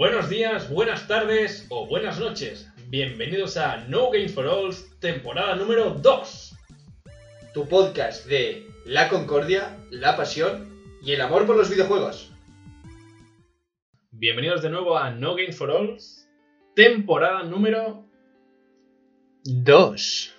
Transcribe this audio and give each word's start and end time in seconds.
Buenos 0.00 0.30
días, 0.30 0.70
buenas 0.70 1.06
tardes 1.06 1.66
o 1.68 1.86
buenas 1.86 2.18
noches. 2.18 2.72
Bienvenidos 2.88 3.58
a 3.58 3.84
No 3.88 4.10
Games 4.10 4.32
for 4.32 4.46
All, 4.46 4.74
temporada 4.98 5.56
número 5.56 5.90
2. 5.90 6.56
Tu 7.52 7.68
podcast 7.68 8.24
de 8.24 8.66
la 8.86 9.10
concordia, 9.10 9.76
la 9.90 10.16
pasión 10.16 10.66
y 11.02 11.12
el 11.12 11.20
amor 11.20 11.46
por 11.46 11.54
los 11.54 11.68
videojuegos. 11.68 12.32
Bienvenidos 14.10 14.62
de 14.62 14.70
nuevo 14.70 14.96
a 14.96 15.10
No 15.10 15.34
Games 15.34 15.58
for 15.58 15.70
All, 15.70 15.98
temporada 16.74 17.42
número 17.42 18.06
Dos. 19.44 20.34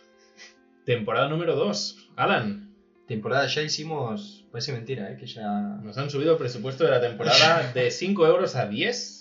temporada 0.86 1.30
número 1.30 1.56
2. 1.56 2.10
Alan, 2.16 2.74
Temporada 3.06 3.46
ya 3.46 3.62
hicimos. 3.62 4.41
Parece 4.52 4.74
mentira, 4.74 5.10
¿eh? 5.12 5.18
Que 5.18 5.26
ya. 5.28 5.80
nos 5.82 5.98
han 5.98 6.10
subido 6.10 6.34
el 6.34 6.38
presupuesto 6.38 6.84
de 6.84 6.92
la 6.92 7.00
temporada 7.00 7.72
de 7.72 7.90
5 7.90 8.28
euros 8.28 8.56
a 8.56 8.68
10. 8.68 9.20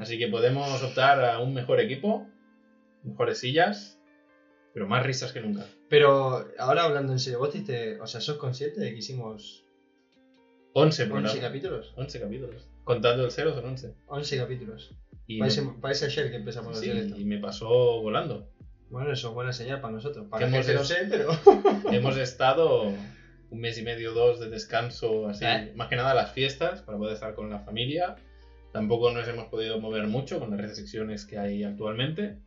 Así 0.00 0.18
que 0.18 0.28
podemos 0.28 0.82
optar 0.82 1.24
a 1.24 1.40
un 1.40 1.54
mejor 1.54 1.80
equipo, 1.80 2.28
mejores 3.02 3.38
sillas, 3.38 3.98
pero 4.72 4.86
más 4.86 5.04
risas 5.04 5.32
que 5.32 5.40
nunca. 5.40 5.66
Pero 5.88 6.46
ahora 6.58 6.84
hablando 6.84 7.12
en 7.12 7.18
serio, 7.18 7.40
vos 7.40 7.50
te. 7.50 8.00
O 8.00 8.06
sea, 8.06 8.20
¿sos 8.20 8.36
consciente 8.36 8.80
de 8.80 8.92
que 8.92 8.98
hicimos 8.98 9.64
11 10.72 11.02
11 11.02 11.06
programas. 11.06 11.36
capítulos? 11.36 11.92
11 11.96 12.20
capítulos. 12.20 12.68
Contando 12.84 13.24
el 13.24 13.30
0 13.32 13.54
son 13.54 13.64
11. 13.64 13.94
11 14.06 14.36
capítulos. 14.36 14.94
Y, 15.26 15.38
Parece, 15.38 15.62
parece 15.80 16.04
ayer 16.04 16.30
que 16.30 16.36
empezamos 16.36 16.76
a 16.76 16.80
sí, 16.80 16.90
hacer 16.90 17.04
esto. 17.04 17.18
y 17.18 17.24
me 17.24 17.38
pasó 17.38 17.68
volando. 18.02 18.50
Bueno, 18.90 19.12
eso 19.12 19.28
es 19.28 19.34
buena 19.34 19.52
señal 19.52 19.80
para 19.80 19.94
nosotros. 19.94 20.26
Para 20.28 20.44
Que 20.44 20.50
la 20.50 20.58
hemos 20.58 20.74
no 20.74 20.84
sé, 20.84 21.06
pero. 21.08 21.30
Hemos 21.92 22.16
estado 22.18 22.92
un 23.54 23.60
mes 23.60 23.78
y 23.78 23.82
medio, 23.82 24.12
dos 24.12 24.40
de 24.40 24.50
descanso, 24.50 25.28
así, 25.28 25.44
¿Eh? 25.44 25.72
más 25.76 25.88
que 25.88 25.96
nada 25.96 26.12
las 26.14 26.32
fiestas, 26.32 26.82
para 26.82 26.98
poder 26.98 27.14
estar 27.14 27.34
con 27.34 27.48
la 27.50 27.60
familia. 27.60 28.16
Tampoco 28.72 29.12
nos 29.12 29.28
hemos 29.28 29.46
podido 29.46 29.80
mover 29.80 30.08
mucho 30.08 30.40
con 30.40 30.50
las 30.50 30.60
restricciones 30.60 31.24
que 31.24 31.38
hay 31.38 31.62
actualmente, 31.62 32.38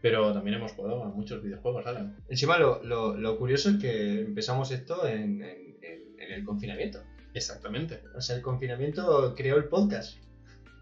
pero 0.00 0.32
también 0.32 0.56
hemos 0.58 0.72
jugado 0.72 1.02
a 1.02 1.08
muchos 1.08 1.42
videojuegos, 1.42 1.84
Alan. 1.86 2.16
Encima, 2.28 2.56
lo, 2.58 2.82
lo, 2.84 3.16
lo 3.16 3.36
curioso 3.36 3.70
es 3.70 3.76
que 3.78 4.20
empezamos 4.20 4.70
esto 4.70 5.06
en, 5.06 5.42
en- 5.42 5.76
en- 5.82 6.20
en 6.20 6.32
el 6.32 6.44
confinamiento. 6.44 7.02
Exactamente, 7.34 8.00
O 8.16 8.20
sea, 8.20 8.36
el 8.36 8.42
confinamiento 8.42 9.34
creó 9.36 9.56
el 9.56 9.64
podcast. 9.64 10.16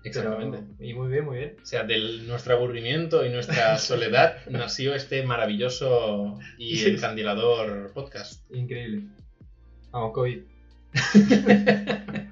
exactamente. 0.04 0.58
Pero- 0.78 0.90
y 0.90 0.94
muy 0.94 1.08
bien, 1.10 1.24
muy 1.24 1.36
bien. 1.38 1.56
O 1.62 1.66
sea, 1.66 1.82
de 1.84 1.98
nuestro 2.26 2.54
aburrimiento 2.56 3.24
y 3.24 3.30
nuestra 3.30 3.78
soledad 3.78 4.36
nació 4.50 4.94
este 4.94 5.22
maravilloso 5.24 6.38
y 6.58 6.84
encandilador 6.84 7.92
podcast. 7.94 8.44
Increíble. 8.54 9.04
Vamos, 9.96 10.12
COVID. 10.12 10.42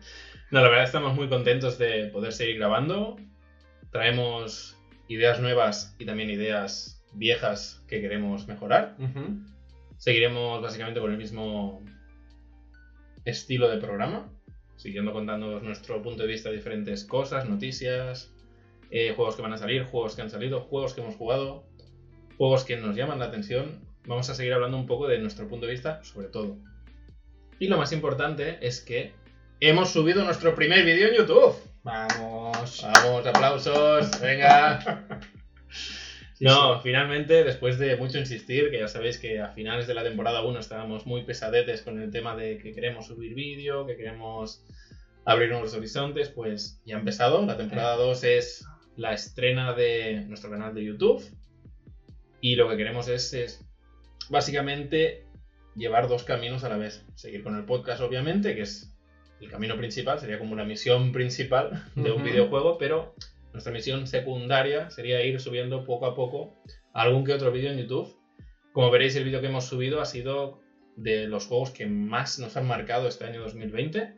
No, 0.50 0.60
la 0.60 0.68
verdad 0.68 0.84
estamos 0.84 1.16
muy 1.16 1.28
contentos 1.28 1.78
de 1.78 2.10
poder 2.12 2.32
seguir 2.32 2.58
grabando. 2.58 3.16
Traemos 3.90 4.76
ideas 5.08 5.40
nuevas 5.40 5.96
y 5.98 6.04
también 6.04 6.30
ideas 6.30 7.02
viejas 7.14 7.82
que 7.88 8.00
queremos 8.00 8.46
mejorar. 8.46 8.96
Seguiremos 9.96 10.62
básicamente 10.62 11.00
con 11.00 11.10
el 11.10 11.16
mismo 11.16 11.82
estilo 13.24 13.68
de 13.68 13.78
programa, 13.78 14.30
siguiendo 14.76 15.12
contando 15.12 15.58
nuestro 15.58 16.02
punto 16.02 16.22
de 16.22 16.28
vista 16.28 16.50
de 16.50 16.56
diferentes 16.56 17.04
cosas, 17.04 17.48
noticias, 17.48 18.32
eh, 18.90 19.12
juegos 19.16 19.34
que 19.34 19.42
van 19.42 19.54
a 19.54 19.58
salir, 19.58 19.84
juegos 19.84 20.14
que 20.14 20.22
han 20.22 20.30
salido, 20.30 20.60
juegos 20.60 20.94
que 20.94 21.00
hemos 21.00 21.16
jugado, 21.16 21.64
juegos 22.36 22.62
que 22.62 22.76
nos 22.76 22.94
llaman 22.94 23.18
la 23.18 23.24
atención. 23.24 23.80
Vamos 24.06 24.30
a 24.30 24.34
seguir 24.34 24.52
hablando 24.52 24.76
un 24.76 24.86
poco 24.86 25.08
de 25.08 25.18
nuestro 25.18 25.48
punto 25.48 25.66
de 25.66 25.72
vista 25.72 26.04
sobre 26.04 26.28
todo. 26.28 26.58
Y 27.58 27.68
lo 27.68 27.78
más 27.78 27.92
importante 27.92 28.58
es 28.60 28.80
que 28.80 29.12
hemos 29.60 29.90
subido 29.90 30.24
nuestro 30.24 30.54
primer 30.54 30.84
vídeo 30.84 31.08
en 31.08 31.14
YouTube. 31.14 31.54
Vamos. 31.82 32.82
Vamos, 32.82 33.26
aplausos, 33.26 34.20
venga. 34.20 35.20
Sí, 36.34 36.44
No, 36.46 36.80
finalmente, 36.80 37.44
después 37.44 37.78
de 37.78 37.96
mucho 37.96 38.18
insistir, 38.18 38.72
que 38.72 38.80
ya 38.80 38.88
sabéis 38.88 39.18
que 39.18 39.40
a 39.40 39.50
finales 39.50 39.86
de 39.86 39.94
la 39.94 40.02
temporada 40.02 40.42
1 40.42 40.58
estábamos 40.58 41.06
muy 41.06 41.22
pesadetes 41.22 41.82
con 41.82 42.02
el 42.02 42.10
tema 42.10 42.34
de 42.34 42.58
que 42.58 42.72
queremos 42.72 43.06
subir 43.06 43.34
vídeo, 43.34 43.86
que 43.86 43.96
queremos 43.96 44.64
abrir 45.24 45.50
nuevos 45.50 45.74
horizontes, 45.74 46.30
pues 46.30 46.80
ya 46.84 46.96
ha 46.96 46.98
empezado. 46.98 47.46
La 47.46 47.56
temporada 47.56 47.94
2 47.94 48.24
es 48.24 48.66
la 48.96 49.12
estrena 49.12 49.74
de 49.74 50.24
nuestro 50.26 50.50
canal 50.50 50.74
de 50.74 50.84
YouTube. 50.84 51.22
Y 52.40 52.56
lo 52.56 52.68
que 52.68 52.76
queremos 52.76 53.06
es, 53.06 53.32
es 53.32 53.64
básicamente 54.28 55.24
llevar 55.74 56.08
dos 56.08 56.24
caminos 56.24 56.64
a 56.64 56.68
la 56.68 56.76
vez. 56.76 57.04
Seguir 57.14 57.42
con 57.42 57.56
el 57.56 57.64
podcast, 57.64 58.00
obviamente, 58.00 58.54
que 58.54 58.62
es 58.62 58.90
el 59.40 59.50
camino 59.50 59.76
principal, 59.76 60.18
sería 60.18 60.38
como 60.38 60.52
una 60.52 60.64
misión 60.64 61.12
principal 61.12 61.84
de 61.94 62.10
un 62.12 62.22
Ujú. 62.22 62.30
videojuego, 62.30 62.78
pero 62.78 63.14
nuestra 63.52 63.72
misión 63.72 64.06
secundaria 64.06 64.90
sería 64.90 65.22
ir 65.24 65.40
subiendo 65.40 65.84
poco 65.84 66.06
a 66.06 66.14
poco 66.14 66.54
algún 66.92 67.24
que 67.24 67.32
otro 67.32 67.50
vídeo 67.52 67.70
en 67.70 67.78
YouTube. 67.78 68.16
Como 68.72 68.90
veréis, 68.90 69.14
el 69.16 69.24
vídeo 69.24 69.40
que 69.40 69.46
hemos 69.48 69.64
subido 69.66 70.00
ha 70.00 70.04
sido 70.04 70.60
de 70.96 71.26
los 71.26 71.46
juegos 71.46 71.70
que 71.70 71.86
más 71.86 72.38
nos 72.38 72.56
han 72.56 72.66
marcado 72.66 73.08
este 73.08 73.24
año 73.24 73.40
2020, 73.42 74.14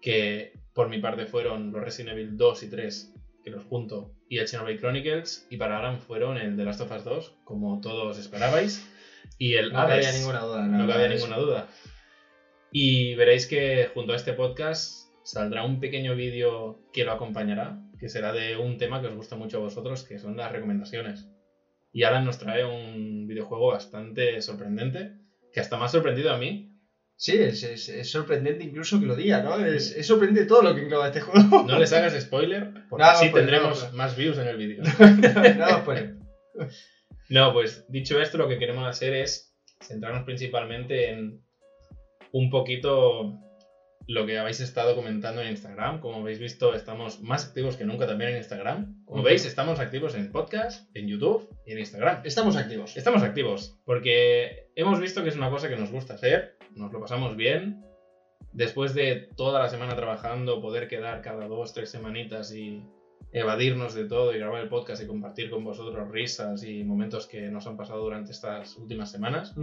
que 0.00 0.52
por 0.72 0.88
mi 0.88 0.98
parte 0.98 1.26
fueron 1.26 1.72
los 1.72 1.82
Resident 1.82 2.12
Evil 2.16 2.36
2 2.36 2.62
y 2.64 2.70
3, 2.70 3.14
que 3.44 3.50
los 3.50 3.64
junto, 3.64 4.12
y 4.28 4.38
el 4.38 4.48
Xenoblade 4.48 4.78
Chronicles, 4.78 5.46
y 5.50 5.56
para 5.56 5.78
Alan 5.78 6.00
fueron 6.00 6.36
el 6.38 6.56
The 6.56 6.64
Last 6.64 6.80
of 6.80 6.90
Us 6.92 7.04
2, 7.04 7.34
como 7.44 7.80
todos 7.80 8.18
esperabais, 8.18 8.84
y 9.38 9.54
el 9.54 9.72
No 9.72 9.80
cabía 9.80 9.94
Hades. 9.96 10.18
ninguna 10.18 10.40
duda. 10.40 10.62
No 10.66 10.86
de 10.86 11.08
ninguna 11.08 11.36
duda. 11.38 11.68
Y 12.70 13.14
veréis 13.14 13.46
que 13.46 13.90
junto 13.94 14.12
a 14.12 14.16
este 14.16 14.32
podcast 14.32 15.08
saldrá 15.22 15.64
un 15.64 15.80
pequeño 15.80 16.14
vídeo 16.16 16.80
que 16.92 17.04
lo 17.04 17.12
acompañará, 17.12 17.78
que 17.98 18.08
será 18.08 18.32
de 18.32 18.56
un 18.56 18.78
tema 18.78 19.00
que 19.00 19.06
os 19.08 19.14
gusta 19.14 19.36
mucho 19.36 19.58
a 19.58 19.60
vosotros, 19.60 20.02
que 20.04 20.18
son 20.18 20.36
las 20.36 20.50
recomendaciones. 20.52 21.28
Y 21.92 22.02
Alan 22.02 22.24
nos 22.24 22.38
trae 22.38 22.64
un 22.64 23.26
videojuego 23.28 23.68
bastante 23.68 24.42
sorprendente, 24.42 25.12
que 25.52 25.60
hasta 25.60 25.76
más 25.78 25.92
sorprendido 25.92 26.32
a 26.32 26.38
mí. 26.38 26.70
Sí, 27.16 27.36
es, 27.36 27.62
es- 27.62 27.88
es 27.88 28.10
sorprendente 28.10 28.64
incluso 28.64 28.98
que 28.98 29.06
lo 29.06 29.14
diga, 29.14 29.40
¿no? 29.40 29.56
Es, 29.64 29.92
es 29.96 30.04
sorprendente 30.04 30.48
todo 30.48 30.62
lo 30.62 30.74
que 30.74 30.82
engloba 30.82 31.06
este 31.06 31.20
juego. 31.20 31.62
No 31.68 31.78
les 31.78 31.92
hagas 31.92 32.20
spoiler, 32.20 32.72
porque 32.90 33.04
No, 33.04 33.10
así 33.10 33.28
pues, 33.28 33.44
tendremos 33.46 33.88
no. 33.92 33.96
más 33.96 34.16
views 34.16 34.36
en 34.38 34.48
el 34.48 34.56
vídeo. 34.56 34.82
Nada, 35.56 35.84
pues. 35.84 36.04
No, 37.28 37.52
pues 37.52 37.86
dicho 37.88 38.20
esto, 38.20 38.38
lo 38.38 38.48
que 38.48 38.58
queremos 38.58 38.86
hacer 38.86 39.14
es 39.14 39.54
centrarnos 39.80 40.24
principalmente 40.24 41.10
en 41.10 41.42
un 42.32 42.50
poquito 42.50 43.38
lo 44.06 44.26
que 44.26 44.38
habéis 44.38 44.60
estado 44.60 44.94
comentando 44.94 45.40
en 45.40 45.48
Instagram. 45.48 46.00
Como 46.00 46.16
habéis 46.18 46.38
visto, 46.38 46.74
estamos 46.74 47.20
más 47.20 47.46
activos 47.46 47.76
que 47.76 47.84
nunca 47.84 48.06
también 48.06 48.30
en 48.30 48.36
Instagram. 48.38 49.04
Como 49.06 49.22
veis, 49.22 49.46
estamos 49.46 49.80
activos 49.80 50.14
en 50.14 50.30
podcast, 50.30 50.94
en 50.94 51.08
YouTube 51.08 51.48
y 51.66 51.72
en 51.72 51.78
Instagram. 51.78 52.20
Estamos 52.24 52.56
activos. 52.56 52.96
Estamos 52.96 53.22
activos 53.22 53.80
porque 53.84 54.68
hemos 54.76 55.00
visto 55.00 55.22
que 55.22 55.30
es 55.30 55.36
una 55.36 55.50
cosa 55.50 55.68
que 55.68 55.76
nos 55.76 55.90
gusta 55.90 56.14
hacer, 56.14 56.56
nos 56.74 56.92
lo 56.92 57.00
pasamos 57.00 57.36
bien. 57.36 57.82
Después 58.52 58.94
de 58.94 59.28
toda 59.36 59.60
la 59.62 59.68
semana 59.68 59.96
trabajando, 59.96 60.60
poder 60.60 60.86
quedar 60.86 61.22
cada 61.22 61.48
dos, 61.48 61.72
tres 61.72 61.90
semanitas 61.90 62.54
y 62.54 62.84
evadirnos 63.34 63.94
de 63.94 64.04
todo 64.04 64.34
y 64.34 64.38
grabar 64.38 64.62
el 64.62 64.68
podcast 64.68 65.02
y 65.02 65.06
compartir 65.08 65.50
con 65.50 65.64
vosotros 65.64 66.08
risas 66.10 66.62
y 66.62 66.84
momentos 66.84 67.26
que 67.26 67.48
nos 67.50 67.66
han 67.66 67.76
pasado 67.76 68.00
durante 68.00 68.30
estas 68.30 68.76
últimas 68.76 69.10
semanas 69.10 69.54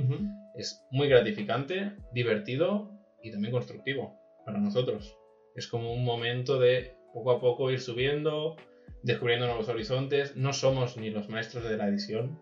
es 0.55 0.83
muy 0.91 1.07
gratificante, 1.07 1.93
divertido 2.13 2.91
y 3.23 3.31
también 3.31 3.53
constructivo 3.53 4.19
para 4.45 4.59
nosotros. 4.59 5.17
Es 5.55 5.67
como 5.67 5.93
un 5.93 6.03
momento 6.03 6.59
de 6.59 6.95
poco 7.13 7.31
a 7.31 7.39
poco 7.39 7.71
ir 7.71 7.79
subiendo, 7.79 8.57
descubriendo 9.03 9.47
nuevos 9.47 9.69
horizontes. 9.69 10.35
No 10.35 10.51
somos 10.51 10.97
ni 10.97 11.09
los 11.09 11.29
maestros 11.29 11.63
de 11.63 11.77
la 11.77 11.87
edición, 11.87 12.39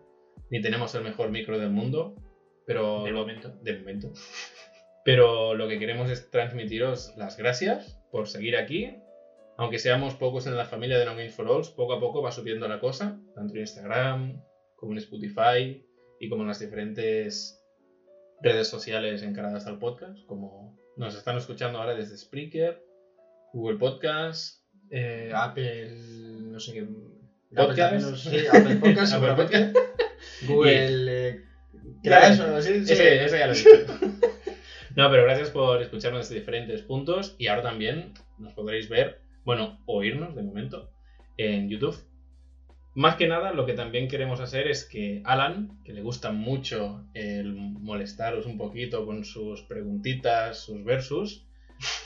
ni 0.50 0.60
tenemos 0.60 0.94
el 0.96 1.04
mejor 1.04 1.30
micro 1.30 1.60
del 1.60 1.70
mundo, 1.70 2.16
pero 2.66 3.04
De 3.04 3.12
momento. 3.12 3.50
de 3.62 3.78
momento. 3.78 4.12
Pero 5.02 5.54
lo 5.54 5.66
que 5.66 5.78
queremos 5.78 6.10
es 6.10 6.30
transmitiros 6.30 7.14
las 7.16 7.38
gracias 7.38 7.98
por 8.12 8.28
seguir 8.28 8.54
aquí. 8.54 8.99
Aunque 9.60 9.78
seamos 9.78 10.14
pocos 10.14 10.46
en 10.46 10.56
la 10.56 10.64
familia 10.64 10.98
de 10.98 11.04
No 11.04 11.14
Games 11.14 11.34
for 11.34 11.46
All, 11.46 11.62
poco 11.76 11.92
a 11.92 12.00
poco 12.00 12.22
va 12.22 12.32
subiendo 12.32 12.66
la 12.66 12.80
cosa, 12.80 13.20
tanto 13.34 13.52
en 13.54 13.60
Instagram 13.60 14.42
como 14.76 14.92
en 14.92 14.98
Spotify 14.98 15.84
y 16.18 16.28
como 16.30 16.42
en 16.42 16.48
las 16.48 16.58
diferentes 16.60 17.62
redes 18.42 18.68
sociales 18.68 19.22
encaradas 19.22 19.66
al 19.66 19.78
podcast, 19.78 20.24
como 20.26 20.78
nos 20.96 21.14
están 21.14 21.36
escuchando 21.36 21.78
ahora 21.78 21.94
desde 21.94 22.16
Spreaker, 22.16 22.82
Google 23.52 23.78
Podcast, 23.78 24.60
Eh, 24.90 25.30
Apple, 25.34 25.90
no 25.94 26.58
sé 26.58 26.72
qué. 26.72 26.86
Podcast. 27.54 28.06
Apple 28.52 28.72
sí, 28.72 28.78
Podcast, 28.80 29.12
Apple. 29.12 29.72
Google. 30.48 31.28
eh, 31.28 31.44
Ya, 32.02 32.18
Crash 32.18 32.40
o 32.40 32.44
algo 32.44 32.56
así. 32.56 32.86
sí. 32.86 32.92
Ese, 32.94 33.24
ese 33.24 33.38
ya 33.38 33.46
lo 33.46 33.52
he 33.52 33.56
dicho. 33.56 33.68
No, 34.96 35.08
pero 35.08 35.22
gracias 35.22 35.50
por 35.50 35.80
escucharnos 35.80 36.28
desde 36.28 36.40
diferentes 36.40 36.82
puntos 36.82 37.36
y 37.38 37.46
ahora 37.46 37.62
también 37.62 38.12
nos 38.38 38.52
podréis 38.54 38.88
ver, 38.88 39.20
bueno, 39.50 39.80
oírnos 39.86 40.36
de 40.36 40.44
momento 40.44 40.92
en 41.36 41.68
YouTube. 41.68 41.98
Más 42.94 43.16
que 43.16 43.26
nada, 43.26 43.52
lo 43.52 43.66
que 43.66 43.72
también 43.72 44.06
queremos 44.06 44.38
hacer 44.38 44.68
es 44.68 44.84
que 44.84 45.22
Alan, 45.24 45.82
que 45.82 45.92
le 45.92 46.02
gusta 46.02 46.30
mucho 46.30 47.04
el 47.14 47.52
molestaros 47.52 48.46
un 48.46 48.56
poquito 48.56 49.04
con 49.04 49.24
sus 49.24 49.62
preguntitas, 49.62 50.56
sus 50.60 50.84
versus, 50.84 51.48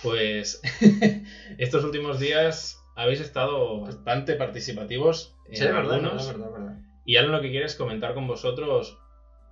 pues 0.02 0.62
estos 1.58 1.84
últimos 1.84 2.18
días 2.18 2.82
habéis 2.96 3.20
estado 3.20 3.82
bastante 3.82 4.36
participativos 4.36 5.36
en 5.46 5.56
sí, 5.56 5.64
algunos. 5.66 6.26
Verdad, 6.26 6.48
verdad, 6.48 6.50
verdad. 6.50 6.78
Y 7.04 7.16
ahora 7.16 7.28
lo 7.28 7.42
que 7.42 7.50
quiero 7.50 7.66
es 7.66 7.74
comentar 7.74 8.14
con 8.14 8.26
vosotros 8.26 8.98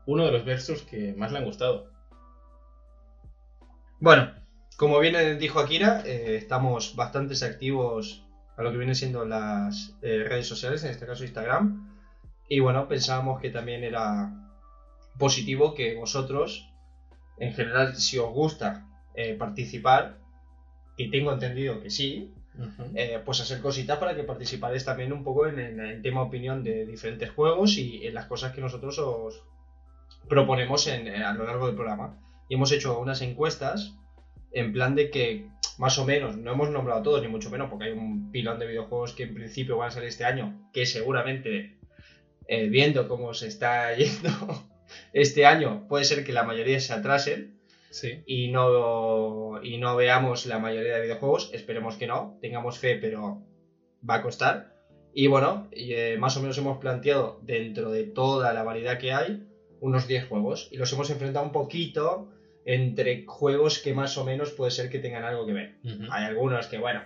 uno 0.07 0.25
de 0.25 0.33
los 0.33 0.47
versos 0.47 0.81
que 0.81 1.13
más 1.13 1.31
le 1.31 1.41
han 1.41 1.45
gustado. 1.45 1.91
Bueno, 4.01 4.33
como 4.83 4.99
bien 4.99 5.39
dijo 5.39 5.61
Akira, 5.61 6.03
eh, 6.05 6.35
estamos 6.35 6.97
bastante 6.97 7.37
activos 7.45 8.27
a 8.57 8.65
lo 8.65 8.73
que 8.73 8.79
vienen 8.79 8.97
siendo 8.97 9.25
las 9.25 9.97
eh, 10.03 10.25
redes 10.29 10.49
sociales, 10.49 10.83
en 10.83 10.91
este 10.91 11.07
caso 11.07 11.23
Instagram. 11.23 11.89
Y 12.49 12.59
bueno, 12.59 12.89
pensábamos 12.89 13.41
que 13.41 13.51
también 13.51 13.85
era 13.85 14.33
positivo 15.21 15.77
que 15.77 15.95
vosotros, 15.95 16.69
en 17.39 17.53
general, 17.53 17.95
si 17.95 18.19
os 18.19 18.33
gusta 18.33 18.89
eh, 19.15 19.37
participar, 19.39 20.19
y 20.97 21.13
tengo 21.13 21.33
entendido 21.33 21.81
que 21.81 21.89
sí, 21.89 22.35
pues 23.25 23.41
hacer 23.41 23.61
cositas 23.61 23.99
para 23.99 24.17
que 24.17 24.25
participáis 24.25 24.85
también 24.85 25.13
un 25.13 25.23
poco 25.23 25.47
en, 25.47 25.61
el 25.79 26.03
tema 26.03 26.23
opinión 26.23 26.65
de 26.65 26.87
diferentes 26.87 27.31
juegos 27.31 27.79
y 27.79 28.05
en 28.05 28.15
las 28.15 28.27
cosas 28.27 28.53
que 28.53 28.61
nosotros 28.61 28.99
os 28.99 29.45
proponemos 30.29 30.89
a 30.89 31.35
lo 31.35 31.45
largo 31.45 31.69
del 31.69 31.77
programa. 31.77 32.19
Y 32.49 32.55
hemos 32.55 32.73
hecho 32.73 32.99
unas 32.99 33.23
encuestas 33.23 33.97
en 34.53 34.73
plan 34.73 34.95
de 34.95 35.11
que 35.11 35.47
más 35.79 35.99
o 35.99 36.05
menos, 36.05 36.37
no 36.37 36.53
hemos 36.53 36.71
nombrado 36.71 37.03
todos, 37.03 37.23
ni 37.23 37.29
mucho 37.29 37.51
menos, 37.51 37.71
porque 37.71 37.87
hay 37.87 37.93
un 37.93 38.31
pilón 38.31 38.59
de 38.59 38.67
videojuegos 38.67 39.15
que 39.15 39.25
en 39.25 39.35
principio 39.35 39.77
van 39.79 39.89
a 39.89 39.91
salir 39.91 40.09
este 40.09 40.25
año, 40.25 40.69
que 40.73 40.87
seguramente, 40.87 41.79
eh, 42.47 42.69
viendo 42.69 43.09
cómo 43.09 43.35
se 43.35 43.49
está 43.49 43.93
yendo 43.97 44.31
este 45.13 45.47
año, 45.47 45.87
puede 45.89 46.05
ser 46.05 46.25
que 46.25 46.33
la 46.33 46.45
mayoría 46.45 46.79
se 46.81 46.93
atrasen 46.93 47.59
y, 48.27 48.51
no, 48.51 49.63
y 49.63 49.79
no 49.79 49.97
veamos 49.97 50.47
la 50.47 50.59
mayoría 50.59 50.97
de 50.97 51.03
videojuegos. 51.03 51.51
Esperemos 51.53 51.97
que 51.97 52.07
no, 52.07 52.39
tengamos 52.41 52.79
fe, 52.79 52.97
pero 52.97 53.43
va 54.09 54.17
a 54.17 54.23
costar. 54.23 54.75
Y 55.15 55.27
bueno, 55.27 55.69
eh, 55.73 56.17
más 56.19 56.37
o 56.37 56.41
menos 56.41 56.57
hemos 56.59 56.79
planteado 56.79 57.41
dentro 57.43 57.91
de 57.91 58.05
toda 58.05 58.53
la 58.55 58.63
variedad 58.63 58.99
que 58.99 59.13
hay 59.13 59.47
unos 59.81 60.07
10 60.07 60.29
juegos 60.29 60.69
y 60.71 60.77
los 60.77 60.93
hemos 60.93 61.11
enfrentado 61.11 61.45
un 61.45 61.53
poquito 61.53 62.31
entre 62.65 63.25
juegos 63.27 63.79
que 63.79 63.95
más 63.95 64.17
o 64.19 64.25
menos 64.25 64.53
puede 64.53 64.71
ser 64.71 64.89
que 64.89 64.99
tengan 64.99 65.25
algo 65.25 65.47
que 65.47 65.53
ver. 65.53 65.77
Hay 66.11 66.25
algunos 66.25 66.67
que, 66.67 66.79
bueno, 66.79 67.03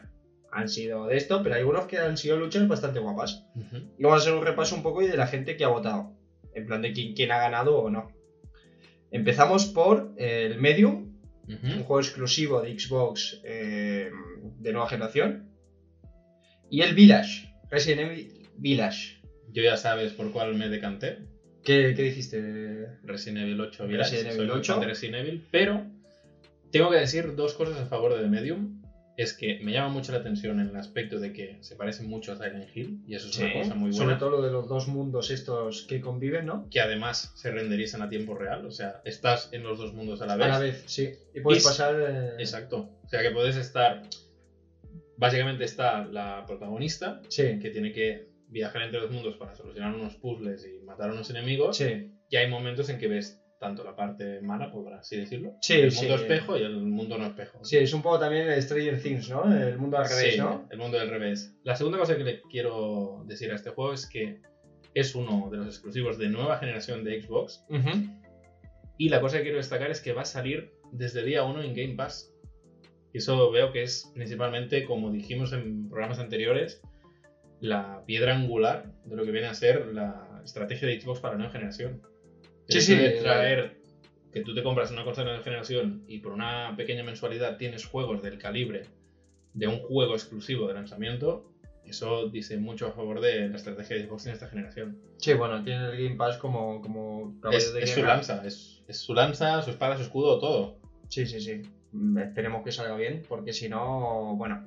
han 0.52 0.68
sido 0.68 1.06
de 1.06 1.16
esto, 1.16 1.42
pero 1.42 1.54
hay 1.54 1.60
algunos 1.60 1.86
que 1.86 1.98
han 1.98 2.16
sido 2.16 2.36
luchas 2.36 2.66
bastante 2.68 3.00
guapas. 3.00 3.46
Y 3.98 4.02
vamos 4.02 4.20
a 4.20 4.22
hacer 4.22 4.34
un 4.34 4.44
repaso 4.44 4.74
un 4.74 4.82
poco 4.82 5.02
y 5.02 5.08
de 5.08 5.16
la 5.16 5.26
gente 5.26 5.56
que 5.56 5.64
ha 5.64 5.68
votado, 5.68 6.12
en 6.54 6.66
plan 6.66 6.82
de 6.82 6.92
quién, 6.92 7.30
ha 7.32 7.38
ganado 7.38 7.78
o 7.78 7.90
no. 7.90 8.12
Empezamos 9.10 9.66
por 9.66 10.14
eh, 10.16 10.48
el 10.50 10.58
Medium, 10.58 11.14
un 11.48 11.84
juego 11.84 12.00
exclusivo 12.00 12.60
de 12.60 12.78
Xbox 12.78 13.40
eh, 13.44 14.10
de 14.58 14.72
nueva 14.72 14.88
generación. 14.88 15.50
Y 16.68 16.80
el 16.80 16.94
Village, 16.94 17.52
Resident 17.70 18.10
Evil 18.10 18.48
Village. 18.56 19.20
Yo 19.52 19.62
ya 19.62 19.76
sabes 19.76 20.12
por 20.12 20.32
cuál 20.32 20.54
me 20.54 20.68
decanté. 20.68 21.18
¿Qué, 21.66 21.94
qué 21.96 22.02
dijiste? 22.04 22.86
Resident 23.02 23.38
Evil 23.38 23.60
8 23.60 23.86
Resident 23.88 24.34
Evil 24.34 24.50
8. 24.52 24.80
Resident 24.84 25.16
Evil, 25.16 25.44
pero 25.50 25.84
tengo 26.70 26.90
que 26.90 26.96
decir 26.96 27.34
dos 27.34 27.54
cosas 27.54 27.80
a 27.80 27.86
favor 27.86 28.16
de 28.16 28.28
Medium. 28.28 28.82
Es 29.16 29.32
que 29.32 29.58
me 29.60 29.72
llama 29.72 29.88
mucho 29.88 30.12
la 30.12 30.18
atención 30.18 30.60
en 30.60 30.68
el 30.68 30.76
aspecto 30.76 31.18
de 31.18 31.32
que 31.32 31.56
se 31.62 31.74
parece 31.74 32.02
mucho 32.02 32.32
a 32.32 32.36
Silent 32.36 32.68
Hill, 32.72 33.02
y 33.06 33.14
eso 33.14 33.28
es 33.28 33.38
una 33.38 33.52
cosa 33.54 33.74
muy 33.74 33.90
buena. 33.90 33.96
Sobre 33.96 34.16
todo 34.16 34.30
lo 34.30 34.42
de 34.42 34.52
los 34.52 34.68
dos 34.68 34.86
mundos 34.88 35.30
estos 35.30 35.86
que 35.88 36.00
conviven, 36.00 36.46
¿no? 36.46 36.68
Que 36.70 36.80
además 36.80 37.32
se 37.34 37.50
renderizan 37.50 38.02
a 38.02 38.10
tiempo 38.10 38.36
real, 38.36 38.64
o 38.66 38.70
sea, 38.70 39.00
estás 39.04 39.48
en 39.52 39.62
los 39.64 39.78
dos 39.78 39.94
mundos 39.94 40.20
a 40.20 40.26
la 40.26 40.36
vez. 40.36 40.46
A 40.46 40.50
la 40.50 40.58
vez, 40.58 40.84
sí. 40.86 41.14
Y 41.34 41.40
puedes 41.40 41.64
pasar. 41.64 41.96
Eh, 41.98 42.34
Exacto. 42.38 42.90
O 43.02 43.08
sea, 43.08 43.22
que 43.22 43.30
puedes 43.30 43.56
estar. 43.56 44.02
Básicamente 45.16 45.64
está 45.64 46.04
la 46.04 46.44
protagonista, 46.46 47.22
que 47.34 47.70
tiene 47.72 47.90
que 47.90 48.35
viajar 48.48 48.82
entre 48.82 49.00
los 49.00 49.10
mundos 49.10 49.36
para 49.36 49.54
solucionar 49.54 49.94
unos 49.94 50.16
puzzles 50.16 50.66
y 50.66 50.84
matar 50.84 51.10
a 51.10 51.12
unos 51.12 51.30
enemigos. 51.30 51.76
Sí. 51.76 52.12
Y 52.28 52.36
hay 52.36 52.48
momentos 52.50 52.88
en 52.88 52.98
que 52.98 53.08
ves 53.08 53.42
tanto 53.58 53.82
la 53.84 53.96
parte 53.96 54.40
mala, 54.42 54.70
por 54.70 54.92
así 54.92 55.16
decirlo, 55.16 55.54
sí, 55.62 55.74
el 55.74 55.92
mundo 55.92 56.16
espejo 56.16 56.58
y 56.58 56.62
el 56.62 56.76
mundo 56.76 57.16
no 57.16 57.26
espejo. 57.26 57.64
Sí, 57.64 57.78
es 57.78 57.94
un 57.94 58.02
poco 58.02 58.18
también 58.18 58.60
Stranger 58.60 59.00
Things, 59.00 59.30
¿no? 59.30 59.44
El 59.44 59.78
mundo 59.78 59.96
al 59.96 60.08
revés, 60.08 60.38
¿no? 60.38 60.68
El 60.70 60.78
mundo 60.78 60.98
del 60.98 61.08
revés. 61.08 61.54
La 61.62 61.74
segunda 61.74 61.98
cosa 61.98 62.16
que 62.16 62.24
le 62.24 62.42
quiero 62.42 63.24
decir 63.26 63.50
a 63.50 63.54
este 63.54 63.70
juego 63.70 63.94
es 63.94 64.06
que 64.06 64.40
es 64.94 65.14
uno 65.14 65.48
de 65.50 65.58
los 65.58 65.68
exclusivos 65.68 66.18
de 66.18 66.28
nueva 66.28 66.58
generación 66.58 67.02
de 67.04 67.22
Xbox. 67.22 67.64
Y 68.98 69.08
la 69.08 69.20
cosa 69.20 69.38
que 69.38 69.44
quiero 69.44 69.58
destacar 69.58 69.90
es 69.90 70.00
que 70.00 70.12
va 70.12 70.22
a 70.22 70.26
salir 70.26 70.72
desde 70.92 71.22
día 71.22 71.44
1 71.44 71.62
en 71.62 71.74
Game 71.74 71.94
Pass. 71.94 72.32
Y 73.12 73.18
eso 73.18 73.50
veo 73.50 73.72
que 73.72 73.82
es 73.82 74.10
principalmente, 74.14 74.84
como 74.84 75.10
dijimos 75.10 75.52
en 75.52 75.88
programas 75.88 76.18
anteriores, 76.18 76.82
la 77.60 78.02
piedra 78.06 78.34
angular 78.34 78.92
de 79.04 79.16
lo 79.16 79.24
que 79.24 79.30
viene 79.30 79.46
a 79.48 79.54
ser 79.54 79.86
la 79.86 80.40
estrategia 80.44 80.88
de 80.88 81.00
Xbox 81.00 81.20
para 81.20 81.34
la 81.34 81.38
nueva 81.38 81.52
generación. 81.52 82.02
sí, 82.68 82.80
sí. 82.80 82.94
De 82.94 83.20
traer 83.20 83.76
que 84.32 84.42
tú 84.42 84.54
te 84.54 84.62
compras 84.62 84.90
una 84.90 85.04
consola 85.04 85.28
de 85.28 85.32
nueva 85.32 85.44
generación 85.44 86.04
y 86.06 86.18
por 86.18 86.32
una 86.32 86.74
pequeña 86.76 87.02
mensualidad 87.02 87.56
tienes 87.56 87.86
juegos 87.86 88.22
del 88.22 88.38
calibre 88.38 88.84
de 89.54 89.66
un 89.66 89.78
juego 89.78 90.12
exclusivo 90.12 90.68
de 90.68 90.74
lanzamiento, 90.74 91.50
eso 91.88 92.28
dice 92.28 92.58
mucho 92.58 92.88
a 92.88 92.92
favor 92.92 93.20
de 93.20 93.48
la 93.48 93.56
estrategia 93.56 93.96
de 93.96 94.06
Xbox 94.06 94.26
en 94.26 94.32
esta 94.32 94.48
generación. 94.48 94.98
Sí, 95.18 95.34
bueno, 95.34 95.62
tiene 95.62 95.86
el 95.86 96.02
Game 96.02 96.16
Pass 96.16 96.36
como. 96.36 96.80
como 96.82 97.34
es, 97.50 97.72
su 97.90 98.02
lanza, 98.02 98.44
es, 98.44 98.82
es, 98.86 98.98
su 98.98 99.14
lanza, 99.14 99.62
su 99.62 99.70
espada, 99.70 99.96
su 99.96 100.02
escudo, 100.02 100.38
todo. 100.38 100.78
Sí, 101.08 101.26
sí, 101.26 101.40
sí. 101.40 101.62
Esperemos 102.20 102.62
que 102.64 102.72
salga 102.72 102.96
bien, 102.96 103.22
porque 103.28 103.52
si 103.52 103.68
no, 103.68 104.34
bueno, 104.36 104.66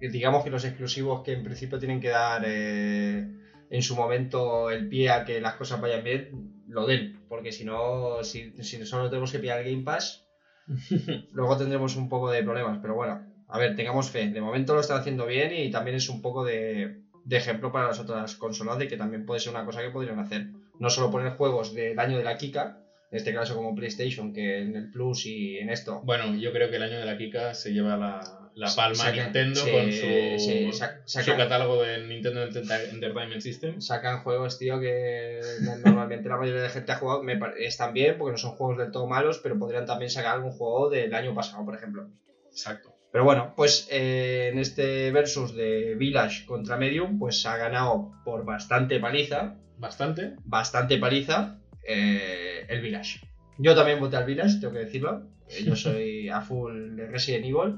digamos 0.00 0.44
que 0.44 0.50
los 0.50 0.64
exclusivos 0.64 1.22
que 1.22 1.32
en 1.32 1.42
principio 1.42 1.78
tienen 1.78 2.00
que 2.00 2.08
dar 2.08 2.42
eh, 2.46 3.28
en 3.70 3.82
su 3.82 3.96
momento 3.96 4.70
el 4.70 4.88
pie 4.88 5.10
a 5.10 5.24
que 5.24 5.40
las 5.40 5.54
cosas 5.54 5.80
vayan 5.80 6.04
bien, 6.04 6.62
lo 6.68 6.86
den. 6.86 7.24
Porque 7.28 7.52
si 7.52 7.64
no, 7.64 8.22
si, 8.22 8.52
si 8.62 8.84
solo 8.86 9.08
tenemos 9.08 9.32
que 9.32 9.38
pillar 9.38 9.60
el 9.60 9.70
Game 9.70 9.84
Pass, 9.84 10.26
luego 11.32 11.56
tendremos 11.56 11.96
un 11.96 12.08
poco 12.08 12.30
de 12.30 12.42
problemas. 12.42 12.78
Pero 12.80 12.94
bueno, 12.94 13.22
a 13.48 13.58
ver, 13.58 13.76
tengamos 13.76 14.10
fe. 14.10 14.28
De 14.28 14.40
momento 14.40 14.74
lo 14.74 14.80
están 14.80 15.00
haciendo 15.00 15.26
bien 15.26 15.52
y 15.52 15.70
también 15.70 15.96
es 15.96 16.08
un 16.08 16.22
poco 16.22 16.44
de, 16.44 17.02
de 17.24 17.36
ejemplo 17.36 17.72
para 17.72 17.88
las 17.88 18.00
otras 18.00 18.36
consolas 18.36 18.78
de 18.78 18.88
que 18.88 18.96
también 18.96 19.26
puede 19.26 19.40
ser 19.40 19.52
una 19.52 19.64
cosa 19.64 19.82
que 19.82 19.90
podrían 19.90 20.18
hacer. 20.18 20.46
No 20.78 20.90
solo 20.90 21.10
poner 21.10 21.32
juegos 21.32 21.74
del 21.74 21.98
año 21.98 22.18
de 22.18 22.24
la 22.24 22.36
Kika, 22.36 22.82
en 23.10 23.16
este 23.16 23.34
caso 23.34 23.56
como 23.56 23.74
PlayStation, 23.74 24.32
que 24.32 24.58
en 24.62 24.76
el 24.76 24.90
Plus 24.90 25.26
y 25.26 25.58
en 25.58 25.70
esto. 25.70 26.02
Bueno, 26.04 26.34
yo 26.34 26.52
creo 26.52 26.70
que 26.70 26.76
el 26.76 26.82
año 26.82 26.98
de 26.98 27.06
la 27.06 27.16
Kika 27.16 27.54
se 27.54 27.72
lleva 27.72 27.96
la, 27.96 28.20
la 28.56 28.74
palma 28.74 29.10
Nintendo 29.10 29.60
con 29.60 29.92
su, 29.92 31.36
catálogo 31.36 31.82
de 31.82 32.06
Nintendo 32.06 32.42
Entertainment 32.42 33.42
System. 33.42 33.82
Sacan 33.82 34.22
juegos, 34.22 34.58
tío, 34.58 34.80
que 34.80 35.40
normalmente 35.84 36.30
la 36.30 36.38
mayoría 36.38 36.62
de 36.62 36.70
gente 36.70 36.90
ha 36.90 36.96
jugado. 36.96 37.22
Me, 37.22 37.38
están 37.58 37.92
bien 37.92 38.16
porque 38.16 38.32
no 38.32 38.38
son 38.38 38.52
juegos 38.52 38.78
del 38.78 38.90
todo 38.90 39.06
malos, 39.06 39.40
pero 39.42 39.58
podrían 39.58 39.84
también 39.84 40.10
sacar 40.10 40.36
algún 40.36 40.52
juego 40.52 40.88
del 40.88 41.14
año 41.14 41.34
pasado, 41.34 41.66
por 41.66 41.76
ejemplo. 41.76 42.08
Exacto. 42.50 42.94
Pero 43.12 43.24
bueno, 43.24 43.52
pues 43.54 43.88
eh, 43.90 44.48
en 44.52 44.58
este 44.58 45.10
versus 45.10 45.54
de 45.54 45.94
Village 45.94 46.46
contra 46.46 46.78
Medium, 46.78 47.18
pues 47.18 47.44
ha 47.44 47.58
ganado 47.58 48.12
por 48.24 48.46
bastante 48.46 48.98
paliza. 49.00 49.56
¿Bastante? 49.76 50.34
Bastante 50.44 50.96
paliza 50.96 51.58
eh, 51.86 52.64
el 52.70 52.80
Village. 52.80 53.20
Yo 53.58 53.74
también 53.74 54.00
voté 54.00 54.16
al 54.16 54.24
Village, 54.24 54.60
tengo 54.60 54.72
que 54.72 54.78
decirlo. 54.78 55.26
Yo 55.62 55.76
soy 55.76 56.30
a 56.30 56.40
full 56.40 56.96
de 56.96 57.06
Resident 57.08 57.44
Evil 57.44 57.76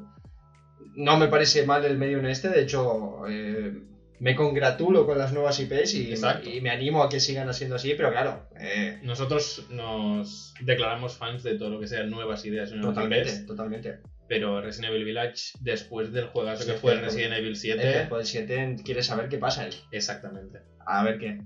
no 0.98 1.16
me 1.16 1.28
parece 1.28 1.64
mal 1.64 1.84
el 1.84 1.96
medio 1.96 2.18
en 2.18 2.26
este, 2.26 2.48
de 2.48 2.62
hecho 2.62 3.22
eh, 3.28 3.72
me 4.18 4.34
congratulo 4.34 5.06
con 5.06 5.16
las 5.16 5.32
nuevas 5.32 5.60
IPs 5.60 5.94
y, 5.94 6.60
me, 6.60 6.70
animo 6.70 7.04
a 7.04 7.08
que 7.08 7.20
sigan 7.20 7.48
haciendo 7.48 7.76
así, 7.76 7.94
pero 7.96 8.10
claro. 8.10 8.48
Eh, 8.58 8.98
Nosotros 9.04 9.66
nos 9.70 10.54
declaramos 10.60 11.16
fans 11.16 11.44
de 11.44 11.54
todo 11.54 11.70
lo 11.70 11.78
que 11.78 11.86
sean 11.86 12.10
nuevas 12.10 12.44
ideas. 12.44 12.72
Nuevas 12.72 12.96
totalmente, 12.96 13.38
totalmente. 13.46 13.98
Pero 14.26 14.60
Resident 14.60 14.92
Evil 14.92 15.04
Village, 15.04 15.52
después 15.60 16.12
del 16.12 16.26
juegazo 16.26 16.66
que 16.66 16.72
fue 16.72 16.96
Resident 16.96 17.34
Evil 17.34 17.54
7... 17.54 17.80
Después 17.80 18.32
del 18.32 18.46
7 18.48 18.82
quiere 18.84 19.04
saber 19.04 19.28
qué 19.28 19.38
pasa. 19.38 19.68
Exactamente. 19.92 20.58
A 20.84 21.04
ver 21.04 21.18
qué. 21.18 21.38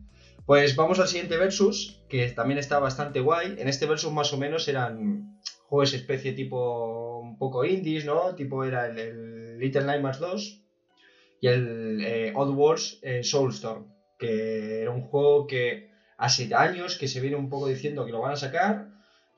Pues 0.47 0.75
vamos 0.77 0.99
al 0.99 1.09
siguiente 1.09 1.37
versus, 1.37 2.03
que 2.09 2.27
también 2.31 2.59
está 2.59 2.79
bastante 2.79 3.21
guay. 3.21 3.57
En 3.59 3.69
este 3.69 3.85
versus 3.85 4.13
más 4.13 4.33
o 4.33 4.39
menos 4.39 4.67
eran 4.67 5.39
juegos 5.67 5.93
especie 5.93 6.33
tipo 6.33 7.21
un 7.21 7.37
poco 7.39 7.67
indies, 7.67 8.07
¿no? 8.07 8.35
Tipo 8.35 8.65
era 8.65 8.87
el, 8.87 9.42
Little 9.63 9.85
Nightmares 9.85 10.19
2 10.19 10.63
y 11.41 11.49
el 11.49 12.01
eh, 12.05 12.33
Odd 12.35 12.55
Wars 12.55 12.99
eh, 13.03 13.23
Soulstorm, 13.23 13.87
que 14.19 14.83
era 14.83 14.91
un 14.91 15.03
juego 15.03 15.47
que 15.47 15.91
hace 16.17 16.55
años 16.55 16.97
que 16.99 17.09
se 17.09 17.21
viene 17.21 17.37
un 17.37 17.49
poco 17.49 17.67
diciendo 17.67 18.05
que 18.05 18.13
lo 18.13 18.21
van 18.21 18.33
a 18.33 18.37
sacar. 18.37 18.89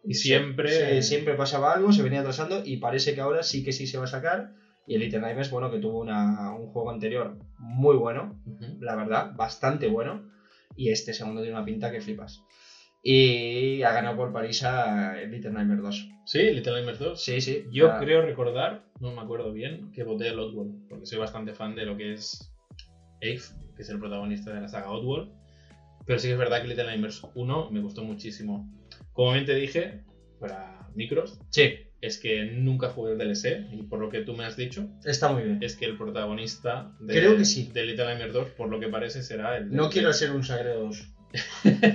Y 0.06 0.14
siempre... 0.14 1.02
siempre 1.02 1.34
pasaba 1.34 1.72
algo, 1.72 1.92
se 1.92 2.02
venía 2.02 2.20
atrasando 2.20 2.62
y 2.62 2.76
parece 2.76 3.14
que 3.14 3.22
ahora 3.22 3.42
sí 3.42 3.64
que 3.64 3.72
sí 3.72 3.86
se 3.86 3.96
va 3.96 4.04
a 4.04 4.08
sacar. 4.08 4.52
Y 4.86 4.94
el 4.94 5.00
Little 5.00 5.20
Nightmares, 5.20 5.50
bueno, 5.50 5.70
que 5.70 5.78
tuvo 5.78 6.00
un 6.00 6.66
juego 6.68 6.90
anterior 6.90 7.38
muy 7.58 7.96
bueno, 7.96 8.38
la 8.80 8.96
verdad, 8.96 9.32
bastante 9.34 9.88
bueno. 9.88 10.30
Y 10.76 10.90
este 10.90 11.14
segundo 11.14 11.40
tiene 11.40 11.56
una 11.56 11.64
pinta 11.64 11.90
que 11.90 12.02
flipas. 12.02 12.42
Y 13.06 13.82
ha 13.82 13.92
ganado 13.92 14.16
por 14.16 14.32
París 14.32 14.62
a 14.64 15.14
Little 15.30 15.50
Nightmares 15.50 15.82
2. 15.82 16.08
¿Sí? 16.24 16.38
¿Little 16.50 16.72
Nightmares 16.72 17.00
2? 17.00 17.22
Sí, 17.22 17.40
sí. 17.42 17.66
Yo 17.70 17.98
creo 17.98 18.22
recordar, 18.22 18.86
no 18.98 19.12
me 19.12 19.20
acuerdo 19.20 19.52
bien, 19.52 19.92
que 19.92 20.04
voté 20.04 20.28
el 20.28 20.38
Oddworld, 20.38 20.88
porque 20.88 21.04
soy 21.04 21.18
bastante 21.18 21.52
fan 21.52 21.74
de 21.74 21.84
lo 21.84 21.98
que 21.98 22.14
es 22.14 22.50
Ave, 23.22 23.40
que 23.76 23.82
es 23.82 23.90
el 23.90 23.98
protagonista 23.98 24.54
de 24.54 24.62
la 24.62 24.68
saga 24.68 24.90
Oddworld. 24.90 25.30
Pero 26.06 26.18
sí 26.18 26.28
que 26.28 26.32
es 26.32 26.38
verdad 26.38 26.62
que 26.62 26.68
Little 26.68 26.86
Nightmares 26.86 27.20
1 27.34 27.70
me 27.70 27.80
gustó 27.80 28.04
muchísimo. 28.04 28.72
Como 29.12 29.32
bien 29.32 29.44
te 29.44 29.54
dije, 29.54 30.02
para 30.40 30.88
micros, 30.94 31.38
sí. 31.50 31.74
es 32.00 32.16
que 32.16 32.46
nunca 32.46 32.88
jugué 32.88 33.12
el 33.12 33.18
DLC, 33.18 33.66
y 33.70 33.82
por 33.82 33.98
lo 33.98 34.08
que 34.08 34.22
tú 34.22 34.32
me 34.32 34.46
has 34.46 34.56
dicho, 34.56 34.88
está 35.04 35.30
muy 35.30 35.42
bien. 35.42 35.62
Es 35.62 35.76
que 35.76 35.84
el 35.84 35.98
protagonista 35.98 36.90
de, 37.00 37.12
Creo 37.12 37.36
que 37.36 37.44
sí. 37.44 37.70
de 37.74 37.84
Little 37.84 38.06
Nightmares 38.06 38.32
2, 38.32 38.48
por 38.52 38.70
lo 38.70 38.80
que 38.80 38.88
parece, 38.88 39.22
será 39.22 39.58
el. 39.58 39.70
No 39.70 39.90
quiero 39.90 40.10
ser 40.14 40.30
un 40.30 40.42
Sagredo 40.42 40.84
2. 40.84 41.13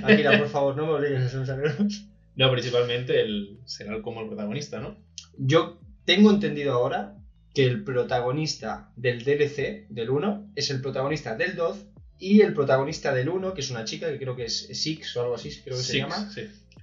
Akira, 0.04 0.38
por 0.38 0.48
favor, 0.48 0.76
no 0.76 0.86
me 0.86 0.92
obligues 0.92 1.22
a 1.22 1.28
ser 1.28 1.40
un 1.40 1.86
2. 1.88 2.06
No, 2.36 2.50
principalmente 2.50 3.20
el, 3.20 3.60
será 3.64 4.00
como 4.02 4.20
el 4.20 4.28
protagonista, 4.28 4.80
¿no? 4.80 4.96
Yo 5.36 5.78
tengo 6.04 6.30
entendido 6.30 6.72
ahora 6.72 7.16
que 7.54 7.64
el 7.64 7.84
protagonista 7.84 8.92
del 8.96 9.24
DLC, 9.24 9.88
del 9.88 10.10
1, 10.10 10.52
es 10.54 10.70
el 10.70 10.80
protagonista 10.80 11.34
del 11.34 11.56
2 11.56 11.86
y 12.18 12.42
el 12.42 12.54
protagonista 12.54 13.12
del 13.12 13.28
1, 13.28 13.54
que 13.54 13.60
es 13.60 13.70
una 13.70 13.84
chica 13.84 14.10
que 14.10 14.18
creo 14.18 14.36
que 14.36 14.44
es 14.44 14.68
Six 14.72 15.16
o 15.16 15.22
algo 15.22 15.34
así, 15.34 15.50
creo 15.62 15.76
que 15.76 15.82
se 15.82 15.98
llama, 15.98 16.30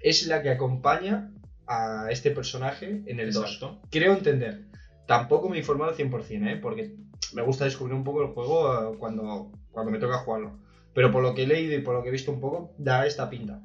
es 0.02 0.28
la 0.28 0.42
que 0.42 0.50
acompaña 0.50 1.32
a 1.68 2.08
este 2.12 2.32
personaje 2.32 3.04
en 3.06 3.20
el 3.20 3.32
2. 3.32 3.60
Creo 3.90 4.14
entender. 4.14 4.66
Tampoco 5.06 5.48
me 5.50 5.58
he 5.58 5.60
informado 5.60 5.92
al 5.92 5.98
100%, 5.98 6.52
¿eh? 6.52 6.60
porque 6.62 6.96
me 7.34 7.42
gusta 7.42 7.66
descubrir 7.66 7.96
un 7.96 8.04
poco 8.04 8.22
el 8.22 8.30
juego 8.30 8.74
eh, 8.74 8.98
cuando, 8.98 9.52
cuando 9.72 9.92
me 9.92 10.00
toca 10.00 10.18
jugarlo. 10.20 10.60
Pero 10.98 11.12
por 11.12 11.22
lo 11.22 11.36
que 11.36 11.44
he 11.44 11.48
leído 11.48 11.76
y 11.76 11.82
por 11.84 11.94
lo 11.94 12.02
que 12.02 12.10
he 12.10 12.12
visto 12.12 12.32
un 12.32 12.40
poco, 12.40 12.74
da 12.80 13.06
esta 13.06 13.30
pinta. 13.30 13.62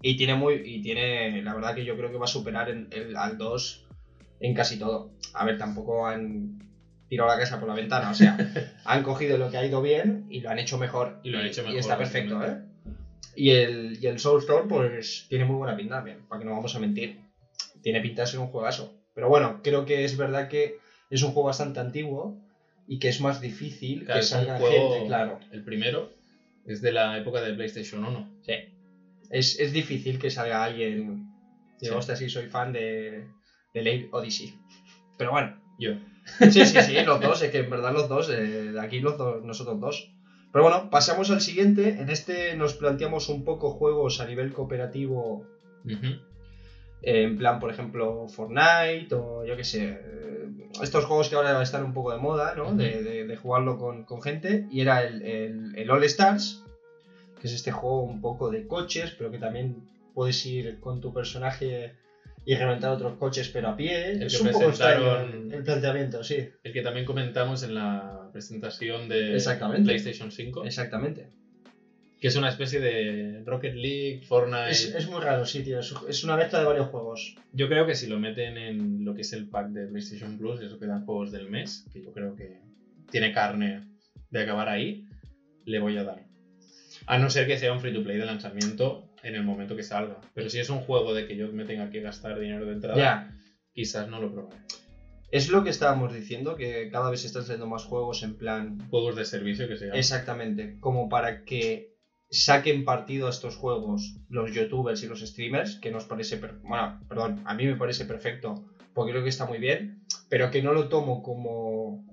Y 0.00 0.16
tiene 0.16 0.34
muy. 0.34 0.62
Y 0.64 0.80
tiene. 0.80 1.42
La 1.42 1.52
verdad 1.52 1.74
que 1.74 1.84
yo 1.84 1.94
creo 1.94 2.10
que 2.10 2.16
va 2.16 2.24
a 2.24 2.26
superar 2.26 2.70
el, 2.70 3.16
al 3.18 3.36
2 3.36 3.86
en 4.40 4.54
casi 4.54 4.78
todo. 4.78 5.10
A 5.34 5.44
ver, 5.44 5.58
tampoco 5.58 6.06
han 6.06 6.58
tirado 7.06 7.28
la 7.28 7.38
casa 7.38 7.60
por 7.60 7.68
la 7.68 7.74
ventana. 7.74 8.08
O 8.08 8.14
sea, 8.14 8.38
han 8.86 9.02
cogido 9.02 9.36
lo 9.36 9.50
que 9.50 9.58
ha 9.58 9.66
ido 9.66 9.82
bien 9.82 10.24
y 10.30 10.40
lo 10.40 10.48
han 10.48 10.58
hecho 10.58 10.78
mejor. 10.78 11.20
Y 11.22 11.28
lo 11.28 11.38
han 11.38 11.44
hecho 11.44 11.60
mejor. 11.60 11.76
Y 11.76 11.80
está 11.80 11.98
perfecto, 11.98 12.42
¿eh? 12.42 12.62
Y 13.36 13.50
el, 13.50 13.98
y 14.00 14.06
el 14.06 14.18
Soulstorm, 14.18 14.66
pues 14.66 15.26
tiene 15.28 15.44
muy 15.44 15.56
buena 15.56 15.76
pinta 15.76 15.96
también, 15.96 16.20
para 16.26 16.38
que 16.38 16.46
no 16.46 16.52
vamos 16.52 16.74
a 16.74 16.78
mentir. 16.78 17.20
Tiene 17.82 18.00
pinta 18.00 18.22
de 18.22 18.28
ser 18.28 18.40
un 18.40 18.46
juegazo. 18.46 19.02
Pero 19.14 19.28
bueno, 19.28 19.60
creo 19.62 19.84
que 19.84 20.06
es 20.06 20.16
verdad 20.16 20.48
que 20.48 20.78
es 21.10 21.22
un 21.22 21.32
juego 21.32 21.48
bastante 21.48 21.80
antiguo 21.80 22.40
y 22.88 22.98
que 22.98 23.10
es 23.10 23.20
más 23.20 23.42
difícil 23.42 24.06
que 24.06 24.22
salga 24.22 24.58
gente, 24.58 25.04
claro. 25.08 25.40
El 25.52 25.62
primero 25.62 26.23
es 26.66 26.80
de 26.80 26.92
la 26.92 27.18
época 27.18 27.40
del 27.40 27.56
PlayStation 27.56 28.04
1. 28.04 28.40
Sí. 28.42 28.52
Es, 29.30 29.58
es 29.58 29.72
difícil 29.72 30.18
que 30.18 30.30
salga 30.30 30.64
alguien. 30.64 31.26
Digo, 31.80 31.96
hostia, 31.96 32.16
sí, 32.16 32.28
soy 32.28 32.46
fan 32.46 32.72
de, 32.72 33.26
de 33.72 33.82
Late 33.82 34.08
Odyssey. 34.12 34.54
Pero 35.18 35.32
bueno. 35.32 35.60
Yo. 35.78 35.92
Sí, 36.50 36.64
sí, 36.64 36.80
sí, 36.80 36.94
los 37.04 37.20
dos, 37.20 37.42
es 37.42 37.50
que 37.50 37.58
en 37.58 37.68
verdad 37.68 37.92
los 37.92 38.08
dos, 38.08 38.30
eh, 38.32 38.72
aquí 38.80 39.00
los 39.00 39.18
dos, 39.18 39.44
nosotros 39.44 39.78
dos. 39.78 40.10
Pero 40.54 40.62
bueno, 40.62 40.88
pasamos 40.88 41.30
al 41.30 41.42
siguiente. 41.42 42.00
En 42.00 42.08
este 42.08 42.56
nos 42.56 42.74
planteamos 42.74 43.28
un 43.28 43.44
poco 43.44 43.70
juegos 43.70 44.20
a 44.20 44.26
nivel 44.26 44.52
cooperativo. 44.52 45.46
En 47.06 47.36
plan, 47.36 47.60
por 47.60 47.70
ejemplo, 47.70 48.26
Fortnite 48.28 49.14
o 49.14 49.44
yo 49.44 49.56
qué 49.56 49.64
sé. 49.64 49.98
Eh, 50.00 50.48
estos 50.82 51.04
juegos 51.04 51.28
que 51.28 51.36
ahora 51.36 51.62
están 51.62 51.84
un 51.84 51.92
poco 51.92 52.12
de 52.12 52.18
moda, 52.18 52.54
¿no? 52.56 52.74
de, 52.74 53.38
jugarlo 53.40 53.78
con, 53.78 54.22
gente. 54.22 54.66
Y 54.70 54.80
era 54.80 55.02
el, 55.02 55.74
el, 55.76 55.90
All 55.90 56.04
Stars, 56.04 56.64
que 57.40 57.46
es 57.46 57.52
este 57.52 57.70
juego 57.70 58.02
un 58.02 58.20
poco 58.20 58.50
de 58.50 58.66
coches, 58.66 59.14
pero 59.16 59.30
que 59.30 59.38
también 59.38 59.88
puedes 60.14 60.44
ir 60.46 60.80
con 60.80 61.00
tu 61.00 61.12
personaje 61.12 61.94
y 62.46 62.54
reventar 62.54 62.90
otros 62.90 63.18
coches 63.18 63.48
pero 63.48 63.68
a 63.68 63.76
pie. 63.76 64.12
El 64.12 64.22
es 64.24 64.40
un 64.40 64.50
poco 64.50 64.70
el 64.70 65.64
planteamiento, 65.64 66.24
sí. 66.24 66.48
El 66.62 66.72
que 66.72 66.82
también 66.82 67.06
comentamos 67.06 67.62
en 67.62 67.74
la 67.74 68.28
presentación 68.32 69.08
de 69.08 69.40
PlayStation 69.84 70.30
5. 70.30 70.64
Exactamente. 70.64 71.30
Que 72.24 72.28
es 72.28 72.36
una 72.36 72.48
especie 72.48 72.80
de 72.80 73.42
Rocket 73.44 73.74
League, 73.74 74.22
Fortnite. 74.26 74.70
Es, 74.70 75.06
muy 75.10 75.20
raro, 75.20 75.44
sí, 75.44 75.62
tío. 75.62 75.80
Es, 75.80 76.24
una 76.24 76.38
mezcla 76.38 76.58
de 76.58 76.64
varios 76.64 76.86
juegos. 76.86 77.36
Yo 77.52 77.68
creo 77.68 77.84
que 77.84 77.94
si 77.94 78.06
lo 78.06 78.18
meten 78.18 78.56
en 78.56 79.04
lo 79.04 79.14
que 79.14 79.20
es 79.20 79.34
el 79.34 79.46
pack 79.46 79.68
de 79.72 79.88
PlayStation 79.88 80.38
Plus, 80.38 80.62
eso 80.62 80.78
que 80.78 80.86
dan 80.86 81.04
juegos 81.04 81.32
del 81.32 81.50
mes, 81.50 81.84
que 81.92 82.02
yo 82.02 82.12
creo 82.12 82.34
que 82.34 82.62
tiene 83.10 83.34
carne 83.34 83.90
de 84.30 84.40
acabar 84.40 84.70
ahí, 84.70 85.04
le 85.66 85.78
voy 85.80 85.98
a 85.98 86.04
dar. 86.04 86.24
A 87.04 87.18
no 87.18 87.28
ser 87.28 87.46
que 87.46 87.58
sea 87.58 87.74
un 87.74 87.80
free 87.80 87.92
to 87.92 88.02
play 88.02 88.16
de 88.16 88.24
lanzamiento 88.24 89.06
en 89.22 89.34
el 89.34 89.44
momento 89.44 89.76
que 89.76 89.82
salga. 89.82 90.18
Pero 90.32 90.48
si 90.48 90.58
es 90.60 90.70
un 90.70 90.80
juego 90.80 91.12
de 91.12 91.26
que 91.26 91.36
yo 91.36 91.52
me 91.52 91.66
tenga 91.66 91.90
que 91.90 92.00
gastar 92.00 92.40
dinero 92.40 92.64
de 92.64 92.72
entrada, 92.72 93.36
quizás 93.74 94.08
no 94.08 94.18
lo 94.18 94.32
probaré. 94.32 94.56
Es 95.30 95.50
lo 95.50 95.62
que 95.62 95.68
estábamos 95.68 96.14
diciendo, 96.14 96.56
que 96.56 96.88
cada 96.90 97.10
vez 97.10 97.26
están 97.26 97.42
saliendo 97.42 97.66
más 97.66 97.84
juegos 97.84 98.22
en 98.22 98.38
plan... 98.38 98.78
Juegos 98.88 99.14
de 99.14 99.26
servicio 99.26 99.68
que 99.68 99.76
se 99.76 99.84
llaman. 99.84 99.98
Exactamente, 99.98 100.78
como 100.80 101.10
para 101.10 101.44
que 101.44 101.93
saquen 102.34 102.84
partido 102.84 103.26
a 103.26 103.30
estos 103.30 103.56
juegos 103.56 104.16
los 104.28 104.52
youtubers 104.52 105.02
y 105.02 105.06
los 105.06 105.20
streamers, 105.20 105.76
que 105.76 105.90
nos 105.90 106.04
parece... 106.04 106.40
Bueno, 106.62 107.00
perdón, 107.08 107.42
a 107.44 107.54
mí 107.54 107.66
me 107.66 107.76
parece 107.76 108.04
perfecto, 108.04 108.66
porque 108.92 109.12
creo 109.12 109.22
que 109.22 109.30
está 109.30 109.46
muy 109.46 109.58
bien, 109.58 110.04
pero 110.28 110.50
que 110.50 110.62
no 110.62 110.72
lo 110.72 110.88
tomo 110.88 111.22
como 111.22 112.04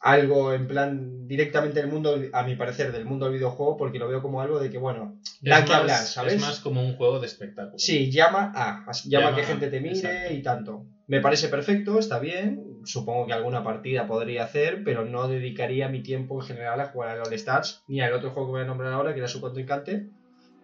algo 0.00 0.52
en 0.52 0.66
plan 0.66 1.26
directamente 1.26 1.80
del 1.80 1.90
mundo, 1.90 2.16
a 2.32 2.42
mi 2.44 2.54
parecer, 2.54 2.92
del 2.92 3.04
mundo 3.04 3.26
del 3.26 3.34
videojuego, 3.34 3.76
porque 3.76 3.98
lo 3.98 4.08
veo 4.08 4.22
como 4.22 4.40
algo 4.40 4.60
de 4.60 4.70
que, 4.70 4.78
bueno, 4.78 5.20
da 5.40 5.64
que 5.64 5.74
hablar, 5.74 5.98
¿sabes? 5.98 6.34
Es 6.34 6.40
más 6.40 6.60
como 6.60 6.82
un 6.82 6.96
juego 6.96 7.18
de 7.18 7.26
espectáculo. 7.26 7.78
Sí, 7.78 8.10
llama 8.10 8.52
a, 8.54 8.90
llama, 9.04 9.28
a 9.28 9.34
que 9.34 9.42
gente 9.42 9.68
te 9.68 9.80
mire 9.80 10.32
y 10.32 10.42
tanto. 10.42 10.86
Me 11.08 11.20
parece 11.20 11.48
perfecto, 11.48 11.98
está 11.98 12.18
bien. 12.18 12.65
Supongo 12.86 13.26
que 13.26 13.32
alguna 13.32 13.62
partida 13.62 14.06
podría 14.06 14.44
hacer, 14.44 14.82
pero 14.84 15.04
no 15.04 15.28
dedicaría 15.28 15.88
mi 15.88 16.02
tiempo 16.02 16.40
en 16.40 16.46
general 16.46 16.80
a 16.80 16.86
jugar 16.86 17.10
al 17.10 17.26
All 17.26 17.32
Stars 17.34 17.82
ni 17.88 18.00
al 18.00 18.12
otro 18.12 18.30
juego 18.30 18.48
que 18.48 18.52
voy 18.52 18.60
a 18.62 18.66
nombrar 18.66 18.92
ahora, 18.92 19.12
que 19.12 19.18
era 19.18 19.28
su 19.28 19.40
contrincante. 19.40 20.06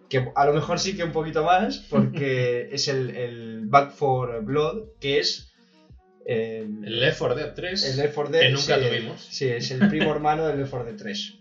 Que 0.08 0.30
a 0.34 0.46
lo 0.46 0.52
mejor 0.52 0.78
sí 0.78 0.96
que 0.96 1.04
un 1.04 1.12
poquito 1.12 1.44
más, 1.44 1.78
porque 1.90 2.68
es 2.72 2.88
el, 2.88 3.16
el 3.16 3.66
Back 3.66 3.90
for 3.92 4.44
Blood, 4.44 4.90
que 5.00 5.18
es 5.18 5.52
el, 6.24 6.80
Left 6.82 7.18
4 7.18 7.36
Dead 7.36 7.54
3. 7.54 7.84
El 7.90 7.96
Left 7.96 8.14
4 8.14 8.32
Dead, 8.32 8.42
que 8.42 8.50
nunca 8.50 8.80
tuvimos. 8.80 9.20
Sí, 9.20 9.48
es 9.48 9.70
el 9.70 9.88
primo 9.88 10.10
hermano 10.14 10.46
del 10.46 10.58
Left 10.58 10.70
4 10.70 10.90
Dead 10.90 10.98
3. 10.98 11.38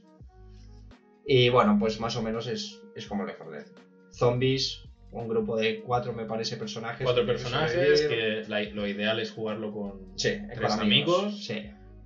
Y 1.27 1.50
bueno, 1.50 1.77
pues 1.79 2.00
más 2.00 2.15
o 2.15 2.21
menos 2.21 2.47
es, 2.47 2.81
es 2.95 3.05
como 3.05 3.25
Left 3.25 3.38
4 3.38 3.53
Dead. 3.53 3.65
Zombies, 4.11 4.83
un 5.11 5.27
grupo 5.27 5.57
de 5.57 5.81
cuatro, 5.81 6.13
me 6.13 6.25
parece, 6.25 6.57
personajes. 6.57 7.03
Cuatro 7.03 7.25
personajes, 7.25 8.01
que 8.01 8.45
lo 8.73 8.87
ideal 8.87 9.19
es 9.19 9.31
jugarlo 9.31 9.71
con 9.71 10.15
tres 10.15 10.73
amigos. 10.73 11.45
Sí. 11.45 11.63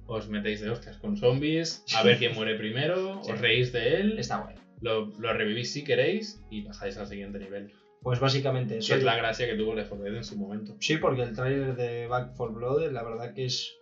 Os 0.08 0.28
metéis 0.28 0.62
de 0.62 0.70
hostias 0.70 0.98
con 0.98 1.18
zombies, 1.18 1.84
a 1.96 2.04
ver 2.04 2.20
quién 2.20 2.36
muere 2.36 2.56
primero, 2.56 3.20
os 3.22 3.42
reís 3.42 3.72
de 3.72 3.98
él. 3.98 4.20
Está 4.20 4.38
bueno. 4.38 4.62
Lo, 4.82 5.08
lo 5.18 5.34
revivís 5.34 5.74
si 5.74 5.84
queréis 5.84 6.44
y 6.52 6.62
pasáis 6.62 6.98
al 6.98 7.08
siguiente 7.08 7.40
nivel. 7.40 7.74
Pues 8.06 8.20
básicamente 8.20 8.78
eso. 8.78 8.94
es 8.94 9.04
la 9.04 9.16
gracia 9.16 9.48
que 9.48 9.56
tuvo 9.56 9.74
Left 9.74 9.90
4 9.90 10.04
Dead 10.06 10.16
en 10.16 10.24
su 10.24 10.38
momento. 10.38 10.76
Sí, 10.80 10.98
porque 10.98 11.24
el 11.24 11.34
trailer 11.34 11.76
de 11.76 12.06
Back 12.06 12.34
4 12.38 12.54
Blood, 12.54 12.92
la 12.92 13.02
verdad 13.02 13.34
que 13.34 13.46
es 13.46 13.74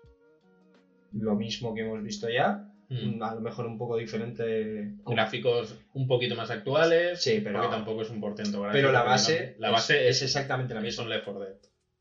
lo 1.11 1.35
mismo 1.35 1.75
que 1.75 1.81
hemos 1.81 2.01
visto 2.01 2.29
ya. 2.29 2.72
Mm. 2.93 3.23
A 3.23 3.33
lo 3.33 3.41
mejor 3.41 3.65
un 3.65 3.77
poco 3.77 3.97
diferente. 3.97 4.93
Gráficos 5.05 5.79
un 5.93 6.07
poquito 6.07 6.35
más 6.35 6.51
actuales. 6.51 7.21
Sí, 7.21 7.41
pero. 7.43 7.59
Porque 7.59 7.75
tampoco 7.75 8.01
es 8.03 8.09
un 8.09 8.21
portento 8.21 8.61
gráfico. 8.61 8.77
Pero 8.77 8.91
la 8.91 9.03
base. 9.03 9.55
La 9.59 9.71
base 9.71 10.07
es, 10.07 10.21
exactamente 10.21 10.73
la 10.73 10.81
misma. 10.81 11.03
Son 11.03 11.09
Left 11.09 11.25
4 11.25 11.41
Dead. 11.41 11.55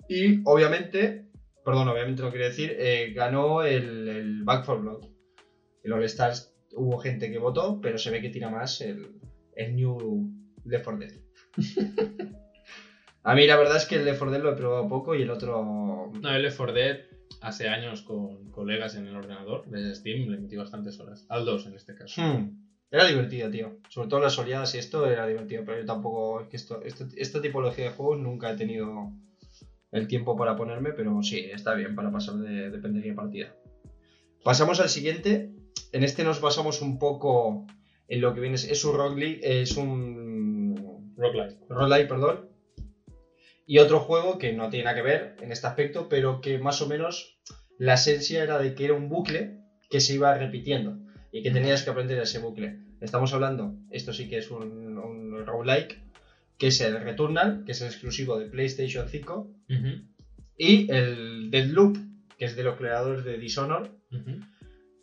Y 0.08 0.40
obviamente. 0.44 1.28
Perdón, 1.64 1.88
obviamente 1.88 2.22
no 2.22 2.30
quiero 2.30 2.46
decir. 2.46 2.76
Eh, 2.78 3.12
ganó 3.14 3.62
el, 3.62 4.08
el, 4.08 4.42
Back 4.42 4.66
4 4.66 4.82
Blood. 4.82 5.06
El 5.84 5.92
All 5.92 6.04
Stars 6.04 6.54
hubo 6.74 6.98
gente 6.98 7.30
que 7.30 7.38
votó, 7.38 7.80
pero 7.80 7.98
se 7.98 8.10
ve 8.10 8.20
que 8.20 8.30
tira 8.30 8.50
más 8.50 8.80
el, 8.80 9.20
el 9.54 9.76
New 9.76 10.30
Left 10.64 10.84
4 10.84 11.00
Dead. 11.00 11.12
A 13.24 13.36
mí 13.36 13.46
la 13.46 13.56
verdad 13.56 13.76
es 13.76 13.86
que 13.86 13.94
el 13.96 14.04
Left 14.04 14.18
4 14.18 14.32
Dead 14.32 14.42
lo 14.42 14.52
he 14.52 14.56
probado 14.56 14.88
poco 14.88 15.14
y 15.14 15.22
el 15.22 15.30
otro... 15.30 16.10
No, 16.20 16.34
el 16.34 16.42
Left 16.42 16.56
4 16.56 16.74
Dead 16.74 17.11
hace 17.40 17.68
años 17.68 18.02
con 18.02 18.50
colegas 18.50 18.94
en 18.96 19.06
el 19.06 19.16
ordenador 19.16 19.66
de 19.66 19.94
Steam 19.94 20.28
le 20.28 20.38
metí 20.38 20.56
bastantes 20.56 20.98
horas. 21.00 21.26
Al 21.28 21.44
2 21.44 21.66
en 21.66 21.74
este 21.74 21.94
caso. 21.94 22.20
Hmm. 22.20 22.58
Era 22.90 23.06
divertido, 23.06 23.50
tío. 23.50 23.78
Sobre 23.88 24.08
todo 24.08 24.20
las 24.20 24.38
oleadas 24.38 24.74
y 24.74 24.78
esto 24.78 25.06
era 25.06 25.26
divertido, 25.26 25.62
pero 25.64 25.80
yo 25.80 25.86
tampoco... 25.86 26.42
Es 26.42 26.48
que 26.48 26.56
esto, 26.56 26.82
este, 26.82 27.06
esta 27.16 27.40
tipología 27.40 27.84
de 27.84 27.90
juegos 27.90 28.18
nunca 28.18 28.50
he 28.50 28.56
tenido 28.56 29.12
el 29.92 30.06
tiempo 30.06 30.36
para 30.36 30.56
ponerme, 30.56 30.92
pero 30.92 31.22
sí, 31.22 31.38
está 31.38 31.74
bien 31.74 31.94
para 31.94 32.12
pasar 32.12 32.34
de, 32.36 32.70
depende 32.70 33.00
de 33.00 33.06
qué 33.06 33.12
partida. 33.14 33.54
Pasamos 34.44 34.80
al 34.80 34.90
siguiente. 34.90 35.54
En 35.92 36.04
este 36.04 36.24
nos 36.24 36.40
basamos 36.40 36.82
un 36.82 36.98
poco 36.98 37.66
en 38.08 38.20
lo 38.20 38.34
que 38.34 38.40
viene... 38.40 38.56
Es 38.56 38.84
un 38.84 38.96
Rock 38.96 39.16
League, 39.16 39.40
es 39.42 39.76
un... 39.76 41.14
Roguelike. 41.16 41.58
Roguelike, 41.68 42.08
perdón 42.08 42.51
y 43.66 43.78
otro 43.78 44.00
juego 44.00 44.38
que 44.38 44.52
no 44.52 44.68
tiene 44.70 44.84
nada 44.84 44.96
que 44.96 45.02
ver 45.02 45.36
en 45.40 45.52
este 45.52 45.66
aspecto, 45.66 46.08
pero 46.08 46.40
que 46.40 46.58
más 46.58 46.80
o 46.82 46.88
menos 46.88 47.38
la 47.78 47.94
esencia 47.94 48.42
era 48.42 48.58
de 48.58 48.74
que 48.74 48.84
era 48.84 48.94
un 48.94 49.08
bucle 49.08 49.58
que 49.90 50.00
se 50.00 50.14
iba 50.14 50.34
repitiendo 50.34 50.98
y 51.30 51.42
que 51.42 51.50
tenías 51.50 51.82
que 51.82 51.90
aprender 51.90 52.18
ese 52.20 52.38
bucle. 52.38 52.78
Estamos 53.00 53.32
hablando, 53.32 53.74
esto 53.90 54.12
sí 54.12 54.28
que 54.28 54.38
es 54.38 54.50
un, 54.50 54.98
un 54.98 55.46
roguelike, 55.46 56.00
que 56.58 56.68
es 56.68 56.80
el 56.80 57.00
Returnal, 57.00 57.64
que 57.64 57.72
es 57.72 57.80
el 57.80 57.88
exclusivo 57.88 58.38
de 58.38 58.46
PlayStation 58.46 59.08
5, 59.08 59.50
y 60.56 60.92
el 60.92 61.50
Deadloop, 61.50 61.96
que 62.38 62.44
es 62.44 62.54
de 62.54 62.62
los 62.62 62.76
creadores 62.76 63.24
de 63.24 63.38
Dishonored, 63.38 63.90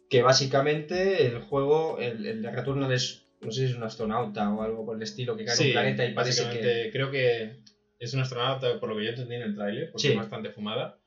que 0.09 0.21
básicamente 0.21 1.25
el 1.25 1.39
juego, 1.39 1.99
el, 1.99 2.41
de 2.41 2.51
Returnal 2.51 2.93
es, 2.93 3.25
no 3.41 3.51
sé 3.51 3.67
si 3.67 3.71
es 3.73 3.77
un 3.77 3.83
astronauta 3.83 4.49
o 4.53 4.61
algo 4.61 4.85
por 4.85 4.95
el 4.95 5.03
estilo, 5.03 5.35
que 5.35 5.43
cae 5.45 5.57
en 5.59 5.67
un 5.67 5.73
planeta 5.73 6.05
y 6.05 6.13
parece 6.13 6.49
que... 6.49 6.89
creo 6.93 7.11
que 7.11 7.57
es 7.99 8.13
un 8.13 8.21
astronauta, 8.21 8.79
por 8.79 8.89
lo 8.89 8.97
que 8.97 9.03
yo 9.03 9.09
entendí 9.09 9.35
en 9.35 9.41
el 9.41 9.55
tráiler, 9.55 9.91
porque 9.91 10.09
es 10.09 10.15
bastante 10.15 10.49
fumada, 10.49 10.99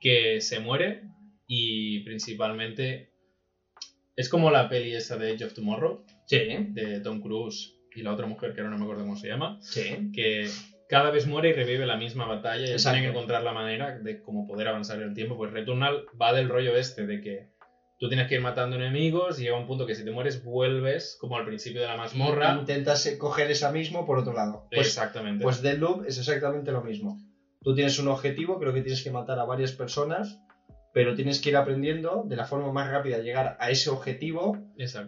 que 0.00 0.40
se 0.40 0.58
muere 0.58 1.04
y 1.46 2.00
principalmente 2.00 3.12
es 4.16 4.28
como 4.28 4.50
la 4.50 4.68
peli 4.68 4.94
esa 4.94 5.16
de 5.16 5.30
Edge 5.30 5.44
of 5.44 5.54
Tomorrow, 5.54 6.04
de 6.28 7.00
Tom 7.00 7.20
Cruise 7.20 7.78
y 7.94 8.02
la 8.02 8.12
otra 8.12 8.26
mujer 8.26 8.52
que 8.52 8.60
ahora 8.60 8.70
no 8.70 8.78
me 8.78 8.84
acuerdo 8.84 9.02
cómo 9.02 9.16
se 9.16 9.28
llama, 9.28 9.60
que 10.12 10.48
cada 10.88 11.10
vez 11.10 11.26
muere 11.26 11.50
y 11.50 11.52
revive 11.52 11.86
la 11.86 11.96
misma 11.96 12.26
batalla 12.26 12.64
y 12.64 12.76
tienen 12.76 13.02
que 13.02 13.08
encontrar 13.08 13.42
la 13.42 13.52
manera 13.52 13.98
de 13.98 14.20
cómo 14.20 14.46
poder 14.46 14.68
avanzar 14.68 15.00
el 15.00 15.14
tiempo. 15.14 15.36
Pues 15.36 15.52
Returnal 15.52 16.04
va 16.20 16.32
del 16.34 16.48
rollo 16.48 16.76
este 16.76 17.06
de 17.06 17.20
que 17.20 17.51
tú 18.02 18.08
tienes 18.08 18.26
que 18.26 18.34
ir 18.34 18.40
matando 18.40 18.74
enemigos 18.74 19.38
y 19.38 19.44
llega 19.44 19.56
un 19.56 19.68
punto 19.68 19.86
que 19.86 19.94
si 19.94 20.04
te 20.04 20.10
mueres 20.10 20.42
vuelves 20.42 21.16
como 21.20 21.36
al 21.36 21.44
principio 21.44 21.82
de 21.82 21.86
la 21.86 21.96
mazmorra. 21.96 22.56
intentas 22.58 23.08
coger 23.16 23.48
esa 23.52 23.70
mismo 23.70 24.04
por 24.04 24.18
otro 24.18 24.32
lado. 24.32 24.66
Pues, 24.72 24.88
exactamente. 24.88 25.44
Pues 25.44 25.62
The 25.62 25.74
Loop 25.74 26.04
es 26.04 26.18
exactamente 26.18 26.72
lo 26.72 26.82
mismo. 26.82 27.16
Tú 27.60 27.76
tienes 27.76 28.00
un 28.00 28.08
objetivo, 28.08 28.58
creo 28.58 28.72
que 28.72 28.80
tienes 28.80 29.04
que 29.04 29.12
matar 29.12 29.38
a 29.38 29.44
varias 29.44 29.70
personas, 29.70 30.40
pero 30.92 31.14
tienes 31.14 31.40
que 31.40 31.50
ir 31.50 31.56
aprendiendo 31.56 32.24
de 32.26 32.34
la 32.34 32.44
forma 32.44 32.72
más 32.72 32.90
rápida 32.90 33.18
de 33.18 33.22
llegar 33.22 33.56
a 33.60 33.70
ese 33.70 33.88
objetivo 33.88 34.58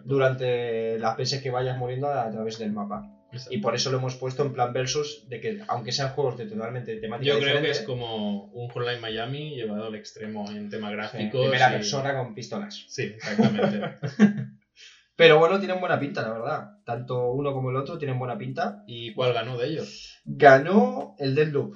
durante 0.05 0.97
las 0.97 1.17
veces 1.17 1.43
que 1.43 1.51
vayas 1.51 1.77
muriendo 1.77 2.07
a 2.07 2.31
través 2.31 2.57
del 2.59 2.71
mapa. 2.71 3.11
Y 3.49 3.57
por 3.59 3.75
eso 3.75 3.91
lo 3.91 3.97
hemos 3.97 4.15
puesto 4.15 4.43
en 4.43 4.53
plan 4.53 4.73
versus, 4.73 5.27
de 5.29 5.39
que 5.39 5.61
aunque 5.67 5.91
sean 5.91 6.09
juegos 6.09 6.37
de 6.37 6.45
totalmente 6.45 6.95
temática 6.97 7.33
Yo 7.33 7.39
creo 7.39 7.61
que 7.61 7.71
es 7.71 7.81
como 7.81 8.45
un 8.45 8.69
Hotline 8.69 9.01
Miami 9.01 9.55
llevado 9.55 9.87
al 9.87 9.95
extremo 9.95 10.49
en 10.51 10.69
tema 10.69 10.91
gráfico. 10.91 11.41
primera 11.41 11.71
persona 11.71 12.15
con 12.15 12.33
pistolas. 12.33 12.85
Sí, 12.87 13.03
exactamente. 13.03 13.97
Pero 15.15 15.39
bueno, 15.39 15.59
tienen 15.59 15.79
buena 15.79 15.97
pinta, 15.97 16.21
la 16.21 16.33
verdad. 16.33 16.71
Tanto 16.83 17.31
uno 17.31 17.53
como 17.53 17.69
el 17.69 17.77
otro 17.77 17.97
tienen 17.97 18.19
buena 18.19 18.37
pinta. 18.37 18.83
¿Y 18.85 19.13
cuál 19.13 19.33
ganó 19.33 19.57
de 19.57 19.67
ellos? 19.67 20.19
Ganó 20.25 21.15
el 21.19 21.35
Deadloop. 21.35 21.75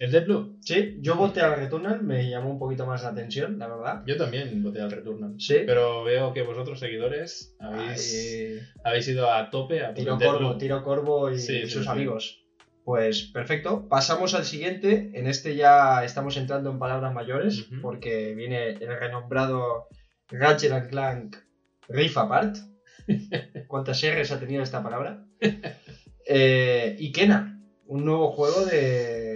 ¿El 0.00 0.12
Deadloop? 0.12 0.56
Sí, 0.62 0.96
yo 1.02 1.14
voté 1.14 1.42
al 1.42 1.56
Returnal, 1.56 2.02
me 2.02 2.30
llamó 2.30 2.50
un 2.50 2.58
poquito 2.58 2.86
más 2.86 3.02
la 3.02 3.10
atención, 3.10 3.58
la 3.58 3.68
verdad. 3.68 4.02
Yo 4.06 4.16
también 4.16 4.62
voté 4.62 4.80
al 4.80 4.90
Returnal. 4.90 5.34
Sí. 5.38 5.58
Pero 5.66 6.04
veo 6.04 6.32
que 6.32 6.40
vosotros, 6.40 6.80
seguidores, 6.80 7.54
habéis, 7.60 8.62
habéis 8.82 9.08
ido 9.08 9.30
a 9.30 9.50
tope 9.50 9.84
a 9.84 9.92
Tiro 9.92 10.18
Corvo, 10.18 10.56
Tiro 10.56 10.82
Corvo 10.82 11.30
y 11.30 11.38
sus 11.38 11.86
amigos. 11.86 12.42
Pues 12.82 13.24
perfecto. 13.24 13.88
Pasamos 13.90 14.32
al 14.32 14.46
siguiente. 14.46 15.10
En 15.12 15.26
este 15.26 15.54
ya 15.54 16.02
estamos 16.02 16.38
entrando 16.38 16.70
en 16.70 16.78
palabras 16.78 17.12
mayores, 17.12 17.66
porque 17.82 18.34
viene 18.34 18.70
el 18.70 18.98
renombrado 18.98 19.88
Ratchet 20.30 20.88
Clank 20.88 21.36
Rift 21.88 22.16
Apart. 22.16 22.56
¿Cuántas 23.68 24.02
R's 24.02 24.32
ha 24.32 24.40
tenido 24.40 24.62
esta 24.62 24.82
palabra? 24.82 25.26
eh, 26.26 26.96
y 26.98 27.12
Kena, 27.12 27.60
un 27.86 28.06
nuevo 28.06 28.30
juego 28.30 28.64
de 28.64 29.29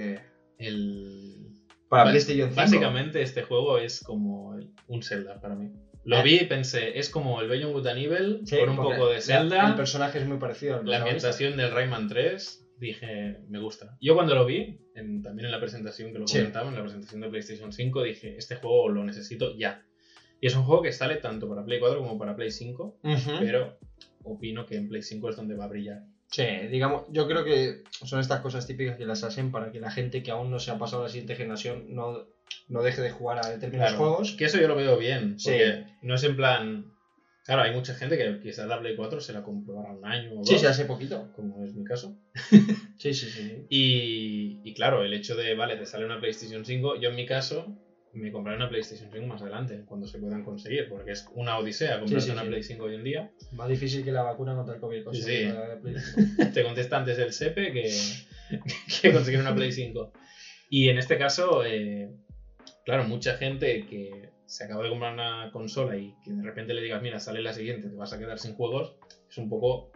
el... 0.59 1.49
Para 1.89 2.11
PlayStation 2.11 2.49
5. 2.49 2.57
Básicamente 2.57 3.23
este 3.23 3.43
juego 3.43 3.79
es 3.79 4.03
como 4.03 4.59
un 4.89 5.03
Zelda 5.03 5.41
para 5.41 5.55
mí. 5.55 5.71
Lo 6.05 6.23
vi 6.23 6.41
y 6.41 6.45
pensé, 6.45 6.99
es 6.99 7.09
como 7.09 7.41
el 7.41 7.49
Beyond 7.49 7.73
Good 7.73 7.87
and 7.87 7.99
Evil, 7.99 8.41
con 8.51 8.69
un 8.69 8.77
poco 8.77 9.09
de 9.09 9.21
Zelda. 9.21 9.69
El 9.69 9.75
personaje 9.75 10.19
es 10.19 10.27
muy 10.27 10.39
parecido. 10.39 10.83
La 10.83 10.99
ambientación 10.99 11.57
del 11.57 11.71
Rayman 11.71 12.09
3, 12.09 12.69
dije, 12.79 13.39
me 13.49 13.59
gusta. 13.59 13.97
Yo 14.01 14.15
cuando 14.15 14.35
lo 14.35 14.45
vi, 14.45 14.81
también 14.95 15.47
en 15.47 15.51
la 15.51 15.61
presentación 15.61 16.13
que 16.13 16.19
lo 16.19 16.27
comentaba, 16.27 16.69
en 16.69 16.75
la 16.75 16.83
presentación 16.83 17.21
de 17.23 17.29
PlayStation 17.29 17.73
5, 17.73 18.03
dije, 18.03 18.37
este 18.37 18.57
juego 18.57 18.89
lo 18.89 19.05
necesito 19.05 19.57
ya. 19.57 19.85
Y 20.41 20.47
es 20.47 20.57
un 20.57 20.65
juego 20.65 20.83
que 20.83 20.93
sale 20.93 21.17
tanto 21.17 21.49
para 21.49 21.65
Play 21.65 21.79
4 21.79 21.99
como 22.01 22.19
para 22.19 22.37
Play 22.37 22.51
5, 22.51 22.99
pero 23.39 23.79
opino 24.25 24.67
que 24.67 24.77
en 24.77 24.89
Play 24.89 25.03
5 25.03 25.31
es 25.31 25.37
donde 25.37 25.55
va 25.55 25.65
a 25.65 25.69
brillar. 25.69 26.03
Sí, 26.31 26.45
digamos, 26.69 27.05
yo 27.09 27.27
creo 27.27 27.45
que 27.45 27.83
son 28.05 28.19
estas 28.19 28.41
cosas 28.41 28.67
típicas 28.67 28.97
que 28.97 29.07
las 29.07 29.23
hacen 29.23 29.51
para 29.51 29.71
que 29.71 29.79
la 29.79 29.91
gente 29.91 30.23
que 30.23 30.31
aún 30.31 30.51
no 30.51 30.59
se 30.59 30.71
ha 30.71 30.79
pasado 30.79 31.03
a 31.03 31.05
la 31.07 31.09
siguiente 31.09 31.37
generación 31.37 31.95
no, 31.95 32.25
no 32.69 32.83
deje 32.83 33.03
de 33.03 33.11
jugar 33.11 33.45
a 33.45 33.49
determinados 33.49 33.95
juegos. 33.95 34.33
Que 34.33 34.47
eso 34.47 34.59
yo 34.59 34.69
lo 34.69 34.75
veo 34.75 34.97
bien, 34.97 35.37
porque 35.43 35.85
no 36.03 36.15
es 36.15 36.23
en 36.25 36.37
plan. 36.37 36.91
Claro, 37.45 37.63
hay 37.63 37.73
mucha 37.73 37.95
gente 37.95 38.17
que 38.17 38.41
quizás 38.41 38.67
la 38.67 38.81
Play 38.81 38.97
4 38.97 39.21
se 39.21 39.35
la 39.35 39.43
compró 39.43 39.77
ahora 39.77 39.93
un 39.93 40.05
año 40.07 40.33
o 40.33 40.37
dos. 40.37 40.49
Sí, 40.49 40.59
sí, 40.59 40.67
hace 40.67 40.87
poquito. 40.87 41.31
Como 41.37 41.63
es 41.63 41.75
mi 41.75 41.85
caso. 41.85 42.17
sí, 42.97 43.13
sí, 43.13 43.29
sí. 43.29 43.67
Y, 43.69 44.61
y 44.65 44.73
claro, 44.73 45.05
el 45.05 45.13
hecho 45.13 45.37
de, 45.37 45.55
vale, 45.55 45.77
te 45.77 45.85
sale 45.85 46.07
una 46.07 46.19
PlayStation 46.19 46.65
5, 46.65 46.97
yo 46.97 47.11
en 47.11 47.17
mi 47.17 47.27
caso, 47.27 47.77
me 48.15 48.33
compraré 48.33 48.57
una 48.57 48.69
PlayStation 48.69 49.11
5 49.11 49.27
más 49.27 49.43
adelante, 49.43 49.83
cuando 49.85 50.07
se 50.07 50.19
puedan 50.19 50.45
conseguir, 50.45 50.89
porque 50.89 51.13
es 51.13 51.27
una 51.35 51.59
odisea 51.59 51.99
comprarse 51.99 52.33
una 52.33 52.43
PlayStation 52.43 52.79
5 52.79 52.85
hoy 52.85 52.95
en 52.95 53.05
día. 53.05 53.31
Más 53.53 53.69
difícil 53.69 54.05
que 54.05 54.13
la 54.13 54.23
vacuna 54.23 54.55
contra 54.55 54.75
el 54.75 54.81
COVID. 54.81 55.09
Sí, 55.13 55.49
te 56.55 56.63
contesta 56.63 56.97
antes 56.97 57.19
el 57.19 57.33
SEPE 57.33 57.73
que, 57.73 57.91
que 59.03 59.13
conseguir 59.13 59.41
una 59.41 59.55
Play 59.55 59.73
5. 59.73 60.13
Y 60.71 60.89
en 60.89 60.99
este 60.99 61.19
caso, 61.19 61.65
eh, 61.65 62.11
claro, 62.85 63.05
mucha 63.05 63.35
gente 63.37 63.87
que 63.87 64.31
se 64.47 64.65
acaba 64.65 64.85
de 64.85 64.91
comprar 64.91 65.13
una 65.13 65.51
consola 65.53 65.97
y 65.97 66.15
que 66.25 66.33
de 66.33 66.43
repente 66.43 66.75
le 66.75 66.83
digas, 66.83 67.03
mira, 67.03 67.19
sale 67.19 67.43
la 67.43 67.53
siguiente, 67.53 67.89
te 67.89 67.97
vas 67.97 68.13
a 68.13 68.19
quedar 68.19 68.39
sin 68.39 68.55
juegos, 68.55 68.97
es 69.29 69.39
un 69.39 69.49
poco 69.49 69.91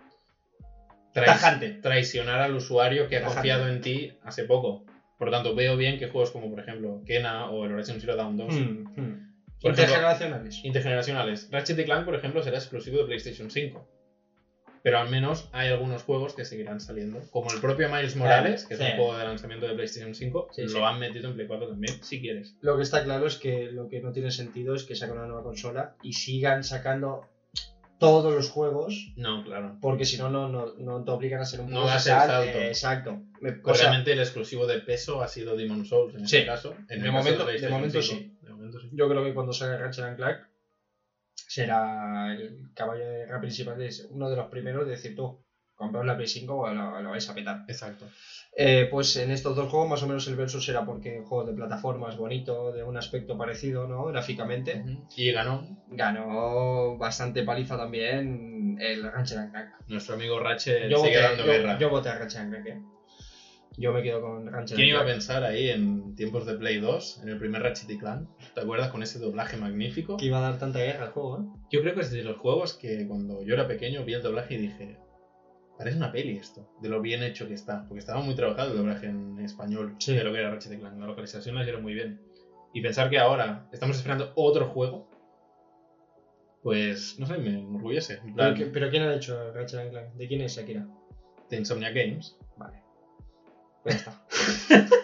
traicionar 1.82 2.40
al 2.40 2.54
usuario 2.54 3.08
que 3.08 3.16
ha 3.16 3.24
confiado 3.24 3.68
en 3.68 3.80
ti 3.80 4.12
hace 4.22 4.44
poco. 4.44 4.84
Por 5.18 5.28
lo 5.28 5.32
tanto, 5.32 5.54
veo 5.54 5.76
bien 5.76 5.98
que 5.98 6.08
juegos 6.08 6.30
como, 6.30 6.48
por 6.48 6.60
ejemplo, 6.60 7.02
Kena 7.04 7.50
o 7.50 7.64
el 7.64 7.72
Horizon 7.72 8.00
Zero 8.00 8.14
Dawn 8.14 8.36
2. 8.36 8.54
Hmm, 8.54 8.84
hmm. 8.96 9.34
intergeneracionales. 9.62 10.64
intergeneracionales. 10.64 11.48
Ratchet 11.50 11.84
Clank, 11.84 12.04
por 12.04 12.14
ejemplo, 12.14 12.42
será 12.42 12.58
exclusivo 12.58 12.98
de 12.98 13.04
PlayStation 13.04 13.50
5. 13.50 13.86
Pero 14.80 14.98
al 15.00 15.10
menos 15.10 15.48
hay 15.52 15.68
algunos 15.68 16.04
juegos 16.04 16.34
que 16.34 16.44
seguirán 16.44 16.80
saliendo. 16.80 17.20
Como 17.30 17.52
el 17.52 17.60
propio 17.60 17.88
Miles 17.88 18.14
Morales, 18.14 18.64
que 18.64 18.74
es 18.74 18.80
un 18.80 18.92
juego 18.92 19.18
de 19.18 19.24
lanzamiento 19.24 19.66
de 19.66 19.74
PlayStation 19.74 20.14
5, 20.14 20.48
lo 20.56 20.86
han 20.86 21.00
metido 21.00 21.28
en 21.28 21.34
Play 21.34 21.48
4 21.48 21.68
también, 21.68 22.02
si 22.02 22.20
quieres. 22.20 22.56
Lo 22.60 22.76
que 22.76 22.84
está 22.84 23.02
claro 23.02 23.26
es 23.26 23.36
que 23.36 23.72
lo 23.72 23.88
que 23.88 24.00
no 24.00 24.12
tiene 24.12 24.30
sentido 24.30 24.76
es 24.76 24.84
que 24.84 24.94
saquen 24.94 25.16
una 25.16 25.26
nueva 25.26 25.42
consola 25.42 25.96
y 26.00 26.12
sigan 26.12 26.62
sacando 26.62 27.26
todos 27.98 28.34
los 28.34 28.50
juegos. 28.50 29.12
No, 29.16 29.44
claro. 29.44 29.76
Porque 29.80 30.04
si 30.04 30.16
no, 30.16 30.30
no, 30.30 30.48
no, 30.48 31.04
te 31.04 31.10
obligan 31.10 31.40
a 31.40 31.44
ser 31.44 31.60
un 31.60 31.70
no 31.70 31.84
va 31.84 31.94
a 31.94 31.98
ser 31.98 32.14
salto. 32.14 32.58
exacto. 32.58 33.22
Obviamente 33.64 34.12
el 34.12 34.20
exclusivo 34.20 34.66
de 34.66 34.80
peso 34.80 35.22
ha 35.22 35.28
sido 35.28 35.56
Demon 35.56 35.84
Souls 35.84 36.14
en 36.14 36.24
este 36.24 36.46
caso. 36.46 36.74
En 36.88 37.02
de, 37.02 37.10
momento, 37.10 37.44
de, 37.44 37.68
momento, 37.68 38.02
sí. 38.02 38.36
de, 38.40 38.50
momento, 38.50 38.80
sí. 38.80 38.90
Yo 38.92 39.08
creo 39.08 39.24
que 39.24 39.34
cuando 39.34 39.52
salga 39.52 39.78
Ratchet 39.78 40.16
Clank 40.16 40.38
será 41.34 42.34
el 42.34 42.70
caballo 42.74 43.08
de 43.08 43.18
guerra 43.18 43.40
principal, 43.40 43.80
es 43.82 44.06
uno 44.10 44.28
de 44.30 44.36
los 44.36 44.46
primeros 44.46 44.84
de 44.86 44.92
decir 44.92 45.16
tú, 45.16 45.42
compraos 45.78 46.04
la 46.04 46.16
Play 46.16 46.26
5 46.26 46.54
o 46.54 46.74
lo, 46.74 47.10
vais 47.10 47.28
a 47.30 47.34
petar. 47.34 47.64
Exacto. 47.68 48.06
Eh, 48.54 48.88
pues 48.90 49.16
en 49.16 49.30
estos 49.30 49.54
dos 49.54 49.70
juegos 49.70 49.88
más 49.88 50.02
o 50.02 50.08
menos 50.08 50.26
el 50.26 50.34
verso 50.34 50.60
será 50.60 50.84
porque 50.84 51.22
juego 51.24 51.44
de 51.44 51.54
plataformas 51.54 52.16
bonito, 52.16 52.72
de 52.72 52.82
un 52.82 52.96
aspecto 52.96 53.38
parecido, 53.38 53.86
¿no? 53.86 54.06
Gráficamente. 54.06 54.84
Y 55.16 55.30
ganó. 55.30 55.84
Ganó 55.88 56.98
bastante 56.98 57.44
paliza 57.44 57.76
también 57.76 58.76
el 58.80 59.04
Ratchet 59.04 59.50
Clank. 59.50 59.68
Nuestro 59.86 60.16
amigo 60.16 60.40
Ratchet 60.40 60.92
sigue 60.94 61.20
dando 61.20 61.44
guerra. 61.44 61.78
Yo 61.78 61.88
voté 61.88 62.08
a 62.08 62.18
Ratchet 62.18 62.50
Clank, 62.50 62.66
¿eh? 62.66 62.82
Yo 63.76 63.92
me 63.92 64.02
quedo 64.02 64.20
con 64.20 64.50
Ratchet 64.50 64.76
¿Quién 64.76 64.88
iba 64.88 65.02
a 65.02 65.06
pensar 65.06 65.44
ahí 65.44 65.70
en 65.70 66.16
tiempos 66.16 66.44
de 66.46 66.54
Play 66.54 66.80
2, 66.80 67.20
en 67.22 67.28
el 67.28 67.38
primer 67.38 67.62
Ratchet 67.62 67.88
y 67.88 67.96
Clank? 67.96 68.28
¿Te 68.52 68.60
acuerdas 68.60 68.90
con 68.90 69.04
ese 69.04 69.20
doblaje 69.20 69.56
magnífico? 69.56 70.16
Que 70.16 70.26
iba 70.26 70.38
a 70.38 70.40
dar 70.40 70.58
tanta 70.58 70.80
guerra 70.80 71.04
al 71.04 71.12
juego, 71.12 71.38
¿eh? 71.38 71.60
Yo 71.70 71.80
creo 71.82 71.94
que 71.94 72.00
es 72.00 72.10
de 72.10 72.24
los 72.24 72.38
juegos 72.38 72.74
que 72.74 73.06
cuando 73.06 73.44
yo 73.44 73.54
era 73.54 73.68
pequeño 73.68 74.04
vi 74.04 74.14
el 74.14 74.22
doblaje 74.22 74.54
y 74.54 74.58
dije, 74.58 74.96
Parece 75.78 75.96
una 75.96 76.10
peli 76.10 76.36
esto, 76.36 76.68
de 76.82 76.88
lo 76.88 77.00
bien 77.00 77.22
hecho 77.22 77.46
que 77.46 77.54
está. 77.54 77.86
Porque 77.86 78.00
estaba 78.00 78.20
muy 78.20 78.34
trabajado 78.34 78.72
el 78.72 78.78
doblaje 78.78 79.06
en 79.06 79.38
español 79.38 79.96
de 80.04 80.24
lo 80.24 80.32
que 80.32 80.38
era 80.40 80.50
Ratchet 80.50 80.76
Clank. 80.80 80.98
La 80.98 81.06
localización 81.06 81.54
la 81.54 81.60
hicieron 81.60 81.82
muy 81.82 81.94
bien. 81.94 82.20
Y 82.74 82.82
pensar 82.82 83.08
que 83.08 83.18
ahora 83.18 83.68
estamos 83.72 83.96
esperando 83.96 84.32
otro 84.34 84.66
juego, 84.66 85.08
pues 86.64 87.16
no 87.20 87.26
sé, 87.26 87.38
me 87.38 87.60
enorgullece. 87.60 88.20
¿Pero, 88.36 88.90
quién 88.90 89.04
ha 89.04 89.14
hecho 89.14 89.52
Ratchet 89.52 89.90
Clank? 89.90 90.14
¿De 90.14 90.26
quién 90.26 90.40
es 90.40 90.56
Shakira? 90.56 90.84
De 91.48 91.56
Insomnia 91.56 91.90
Games. 91.90 92.36
Vale. 92.56 92.82
Pues 93.84 94.04
ya 94.04 94.10
está. 94.10 94.88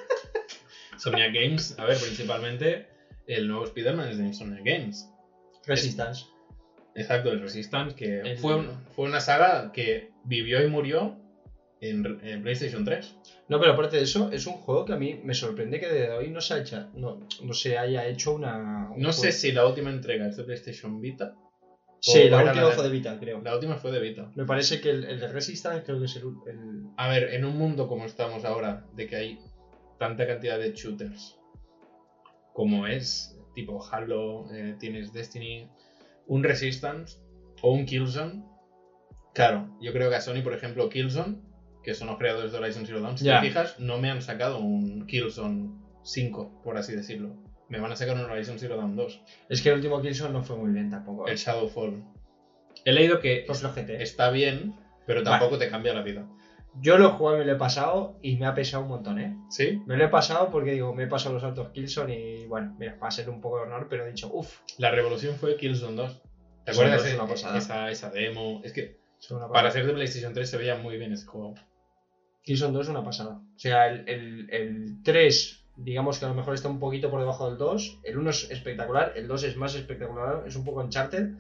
Insomnia 0.93 1.27
Games, 1.29 1.79
a 1.79 1.85
ver, 1.85 1.99
principalmente 1.99 2.89
el 3.29 3.47
nuevo 3.47 3.65
Spider-Man 3.65 4.09
es 4.09 4.19
de 4.19 4.27
Insomnia 4.27 4.61
Games. 4.65 5.09
Resistance. 5.67 6.25
Exacto, 6.97 7.31
el 7.31 7.41
Resistance, 7.41 7.95
que 7.95 8.37
fue, 8.41 8.61
fue 8.95 9.07
una 9.07 9.21
saga 9.21 9.71
que 9.71 10.14
vivió 10.25 10.63
y 10.63 10.67
murió 10.67 11.17
en, 11.81 12.03
PlayStation 12.43 12.85
3. 12.85 13.15
No, 13.49 13.61
pero 13.61 13.73
aparte 13.73 13.97
de 13.97 14.03
eso, 14.03 14.31
es 14.31 14.47
un 14.47 14.55
juego 14.55 14.85
que 14.85 14.93
a 14.93 14.97
mí 14.97 15.21
me 15.23 15.35
sorprende 15.35 15.79
que 15.79 15.89
desde 15.89 16.13
hoy 16.13 16.31
no 16.31 16.41
se, 16.41 16.65
no, 16.95 17.21
no 17.43 17.53
se 17.53 17.77
haya 17.77 18.07
hecho 18.07 18.33
una... 18.33 18.91
no 18.97 19.13
sé 19.13 19.33
si 19.33 19.53
la 19.53 19.67
última 19.67 19.91
entrega 19.91 20.27
es 20.27 20.37
de 20.37 20.45
PlayStation 20.45 21.01
Vita. 21.01 21.35
Sí, 22.01 22.25
¿O 22.25 22.29
la 22.29 22.43
última 22.43 22.71
fue 22.71 22.85
de 22.85 22.91
Vita, 22.91 23.19
creo. 23.19 23.41
La 23.43 23.55
última 23.55 23.77
fue 23.77 23.91
de 23.91 24.01
Vita. 24.01 24.31
Me 24.35 24.45
parece 24.45 24.81
que 24.81 24.91
el, 24.91 25.05
el 25.05 25.21
de 25.21 25.29
Resistance 25.29 25.85
creo 25.85 25.99
que 25.99 26.05
es 26.05 26.17
el, 26.17 26.25
el- 26.47 26.83
A 26.97 27.09
ver, 27.09 27.33
en 27.33 27.45
un 27.45 27.57
mundo 27.57 27.87
como 27.87 28.05
estamos 28.05 28.45
ahora, 28.45 28.85
de 28.93 29.07
que 29.07 29.17
hay 29.17 29.39
tanta 29.99 30.27
cantidad 30.27 30.59
de 30.59 30.73
shooters 30.73 31.39
como 32.55 32.87
es, 32.87 33.37
tipo 33.53 33.85
Halo, 33.91 34.47
eh, 34.53 34.77
tienes 34.79 35.13
Destiny, 35.13 35.69
un 36.29 36.43
Resistance 36.45 37.19
o 37.61 37.73
un 37.73 37.85
Killzone. 37.85 38.43
Claro, 39.35 39.77
yo 39.81 39.93
creo 39.93 40.09
que 40.11 40.17
a 40.17 40.21
Sony, 40.21 40.43
por 40.43 40.55
ejemplo, 40.55 40.89
Killzone, 40.89 41.39
que 41.83 41.95
son 41.95 42.07
los 42.07 42.19
creadores 42.19 42.53
de 42.53 42.59
Horizon 42.59 42.87
Zero 42.87 43.01
Dawn, 43.01 43.19
si 43.19 43.25
te 43.25 43.41
fijas, 43.41 43.79
no 43.81 43.99
me 43.99 44.11
han 44.11 44.23
sacado 44.23 44.61
un 44.61 45.07
Killzone 45.07 45.71
5, 46.05 46.63
por 46.63 46.79
así 46.79 46.95
decirlo. 46.95 47.35
Me 47.69 47.81
van 47.81 47.91
a 47.91 47.97
sacar 47.97 48.15
un 48.15 48.31
Horizon 48.31 48.59
Zero 48.59 48.77
Dawn 48.77 48.95
2, 48.95 49.23
Es 49.49 49.61
que 49.61 49.71
el 49.71 49.77
último 49.77 50.01
Killzone 50.01 50.33
no 50.33 50.45
fue 50.45 50.57
muy 50.57 50.71
bien 50.71 50.89
tampoco. 50.89 51.27
¿eh? 51.27 51.33
el 51.33 51.37
Shadowfall. 51.37 52.05
He 52.85 52.93
leído 52.93 53.21
que 53.21 53.45
flojete. 53.49 54.03
está 54.03 54.31
bien, 54.31 54.75
pero 55.07 55.23
tampoco 55.23 55.59
te 55.59 55.69
cambia 55.69 55.95
la 55.95 56.03
vida. 56.03 56.27
Yo 56.81 56.99
lo 56.99 57.09
he 57.09 57.11
jugado 57.13 57.37
y 57.37 57.41
me 57.41 57.47
lo 57.47 57.53
he 57.53 57.59
pasado 57.59 58.19
y 58.23 58.37
me 58.37 58.47
ha 58.47 58.55
pesado 58.55 58.83
un 58.85 58.89
montón, 58.91 59.21
¿eh? 59.21 59.37
¿Sí? 59.49 59.81
Me 59.87 59.97
lo 59.97 60.05
he 60.05 60.09
pasado 60.09 60.51
porque 60.51 60.73
digo, 60.73 60.93
me 60.93 61.05
he 61.05 61.07
pasado 61.07 61.35
los 61.35 61.45
altos 61.45 61.71
Killzone 61.71 62.19
y 62.19 62.47
bueno, 62.47 62.75
mira, 62.79 62.97
va 63.03 63.09
a 63.09 63.13
ser 63.13 63.31
un 63.31 63.41
poco 63.41 63.59
de 63.59 63.65
honor, 63.65 63.87
pero 63.89 64.05
he 64.05 64.11
dicho, 64.11 64.31
uff, 64.33 64.59
La 64.79 64.91
revolución 64.91 65.37
fue 65.37 65.57
Killzone 65.57 65.97
2. 65.97 66.23
¿Te 66.65 66.71
acuerdas 66.73 67.03
2 67.03 67.31
es 67.45 67.53
de 67.53 67.59
esa, 67.59 67.91
esa 67.91 68.11
demo? 68.11 68.61
Es 68.65 68.73
que 68.73 69.04
para 69.53 69.71
ser 69.71 69.87
de 69.87 69.93
PlayStation 69.93 70.33
3 70.33 70.49
se 70.49 70.59
veía 70.59 70.77
muy 70.77 70.97
bien 70.97 71.13
ese 71.13 71.27
juego. 71.27 71.55
Killzone 72.43 72.75
2 72.75 72.87
es 72.87 72.91
una 72.91 73.05
pasada. 73.05 73.41
O 73.55 73.59
sea, 73.59 73.89
el, 73.89 74.09
el, 74.09 74.51
el 74.51 75.03
3, 75.03 75.65
digamos 75.77 76.19
que 76.19 76.27
a 76.27 76.29
lo 76.29 76.35
mejor 76.35 76.55
está 76.55 76.69
un 76.69 76.79
poquito 76.79 77.11
por 77.11 77.21
debajo 77.21 77.49
del 77.49 77.59
2. 77.59 78.01
El 78.05 78.19
1 78.19 78.31
es 78.31 78.51
espectacular, 78.51 79.13
el 79.17 79.27
2 79.27 79.45
es 79.45 79.57
más 79.57 79.75
espectacular, 79.75 80.45
es 80.47 80.57
un 80.57 80.65
poco 80.65 80.81
Uncharted. 80.81 81.31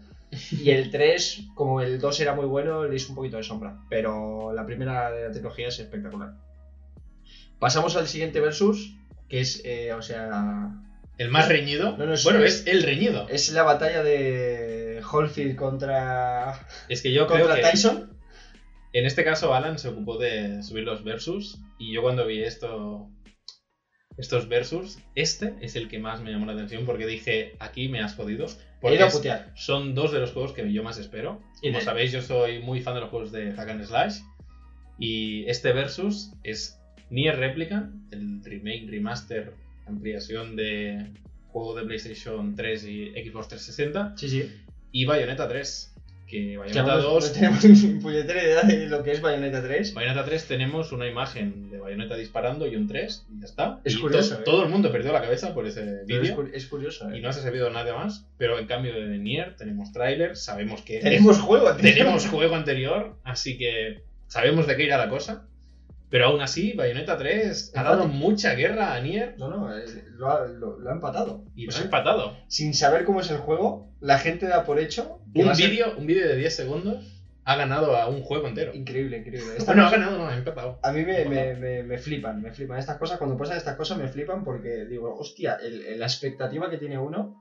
Y 0.50 0.70
el 0.70 0.90
3, 0.90 1.48
como 1.54 1.80
el 1.80 2.00
2 2.00 2.20
era 2.20 2.34
muy 2.34 2.46
bueno, 2.46 2.84
le 2.84 2.96
hizo 2.96 3.10
un 3.10 3.16
poquito 3.16 3.36
de 3.36 3.42
sombra. 3.42 3.78
Pero 3.88 4.52
la 4.52 4.66
primera 4.66 5.10
de 5.10 5.28
la 5.28 5.32
trilogía 5.32 5.68
es 5.68 5.78
espectacular. 5.78 6.34
Pasamos 7.58 7.96
al 7.96 8.08
siguiente 8.08 8.40
versus, 8.40 8.96
que 9.28 9.40
es, 9.40 9.62
eh, 9.64 9.92
o 9.92 10.02
sea, 10.02 10.72
El 11.18 11.30
más 11.30 11.48
reñido. 11.48 11.96
No, 11.96 12.06
no, 12.06 12.14
es- 12.14 12.24
bueno, 12.24 12.42
es- 12.42 12.60
es 12.60 12.66
el 12.66 12.82
reñido. 12.82 13.28
es 13.28 13.52
la 13.52 13.62
batalla 13.62 14.02
de 14.02 15.00
Holyfield 15.10 15.56
contra, 15.56 16.66
Es 16.88 17.02
que 17.02 17.12
yo 17.12 17.26
creo 17.26 17.46
contra 17.46 17.56
que 17.62 17.70
Tyson. 17.70 18.18
en 18.92 19.06
este 19.06 19.22
caso 19.24 19.54
Alan 19.54 19.78
se 19.78 19.88
ocupó 19.88 20.18
de 20.18 20.62
subir 20.62 20.84
los 20.84 21.04
versus 21.04 21.58
y 21.78 21.92
yo 21.92 22.02
cuando 22.02 22.26
vi 22.26 22.42
esto 22.42 23.10
estos 24.16 24.48
versus, 24.48 24.98
este 25.16 25.54
es 25.60 25.74
el 25.74 25.88
que 25.88 25.98
más 25.98 26.20
me 26.20 26.30
llamó 26.30 26.46
la 26.46 26.52
atención 26.52 26.86
porque 26.86 27.04
dije, 27.04 27.56
aquí 27.58 27.88
me 27.88 28.00
has 28.00 28.14
jodido. 28.14 28.46
He 28.46 28.80
Porque 28.80 28.96
ido 28.96 29.04
a 29.06 29.08
es- 29.08 29.14
putear. 29.14 29.52
son 29.56 29.94
dos 29.96 30.12
de 30.12 30.20
los 30.20 30.30
juegos 30.32 30.52
que 30.52 30.72
yo 30.72 30.84
más 30.84 30.98
espero. 30.98 31.42
Y 31.62 31.68
Como 31.68 31.78
de- 31.80 31.84
sabéis, 31.84 32.12
yo 32.12 32.22
soy 32.22 32.60
muy 32.60 32.80
fan 32.80 32.94
de 32.94 33.00
los 33.00 33.10
juegos 33.10 33.32
de 33.32 33.52
Hack 33.52 33.68
and 33.70 33.84
Slash. 33.84 34.18
Y 35.00 35.44
este 35.50 35.72
versus 35.72 36.30
es 36.44 36.78
Nier 37.10 37.36
Replicant, 37.36 38.12
el 38.12 38.40
remake, 38.44 38.86
remaster, 38.88 39.52
ampliación 39.86 40.56
de 40.56 41.06
juego 41.48 41.74
de 41.74 41.84
PlayStation 41.84 42.54
3 42.56 42.84
y 42.84 43.10
Xbox 43.12 43.48
360. 43.48 44.14
Sí, 44.16 44.28
sí. 44.28 44.50
Y 44.92 45.04
Bayonetta 45.04 45.48
3. 45.48 45.90
Que 46.26 46.56
Bayonetta 46.56 46.82
no, 46.96 47.02
2. 47.02 47.26
no 47.28 47.32
tenemos 47.34 47.64
ni 47.84 48.00
puñetera 48.00 48.42
idea 48.42 48.62
de 48.62 48.86
lo 48.88 49.02
que 49.04 49.12
es 49.12 49.20
Bayonetta 49.20 49.62
3. 49.62 49.92
Bayonetta 49.94 50.24
3 50.24 50.44
tenemos 50.46 50.90
una 50.92 51.06
imagen 51.06 51.70
de 51.70 51.78
Bayonetta 51.78 52.16
disparando 52.16 52.66
y 52.66 52.74
un 52.76 52.88
3 52.88 53.26
y 53.30 53.40
ya 53.40 53.44
está. 53.46 53.80
Es 53.84 53.94
Y 53.94 54.00
curioso, 54.00 54.36
to- 54.36 54.40
¿eh? 54.40 54.44
Todo 54.44 54.62
el 54.64 54.70
mundo 54.70 54.90
perdió 54.90 55.12
la 55.12 55.20
cabeza 55.20 55.52
por 55.54 55.66
ese 55.66 55.82
es, 56.00 56.06
vídeo. 56.06 56.34
cu- 56.34 56.48
es 56.52 56.66
curioso, 56.66 57.10
¿eh? 57.10 57.18
Y 57.18 57.20
no 57.20 57.32
se 57.32 57.40
ha 57.40 57.42
sabido 57.42 57.68
nada 57.70 57.94
más. 57.94 58.26
Pero 58.38 58.58
en 58.58 58.66
cambio 58.66 58.94
de 58.94 59.18
Nier 59.18 59.54
tenemos 59.56 59.92
tráiler, 59.92 60.34
sabemos 60.36 60.80
que 60.82 60.98
Tenemos 61.00 61.38
juego, 61.38 61.70
tío. 61.76 61.82
tenemos 61.82 62.26
juego 62.26 62.54
anterior, 62.56 63.16
así 63.22 63.58
que 63.58 64.02
sabemos 64.26 64.66
de 64.66 64.76
qué 64.76 64.84
irá 64.84 64.96
la 64.96 65.10
cosa. 65.10 65.46
Pero 66.10 66.26
aún 66.26 66.40
así, 66.42 66.74
Bayonetta 66.74 67.16
3 67.16 67.72
ha 67.74 67.82
dado 67.82 68.06
mucha 68.06 68.54
guerra 68.54 68.94
a 68.94 69.00
Nier 69.00 69.34
No, 69.38 69.48
no, 69.48 69.76
eh, 69.76 69.84
lo 70.12 70.30
ha, 70.30 70.46
lo- 70.46 70.78
lo 70.78 70.90
ha 70.90 70.92
empatado. 70.92 71.44
y 71.56 71.66
lo 71.66 71.76
ha 71.76 71.80
empatado. 71.80 72.36
Sin 72.46 72.72
saber 72.74 73.04
cómo 73.04 73.20
es 73.20 73.30
el 73.30 73.38
juego, 73.38 73.90
la 74.00 74.18
gente 74.18 74.46
da 74.46 74.64
por 74.64 74.78
hecho. 74.78 75.20
Un 75.34 75.54
ser 75.56 75.70
vídeo, 75.70 75.94
un 75.96 76.06
vídeo 76.06 76.26
de 76.28 76.36
10 76.36 76.54
segundos 76.54 77.10
ha 77.46 77.56
ganado 77.56 77.96
a 77.96 78.06
un 78.08 78.22
juego 78.22 78.46
entero. 78.46 78.72
Increíble, 78.74 79.18
increíble. 79.18 79.54
Esta 79.58 79.72
Bueno, 79.72 79.82
ha 79.82 79.90
cosa- 79.90 79.96
ganado, 79.98 80.18
no, 80.18 80.28
ha 80.28 80.36
empatado. 80.36 80.78
A 80.82 80.92
mí 80.92 81.04
me, 81.04 81.24
me, 81.24 81.54
me, 81.54 81.82
me 81.82 81.98
flipan, 81.98 82.40
me 82.40 82.52
flipan 82.52 82.78
estas 82.78 82.96
cosas. 82.98 83.18
Cuando 83.18 83.36
pasan 83.36 83.56
estas 83.56 83.76
cosas 83.76 83.98
me 83.98 84.08
flipan 84.08 84.44
porque 84.44 84.84
digo, 84.86 85.14
hostia, 85.18 85.56
el- 85.62 85.82
el- 85.84 85.98
la 85.98 86.06
expectativa 86.06 86.70
que 86.70 86.78
tiene 86.78 86.96
uno, 86.98 87.40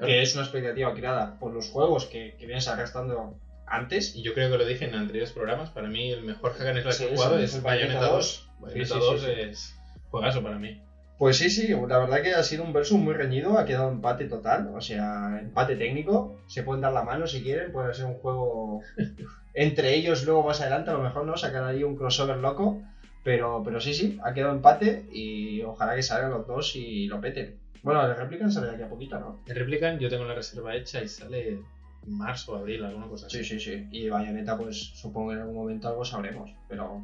que 0.00 0.22
es 0.22 0.34
una 0.34 0.44
expectativa 0.44 0.94
creada 0.94 1.38
por 1.38 1.52
los 1.52 1.70
juegos 1.70 2.06
que, 2.06 2.36
que 2.38 2.46
vienes 2.46 2.68
arrastrando 2.68 3.40
antes. 3.66 4.14
Y 4.16 4.22
yo 4.22 4.34
creo 4.34 4.50
que 4.50 4.58
lo 4.58 4.64
dije 4.64 4.86
en 4.86 4.94
anteriores 4.94 5.32
programas. 5.32 5.70
Para 5.70 5.88
mí, 5.88 6.10
el 6.10 6.22
mejor 6.22 6.54
hack 6.54 6.68
and 6.68 6.82
slash 6.82 6.94
Sí, 6.94 7.04
que 7.04 7.12
he 7.12 7.16
jugado 7.16 7.38
es, 7.38 7.62
Bayonetta 7.62 7.94
Bayonetta 7.94 8.16
2. 8.16 8.48
Bayonetta 8.60 8.94
Sí, 8.94 9.00
sí, 9.00 9.06
2 9.10 9.20
sí, 9.20 9.26
sí. 9.26 9.40
es 9.40 9.76
juegazo 10.10 10.42
para 10.42 10.58
mí. 10.58 10.80
Pues 11.18 11.38
sí, 11.38 11.48
sí, 11.48 11.68
la 11.68 11.98
verdad 11.98 12.22
que 12.22 12.34
ha 12.34 12.42
sido 12.42 12.62
un 12.62 12.74
versus 12.74 12.98
muy 12.98 13.14
reñido, 13.14 13.58
ha 13.58 13.64
quedado 13.64 13.90
empate 13.90 14.26
total, 14.26 14.70
o 14.74 14.82
sea, 14.82 15.38
empate 15.40 15.74
técnico, 15.76 16.36
se 16.46 16.62
pueden 16.62 16.82
dar 16.82 16.92
la 16.92 17.04
mano 17.04 17.26
si 17.26 17.42
quieren, 17.42 17.72
puede 17.72 17.94
ser 17.94 18.04
un 18.04 18.18
juego 18.18 18.82
entre 19.54 19.94
ellos 19.94 20.24
luego 20.24 20.42
más 20.42 20.60
adelante, 20.60 20.90
a 20.90 20.94
lo 20.94 21.02
mejor 21.02 21.24
no, 21.24 21.38
sacar 21.38 21.64
ahí 21.64 21.84
un 21.84 21.96
crossover 21.96 22.36
loco, 22.36 22.82
pero, 23.24 23.62
pero 23.64 23.80
sí, 23.80 23.94
sí, 23.94 24.18
ha 24.22 24.34
quedado 24.34 24.52
empate 24.52 25.06
y 25.10 25.62
ojalá 25.62 25.96
que 25.96 26.02
salgan 26.02 26.32
los 26.32 26.46
dos 26.46 26.76
y 26.76 27.06
lo 27.06 27.18
peten. 27.18 27.58
Bueno, 27.82 28.04
el 28.04 28.14
Replicant 28.14 28.52
sale 28.52 28.66
de 28.66 28.74
aquí 28.74 28.82
a 28.82 28.88
poquito, 28.88 29.18
¿no? 29.18 29.40
El 29.46 29.56
Replicant 29.56 29.98
yo 29.98 30.10
tengo 30.10 30.24
la 30.24 30.34
reserva 30.34 30.74
hecha 30.74 31.02
y 31.02 31.08
sale 31.08 31.60
marzo 32.06 32.52
o 32.52 32.56
abril, 32.56 32.84
alguna 32.84 33.08
cosa 33.08 33.26
así. 33.26 33.38
Sí, 33.38 33.58
sí, 33.58 33.60
sí, 33.60 33.88
y 33.90 34.08
Bayonetta 34.08 34.56
pues 34.56 34.76
supongo 34.76 35.30
que 35.30 35.34
en 35.36 35.40
algún 35.42 35.56
momento 35.56 35.88
algo 35.88 36.04
sabremos, 36.04 36.50
pero... 36.68 37.02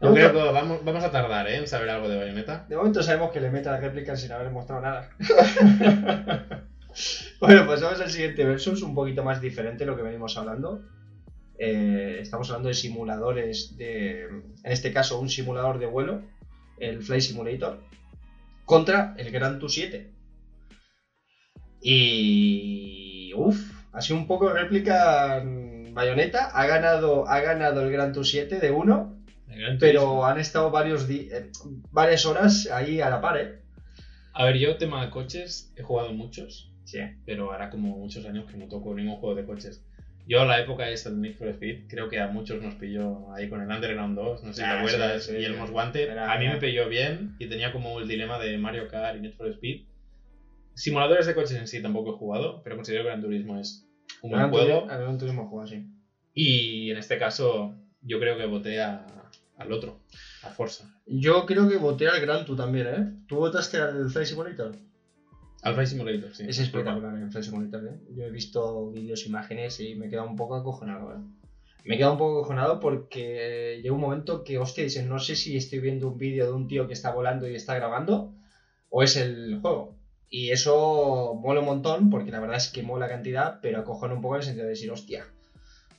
Yo 0.00 0.12
creo 0.12 0.32
que 0.32 0.38
vamos, 0.38 0.84
vamos 0.84 1.04
a 1.04 1.10
tardar 1.10 1.48
¿eh? 1.48 1.56
en 1.56 1.66
saber 1.66 1.88
algo 1.88 2.08
de 2.08 2.16
Bayonetta. 2.18 2.66
De 2.68 2.76
momento 2.76 3.02
sabemos 3.02 3.30
que 3.30 3.40
le 3.40 3.50
mete 3.50 3.68
al 3.68 3.80
Replicant 3.80 4.18
sin 4.18 4.32
haber 4.32 4.50
mostrado 4.50 4.82
nada. 4.82 5.08
bueno, 7.40 7.66
pasamos 7.66 8.00
al 8.00 8.10
siguiente 8.10 8.44
versus, 8.44 8.82
un 8.82 8.94
poquito 8.94 9.24
más 9.24 9.40
diferente 9.40 9.84
de 9.84 9.90
lo 9.90 9.96
que 9.96 10.02
venimos 10.02 10.36
hablando. 10.36 10.82
Eh, 11.58 12.18
estamos 12.20 12.50
hablando 12.50 12.68
de 12.68 12.74
simuladores 12.74 13.76
de. 13.76 14.24
En 14.24 14.72
este 14.72 14.92
caso, 14.92 15.18
un 15.18 15.30
simulador 15.30 15.78
de 15.78 15.86
vuelo, 15.86 16.22
el 16.78 17.02
Flight 17.02 17.22
Simulator, 17.22 17.82
contra 18.64 19.14
el 19.16 19.30
Gran 19.30 19.58
Tour 19.58 19.70
7. 19.70 20.12
Y. 21.80 22.75
Sido 24.00 24.18
un 24.18 24.26
poco 24.26 24.50
réplica. 24.50 25.42
mm, 25.44 25.94
Bayonetta 25.94 26.46
ha 26.52 26.66
ganado, 26.66 27.26
ha 27.28 27.40
ganado 27.40 27.82
el 27.82 27.90
Gran 27.90 28.12
Tour 28.12 28.26
7 28.26 28.58
de 28.60 28.70
1 28.70 29.16
El 29.48 29.58
Gran 29.60 29.78
Turismo. 29.78 29.78
pero 29.80 30.24
han 30.26 30.38
estado 30.38 30.70
varios 30.70 31.08
eh, 31.08 31.50
varias 31.90 32.26
horas 32.26 32.68
ahí 32.70 33.00
a 33.00 33.08
la 33.10 33.20
par, 33.20 33.38
¿eh? 33.38 33.60
A 34.34 34.44
ver, 34.44 34.58
yo 34.58 34.76
tema 34.76 35.02
de 35.04 35.10
coches 35.10 35.72
he 35.76 35.82
jugado 35.82 36.12
muchos, 36.12 36.70
Sí. 36.84 36.98
pero 37.24 37.52
hará 37.52 37.70
como 37.70 37.96
muchos 37.96 38.26
años 38.26 38.44
que 38.50 38.58
no 38.58 38.68
toco 38.68 38.94
ningún 38.94 39.16
juego 39.16 39.34
de 39.34 39.46
coches. 39.46 39.82
Yo 40.28 40.44
la 40.44 40.60
época 40.60 40.90
esa 40.90 41.08
del 41.08 41.20
Need 41.20 41.36
for 41.36 41.48
Speed, 41.48 41.86
creo 41.88 42.08
que 42.10 42.20
a 42.20 42.26
muchos 42.26 42.60
nos 42.60 42.74
pilló 42.74 43.32
ahí 43.32 43.48
con 43.48 43.62
el 43.62 43.68
Underground 43.70 44.16
2, 44.16 44.42
no 44.44 44.52
sé 44.52 44.60
si 44.60 44.66
Ah, 44.68 44.72
te 44.72 44.78
acuerdas, 44.78 45.22
sí, 45.24 45.30
sí. 45.32 45.38
y 45.38 45.44
el 45.44 45.56
Most 45.56 45.72
Wanted. 45.72 46.10
Era- 46.10 46.32
a 46.32 46.36
mí 46.38 46.44
me 46.44 46.50
era- 46.50 46.60
pilló 46.60 46.88
bien 46.88 47.36
y 47.38 47.48
tenía 47.48 47.72
como 47.72 47.98
el 48.00 48.08
dilema 48.08 48.38
de 48.38 48.58
Mario 48.58 48.88
Kart 48.88 49.16
y 49.16 49.20
Need 49.20 49.34
for 49.34 49.48
Speed. 49.48 49.86
Simuladores 50.74 51.24
de 51.26 51.34
coches 51.34 51.52
en 51.56 51.66
sí 51.66 51.80
tampoco 51.80 52.10
he 52.14 52.18
jugado, 52.18 52.60
pero 52.62 52.76
considero 52.76 53.04
que 53.04 53.08
Gran 53.10 53.22
Turismo 53.22 53.58
es 53.58 53.85
un 54.22 54.30
buen 54.30 54.50
juego. 54.50 54.80
Turismo- 54.86 54.86
Gran 54.98 55.18
Turismo 55.18 55.48
juego 55.48 55.64
así. 55.64 55.86
Y 56.34 56.90
en 56.90 56.96
este 56.98 57.18
caso, 57.18 57.74
yo 58.02 58.18
creo 58.18 58.36
que 58.36 58.46
voté 58.46 58.80
a- 58.80 59.06
al 59.56 59.72
otro, 59.72 60.00
a 60.42 60.48
Forza. 60.50 60.94
Yo 61.06 61.46
creo 61.46 61.68
que 61.68 61.76
voté 61.76 62.08
al 62.08 62.20
Gran 62.20 62.44
Tour 62.44 62.56
también, 62.56 62.86
¿eh? 62.88 63.12
¿Tú 63.26 63.36
votaste 63.36 63.78
al 63.78 64.10
Flight 64.10 64.28
Simulator? 64.28 64.72
Al 65.62 65.72
Flight 65.74 65.88
Simulator, 65.88 66.34
sí. 66.34 66.44
Es 66.46 66.58
espectacular 66.58 67.16
el 67.16 67.30
Flight 67.30 67.44
Simulator, 67.44 67.86
¿eh? 67.86 67.98
Yo 68.14 68.24
he 68.24 68.30
visto 68.30 68.90
vídeos, 68.90 69.24
imágenes 69.26 69.80
y 69.80 69.94
me 69.94 70.06
he 70.06 70.08
quedado 70.10 70.28
un 70.28 70.36
poco 70.36 70.54
acojonado, 70.56 71.12
¿eh? 71.14 71.18
Me 71.84 71.94
he 71.94 71.98
quedado 71.98 72.12
un 72.12 72.18
poco 72.18 72.38
acojonado 72.40 72.80
porque 72.80 73.80
llega 73.82 73.94
un 73.94 74.00
momento 74.00 74.42
que, 74.44 74.58
hostia, 74.58 74.84
dices, 74.84 75.06
no 75.06 75.18
sé 75.20 75.36
si 75.36 75.56
estoy 75.56 75.78
viendo 75.78 76.08
un 76.08 76.18
vídeo 76.18 76.46
de 76.46 76.52
un 76.52 76.66
tío 76.68 76.86
que 76.86 76.92
está 76.92 77.12
volando 77.12 77.48
y 77.48 77.54
está 77.54 77.74
grabando 77.76 78.34
o 78.90 79.02
es 79.02 79.16
el 79.16 79.58
juego. 79.60 79.95
Y 80.28 80.50
eso 80.50 81.34
mola 81.40 81.60
un 81.60 81.66
montón 81.66 82.10
porque 82.10 82.30
la 82.30 82.40
verdad 82.40 82.56
es 82.56 82.68
que 82.68 82.82
mola 82.82 83.08
cantidad, 83.08 83.60
pero 83.62 83.78
acojona 83.78 84.14
un 84.14 84.20
poco 84.20 84.34
en 84.36 84.40
el 84.40 84.44
sentido 84.46 84.64
de 84.64 84.70
decir, 84.70 84.90
hostia. 84.90 85.24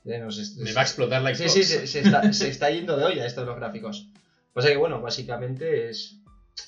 eh, 0.06 0.20
Me 0.58 0.74
va 0.74 0.82
a 0.82 0.84
explotar 0.84 1.22
la 1.22 1.34
Sí, 1.34 1.44
Xbox. 1.44 1.54
sí, 1.54 1.64
se, 1.64 1.88
se 1.88 2.00
está, 2.02 2.34
se 2.34 2.50
está 2.50 2.70
yendo 2.70 2.98
de 2.98 3.06
olla 3.06 3.26
esto 3.26 3.42
de 3.42 3.48
los 3.48 3.56
gráficos. 3.56 4.10
Pasa 4.54 4.70
que, 4.70 4.78
bueno, 4.78 5.02
básicamente 5.02 5.90
es. 5.90 6.22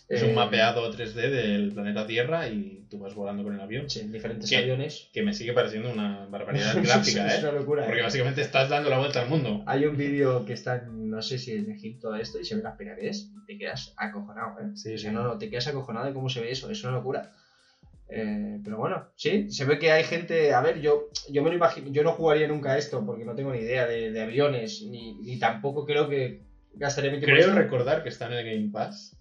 Es 0.07 0.21
eh, 0.21 0.25
un 0.27 0.35
mapeado 0.35 0.93
3D 0.93 1.13
del 1.31 1.71
planeta 1.73 2.05
Tierra 2.05 2.47
y 2.47 2.85
tú 2.91 2.99
vas 2.99 3.15
volando 3.15 3.41
con 3.43 3.55
el 3.55 3.59
avión. 3.59 3.89
Sí, 3.89 4.01
diferentes 4.07 4.47
¿Qué? 4.47 4.57
aviones. 4.57 5.09
Que 5.11 5.23
me 5.23 5.33
sigue 5.33 5.51
pareciendo 5.53 5.91
una 5.91 6.27
barbaridad 6.27 6.75
gráfica, 6.83 7.25
es 7.27 7.37
¿eh? 7.43 7.47
una 7.49 7.53
locura. 7.57 7.85
Porque 7.85 8.01
¿eh? 8.01 8.03
básicamente 8.03 8.41
estás 8.41 8.69
dando 8.69 8.91
la 8.91 8.99
vuelta 8.99 9.21
al 9.23 9.29
mundo. 9.29 9.63
Hay 9.65 9.85
un 9.85 9.97
vídeo 9.97 10.45
que 10.45 10.53
está 10.53 10.75
en, 10.75 11.09
no 11.09 11.23
sé 11.23 11.39
si 11.39 11.53
en 11.53 11.71
Egipto 11.71 12.13
esto, 12.15 12.39
y 12.39 12.45
se 12.45 12.55
ve 12.55 12.61
las 12.61 12.75
pirámides, 12.77 13.31
y 13.35 13.45
te 13.47 13.57
quedas 13.57 13.93
acojonado, 13.97 14.59
¿eh? 14.59 14.69
Sí, 14.75 14.93
O 14.93 14.97
sea, 14.99 15.09
sí. 15.09 15.15
no, 15.15 15.23
no, 15.23 15.37
te 15.39 15.49
quedas 15.49 15.67
acojonado 15.67 16.05
de 16.05 16.13
cómo 16.13 16.29
se 16.29 16.41
ve 16.41 16.51
eso, 16.51 16.69
es 16.69 16.83
una 16.83 16.93
locura. 16.93 17.31
Eh, 18.09 18.59
pero 18.63 18.77
bueno, 18.77 19.07
sí, 19.15 19.51
se 19.51 19.65
ve 19.65 19.77
que 19.77 19.91
hay 19.91 20.03
gente. 20.03 20.53
A 20.53 20.61
ver, 20.61 20.81
yo, 20.81 21.09
yo 21.29 21.43
me 21.43 21.49
lo 21.49 21.55
imagino. 21.55 21.91
Yo 21.91 22.03
no 22.03 22.13
jugaría 22.13 22.47
nunca 22.47 22.77
esto 22.77 23.05
porque 23.05 23.25
no 23.25 23.35
tengo 23.35 23.53
ni 23.53 23.59
idea 23.59 23.85
de, 23.85 24.19
aviones, 24.19 24.83
ni, 24.83 25.13
ni, 25.19 25.37
tampoco 25.37 25.85
creo 25.85 26.09
que 26.09 26.41
gastaría 26.73 27.11
mi 27.11 27.19
tiempo. 27.19 27.35
Creo 27.35 27.53
recordar 27.53 28.03
que 28.03 28.09
está 28.09 28.27
en 28.27 28.33
el 28.33 28.45
Game 28.45 28.71
Pass. 28.71 29.15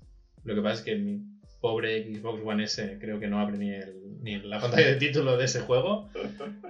Lo 0.44 0.54
que 0.54 0.62
pasa 0.62 0.76
es 0.76 0.82
que 0.82 0.96
mi 0.96 1.20
pobre 1.60 2.04
Xbox 2.14 2.42
One 2.44 2.64
S 2.64 2.98
creo 3.00 3.20
que 3.20 3.28
no 3.28 3.40
abre 3.40 3.58
ni, 3.58 3.70
el, 3.70 4.22
ni 4.22 4.38
la 4.40 4.60
pantalla 4.60 4.86
de 4.86 4.96
título 4.96 5.36
de 5.36 5.44
ese 5.44 5.60
juego. 5.60 6.08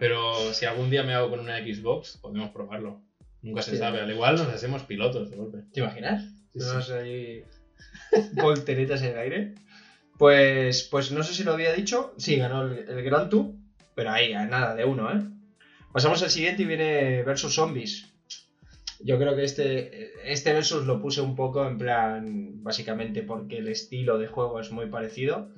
Pero 0.00 0.52
si 0.52 0.66
algún 0.66 0.90
día 0.90 1.04
me 1.04 1.14
hago 1.14 1.30
con 1.30 1.40
una 1.40 1.58
Xbox, 1.58 2.18
podemos 2.18 2.50
probarlo. 2.50 3.00
Nunca 3.42 3.62
se 3.62 3.76
sabe. 3.76 4.00
Al 4.00 4.10
igual 4.10 4.34
nos 4.34 4.48
hacemos 4.48 4.82
pilotos 4.82 5.30
de 5.30 5.36
golpe. 5.36 5.58
¿Te 5.72 5.80
imaginas? 5.80 6.24
Sí, 6.56 6.92
ahí 6.92 7.44
volteretas 8.32 9.02
en 9.02 9.12
el 9.12 9.18
aire. 9.18 9.54
Pues, 10.18 10.82
pues 10.82 11.12
no 11.12 11.22
sé 11.22 11.32
si 11.32 11.44
lo 11.44 11.52
había 11.52 11.72
dicho. 11.72 12.12
Sí, 12.18 12.36
ganó 12.36 12.62
el, 12.62 12.78
el 12.88 13.02
Grand 13.02 13.30
Tour. 13.30 13.52
Pero 13.94 14.10
ahí, 14.10 14.32
nada, 14.32 14.74
de 14.74 14.84
uno, 14.84 15.10
¿eh? 15.10 15.22
Pasamos 15.92 16.22
al 16.22 16.30
siguiente 16.30 16.62
y 16.62 16.66
viene 16.66 17.22
Versus 17.22 17.54
Zombies. 17.54 18.12
Yo 19.00 19.18
creo 19.18 19.36
que 19.36 19.44
este, 19.44 20.32
este 20.32 20.52
Versus 20.52 20.86
lo 20.86 21.00
puse 21.00 21.20
un 21.20 21.34
poco 21.34 21.66
en 21.66 21.78
plan, 21.78 22.62
básicamente 22.62 23.22
porque 23.22 23.58
el 23.58 23.68
estilo 23.68 24.18
de 24.18 24.26
juego 24.26 24.60
es 24.60 24.70
muy 24.70 24.86
parecido. 24.86 25.50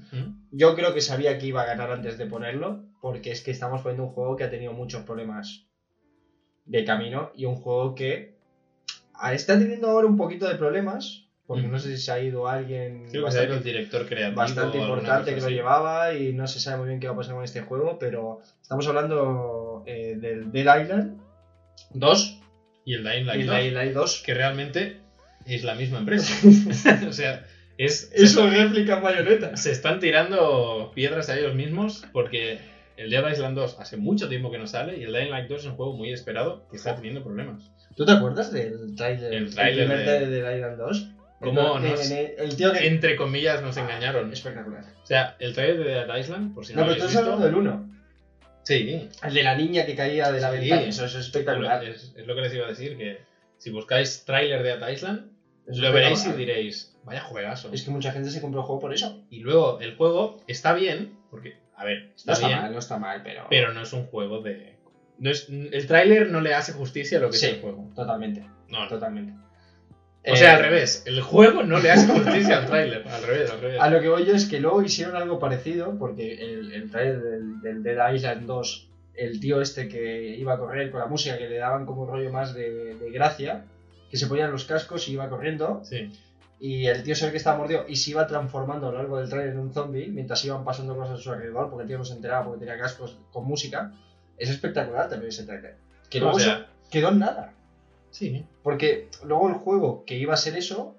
Yo 0.50 0.74
creo 0.74 0.94
que 0.94 1.00
sabía 1.00 1.38
que 1.38 1.46
iba 1.46 1.62
a 1.62 1.66
ganar 1.66 1.90
antes 1.90 2.18
de 2.18 2.26
ponerlo, 2.26 2.84
porque 3.00 3.30
es 3.30 3.42
que 3.42 3.50
estamos 3.50 3.82
poniendo 3.82 4.04
un 4.04 4.12
juego 4.12 4.36
que 4.36 4.44
ha 4.44 4.50
tenido 4.50 4.72
muchos 4.72 5.04
problemas 5.04 5.66
de 6.66 6.84
camino 6.84 7.32
y 7.34 7.46
un 7.46 7.56
juego 7.56 7.94
que 7.94 8.36
está 9.32 9.58
teniendo 9.58 9.88
ahora 9.88 10.06
un 10.06 10.16
poquito 10.16 10.48
de 10.48 10.56
problemas, 10.56 11.29
porque 11.50 11.66
no 11.66 11.80
sé 11.80 11.96
si 11.96 12.00
se 12.00 12.12
ha 12.12 12.20
ido 12.22 12.46
alguien 12.46 13.06
bastante, 13.24 13.54
el 13.54 13.64
director 13.64 14.06
creativo 14.06 14.36
bastante 14.36 14.78
importante 14.78 15.34
que 15.34 15.40
lo 15.40 15.48
llevaba 15.48 16.14
y 16.14 16.32
no 16.32 16.46
se 16.46 16.60
sabe 16.60 16.76
muy 16.76 16.86
bien 16.86 17.00
qué 17.00 17.08
va 17.08 17.14
a 17.14 17.16
pasar 17.16 17.34
con 17.34 17.42
este 17.42 17.62
juego, 17.62 17.98
pero 17.98 18.40
estamos 18.62 18.86
hablando 18.86 19.82
eh, 19.84 20.14
del 20.16 20.52
Dead 20.52 20.82
Island 20.82 21.20
2 21.94 22.40
y 22.84 22.94
el 22.94 23.02
Dying 23.02 23.74
Light, 23.74 23.94
2, 23.94 24.22
que 24.24 24.32
realmente 24.32 25.00
es 25.44 25.64
la 25.64 25.74
misma 25.74 25.98
empresa. 26.04 26.32
o 27.08 27.12
sea, 27.12 27.44
es... 27.76 28.12
Eso 28.14 28.48
réplica 28.48 29.00
bayoneta. 29.00 29.56
Se 29.56 29.72
están 29.72 29.98
tirando 29.98 30.92
piedras 30.94 31.30
a 31.30 31.36
ellos 31.36 31.56
mismos 31.56 32.04
porque 32.12 32.60
el 32.96 33.10
Dead 33.10 33.28
Island 33.28 33.56
2 33.56 33.80
hace 33.80 33.96
mucho 33.96 34.28
tiempo 34.28 34.52
que 34.52 34.58
no 34.58 34.68
sale 34.68 34.98
y 34.98 35.02
el 35.02 35.12
Dying 35.12 35.30
Light 35.30 35.48
2 35.48 35.62
es 35.62 35.66
un 35.66 35.74
juego 35.74 35.94
muy 35.94 36.12
esperado 36.12 36.68
que 36.70 36.76
está 36.76 36.94
teniendo 36.94 37.24
problemas. 37.24 37.72
¿Tú 37.96 38.04
te 38.04 38.12
acuerdas 38.12 38.52
del 38.52 38.94
trailer, 38.94 39.34
el 39.34 39.52
trailer 39.52 39.88
de... 39.88 40.26
Dead 40.28 40.54
Island 40.54 40.78
2? 40.78 41.16
¿Cómo 41.40 41.78
nos, 41.78 42.10
el 42.10 42.56
tío 42.56 42.72
que... 42.72 42.86
entre 42.86 43.16
comillas, 43.16 43.62
nos 43.62 43.76
engañaron? 43.76 44.30
Espectacular. 44.32 44.84
O 45.02 45.06
sea, 45.06 45.36
el 45.38 45.54
trailer 45.54 45.78
de 45.78 45.90
Dead 45.92 46.16
Island, 46.18 46.54
por 46.54 46.66
si 46.66 46.74
no, 46.74 46.82
no 46.82 46.88
pero 46.88 47.00
tú 47.00 47.06
estás 47.06 47.22
hablando 47.22 47.46
del 47.46 47.54
1. 47.54 47.90
Sí. 48.62 49.08
El 49.22 49.34
de 49.34 49.42
la 49.42 49.54
niña 49.54 49.86
que 49.86 49.96
caía 49.96 50.30
de 50.30 50.40
la 50.40 50.50
ventana, 50.50 50.82
eso 50.82 51.06
es 51.06 51.14
espectacular. 51.14 51.82
Es, 51.82 52.14
lo 52.14 52.34
que 52.34 52.40
les 52.42 52.54
iba 52.54 52.66
a 52.66 52.68
decir, 52.68 52.98
que 52.98 53.22
si 53.56 53.70
buscáis 53.70 54.24
trailer 54.26 54.62
de 54.62 54.76
Dead 54.76 54.88
Island, 54.90 55.30
lo 55.66 55.92
veréis 55.92 56.26
y 56.26 56.32
diréis, 56.32 56.94
vaya 57.04 57.22
juegazo. 57.22 57.72
Es 57.72 57.82
que 57.82 57.90
mucha 57.90 58.12
gente 58.12 58.30
se 58.30 58.42
compró 58.42 58.60
el 58.60 58.66
juego 58.66 58.80
por 58.80 58.92
eso. 58.92 59.24
Y 59.30 59.40
luego, 59.40 59.80
el 59.80 59.96
juego 59.96 60.42
está 60.46 60.74
bien, 60.74 61.16
porque 61.30 61.56
a 61.74 61.84
ver, 61.84 62.12
está, 62.14 62.32
no 62.32 62.34
está 62.34 62.48
mal, 62.48 62.72
no 62.72 62.78
está 62.78 62.98
mal, 62.98 63.22
pero. 63.22 63.46
Pero 63.48 63.72
no 63.72 63.82
es 63.82 63.92
un 63.94 64.04
juego 64.06 64.42
de. 64.42 64.76
No 65.18 65.30
es, 65.30 65.48
el 65.48 65.86
tráiler 65.86 66.30
no 66.30 66.42
le 66.42 66.54
hace 66.54 66.72
justicia 66.72 67.18
a 67.18 67.22
lo 67.22 67.30
que 67.30 67.36
es 67.36 67.42
el 67.44 67.60
juego. 67.60 67.90
Totalmente. 67.94 68.46
No, 68.68 68.86
Totalmente. 68.88 69.32
O 70.26 70.36
sea, 70.36 70.54
al 70.54 70.60
eh, 70.60 70.62
revés, 70.68 71.02
el 71.06 71.20
juego 71.22 71.62
no 71.62 71.78
le 71.78 71.90
hace 71.90 72.06
justicia 72.12 72.58
al 72.58 72.66
tráiler, 72.66 73.08
al 73.08 73.22
revés, 73.22 73.50
al 73.50 73.60
revés. 73.60 73.80
A 73.80 73.90
lo 73.90 74.00
que 74.00 74.08
voy 74.08 74.26
yo 74.26 74.34
es 74.34 74.46
que 74.46 74.60
luego 74.60 74.82
hicieron 74.82 75.16
algo 75.16 75.38
parecido, 75.38 75.98
porque 75.98 76.34
el, 76.34 76.72
el 76.72 76.90
tráiler 76.90 77.22
del, 77.62 77.82
Dead 77.82 78.12
Island 78.12 78.46
2, 78.46 78.88
el 79.14 79.40
tío 79.40 79.60
este 79.60 79.88
que 79.88 80.36
iba 80.36 80.54
a 80.54 80.58
correr 80.58 80.90
con 80.90 81.00
la 81.00 81.06
música, 81.06 81.38
que 81.38 81.48
le 81.48 81.56
daban 81.56 81.86
como 81.86 82.02
un 82.02 82.08
rollo 82.08 82.30
más 82.30 82.54
de, 82.54 82.96
de 82.96 83.10
gracia, 83.10 83.64
que 84.10 84.16
se 84.16 84.26
ponían 84.26 84.52
los 84.52 84.64
cascos 84.64 85.08
y 85.08 85.12
iba 85.12 85.28
corriendo. 85.28 85.80
Sí 85.84 86.10
y 86.60 86.86
el 86.86 87.02
tío 87.02 87.16
se 87.16 87.24
ve 87.24 87.30
que 87.30 87.38
estaba 87.38 87.56
mordido 87.56 87.86
y 87.88 87.96
se 87.96 88.10
iba 88.10 88.26
transformando 88.26 88.88
a 88.88 88.92
lo 88.92 88.98
largo 88.98 89.18
del 89.18 89.30
trailer 89.30 89.54
en 89.54 89.60
un 89.60 89.72
zombie 89.72 90.08
mientras 90.08 90.44
iban 90.44 90.62
pasando 90.62 90.94
cosas 90.94 91.18
a 91.18 91.22
su 91.22 91.32
alrededor 91.32 91.70
porque 91.70 91.82
el 91.84 91.88
tío 91.88 91.98
no 91.98 92.04
se 92.04 92.12
enteraba 92.12 92.44
porque 92.44 92.60
tenía 92.60 92.78
cascos 92.78 93.16
con 93.32 93.46
música. 93.46 93.92
Es 94.36 94.50
espectacular 94.50 95.08
también 95.08 95.30
ese 95.30 95.44
trailer. 95.44 95.76
Que 96.10 96.20
luego 96.20 96.36
quedó 96.90 97.08
en 97.08 97.18
nada. 97.18 97.54
Sí. 98.10 98.44
Porque 98.62 99.08
luego 99.24 99.48
el 99.48 99.54
juego 99.54 100.04
que 100.04 100.16
iba 100.16 100.34
a 100.34 100.38
ser 100.38 100.56
eso, 100.56 100.96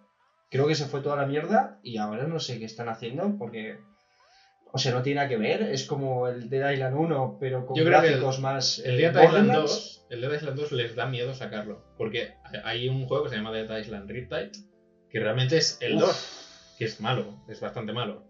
creo 0.49 0.67
que 0.67 0.75
se 0.75 0.85
fue 0.85 1.01
toda 1.01 1.15
la 1.15 1.25
mierda 1.25 1.79
y 1.83 1.97
ahora 1.97 2.25
no 2.25 2.39
sé 2.39 2.59
qué 2.59 2.65
están 2.65 2.89
haciendo 2.89 3.37
porque. 3.37 3.77
O 4.73 4.77
sea, 4.77 4.93
no 4.93 5.03
tiene 5.03 5.17
nada 5.17 5.27
que 5.27 5.35
ver. 5.35 5.63
Es 5.63 5.83
como 5.83 6.29
el 6.29 6.49
Dead 6.49 6.71
Island 6.71 6.95
1, 6.95 7.37
pero 7.41 7.65
con 7.65 7.75
gráficos 7.83 8.39
más. 8.39 8.79
El 8.79 8.97
Dead 8.97 9.15
eh, 9.17 9.25
Island 9.25 9.51
2. 9.51 10.07
El 10.09 10.21
Dead 10.21 10.33
Island 10.33 10.57
2 10.57 10.71
les 10.71 10.95
da 10.95 11.07
miedo 11.07 11.33
sacarlo. 11.33 11.83
Porque 11.97 12.35
hay 12.63 12.87
un 12.87 13.05
juego 13.05 13.25
que 13.25 13.31
se 13.31 13.35
llama 13.35 13.51
Dead 13.51 13.77
Island 13.77 14.09
Riptide 14.09 14.51
que 15.11 15.19
realmente 15.19 15.57
es 15.57 15.77
el 15.81 15.99
2, 15.99 16.75
que 16.77 16.85
es 16.85 17.01
malo, 17.01 17.43
es 17.49 17.59
bastante 17.59 17.91
malo. 17.91 18.23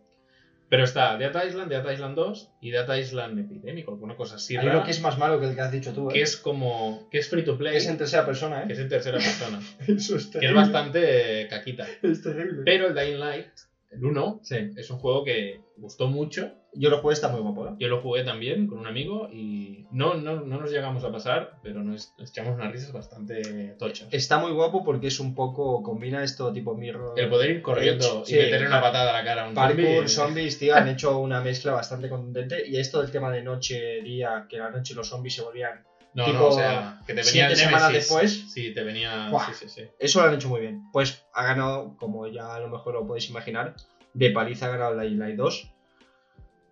Pero 0.71 0.85
está 0.85 1.17
Dead 1.17 1.35
Island, 1.45 1.69
Dead 1.69 1.91
Island 1.91 2.15
2 2.15 2.49
y 2.61 2.71
Dead 2.71 2.95
Island 2.95 3.37
Epidémico, 3.39 3.91
alguna 3.91 4.15
cosa 4.15 4.37
así. 4.37 4.55
Hay 4.55 4.69
uno 4.69 4.85
que 4.85 4.91
es 4.91 5.01
más 5.01 5.17
malo 5.17 5.37
que 5.37 5.47
el 5.47 5.53
que 5.53 5.59
has 5.59 5.69
dicho 5.69 5.91
tú. 5.91 6.09
¿eh? 6.09 6.13
Que 6.13 6.21
es 6.21 6.37
como. 6.37 7.09
que 7.11 7.17
es 7.17 7.27
free 7.27 7.43
to 7.43 7.57
play. 7.57 7.73
Que 7.73 7.79
es 7.79 7.87
en 7.87 7.97
tercera 7.97 8.25
persona, 8.25 8.63
¿eh? 8.63 8.67
Que 8.67 8.73
es 8.73 8.79
en 8.79 8.87
tercera 8.87 9.17
persona. 9.17 9.59
Eso 9.85 10.15
es 10.15 10.27
Que 10.27 10.45
es 10.45 10.53
bastante 10.53 11.47
caquita. 11.49 11.85
Es 12.01 12.23
terrible. 12.23 12.61
Pero 12.63 12.87
el 12.87 12.95
Dying 12.95 13.19
Light, 13.19 13.49
el 13.91 14.03
1, 14.03 14.39
sí. 14.43 14.71
es 14.75 14.89
un 14.89 14.99
juego 14.99 15.23
que 15.23 15.61
gustó 15.77 16.07
mucho 16.07 16.51
yo 16.73 16.89
lo 16.89 16.99
jugué, 16.99 17.13
está 17.13 17.27
muy 17.27 17.41
guapo, 17.41 17.67
¿eh? 17.67 17.71
Yo 17.79 17.87
lo 17.89 18.01
jugué 18.01 18.23
también 18.23 18.67
con 18.67 18.79
un 18.79 18.87
amigo 18.87 19.27
y 19.31 19.85
no, 19.91 20.13
no, 20.13 20.41
no 20.41 20.59
nos 20.59 20.71
llegamos 20.71 21.03
a 21.03 21.11
pasar, 21.11 21.59
pero 21.61 21.83
nos 21.83 22.13
echamos 22.17 22.55
unas 22.55 22.71
risas 22.71 22.93
bastante 22.93 23.75
tochas. 23.77 24.07
Está 24.11 24.39
muy 24.39 24.51
guapo 24.51 24.83
porque 24.83 25.07
es 25.07 25.19
un 25.19 25.35
poco, 25.35 25.83
combina 25.83 26.23
esto 26.23 26.53
tipo 26.53 26.75
mirror. 26.75 27.19
El 27.19 27.29
poder 27.29 27.51
ir 27.51 27.61
corriendo 27.61 28.23
y 28.25 28.33
meterle 28.33 28.67
una 28.67 28.81
patada 28.81 29.09
a 29.09 29.13
la 29.13 29.25
cara 29.25 29.45
a 29.45 29.49
un 29.49 29.53
Parkour, 29.53 30.07
zombies, 30.07 30.59
tío, 30.59 30.75
han 30.75 30.87
hecho 30.89 31.17
una 31.19 31.41
mezcla 31.41 31.73
bastante 31.73 32.07
contundente. 32.07 32.65
Y 32.65 32.77
esto 32.77 33.01
del 33.01 33.11
tema 33.11 33.31
de 33.31 33.43
noche, 33.43 34.01
día, 34.01 34.45
que 34.49 34.57
la 34.57 34.71
noche 34.71 34.93
los 34.93 35.09
zombies 35.09 35.35
se 35.35 35.41
volvían 35.41 35.83
no, 36.13 36.25
tipo, 36.25 36.37
no, 36.37 36.47
o 36.47 36.51
sea, 36.51 36.99
que 37.07 37.13
te 37.13 37.23
venía 37.23 37.55
semanas 37.55 37.93
después. 37.93 38.51
Sí, 38.51 38.73
te 38.73 38.83
venía. 38.83 39.31
Sí, 39.47 39.53
sí, 39.61 39.69
sí. 39.69 39.81
Eso 39.97 40.21
lo 40.21 40.27
han 40.27 40.35
hecho 40.35 40.49
muy 40.49 40.61
bien. 40.61 40.83
Pues 40.91 41.23
ha 41.33 41.45
ganado, 41.45 41.95
como 41.97 42.27
ya 42.27 42.55
a 42.55 42.59
lo 42.59 42.69
mejor 42.69 42.93
lo 42.95 43.07
podéis 43.07 43.29
imaginar, 43.29 43.75
de 44.13 44.31
paliza 44.31 44.65
ha 44.65 44.69
ganado 44.69 44.95
la 44.95 45.05
Light 45.05 45.37
2. 45.37 45.71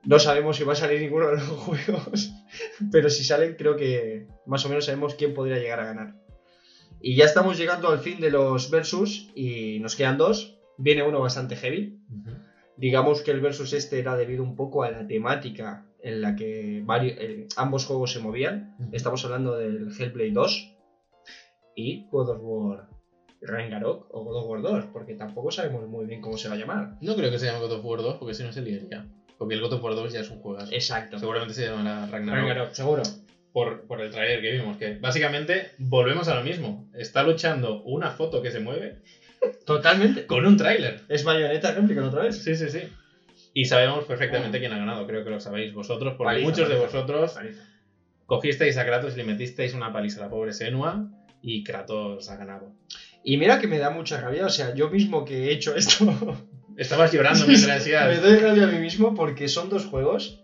No 0.04 0.20
sabemos 0.20 0.58
si 0.58 0.64
va 0.64 0.74
a 0.74 0.78
salir 0.78 1.00
ninguno 1.02 1.28
de 1.28 1.38
los 1.38 1.44
juegos, 1.48 2.32
pero 2.92 3.10
si 3.10 3.24
salen 3.24 3.56
creo 3.56 3.76
que 3.76 4.28
más 4.46 4.66
o 4.66 4.70
menos 4.70 4.86
sabemos 4.86 5.16
quién 5.16 5.34
podría 5.34 5.58
llegar 5.58 5.80
a 5.80 5.86
ganar. 5.86 6.16
Y 7.02 7.16
ya 7.16 7.26
estamos 7.26 7.58
llegando 7.58 7.90
al 7.90 8.00
fin 8.00 8.20
de 8.20 8.30
los 8.30 8.70
versus 8.70 9.30
y 9.36 9.80
nos 9.80 9.96
quedan 9.96 10.18
dos. 10.18 10.58
Viene 10.78 11.04
uno 11.04 11.22
bastante 11.22 11.56
heavy. 11.56 11.98
Digamos 12.76 13.22
que 13.22 13.32
el 13.32 13.40
versus 13.40 13.72
este 13.72 14.00
era 14.00 14.18
debido 14.18 14.44
un 14.44 14.56
poco 14.56 14.84
a 14.84 14.92
la 14.92 15.08
temática 15.08 15.86
en 16.02 16.22
la 16.22 16.36
que 16.36 16.82
varios, 16.86 17.18
eh, 17.20 17.48
ambos 17.58 17.86
juegos 17.86 18.12
se 18.12 18.20
movían. 18.20 18.76
Estamos 18.92 19.24
hablando 19.26 19.58
del 19.58 19.90
Hellblade 19.98 20.32
2 20.32 20.76
y 21.76 22.08
God 22.12 22.30
of 22.30 22.40
War 22.42 22.90
Ragnarok 23.42 24.08
o 24.12 24.24
God 24.24 24.38
of 24.38 24.50
War 24.50 24.62
2, 24.62 24.86
porque 24.92 25.16
tampoco 25.16 25.52
sabemos 25.52 25.88
muy 25.88 26.06
bien 26.06 26.22
cómo 26.22 26.38
se 26.38 26.50
va 26.50 26.56
a 26.56 26.58
llamar. 26.58 26.98
No 27.02 27.16
creo 27.16 27.32
que 27.32 27.40
se 27.40 27.46
llame 27.46 27.60
God 27.60 27.74
of 27.74 27.86
War 27.86 28.02
2, 28.02 28.16
porque 28.18 28.34
si 28.34 28.44
no 28.44 28.52
se 28.52 28.62
liaría. 28.62 29.06
Porque 29.38 29.56
el 29.56 29.62
God 29.62 29.74
of 29.74 29.84
War 29.84 29.96
2 29.96 30.14
ya 30.14 30.20
es 30.22 30.30
un 30.30 30.40
juego. 30.40 30.60
Exacto. 30.72 31.20
Seguramente 31.20 31.54
se 31.54 31.66
llamará 31.66 32.06
Ragnarok. 32.08 32.48
Ragnarok, 32.48 32.74
seguro. 32.74 33.04
Por, 33.54 33.88
por, 33.88 34.00
el 34.02 34.12
trailer 34.12 34.42
que 34.42 34.52
vimos, 34.52 34.78
que 34.78 35.00
básicamente 35.00 35.72
volvemos 35.80 36.28
a 36.28 36.36
lo 36.36 36.44
mismo. 36.44 36.90
Está 36.94 37.24
luchando 37.24 37.82
una 37.84 38.12
foto 38.12 38.42
que 38.42 38.52
se 38.52 38.60
mueve. 38.60 39.02
Totalmente. 39.66 40.26
Con 40.26 40.46
un 40.46 40.58
tráiler. 40.58 41.02
Es 41.08 41.24
Bayonetta 41.24 41.72
réplica 41.72 42.06
otra 42.06 42.24
vez. 42.24 42.44
Sí, 42.44 42.56
sí, 42.56 42.70
sí. 42.70 42.82
Y 43.54 43.66
sabemos 43.66 44.06
perfectamente 44.06 44.60
quién 44.60 44.72
ha 44.74 44.78
ganado. 44.78 45.06
Creo 45.08 45.24
que 45.24 45.30
lo 45.30 45.40
sabéis 45.40 45.74
vosotros, 45.74 46.16
porque 46.18 46.40
muchos 46.40 46.70
de 46.70 46.76
vosotros 46.76 47.38
cogisteis 48.26 48.78
a 48.78 48.86
Kratos 48.86 49.14
y 49.14 49.18
le 49.18 49.24
metisteis 49.24 49.74
una 49.74 49.92
paliza 49.92 50.20
a 50.22 50.26
la 50.26 50.30
pobre 50.30 50.54
Senua 50.54 51.10
y 51.42 51.64
Kratos 51.64 52.30
ha 52.30 52.36
ganado. 52.36 52.72
Y 53.24 53.38
mira 53.38 53.60
que 53.60 53.68
me 53.68 53.80
da 53.80 53.90
mucha 53.90 54.22
rabia, 54.22 54.46
o 54.46 54.50
sea, 54.50 54.74
yo 54.74 54.90
mismo 54.90 55.26
que 55.26 55.46
he 55.46 55.52
hecho 55.52 55.76
esto 55.76 56.06
Estabas 56.78 57.12
llorando 57.12 57.46
mientras 57.46 57.80
decías. 57.84 58.08
me 58.08 58.18
doy 58.18 58.38
rabia 58.38 58.64
a 58.64 58.68
mí 58.68 58.80
mismo 58.80 59.14
porque 59.14 59.50
son 59.50 59.70
dos 59.70 59.86
juegos 59.86 60.40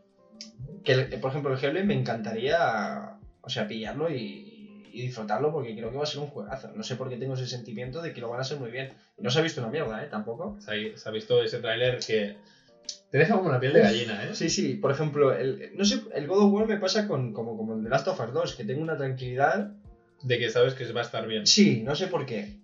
que, 0.83 1.17
por 1.17 1.31
ejemplo, 1.31 1.53
el 1.53 1.63
Hellblade 1.63 1.85
me 1.85 1.93
encantaría, 1.95 3.17
o 3.41 3.49
sea, 3.49 3.67
pillarlo 3.67 4.09
y, 4.09 4.51
disfrutarlo 4.93 5.51
porque 5.51 5.75
creo 5.75 5.91
que 5.91 5.97
va 5.97 6.03
a 6.03 6.07
ser 6.07 6.21
un 6.21 6.27
juegazo. 6.27 6.71
No 6.73 6.81
sé 6.81 6.95
por 6.95 7.09
qué 7.09 7.17
tengo 7.17 7.33
ese 7.33 7.47
sentimiento 7.47 8.01
de 8.01 8.13
que 8.13 8.21
lo 8.21 8.29
van 8.29 8.39
a 8.39 8.43
hacer 8.43 8.57
muy 8.57 8.71
bien. 8.71 8.93
No 9.17 9.29
se 9.29 9.39
ha 9.39 9.41
visto 9.41 9.59
una 9.59 9.69
mierda, 9.69 10.01
¿eh? 10.01 10.07
Tampoco. 10.09 10.57
Se 10.59 10.93
ha, 11.05 11.11
visto 11.11 11.43
ese 11.43 11.59
tráiler 11.59 11.99
que 11.99 12.37
te 13.11 13.17
deja 13.17 13.35
como 13.35 13.49
una 13.49 13.59
piel 13.59 13.73
de 13.73 13.81
gallina, 13.81 14.23
¿eh? 14.23 14.29
Sí, 14.33 14.49
sí. 14.49 14.75
Por 14.75 14.91
ejemplo, 14.91 15.33
el, 15.33 15.71
no 15.75 15.85
sé, 15.85 16.01
el 16.13 16.27
God 16.27 16.43
of 16.43 16.53
War 16.53 16.67
me 16.67 16.77
pasa 16.77 17.07
con, 17.07 17.33
como, 17.33 17.55
como 17.55 17.75
el 17.75 17.83
The 17.83 17.89
Last 17.89 18.07
of 18.07 18.19
Us 18.19 18.33
2, 18.33 18.55
que 18.55 18.63
tengo 18.65 18.81
una 18.81 18.97
tranquilidad. 18.97 19.71
De 20.23 20.39
que 20.39 20.49
sabes 20.49 20.73
que 20.73 20.91
va 20.91 21.01
a 21.01 21.05
estar 21.05 21.27
bien. 21.27 21.47
Sí, 21.47 21.81
no 21.83 21.95
sé 21.95 22.07
por 22.07 22.25
qué. 22.25 22.57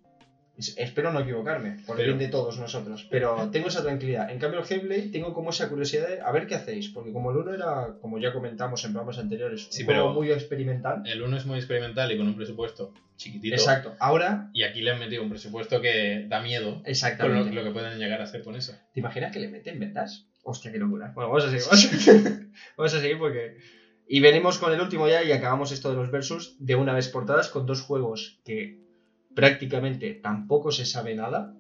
Espero 0.78 1.12
no 1.12 1.20
equivocarme, 1.20 1.78
por 1.86 2.00
el 2.00 2.08
bien 2.08 2.20
de 2.20 2.28
todos 2.28 2.58
nosotros. 2.60 3.08
Pero 3.10 3.50
tengo 3.52 3.68
esa 3.68 3.84
tranquilidad. 3.84 4.30
En 4.32 4.40
cambio, 4.40 4.60
el 4.60 4.66
gameplay 4.66 5.10
tengo 5.10 5.34
como 5.34 5.50
esa 5.50 5.70
curiosidad 5.70 6.08
de 6.08 6.22
a 6.22 6.32
ver 6.32 6.48
qué 6.48 6.56
hacéis. 6.56 6.90
Porque 6.90 7.12
como 7.12 7.32
el 7.32 7.38
1 7.38 7.54
era, 7.54 7.96
como 8.02 8.20
ya 8.20 8.32
comentamos 8.34 8.84
en 8.86 8.92
programas 8.92 9.18
anteriores, 9.20 9.68
Sí, 9.72 9.84
un 9.84 9.88
pero- 9.88 10.02
juego 10.04 10.14
muy 10.20 10.32
experimental. 10.32 11.04
El 11.06 11.22
1 11.22 11.38
es 11.38 11.46
muy 11.46 11.58
experimental 11.58 12.12
y 12.12 12.18
con 12.18 12.28
un 12.28 12.36
presupuesto 12.36 12.94
chiquitito. 13.18 13.56
Exacto. 13.56 13.96
Ahora, 14.00 14.50
Y 14.54 14.64
aquí 14.64 14.82
le 14.82 14.92
han 14.92 15.00
metido 15.00 15.24
un 15.24 15.30
presupuesto 15.30 15.80
que 15.82 16.26
da 16.28 16.42
miedo 16.42 16.74
con 16.74 16.84
lo, 16.84 16.90
exactamente. 16.90 17.54
lo 17.54 17.64
que 17.64 17.72
pueden 17.72 17.98
llegar 18.00 18.22
a 18.22 18.24
hacer 18.26 18.44
con 18.44 18.56
eso. 18.56 18.74
¿Te 18.94 19.00
imaginas 19.00 19.32
que 19.32 19.40
le 19.40 19.48
meten 19.48 19.80
ventas? 19.80 20.28
Hostia, 20.44 20.72
qué 20.72 20.80
locura. 20.80 21.12
Bueno, 21.14 21.30
vamos 21.30 21.46
a 21.46 21.50
seguir. 21.52 21.64
Vamos 21.66 22.08
a, 22.08 22.40
vamos 22.78 22.94
a 22.96 23.00
seguir 23.00 23.18
porque. 23.20 23.58
Y 24.08 24.20
venimos 24.20 24.58
con 24.58 24.74
el 24.74 24.82
último 24.82 25.08
ya 25.08 25.24
y 25.24 25.32
acabamos 25.32 25.72
esto 25.72 25.90
de 25.90 25.96
los 25.96 26.12
versus 26.12 26.56
de 26.60 26.76
una 26.76 26.94
vez 26.94 27.08
por 27.08 27.26
todas 27.26 27.48
con 27.48 27.66
dos 27.66 27.82
juegos 27.82 28.40
que 28.44 28.81
prácticamente 29.36 30.14
tampoco 30.14 30.72
se 30.72 30.86
sabe 30.86 31.16
nada. 31.16 31.56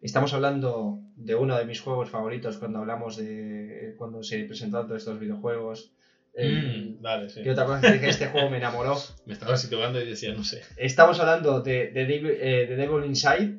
Estamos 0.00 0.34
hablando 0.34 1.00
de 1.16 1.34
uno 1.34 1.56
de 1.56 1.64
mis 1.64 1.80
juegos 1.80 2.10
favoritos 2.10 2.58
cuando 2.58 2.80
hablamos 2.80 3.16
de. 3.16 3.94
cuando 3.96 4.22
se 4.22 4.44
presentaron 4.44 4.88
todos 4.88 5.02
estos 5.02 5.18
videojuegos. 5.18 5.92
Eh, 6.34 6.96
Mm, 6.98 7.02
vale, 7.02 7.28
sí. 7.28 7.42
¿Qué 7.42 7.50
otra 7.50 7.66
cosa 7.66 7.80
que 7.82 7.92
dije? 7.92 8.08
Este 8.08 8.28
juego 8.28 8.50
me 8.50 8.56
enamoró. 8.56 8.96
Me 9.26 9.34
estaba 9.34 9.56
situando 9.56 10.00
y 10.00 10.08
decía, 10.08 10.34
no 10.34 10.44
sé. 10.44 10.62
Estamos 10.76 11.20
hablando 11.20 11.60
de, 11.60 11.90
de, 11.90 12.06
Devil, 12.06 12.30
eh, 12.40 12.66
de 12.66 12.76
Devil 12.76 13.04
Inside. 13.04 13.58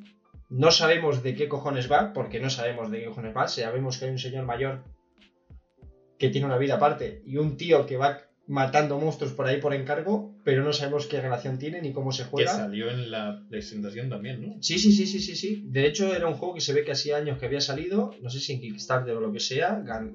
No 0.50 0.72
sabemos 0.72 1.24
de 1.24 1.36
qué 1.36 1.48
cojones 1.48 1.92
va, 1.92 2.14
porque 2.14 2.40
no 2.40 2.50
sabemos 2.50 2.92
de 2.92 3.00
qué 3.00 3.06
cojones 3.06 3.36
va. 3.36 3.48
Sabemos 3.48 3.98
que 3.98 4.06
hay 4.06 4.12
un 4.12 4.20
señor 4.20 4.46
mayor 4.46 4.84
que 6.18 6.30
tiene 6.30 6.48
una 6.48 6.58
vida 6.58 6.76
aparte 6.76 7.22
y 7.26 7.38
un 7.38 7.58
tío 7.58 7.86
que 7.86 7.98
va 7.98 8.22
matando 8.48 9.00
monstruos 9.00 9.34
por 9.34 9.48
ahí 9.48 9.60
por 9.62 9.74
encargo, 9.74 10.36
pero 10.44 10.64
no 10.64 10.74
sabemos 10.74 11.08
qué 11.08 11.22
relación 11.22 11.58
tiene 11.58 11.82
ni 11.82 11.94
cómo 11.94 12.12
se 12.12 12.24
Que 12.24 12.30
juega. 12.30 12.52
salió 12.56 12.90
en 12.90 13.10
la 13.10 13.42
presentación 13.50 14.10
también, 14.10 14.42
¿no? 14.42 14.56
Sí, 14.62 14.78
sí, 14.78 14.92
sí, 14.92 15.06
sí, 15.08 15.20
sí, 15.20 15.36
sí. 15.36 15.62
De 15.66 15.86
hecho, 15.86 16.14
era 16.14 16.28
un 16.28 16.34
juego 16.36 16.54
que 16.56 16.62
se 16.62 16.74
ve 16.74 16.84
que 16.84 16.92
hacía 16.92 17.18
años 17.18 17.38
que 17.38 17.46
había 17.46 17.62
salido, 17.62 18.12
no 18.22 18.30
sé 18.30 18.40
si 18.40 18.54
en 18.54 18.60
Kickstarter 18.60 19.16
o 19.16 19.22
lo 19.22 19.32
que 19.32 19.40
sea, 19.40 19.80
gan- 19.82 20.14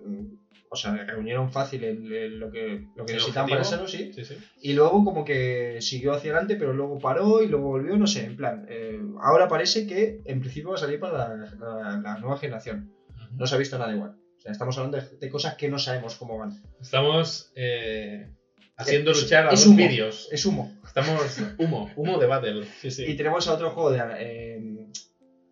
o 0.70 0.76
sea, 0.76 0.92
reunieron 1.06 1.50
fácil 1.50 1.82
el- 1.82 2.12
el- 2.12 2.38
lo 2.38 2.50
que, 2.50 2.84
lo 2.94 3.06
que 3.06 3.12
¿El 3.12 3.18
necesitaban 3.18 3.48
para 3.48 3.62
hacerlo, 3.62 3.88
sí. 3.88 4.12
Sí, 4.14 4.22
sí. 4.22 4.34
Y 4.60 4.74
luego 4.74 5.02
como 5.02 5.24
que 5.24 5.78
siguió 5.80 6.12
hacia 6.12 6.30
adelante, 6.32 6.56
pero 6.56 6.74
luego 6.74 6.98
paró 6.98 7.40
y 7.42 7.48
luego 7.48 7.68
volvió, 7.68 7.96
no 7.96 8.06
sé, 8.06 8.24
en 8.26 8.36
plan. 8.36 8.66
eh, 8.68 9.00
ahora 9.22 9.48
parece 9.48 9.86
que 9.86 10.18
en 10.26 10.40
principio 10.40 10.68
va 10.68 10.74
a 10.76 10.78
salir 10.78 11.00
para 11.00 11.28
la, 11.28 11.46
la- 11.58 11.96
la 12.02 12.18
nueva 12.18 12.36
generación. 12.36 12.90
No 13.32 13.46
se 13.46 13.54
ha 13.54 13.58
visto 13.58 13.78
nada 13.78 13.94
igual. 13.94 14.12
O 14.38 14.40
sea, 14.40 14.52
estamos 14.52 14.76
hablando 14.78 14.98
de, 14.98 15.16
de 15.18 15.28
cosas 15.28 15.54
que 15.56 15.68
no 15.68 15.78
sabemos 15.78 16.14
cómo 16.16 16.38
van. 16.38 16.62
Estamos 16.80 17.50
eh, 17.56 18.30
haciendo 18.76 19.10
Es- 19.10 19.22
luchar 19.22 19.46
a 19.46 19.50
es 19.52 19.60
los 19.60 19.66
humo. 19.66 19.76
vídeos. 19.76 20.28
Es 20.30 20.46
humo. 20.46 20.72
Estamos 20.84 21.38
humo, 21.58 21.90
humo 21.96 22.18
de 22.18 22.26
battle. 22.26 22.64
Sí, 22.80 22.90
sí. 22.90 23.04
Y 23.04 23.16
tenemos 23.16 23.46
a 23.48 23.54
otro 23.54 23.70
juego 23.70 23.90
de... 23.90 24.00
eh, 24.18 24.86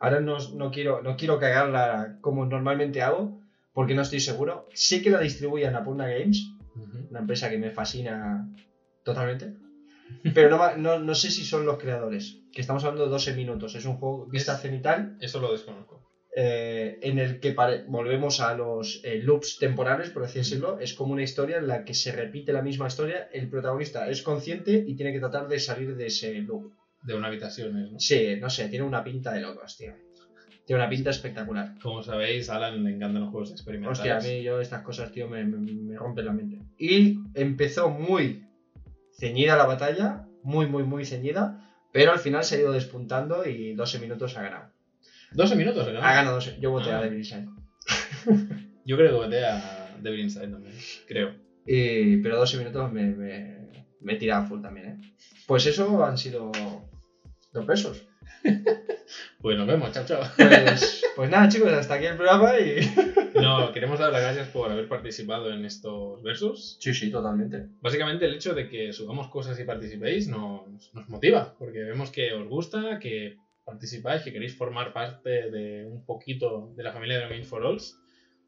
ahora 0.01 0.21
no, 0.21 0.39
no 0.55 0.71
quiero, 0.71 1.03
no 1.03 1.17
quiero 1.17 1.39
cagarla 1.39 2.19
como 2.21 2.47
normalmente 2.47 3.03
hago, 3.03 3.41
porque 3.73 3.95
no 3.95 4.03
estoy 4.03 4.21
seguro. 4.21 4.69
Sé 4.73 5.03
que 5.03 5.11
la 5.11 5.19
distribuye 5.21 5.67
Annapurna 5.67 6.09
Games, 6.09 6.53
una 7.11 7.21
empresa 7.21 7.51
que 7.51 7.59
me 7.59 7.71
fascina 7.71 8.49
totalmente. 9.05 9.55
Pero 10.35 10.51
no, 10.57 10.77
no, 10.77 10.99
no 11.01 11.15
sé 11.17 11.31
si 11.33 11.45
son 11.45 11.67
los 11.67 11.79
creadores. 11.79 12.39
Que 12.53 12.61
estamos 12.61 12.85
hablando 12.85 13.05
de 13.05 13.11
12 13.11 13.35
minutos. 13.35 13.75
Es 13.75 13.85
un 13.85 13.97
juego 13.97 14.27
vista 14.27 14.55
Es- 14.55 14.61
cenital 14.61 15.17
Eso 15.21 15.41
lo 15.41 15.51
desconozco. 15.53 15.96
Eh, 16.39 16.99
en 17.01 17.19
el 17.19 17.41
que 17.41 17.57
volvemos 17.89 18.43
a 18.43 18.55
los 18.55 19.01
eh, 19.05 19.21
loops 19.23 19.59
temporales, 19.59 20.11
por 20.11 20.23
así 20.23 20.41
decirlo. 20.41 20.79
Es 20.79 20.93
como 20.93 21.15
una 21.15 21.23
historia 21.23 21.57
en 21.57 21.67
la 21.67 21.83
que 21.83 21.95
se 21.95 22.13
repite 22.13 22.53
la 22.53 22.61
misma 22.61 22.89
historia. 22.89 23.31
El 23.33 23.49
protagonista 23.49 24.07
es 24.11 24.21
consciente 24.21 24.85
y 24.87 24.95
tiene 24.97 25.15
que 25.15 25.19
tratar 25.19 25.49
de 25.49 25.59
salir 25.59 25.97
de 25.97 26.09
ese 26.09 26.35
loop. 26.35 26.75
De 27.03 27.15
una 27.15 27.29
habitación. 27.29 27.93
¿no? 27.93 27.99
Sí, 27.99 28.37
no 28.39 28.51
sé, 28.51 28.69
tiene 28.69 28.85
una 28.85 29.03
pinta 29.03 29.33
de 29.33 29.41
locos, 29.41 29.79
tío. 29.79 29.95
Tiene 30.67 30.83
una 30.83 30.91
pinta 30.91 31.09
espectacular. 31.09 31.73
Como 31.81 32.03
sabéis, 32.03 32.51
a 32.51 32.57
Alan 32.57 32.85
le 32.85 32.91
encantan 32.91 33.23
los 33.23 33.31
juegos 33.31 33.53
experimentales. 33.53 33.99
Hostia, 33.99 34.19
a 34.19 34.21
mí 34.21 34.43
yo 34.43 34.61
estas 34.61 34.83
cosas, 34.83 35.13
tío, 35.13 35.29
me, 35.29 35.43
me, 35.43 35.57
me 35.59 35.97
rompen 35.97 36.27
la 36.27 36.33
mente. 36.35 36.61
Y 36.77 37.19
empezó 37.33 37.89
muy 37.89 38.45
ceñida 39.19 39.57
la 39.57 39.65
batalla, 39.65 40.27
muy, 40.43 40.67
muy, 40.67 40.83
muy 40.83 41.07
ceñida, 41.07 41.67
pero 41.93 42.13
al 42.13 42.19
final 42.19 42.45
se 42.45 42.57
ha 42.57 42.61
ido 42.61 42.73
despuntando 42.73 43.49
y 43.49 43.73
12 43.73 44.01
minutos 44.01 44.37
ha 44.37 44.43
ganado. 44.43 44.76
12 45.33 45.57
minutos, 45.57 45.93
¿no? 45.93 45.99
Ha 46.01 46.15
ganado 46.15 46.37
12. 46.37 46.57
Yo 46.61 46.71
voté 46.71 46.91
Ah. 46.91 46.99
a 46.99 47.03
Devil 47.03 47.19
Inside. 47.19 47.47
Yo 48.85 48.97
creo 48.97 49.11
que 49.11 49.17
voté 49.17 49.45
a 49.45 49.97
Devil 50.01 50.21
Inside 50.21 50.49
también. 50.49 50.75
Creo. 51.07 51.35
Y- 51.67 52.19
pero 52.19 52.37
12 52.39 52.59
minutos 52.59 52.93
me, 52.93 53.03
me, 53.05 53.57
me 54.01 54.13
he 54.15 54.17
tirado 54.17 54.47
full 54.47 54.61
también, 54.63 54.87
¿eh? 54.87 54.97
Pues 55.47 55.67
eso 55.67 56.05
han 56.05 56.17
sido 56.19 56.51
los 57.53 57.65
pesos. 57.65 58.07
Pues 59.41 59.57
nos 59.57 59.69
vemos, 59.69 59.93
chao, 59.93 60.05
chao. 60.05 60.21
Pues, 60.37 61.05
pues 61.17 61.31
nada, 61.31 61.49
chicos, 61.49 61.71
hasta 61.73 61.95
aquí 61.95 62.07
el 62.07 62.17
programa 62.17 62.59
y. 62.59 62.81
No, 63.41 63.71
queremos 63.73 64.01
dar 64.01 64.11
las 64.11 64.21
gracias 64.23 64.49
por 64.49 64.69
haber 64.73 64.89
participado 64.89 65.53
en 65.53 65.65
estos 65.65 66.21
versos. 66.25 66.77
Sí, 66.81 66.93
sí, 66.93 67.11
totalmente. 67.13 67.69
Básicamente 67.81 68.25
el 68.25 68.35
hecho 68.35 68.55
de 68.55 68.69
que 68.69 68.93
subamos 68.93 69.29
cosas 69.29 69.61
y 69.61 69.65
participéis 69.65 70.27
nos, 70.27 70.93
nos 70.93 71.09
motiva, 71.09 71.55
porque 71.57 71.85
vemos 71.85 72.11
que 72.11 72.33
os 72.33 72.49
gusta, 72.49 72.99
que 72.99 73.37
participáis, 73.67 74.23
que 74.23 74.33
queréis 74.33 74.57
formar 74.57 74.93
parte 74.93 75.51
de 75.51 75.85
un 75.85 76.07
poquito 76.07 76.73
de 76.77 76.83
la 76.85 76.93
familia 76.93 77.19
de 77.19 77.29
Game 77.29 77.45
for 77.45 77.67
Alls, 77.67 77.99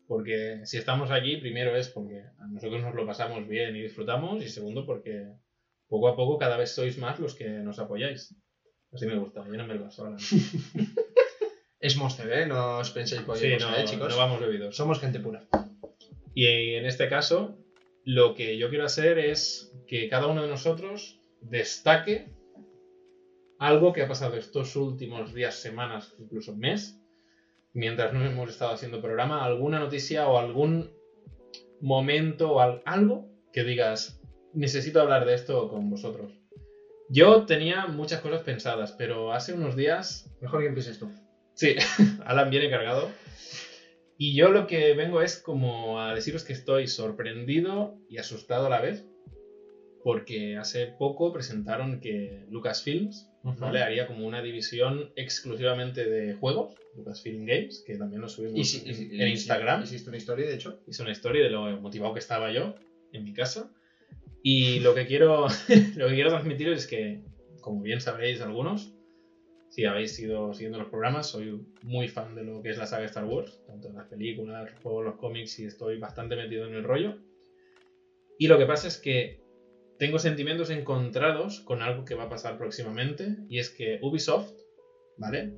porque 0.07 0.61
si 0.65 0.79
estamos 0.79 1.11
aquí, 1.11 1.37
primero 1.37 1.77
es 1.77 1.89
porque 1.89 2.23
a 2.39 2.47
nosotros 2.47 2.81
nos 2.81 2.95
lo 2.95 3.05
pasamos 3.05 3.47
bien 3.47 3.77
y 3.77 3.83
disfrutamos, 3.83 4.43
y 4.43 4.49
segundo 4.49 4.87
porque 4.87 5.27
poco 5.89 6.09
a 6.09 6.17
poco 6.17 6.39
cada 6.39 6.57
vez 6.57 6.71
sois 6.71 6.97
más 6.99 7.19
los 7.19 7.35
que 7.35 7.49
nos 7.49 7.79
apoyáis. 7.79 8.35
Así 8.93 9.07
me 9.07 9.19
gusta, 9.19 9.45
lléname 9.45 9.75
el 9.75 9.81
vaso, 9.81 10.07
Alan. 10.07 10.19
Es 11.81 11.97
Monster, 11.97 12.33
¿eh? 12.33 12.47
No 12.47 12.79
os 12.79 12.91
penséis 12.91 13.23
por 13.23 13.37
Sí, 13.37 13.57
no, 13.61 13.77
¿eh, 13.77 13.85
chicos? 13.85 14.09
no 14.11 14.17
vamos 14.17 14.41
bebidos. 14.41 14.75
Somos 14.75 14.99
gente 14.99 15.21
pura. 15.21 15.47
Y 16.35 16.75
en 16.75 16.87
este 16.87 17.09
caso, 17.09 17.57
lo 18.05 18.35
que 18.35 18.59
yo 18.59 18.69
quiero 18.69 18.85
hacer 18.85 19.19
es 19.19 19.73
que 19.87 20.09
cada 20.09 20.27
uno 20.27 20.43
de 20.43 20.49
nosotros 20.49 21.21
destaque 21.41 22.27
algo 23.59 23.93
que 23.93 24.03
ha 24.03 24.09
pasado 24.09 24.37
estos 24.37 24.77
últimos 24.77 25.35
días, 25.35 25.57
semanas, 25.57 26.15
incluso 26.19 26.55
mes, 26.57 27.01
mientras 27.73 28.13
no 28.13 28.25
hemos 28.25 28.51
estado 28.51 28.73
haciendo 28.73 29.01
programa, 29.03 29.45
alguna 29.45 29.79
noticia 29.81 30.29
o 30.29 30.39
algún 30.39 30.91
momento 31.81 32.53
o 32.53 32.61
al- 32.61 32.83
algo 32.85 33.29
que 33.53 33.65
digas, 33.65 34.21
necesito 34.53 35.01
hablar 35.01 35.25
de 35.27 35.35
esto 35.35 35.69
con 35.69 35.91
vosotros. 35.91 36.33
Yo 37.11 37.47
tenía 37.47 37.87
muchas 37.87 38.21
cosas 38.21 38.43
pensadas, 38.43 38.93
pero 38.93 39.33
hace 39.33 39.53
unos 39.55 39.77
días 39.77 40.25
Mejor 40.41 40.61
que 40.61 40.67
empieces 40.69 40.99
tú. 40.99 41.11
Sí, 41.55 41.75
Alan 42.25 42.51
viene 42.51 42.71
cargado. 42.71 43.09
Y 44.17 44.35
yo 44.37 44.51
lo 44.51 44.67
que 44.67 44.95
vengo 44.95 45.21
es 45.23 45.39
como 45.39 46.01
a 46.01 46.15
deciros 46.15 46.45
que 46.45 46.53
estoy 46.53 46.87
sorprendido 46.87 47.97
y 48.09 48.19
asustado 48.19 48.67
a 48.67 48.71
la 48.71 48.81
vez. 48.81 49.05
Porque 50.05 50.57
hace 50.57 50.87
poco 50.87 51.33
presentaron 51.33 52.01
que 52.01 52.47
Lucasfilms 52.51 53.28
¿vale? 53.43 53.83
haría 53.83 54.07
como 54.07 54.27
una 54.27 54.43
división 54.43 55.13
exclusivamente 55.17 56.05
de 56.05 56.35
juegos, 56.35 56.75
Lucasfilm 56.97 57.47
Games, 57.47 57.83
que 57.87 57.97
también 57.97 58.21
lo 58.21 58.29
subimos 58.29 58.69
si- 58.69 58.89
en, 58.89 58.95
si- 58.95 59.05
en 59.21 59.29
y- 59.29 59.31
Instagram. 59.33 59.83
Existe 59.83 60.09
una 60.11 60.17
historia, 60.19 60.47
de 60.47 60.55
hecho. 60.55 60.81
Hice 60.87 61.03
una 61.03 61.13
historia 61.13 61.43
de 61.45 61.51
lo 61.51 61.81
motivado 61.81 62.13
que 62.15 62.21
estaba 62.21 62.51
yo 62.53 62.75
en 63.13 63.25
mi 63.25 63.33
casa. 63.33 63.71
Y 64.43 64.81
lo 64.81 64.95
que 64.95 65.07
quiero, 65.07 65.47
lo 65.97 66.09
que 66.09 66.15
quiero 66.15 66.31
transmitiros 66.31 66.79
es 66.79 66.87
que, 66.87 67.21
como 67.61 67.83
bien 67.83 68.01
sabréis 68.01 68.41
algunos, 68.41 68.93
si 69.71 69.85
habéis 69.85 70.19
ido 70.19 70.53
siguiendo 70.55 70.79
los 70.79 70.89
programas, 70.89 71.29
soy 71.29 71.61
muy 71.83 72.09
fan 72.09 72.35
de 72.35 72.43
lo 72.43 72.63
que 72.63 72.71
es 72.71 72.79
la 72.79 72.87
saga 72.87 73.05
Star 73.07 73.25
Wars, 73.25 73.61
tanto 73.67 73.89
en 73.89 73.95
las 73.97 74.07
películas, 74.07 74.71
los 74.73 74.81
juegos, 74.81 75.05
los 75.05 75.17
cómics, 75.17 75.59
y 75.59 75.67
estoy 75.67 75.99
bastante 75.99 76.37
metido 76.37 76.67
en 76.67 76.75
el 76.75 76.85
rollo. 76.85 77.17
Y 78.39 78.47
lo 78.47 78.57
que 78.59 78.67
pasa 78.67 78.89
es 78.89 78.97
que 78.97 79.41
tengo 79.99 80.19
sentimientos 80.19 80.71
encontrados 80.71 81.61
con 81.61 81.83
algo 81.83 82.05
que 82.05 82.15
va 82.15 82.25
a 82.25 82.29
pasar 82.29 82.57
próximamente, 82.59 83.37
y 83.49 83.59
es 83.59 83.71
que 83.71 83.99
Ubisoft, 84.03 84.53
¿vale? 85.17 85.53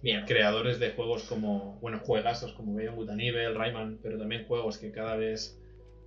Mierda. 0.00 0.26
creadores 0.26 0.78
de 0.78 0.90
juegos 0.90 1.24
como, 1.24 1.78
bueno, 1.80 1.98
juegazos 1.98 2.52
como 2.52 2.74
Beyond 2.74 2.96
Good 2.96 3.10
and 3.10 3.20
Evil, 3.20 3.54
Rayman, 3.54 3.98
pero 4.02 4.16
también 4.18 4.44
juegos 4.44 4.78
que 4.78 4.92
cada 4.92 5.16
vez 5.16 5.60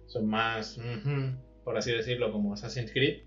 son 0.08 0.28
más, 0.28 0.80
por 1.66 1.78
así 1.78 1.92
decirlo, 1.92 2.32
como 2.32 2.54
Assassin's 2.54 2.92
Creed. 2.92 3.24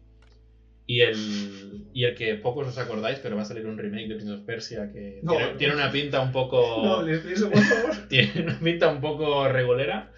Y 0.87 1.01
el, 1.01 1.87
y 1.95 2.05
el 2.05 2.15
que 2.15 2.35
pocos 2.35 2.69
os 2.69 2.77
acordáis, 2.77 3.19
pero 3.19 3.37
va 3.37 3.43
a 3.43 3.47
salir 3.47 3.67
un 3.67 3.79
remake 3.79 4.07
de 4.07 4.17
Prince 4.17 4.33
of 4.35 4.41
Persia 4.43 4.91
que 4.93 5.21
No, 5.23 5.33
tiene, 5.33 5.53
no. 5.53 5.57
tiene 5.57 5.75
una 5.75 5.91
pinta 5.91 6.21
un 6.21 6.31
poco 6.31 6.61
No, 6.85 7.03
les 7.03 7.21
pienso, 7.21 7.51
por 7.51 7.63
favor. 7.63 7.97
tiene 8.11 8.43
una 8.43 8.59
pinta 8.61 8.89
un 8.91 9.01
poco 9.01 9.49
regulera, 9.49 10.13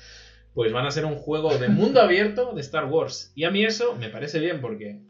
pues 0.56 0.72
van 0.72 0.86
a 0.86 0.90
ser 0.90 1.04
un 1.04 1.16
juego 1.16 1.58
de 1.58 1.68
mundo 1.68 2.00
abierto 2.00 2.54
de 2.54 2.62
Star 2.62 2.86
Wars. 2.86 3.30
Y 3.34 3.44
a 3.44 3.50
mí 3.50 3.62
eso 3.62 3.94
me 3.94 4.08
parece 4.08 4.40
bien 4.40 4.62
porque 4.62 5.02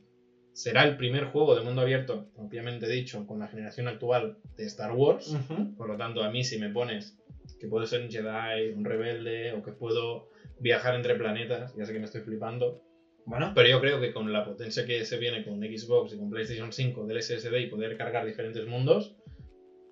será 0.53 0.83
el 0.83 0.97
primer 0.97 1.27
juego 1.27 1.55
de 1.55 1.63
mundo 1.63 1.83
abierto, 1.83 2.27
propiamente 2.35 2.89
dicho, 2.89 3.25
con 3.29 3.39
la 3.39 3.47
generación 3.47 3.87
actual 3.87 4.39
de 4.57 4.67
Star 4.67 4.91
Wars. 4.91 5.37
Por 5.77 5.89
lo 5.89 5.97
tanto, 5.97 6.25
a 6.25 6.31
mí 6.31 6.43
si 6.43 6.59
me 6.59 6.71
pones 6.71 7.17
que 7.61 7.69
puedo 7.69 7.87
ser 7.87 8.03
un 8.03 8.11
Jedi, 8.11 8.73
un 8.75 8.85
rebelde, 8.85 9.53
o 9.53 9.63
que 9.63 9.71
puedo 9.71 10.31
viajar 10.59 10.97
entre 10.97 11.15
planetas, 11.15 11.77
ya 11.77 11.85
sé 11.85 11.93
que 11.93 12.01
me 12.01 12.07
estoy 12.07 12.23
flipando, 12.23 12.83
Bueno, 13.25 13.53
pero 13.55 13.69
yo 13.69 13.81
creo 13.81 14.01
que 14.01 14.13
con 14.13 14.33
la 14.33 14.45
potencia 14.45 14.85
que 14.85 15.05
se 15.05 15.17
viene 15.17 15.45
con 15.45 15.61
Xbox 15.61 16.13
y 16.13 16.19
con 16.19 16.29
PlayStation 16.29 16.73
5 16.73 17.07
del 17.07 17.23
SSD 17.23 17.57
y 17.61 17.67
poder 17.67 17.97
cargar 17.97 18.27
diferentes 18.27 18.67
mundos, 18.67 19.16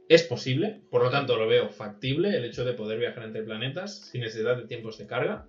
Es 0.09 0.23
posible, 0.23 0.83
por 0.91 1.03
lo 1.03 1.11
tanto 1.11 1.37
lo 1.37 1.49
veo 1.49 1.71
factible 1.71 2.37
el 2.37 2.45
hecho 2.45 2.65
de 2.65 2.75
poder 2.75 2.99
viajar 2.99 3.25
entre 3.25 3.43
planetas 3.43 4.11
sin 4.11 4.21
necesidad 4.21 4.57
de 4.57 4.67
tiempos 4.67 4.99
de 4.99 5.07
carga. 5.07 5.47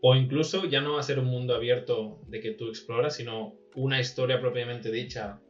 O 0.00 0.14
incluso 0.14 0.66
ya 0.66 0.80
no 0.80 0.92
va 0.92 1.00
a 1.00 1.04
ser 1.04 1.18
un 1.18 1.24
mundo 1.24 1.54
abierto 1.54 2.20
de 2.28 2.40
que 2.40 2.52
tú 2.52 2.68
exploras, 2.68 3.16
sino 3.16 3.54
una 3.74 3.98
historia 3.98 4.40
propiamente 4.40 4.92
dicha, 4.92 5.40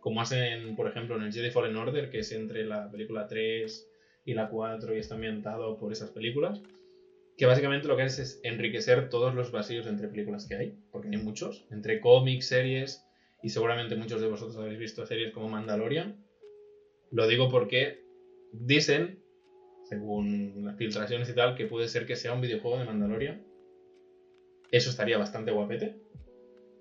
como 0.00 0.20
hacen, 0.20 0.76
por 0.76 0.86
ejemplo, 0.86 1.16
en 1.16 1.22
el 1.22 1.32
Jedi 1.32 1.50
Fallen 1.50 1.76
Order, 1.76 2.08
que 2.08 2.20
es 2.20 2.30
entre 2.30 2.64
la 2.64 2.88
película 2.88 3.26
3 3.26 3.88
y 4.26 4.34
la 4.34 4.48
4 4.48 4.94
y 4.94 4.98
está 4.98 5.16
ambientado 5.16 5.76
por 5.78 5.90
esas 5.90 6.10
películas. 6.10 6.62
Que 7.36 7.46
básicamente 7.46 7.88
lo 7.88 7.96
que 7.96 8.02
hace 8.02 8.22
es 8.22 8.40
enriquecer 8.44 9.08
todos 9.08 9.34
los 9.34 9.50
vacíos 9.50 9.88
entre 9.88 10.08
películas 10.08 10.46
que 10.46 10.54
hay, 10.54 10.78
porque 10.92 11.08
hay 11.08 11.16
muchos, 11.16 11.66
entre 11.70 12.00
cómics, 12.00 12.46
series, 12.46 13.04
y 13.42 13.48
seguramente 13.48 13.96
muchos 13.96 14.20
de 14.20 14.28
vosotros 14.28 14.56
habéis 14.56 14.78
visto 14.78 15.04
series 15.04 15.32
como 15.32 15.48
Mandalorian 15.48 16.25
lo 17.16 17.26
digo 17.26 17.48
porque 17.48 18.04
dicen, 18.52 19.18
según 19.88 20.66
las 20.66 20.76
filtraciones 20.76 21.30
y 21.30 21.34
tal, 21.34 21.54
que 21.54 21.64
puede 21.64 21.88
ser 21.88 22.04
que 22.04 22.14
sea 22.14 22.34
un 22.34 22.42
videojuego 22.42 22.78
de 22.78 22.84
Mandalorian. 22.84 23.42
Eso 24.70 24.90
estaría 24.90 25.16
bastante 25.16 25.50
guapete. 25.50 25.96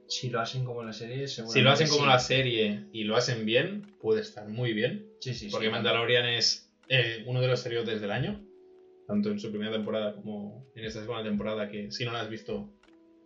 Si 0.08 0.30
lo 0.30 0.42
hacen 0.42 0.66
como 0.66 0.84
la 0.84 0.92
serie, 0.92 1.30
Si 1.30 1.62
lo 1.62 1.72
hacen 1.72 1.88
como 1.88 2.06
la 2.06 2.20
serie 2.20 2.84
y 2.92 3.06
lo 3.06 3.16
hacen 3.16 3.46
bien, 3.46 3.96
puede 4.02 4.20
estar 4.20 4.50
muy 4.50 4.74
bien. 4.74 5.10
Sí, 5.22 5.34
sí, 5.34 5.48
Porque 5.50 5.70
Mandalorian 5.70 6.26
es 6.26 6.70
eh, 6.90 7.24
uno 7.28 7.40
de 7.40 7.48
los 7.48 7.62
seriotes 7.62 8.02
del 8.02 8.12
año. 8.12 8.46
Tanto 9.08 9.32
en 9.32 9.40
su 9.40 9.52
primera 9.52 9.72
temporada 9.72 10.16
como 10.16 10.68
en 10.76 10.84
esta 10.84 11.00
segunda 11.00 11.24
temporada, 11.24 11.70
que 11.70 11.92
si 11.92 12.04
no 12.04 12.12
la 12.12 12.22
has 12.22 12.30
visto, 12.30 12.74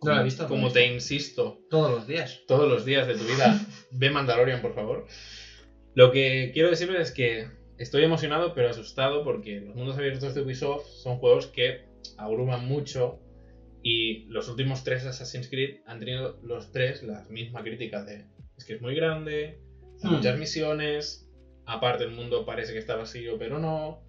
no 0.00 0.14
la 0.14 0.20
he 0.20 0.24
visto. 0.24 0.46
Como 0.46 0.70
te 0.70 0.86
insisto. 0.86 1.58
Todos 1.70 1.90
los 1.90 2.06
días. 2.06 2.42
Todos 2.46 2.68
los 2.68 2.84
días 2.84 3.08
de 3.08 3.14
tu 3.14 3.24
vida. 3.24 3.58
ve 3.90 4.10
Mandalorian, 4.10 4.62
por 4.62 4.74
favor. 4.76 5.06
Lo 5.94 6.12
que 6.12 6.50
quiero 6.52 6.70
decirles 6.70 7.08
es 7.08 7.14
que 7.14 7.48
estoy 7.78 8.04
emocionado 8.04 8.54
pero 8.54 8.68
asustado 8.68 9.24
porque 9.24 9.60
los 9.60 9.74
mundos 9.74 9.96
abiertos 9.96 10.34
de 10.34 10.42
Ubisoft 10.42 10.86
son 10.86 11.18
juegos 11.18 11.48
que 11.48 11.86
abruman 12.16 12.66
mucho 12.66 13.18
y 13.82 14.26
los 14.26 14.48
últimos 14.48 14.84
tres 14.84 15.06
Assassin's 15.06 15.48
Creed 15.48 15.80
han 15.86 15.98
tenido 15.98 16.38
los 16.42 16.70
tres 16.70 17.02
la 17.02 17.24
misma 17.30 17.62
crítica 17.62 18.04
de 18.04 18.26
es 18.56 18.64
que 18.64 18.74
es 18.74 18.82
muy 18.82 18.94
grande, 18.94 19.58
hmm. 20.02 20.12
muchas 20.12 20.38
misiones, 20.38 21.28
aparte 21.64 22.04
el 22.04 22.10
mundo 22.10 22.44
parece 22.44 22.72
que 22.72 22.78
está 22.78 22.94
vacío 22.96 23.38
pero 23.38 23.58
no, 23.58 24.04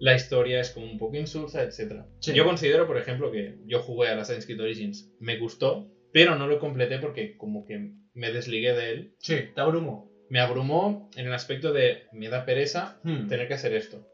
la 0.00 0.16
historia 0.16 0.60
es 0.60 0.70
como 0.70 0.86
un 0.86 0.98
poco 0.98 1.16
insulsa, 1.16 1.62
etc. 1.62 2.04
Yo 2.20 2.44
considero, 2.44 2.86
por 2.88 2.98
ejemplo, 2.98 3.30
que 3.30 3.58
yo 3.66 3.80
jugué 3.80 4.08
a 4.08 4.18
Assassin's 4.18 4.46
Creed 4.46 4.60
Origins, 4.60 5.12
me 5.20 5.38
gustó, 5.38 5.88
pero 6.12 6.34
no 6.36 6.48
lo 6.48 6.58
completé 6.58 6.98
porque 6.98 7.36
como 7.36 7.64
que 7.64 7.92
me 8.14 8.32
desligué 8.32 8.72
de 8.72 8.90
él. 8.90 9.14
Sí, 9.20 9.36
te 9.54 9.60
abrumó 9.60 10.11
me 10.32 10.40
abrumó 10.40 11.10
en 11.14 11.26
el 11.26 11.34
aspecto 11.34 11.74
de 11.74 12.04
me 12.10 12.30
da 12.30 12.46
pereza 12.46 12.98
hmm. 13.02 13.28
tener 13.28 13.48
que 13.48 13.52
hacer 13.52 13.74
esto. 13.74 14.08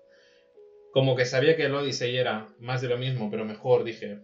Como 0.93 1.15
que 1.15 1.25
sabía 1.25 1.55
que 1.55 1.67
el 1.67 1.75
Odyssey 1.77 2.17
era 2.17 2.49
más 2.59 2.83
de 2.83 2.89
lo 2.89 2.99
mismo, 2.99 3.31
pero 3.31 3.45
mejor, 3.45 3.85
dije, 3.85 4.19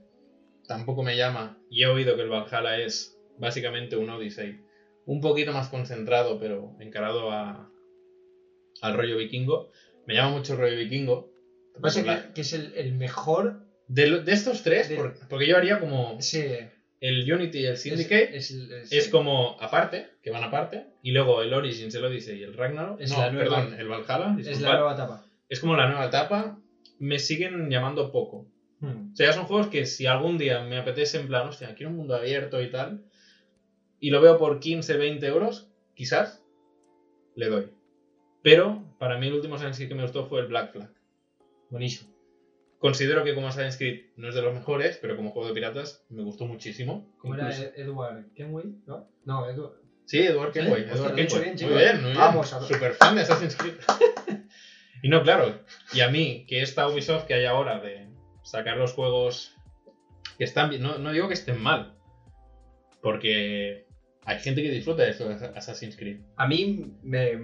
tampoco 0.66 1.04
me 1.04 1.16
llama. 1.16 1.56
Y 1.70 1.84
he 1.84 1.86
oído 1.86 2.16
que 2.16 2.22
el 2.22 2.30
Valhalla 2.30 2.80
es 2.80 3.16
básicamente 3.38 3.96
un 3.96 4.10
Odyssey. 4.10 4.60
Un 5.06 5.20
poquito 5.20 5.52
más 5.52 5.68
concentrado, 5.68 6.40
pero 6.40 6.74
encarado 6.80 7.30
a, 7.30 7.70
al 8.80 8.94
rollo 8.94 9.16
vikingo. 9.16 9.70
Me 10.04 10.14
llama 10.14 10.32
mucho 10.38 10.54
el 10.54 10.58
rollo 10.58 10.76
vikingo. 10.76 11.30
Pasa 11.80 12.32
que, 12.34 12.40
es 12.40 12.54
el, 12.54 12.94
mejor. 12.94 13.60
De, 13.86 14.22
de 14.22 14.32
estos 14.32 14.64
tres, 14.64 14.92
porque, 15.28 15.46
yo 15.46 15.56
haría 15.56 15.78
como. 15.78 16.20
Sí 16.20 16.42
el 17.04 17.30
Unity 17.30 17.58
y 17.58 17.66
el 17.66 17.76
Syndicate 17.76 18.34
es, 18.34 19.08
como 19.10 19.60
aparte, 19.60 20.12
que 20.22 20.30
van 20.30 20.42
aparte, 20.42 20.86
y 21.02 21.10
luego 21.10 21.42
el 21.42 21.52
Origins, 21.52 21.94
el 21.94 22.02
Odyssey 22.02 22.38
y 22.38 22.44
el 22.44 22.54
Ragnarok, 22.54 22.98
es 22.98 23.10
la 23.10 23.30
nueva, 23.30 23.56
perdón, 23.56 23.78
el 23.78 23.88
Valhalla, 23.88 24.36
es 24.38 24.60
la 24.62 24.72
nueva 24.72 24.94
etapa. 24.94 25.26
Es 25.50 25.60
como 25.60 25.76
la 25.76 25.86
nueva 25.86 26.06
etapa, 26.06 26.58
me 26.98 27.18
siguen 27.18 27.68
llamando 27.68 28.10
poco. 28.10 28.46
Hmm. 28.80 29.12
O 29.12 29.16
sea, 29.16 29.34
son 29.34 29.44
juegos 29.44 29.66
que 29.66 29.84
si 29.84 30.06
algún 30.06 30.38
día 30.38 30.62
me 30.62 30.78
apetece 30.78 31.20
en 31.20 31.26
plan, 31.26 31.46
hostia, 31.46 31.74
quiero 31.74 31.90
un 31.90 31.98
mundo 31.98 32.14
abierto 32.14 32.62
y 32.62 32.70
tal, 32.70 33.04
y 34.00 34.08
lo 34.08 34.22
veo 34.22 34.38
por 34.38 34.58
15, 34.58 34.96
20 34.96 35.26
euros, 35.26 35.68
quizás, 35.94 36.42
le 37.36 37.50
doy. 37.50 37.70
Pero, 38.42 38.82
para 38.98 39.18
mí 39.18 39.26
el 39.26 39.34
último 39.34 39.56
Assassin's 39.56 39.90
que 39.90 39.94
me 39.94 40.04
gustó 40.04 40.24
fue 40.24 40.40
el 40.40 40.46
Black 40.46 40.72
Flag. 40.72 40.90
Buenísimo. 41.68 42.13
Considero 42.84 43.24
que 43.24 43.34
como 43.34 43.48
Assassin's 43.48 43.78
Creed 43.78 44.10
no 44.18 44.28
es 44.28 44.34
de 44.34 44.42
los 44.42 44.52
mejores, 44.52 44.98
pero 45.00 45.16
como 45.16 45.30
juego 45.30 45.48
de 45.48 45.54
piratas 45.54 46.04
me 46.10 46.22
gustó 46.22 46.44
muchísimo. 46.44 47.10
¿Cómo 47.16 47.34
era 47.34 47.50
Edward 47.76 48.26
Kenway? 48.34 48.74
¿No? 48.86 49.08
No, 49.24 49.48
Edward. 49.48 49.80
Sí, 50.04 50.20
Edward 50.20 50.52
Kenway. 50.52 50.82
Edward 50.82 51.14
Kenway. 51.14 51.54
muy 51.62 51.78
bien, 51.78 52.02
muy 52.02 52.12
Vamos, 52.12 52.50
bien. 52.50 52.62
Super 52.68 52.92
fan 52.92 53.14
de 53.14 53.22
Assassin's 53.22 53.56
Creed. 53.56 53.76
y 55.02 55.08
no, 55.08 55.22
claro. 55.22 55.60
Y 55.94 56.02
a 56.02 56.10
mí, 56.10 56.44
que 56.46 56.60
esta 56.60 56.86
Ubisoft 56.86 57.24
que 57.24 57.32
hay 57.32 57.46
ahora 57.46 57.80
de 57.80 58.06
sacar 58.42 58.76
los 58.76 58.92
juegos 58.92 59.56
que 60.36 60.44
están 60.44 60.68
bien, 60.68 60.82
no, 60.82 60.98
no 60.98 61.10
digo 61.10 61.28
que 61.28 61.32
estén 61.32 61.62
mal, 61.62 61.96
porque 63.00 63.86
hay 64.26 64.40
gente 64.40 64.62
que 64.62 64.70
disfruta 64.70 65.04
de 65.04 65.10
esto 65.12 65.26
de 65.26 65.36
Assassin's 65.56 65.96
Creed. 65.96 66.20
A 66.36 66.46
mí 66.46 66.98
me, 67.02 67.38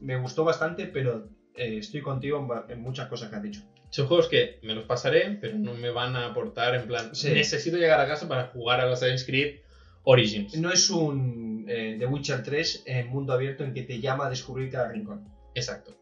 me, 0.00 0.16
gustó 0.16 0.44
bastante, 0.44 0.86
pero 0.86 1.28
eh, 1.54 1.76
estoy 1.76 2.00
contigo 2.00 2.64
en 2.70 2.80
muchas 2.80 3.08
cosas 3.08 3.28
que 3.28 3.36
has 3.36 3.42
dicho. 3.42 3.60
Son 3.90 4.06
juegos 4.06 4.28
que 4.28 4.58
me 4.62 4.74
los 4.74 4.84
pasaré, 4.84 5.38
pero 5.40 5.56
no 5.56 5.74
me 5.74 5.90
van 5.90 6.16
a 6.16 6.26
aportar 6.26 6.74
en 6.74 6.86
plan. 6.86 7.10
Necesito 7.10 7.76
llegar 7.76 8.00
a 8.00 8.06
casa 8.06 8.28
para 8.28 8.48
jugar 8.48 8.80
a 8.80 8.86
los 8.86 8.94
Assassin's 9.02 9.24
Creed 9.24 9.60
Origins. 10.04 10.56
No 10.58 10.70
es 10.70 10.90
un 10.90 11.64
eh, 11.68 11.96
The 11.98 12.06
Witcher 12.06 12.42
3 12.42 12.84
en 12.86 13.08
mundo 13.08 13.32
abierto 13.32 13.64
en 13.64 13.72
que 13.72 13.82
te 13.82 14.00
llama 14.00 14.26
a 14.26 14.30
descubrir 14.30 14.70
cada 14.70 14.88
rincón. 14.88 15.28
Exacto. 15.54 15.96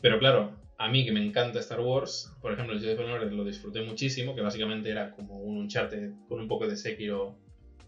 Pero 0.00 0.18
claro, 0.18 0.56
a 0.78 0.88
mí 0.88 1.04
que 1.04 1.12
me 1.12 1.24
encanta 1.24 1.60
Star 1.60 1.80
Wars, 1.80 2.32
por 2.40 2.52
ejemplo, 2.52 2.74
el 2.74 2.80
Jedi 2.80 2.96
Fallen 2.96 3.36
lo 3.36 3.44
disfruté 3.44 3.82
muchísimo, 3.82 4.34
que 4.34 4.40
básicamente 4.40 4.90
era 4.90 5.12
como 5.12 5.38
un 5.38 5.58
Uncharted 5.58 6.10
con 6.28 6.40
un 6.40 6.48
poco 6.48 6.66
de 6.66 6.76
Sekiro 6.76 7.38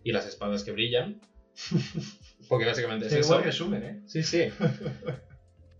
y 0.04 0.12
las 0.12 0.26
espadas 0.26 0.62
que 0.62 0.72
brillan. 0.72 1.20
Porque 2.48 2.66
básicamente 2.66 3.06
es 3.06 3.12
eso. 3.12 3.40
Resumen, 3.40 3.82
¿eh? 3.82 4.00
Sí, 4.06 4.22
sí. 4.22 4.44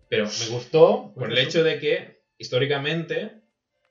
Pero 0.09 0.25
me 0.25 0.47
gustó 0.49 1.13
por 1.15 1.31
el 1.31 1.39
hecho 1.39 1.63
de 1.63 1.79
que 1.79 2.14
históricamente, 2.39 3.43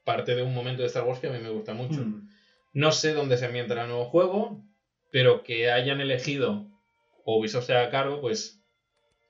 parte 0.04 0.36
de 0.36 0.44
un 0.44 0.54
momento 0.54 0.82
de 0.82 0.88
Star 0.88 1.04
Wars 1.04 1.20
que 1.20 1.28
a 1.28 1.32
mí 1.32 1.40
me 1.40 1.50
gusta 1.50 1.74
mucho. 1.74 2.02
Hmm. 2.02 2.30
No 2.74 2.92
sé 2.92 3.14
dónde 3.14 3.38
se 3.38 3.46
ambienta 3.46 3.80
el 3.82 3.88
nuevo 3.88 4.06
juego, 4.06 4.64
pero 5.12 5.44
que 5.44 5.72
hayan 5.72 6.02
elegido 6.02 6.68
o 7.24 7.40
Ubisoft 7.40 7.66
sea 7.66 7.84
a 7.84 7.90
cargo, 7.90 8.20
pues 8.20 8.64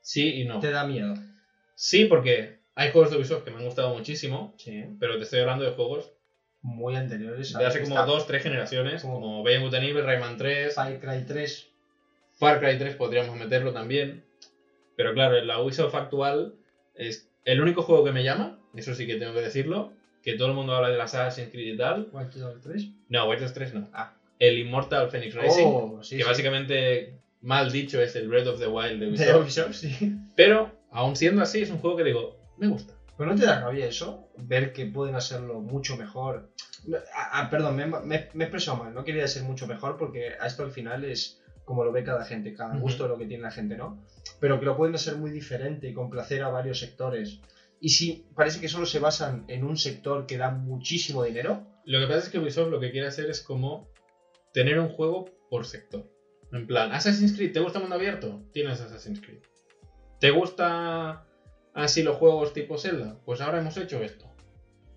sí 0.01 0.41
y 0.41 0.45
no. 0.45 0.59
¿Te 0.59 0.71
da 0.71 0.85
miedo? 0.85 1.13
Sí, 1.75 2.05
porque 2.05 2.59
hay 2.75 2.91
juegos 2.91 3.11
de 3.11 3.17
Ubisoft 3.17 3.43
que 3.43 3.51
me 3.51 3.57
han 3.57 3.65
gustado 3.65 3.93
muchísimo, 3.93 4.53
sí. 4.57 4.85
pero 4.99 5.17
te 5.17 5.23
estoy 5.23 5.41
hablando 5.41 5.65
de 5.65 5.71
juegos 5.71 6.13
muy 6.61 6.95
anteriores. 6.95 7.53
De 7.53 7.65
hace 7.65 7.81
como 7.81 8.03
dos, 8.05 8.25
tres 8.25 8.41
generaciones, 8.41 9.01
como, 9.01 9.47
Evil, 9.47 10.03
Rayman 10.05 10.37
3, 10.37 10.73
Far 10.73 10.99
Cry 10.99 11.25
3. 11.27 11.67
Far 12.35 12.59
Cry 12.59 12.77
3 12.77 12.95
podríamos 12.95 13.37
meterlo 13.37 13.73
también. 13.73 14.23
Pero 14.95 15.13
claro, 15.13 15.37
en 15.37 15.47
la 15.47 15.59
Ubisoft 15.61 15.93
actual 15.93 16.55
es 16.95 17.29
el 17.43 17.61
único 17.61 17.83
juego 17.83 18.05
que 18.05 18.11
me 18.11 18.23
llama 18.23 18.62
eso 18.75 18.95
sí 18.95 19.07
que 19.07 19.15
tengo 19.15 19.33
que 19.33 19.41
decirlo, 19.41 19.91
que 20.21 20.33
todo 20.33 20.49
el 20.49 20.53
mundo 20.53 20.73
habla 20.75 20.89
de 20.89 20.97
la 20.97 21.03
Assassin's 21.03 21.49
Creed 21.51 21.73
y 21.73 21.77
tal. 21.77 22.09
¿White 22.11 22.39
3? 22.63 22.87
No, 23.09 23.29
White 23.29 23.47
3 23.49 23.73
no. 23.73 23.89
Ah. 23.93 24.13
El 24.39 24.57
Immortal 24.57 25.09
Phoenix 25.09 25.35
oh, 25.59 26.01
que 26.09 26.23
básicamente, 26.23 27.13
mal 27.41 27.71
dicho, 27.71 28.01
es 28.01 28.15
el 28.15 28.27
Breath 28.27 28.47
of 28.47 28.59
the 28.59 28.67
Wild 28.67 28.99
de 28.99 29.35
Ubisoft. 29.35 29.73
sí. 29.73 30.15
Pero, 30.35 30.71
aún 30.91 31.15
siendo 31.15 31.41
así, 31.41 31.61
es 31.61 31.69
un 31.69 31.77
juego 31.77 31.97
que 31.97 32.03
digo, 32.03 32.37
me 32.57 32.67
gusta. 32.67 32.93
¿Pero 33.17 33.29
no 33.29 33.39
te 33.39 33.45
da 33.45 33.61
rabia 33.61 33.85
eso? 33.85 34.27
Ver 34.37 34.73
que 34.73 34.85
pueden 34.85 35.15
hacerlo 35.15 35.59
mucho 35.59 35.97
mejor. 35.97 36.49
Ah, 37.15 37.47
perdón, 37.49 37.75
me, 37.75 37.85
me, 37.85 38.01
me, 38.01 38.15
he 38.15 38.47
expresado 38.47 38.77
mal. 38.77 38.93
No 38.93 39.03
quería 39.03 39.21
decir 39.21 39.43
mucho 39.43 39.67
mejor 39.67 39.97
porque 39.97 40.33
a 40.39 40.47
esto 40.47 40.63
al 40.63 40.71
final 40.71 41.05
es 41.05 41.39
como 41.63 41.83
lo 41.83 41.91
ve 41.91 42.03
cada 42.03 42.25
gente, 42.25 42.53
cada 42.53 42.75
gusto 42.75 43.03
de 43.03 43.09
lo 43.09 43.17
que 43.17 43.25
tiene 43.25 43.43
la 43.43 43.51
gente, 43.51 43.77
¿no? 43.77 43.97
Pero 44.39 44.59
que 44.59 44.65
lo 44.65 44.75
pueden 44.75 44.95
hacer 44.95 45.15
muy 45.15 45.31
diferente 45.31 45.87
y 45.87 45.93
complacer 45.93 46.43
a 46.43 46.49
varios 46.49 46.79
sectores. 46.79 47.39
Y 47.83 47.89
si 47.89 48.25
parece 48.33 48.61
que 48.61 48.69
solo 48.69 48.85
se 48.85 48.99
basan 48.99 49.43
en 49.49 49.65
un 49.65 49.75
sector 49.75 50.25
que 50.25 50.37
da 50.37 50.51
muchísimo 50.51 51.21
dinero. 51.25 51.67
Lo 51.83 51.99
que 51.99 52.07
pasa 52.07 52.19
es 52.19 52.29
que 52.29 52.39
Ubisoft 52.39 52.69
lo 52.69 52.79
que 52.79 52.91
quiere 52.91 53.07
hacer 53.07 53.29
es 53.29 53.41
como 53.41 53.89
tener 54.53 54.79
un 54.79 54.87
juego 54.87 55.25
por 55.49 55.65
sector. 55.65 56.09
En 56.53 56.65
plan, 56.65 56.93
Assassin's 56.93 57.33
Creed, 57.35 57.51
¿te 57.51 57.59
gusta 57.59 57.79
mundo 57.79 57.95
abierto? 57.95 58.41
Tienes 58.53 58.79
Assassin's 58.79 59.19
Creed. 59.19 59.41
¿Te 60.21 60.31
gusta 60.31 61.27
así 61.73 62.03
los 62.03 62.15
juegos 62.15 62.53
tipo 62.53 62.77
Zelda? 62.77 63.19
Pues 63.25 63.41
ahora 63.41 63.59
hemos 63.59 63.75
hecho 63.75 64.01
esto. 64.01 64.33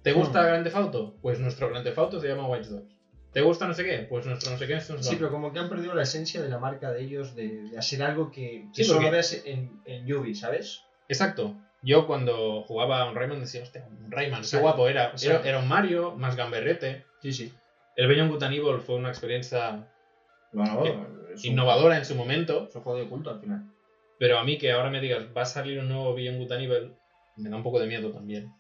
¿Te 0.03 0.13
gusta 0.13 0.45
hmm. 0.45 0.47
Grande 0.47 0.71
Fauto? 0.71 1.17
Pues 1.21 1.41
nuestro 1.41 1.69
Grande 1.69 1.91
Fauto 1.91 2.21
se 2.21 2.29
llama 2.29 2.47
Watch 2.47 2.67
Dogs. 2.67 2.95
¿Te 3.33 3.41
gusta 3.41 3.67
no 3.67 3.75
sé 3.75 3.83
qué? 3.83 4.07
Pues 4.09 4.27
nuestro 4.27 4.53
no 4.53 4.59
sé 4.59 4.69
qué 4.69 4.75
es 4.75 4.85
Sí, 5.01 5.17
pero 5.17 5.33
como 5.33 5.53
que 5.53 5.59
han 5.59 5.69
perdido 5.69 5.93
la 5.93 6.05
esencia 6.05 6.41
de 6.41 6.49
la 6.49 6.61
marca 6.61 6.93
de 6.93 7.03
ellos 7.03 7.35
de, 7.35 7.69
hacer 7.77 8.05
algo 8.05 8.31
que, 8.31 8.69
solo 8.73 9.11
veas 9.11 9.43
en, 9.45 9.83
en 9.87 10.13
Ubi, 10.13 10.37
¿sabes? 10.37 10.83
Exacto. 11.09 11.57
Yo 11.83 12.07
cuando 12.07 12.63
jugaba 12.63 13.03
a 13.03 13.09
un 13.09 13.15
Rayman 13.15 13.41
decía, 13.41 13.63
hostia, 13.63 13.87
un 13.89 14.11
Rayman, 14.11 14.43
qué 14.49 14.57
guapo 14.59 14.89
era. 14.89 15.13
era. 15.23 15.59
un 15.59 15.69
Mario 15.69 16.17
más 16.17 16.37
gamberrete. 16.37 17.05
Sí, 17.23 17.33
sí. 17.33 17.53
El 17.97 18.09
Beyond 18.09 18.33
Good 18.33 18.43
and 18.43 18.55
Evil 18.55 18.81
fue 18.81 18.97
una 18.97 19.09
experiencia 19.09 19.89
innovadora 21.43 21.97
en 21.97 22.05
su 22.05 22.15
momento. 22.15 22.67
Es 22.69 22.75
un 22.75 22.83
juego 22.83 22.99
de 22.99 23.09
culto 23.09 23.31
al 23.31 23.41
final. 23.41 23.71
Pero 24.19 24.39
a 24.39 24.45
mí 24.45 24.59
que 24.59 24.73
ahora 24.73 24.91
me 24.91 25.01
digas, 25.01 25.27
va 25.37 25.43
a 25.43 25.47
salir 25.47 25.79
un 25.79 25.89
nuevo 25.89 26.15
Beyond 26.15 26.39
Good 26.39 26.53
and 26.53 26.63
Evil, 26.63 26.95
me 27.37 27.51
da 27.51 27.57
un 27.57 27.63
poco 27.63 27.79
de 27.79 27.87
miedo 27.87 28.11
también. 28.11 28.53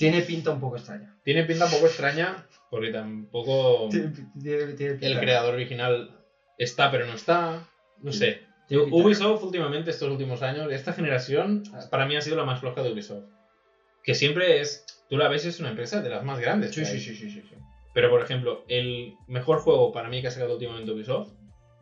Tiene 0.00 0.22
pinta 0.22 0.50
un 0.50 0.60
poco 0.60 0.76
extraña. 0.76 1.14
Tiene 1.22 1.44
pinta 1.44 1.66
un 1.66 1.72
poco 1.72 1.86
extraña 1.86 2.46
porque 2.70 2.90
tampoco 2.90 3.90
el 3.92 5.20
creador 5.20 5.54
original 5.54 6.24
está 6.56 6.90
pero 6.90 7.04
no 7.04 7.12
está. 7.12 7.68
No 7.98 8.12
sé. 8.12 8.49
Ubisoft 8.70 9.42
últimamente, 9.42 9.90
estos 9.90 10.10
últimos 10.10 10.42
años, 10.42 10.72
esta 10.72 10.92
generación, 10.92 11.64
para 11.90 12.06
mí 12.06 12.16
ha 12.16 12.20
sido 12.20 12.36
la 12.36 12.44
más 12.44 12.60
floja 12.60 12.82
de 12.82 12.92
Ubisoft. 12.92 13.24
Que 14.02 14.14
siempre 14.14 14.60
es, 14.60 14.84
tú 15.08 15.16
la 15.16 15.28
ves, 15.28 15.44
es 15.44 15.60
una 15.60 15.70
empresa 15.70 16.00
de 16.00 16.08
las 16.08 16.24
más 16.24 16.40
grandes. 16.40 16.74
Sí, 16.74 16.84
sí, 16.84 17.00
sí, 17.00 17.14
sí, 17.14 17.30
sí, 17.30 17.42
Pero 17.92 18.10
por 18.10 18.22
ejemplo, 18.22 18.64
el 18.68 19.14
mejor 19.26 19.58
juego 19.58 19.92
para 19.92 20.08
mí 20.08 20.20
que 20.22 20.28
ha 20.28 20.30
sacado 20.30 20.54
últimamente 20.54 20.90
Ubisoft 20.90 21.32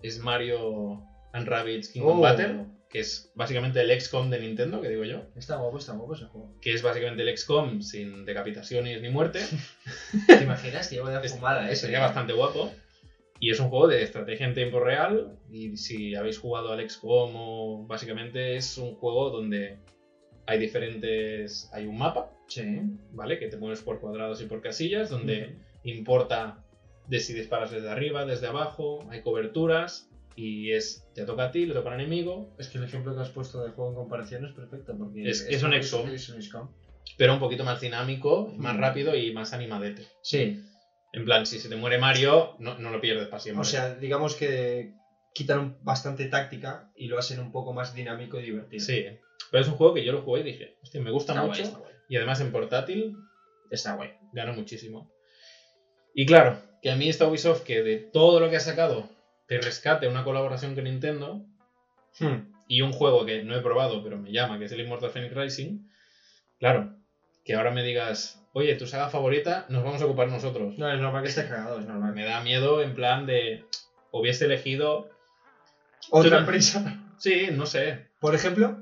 es 0.02 0.18
Mario 0.18 1.02
and 1.32 1.46
Rabbids 1.46 1.88
Kingdom 1.88 2.18
oh. 2.18 2.22
Battle 2.22 2.66
que 2.88 3.00
es 3.00 3.30
básicamente 3.34 3.80
el 3.80 4.00
XCOM 4.00 4.30
de 4.30 4.40
Nintendo, 4.40 4.80
que 4.80 4.88
digo 4.88 5.04
yo. 5.04 5.24
Está 5.36 5.56
guapo, 5.56 5.78
está 5.78 5.92
guapo 5.92 6.14
ese 6.14 6.24
juego. 6.24 6.54
Que 6.60 6.72
es 6.72 6.82
básicamente 6.82 7.22
el 7.22 7.36
XCOM 7.36 7.82
sin 7.82 8.24
decapitaciones 8.24 9.02
ni 9.02 9.10
muerte. 9.10 9.40
¿Te 10.26 10.42
imaginas? 10.42 10.90
Llevo 10.90 11.08
de 11.08 11.28
fumada, 11.28 11.70
¿eh? 11.70 11.76
Sería 11.76 12.00
bastante 12.00 12.32
guapo. 12.32 12.72
Y 13.40 13.50
es 13.50 13.60
un 13.60 13.68
juego 13.68 13.86
de 13.86 14.02
estrategia 14.02 14.46
en 14.46 14.54
tiempo 14.54 14.80
real. 14.80 15.38
Y 15.50 15.76
si 15.76 16.14
habéis 16.14 16.38
jugado 16.38 16.72
al 16.72 16.88
XCOM, 16.88 17.32
o 17.34 17.86
básicamente 17.86 18.56
es 18.56 18.78
un 18.78 18.94
juego 18.94 19.30
donde 19.30 19.78
hay 20.46 20.58
diferentes. 20.58 21.70
Hay 21.72 21.86
un 21.86 21.98
mapa. 21.98 22.32
Sí. 22.48 22.80
¿Vale? 23.12 23.38
Que 23.38 23.48
te 23.48 23.56
mueves 23.56 23.82
por 23.82 24.00
cuadrados 24.00 24.40
y 24.40 24.46
por 24.46 24.60
casillas, 24.60 25.10
donde 25.10 25.56
importa 25.84 26.64
de 27.06 27.20
si 27.20 27.32
disparas 27.32 27.70
desde 27.70 27.90
arriba, 27.90 28.24
desde 28.24 28.46
abajo, 28.46 29.06
hay 29.10 29.22
coberturas 29.22 30.10
y 30.36 30.72
es, 30.72 31.04
te 31.14 31.24
toca 31.24 31.46
a 31.46 31.50
ti, 31.50 31.66
le 31.66 31.74
toca 31.74 31.92
al 31.92 32.00
enemigo. 32.00 32.54
Es 32.58 32.68
que 32.68 32.78
el 32.78 32.84
ejemplo 32.84 33.14
que 33.14 33.22
has 33.22 33.30
puesto 33.30 33.64
de 33.64 33.70
juego 33.70 33.90
en 33.90 33.96
comparación 33.96 34.44
es 34.44 34.52
perfecto, 34.52 34.96
porque 34.96 35.28
es, 35.28 35.46
es, 35.48 35.62
un 35.62 35.72
XCOM, 35.72 36.68
pero 37.16 37.32
un 37.32 37.40
poquito 37.40 37.64
más 37.64 37.80
dinámico, 37.80 38.52
más 38.56 38.76
rápido 38.76 39.16
y 39.16 39.32
más 39.32 39.52
animadete. 39.52 40.06
Sí. 40.22 40.62
En 41.18 41.24
plan, 41.24 41.46
si 41.46 41.58
se 41.58 41.68
te 41.68 41.74
muere 41.74 41.98
Mario, 41.98 42.54
no, 42.60 42.78
no 42.78 42.90
lo 42.90 43.00
pierdes 43.00 43.26
para 43.26 43.40
siempre. 43.40 43.62
O 43.62 43.64
sea, 43.64 43.96
digamos 43.96 44.36
que 44.36 44.92
quitan 45.34 45.76
bastante 45.82 46.26
táctica 46.26 46.92
y 46.94 47.08
lo 47.08 47.18
hacen 47.18 47.40
un 47.40 47.50
poco 47.50 47.72
más 47.72 47.92
dinámico 47.92 48.38
y 48.38 48.44
divertido. 48.44 48.84
Sí, 48.84 49.04
pero 49.50 49.62
es 49.62 49.68
un 49.68 49.74
juego 49.74 49.94
que 49.94 50.04
yo 50.04 50.12
lo 50.12 50.22
jugué 50.22 50.42
y 50.42 50.44
dije, 50.44 50.76
hostia, 50.80 51.00
me 51.00 51.10
gusta 51.10 51.34
mucho. 51.42 51.84
Y 52.08 52.16
además 52.16 52.40
en 52.40 52.52
portátil 52.52 53.16
está 53.68 53.96
guay. 53.96 54.12
Gana 54.32 54.52
muchísimo. 54.52 55.10
Y 56.14 56.24
claro, 56.24 56.62
que 56.82 56.92
a 56.92 56.94
mí 56.94 57.08
está 57.08 57.26
Ubisoft 57.26 57.64
que 57.64 57.82
de 57.82 57.96
todo 57.96 58.38
lo 58.38 58.48
que 58.48 58.56
ha 58.56 58.60
sacado 58.60 59.10
te 59.48 59.60
rescate 59.60 60.06
una 60.06 60.22
colaboración 60.22 60.76
con 60.76 60.84
Nintendo 60.84 61.44
hmm. 62.20 62.52
y 62.68 62.82
un 62.82 62.92
juego 62.92 63.26
que 63.26 63.42
no 63.42 63.56
he 63.56 63.60
probado, 63.60 64.04
pero 64.04 64.18
me 64.18 64.30
llama, 64.30 64.60
que 64.60 64.66
es 64.66 64.72
el 64.72 64.82
Immortal 64.82 65.10
Phoenix 65.10 65.34
Rising, 65.34 65.80
claro, 66.60 66.94
que 67.44 67.56
ahora 67.56 67.72
me 67.72 67.82
digas, 67.82 68.37
oye, 68.52 68.74
tu 68.76 68.86
saga 68.86 69.08
favorita, 69.08 69.66
nos 69.68 69.84
vamos 69.84 70.02
a 70.02 70.06
ocupar 70.06 70.28
nosotros. 70.28 70.78
No, 70.78 70.92
es 70.92 71.00
normal 71.00 71.22
que 71.22 71.28
estés 71.28 71.46
cagado, 71.46 71.80
es 71.80 71.86
normal. 71.86 72.14
Me 72.14 72.24
da 72.24 72.40
miedo 72.40 72.82
en 72.82 72.94
plan 72.94 73.26
de, 73.26 73.64
hubiese 74.10 74.46
elegido... 74.46 75.10
Otra 76.10 76.38
empresa. 76.38 77.02
Sí, 77.18 77.48
no 77.52 77.66
sé. 77.66 78.08
¿Por 78.20 78.34
ejemplo? 78.34 78.78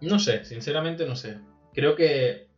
No 0.00 0.18
sé, 0.18 0.44
sinceramente 0.44 1.06
no 1.06 1.16
sé. 1.16 1.38
Creo 1.72 1.94
que 1.94 2.48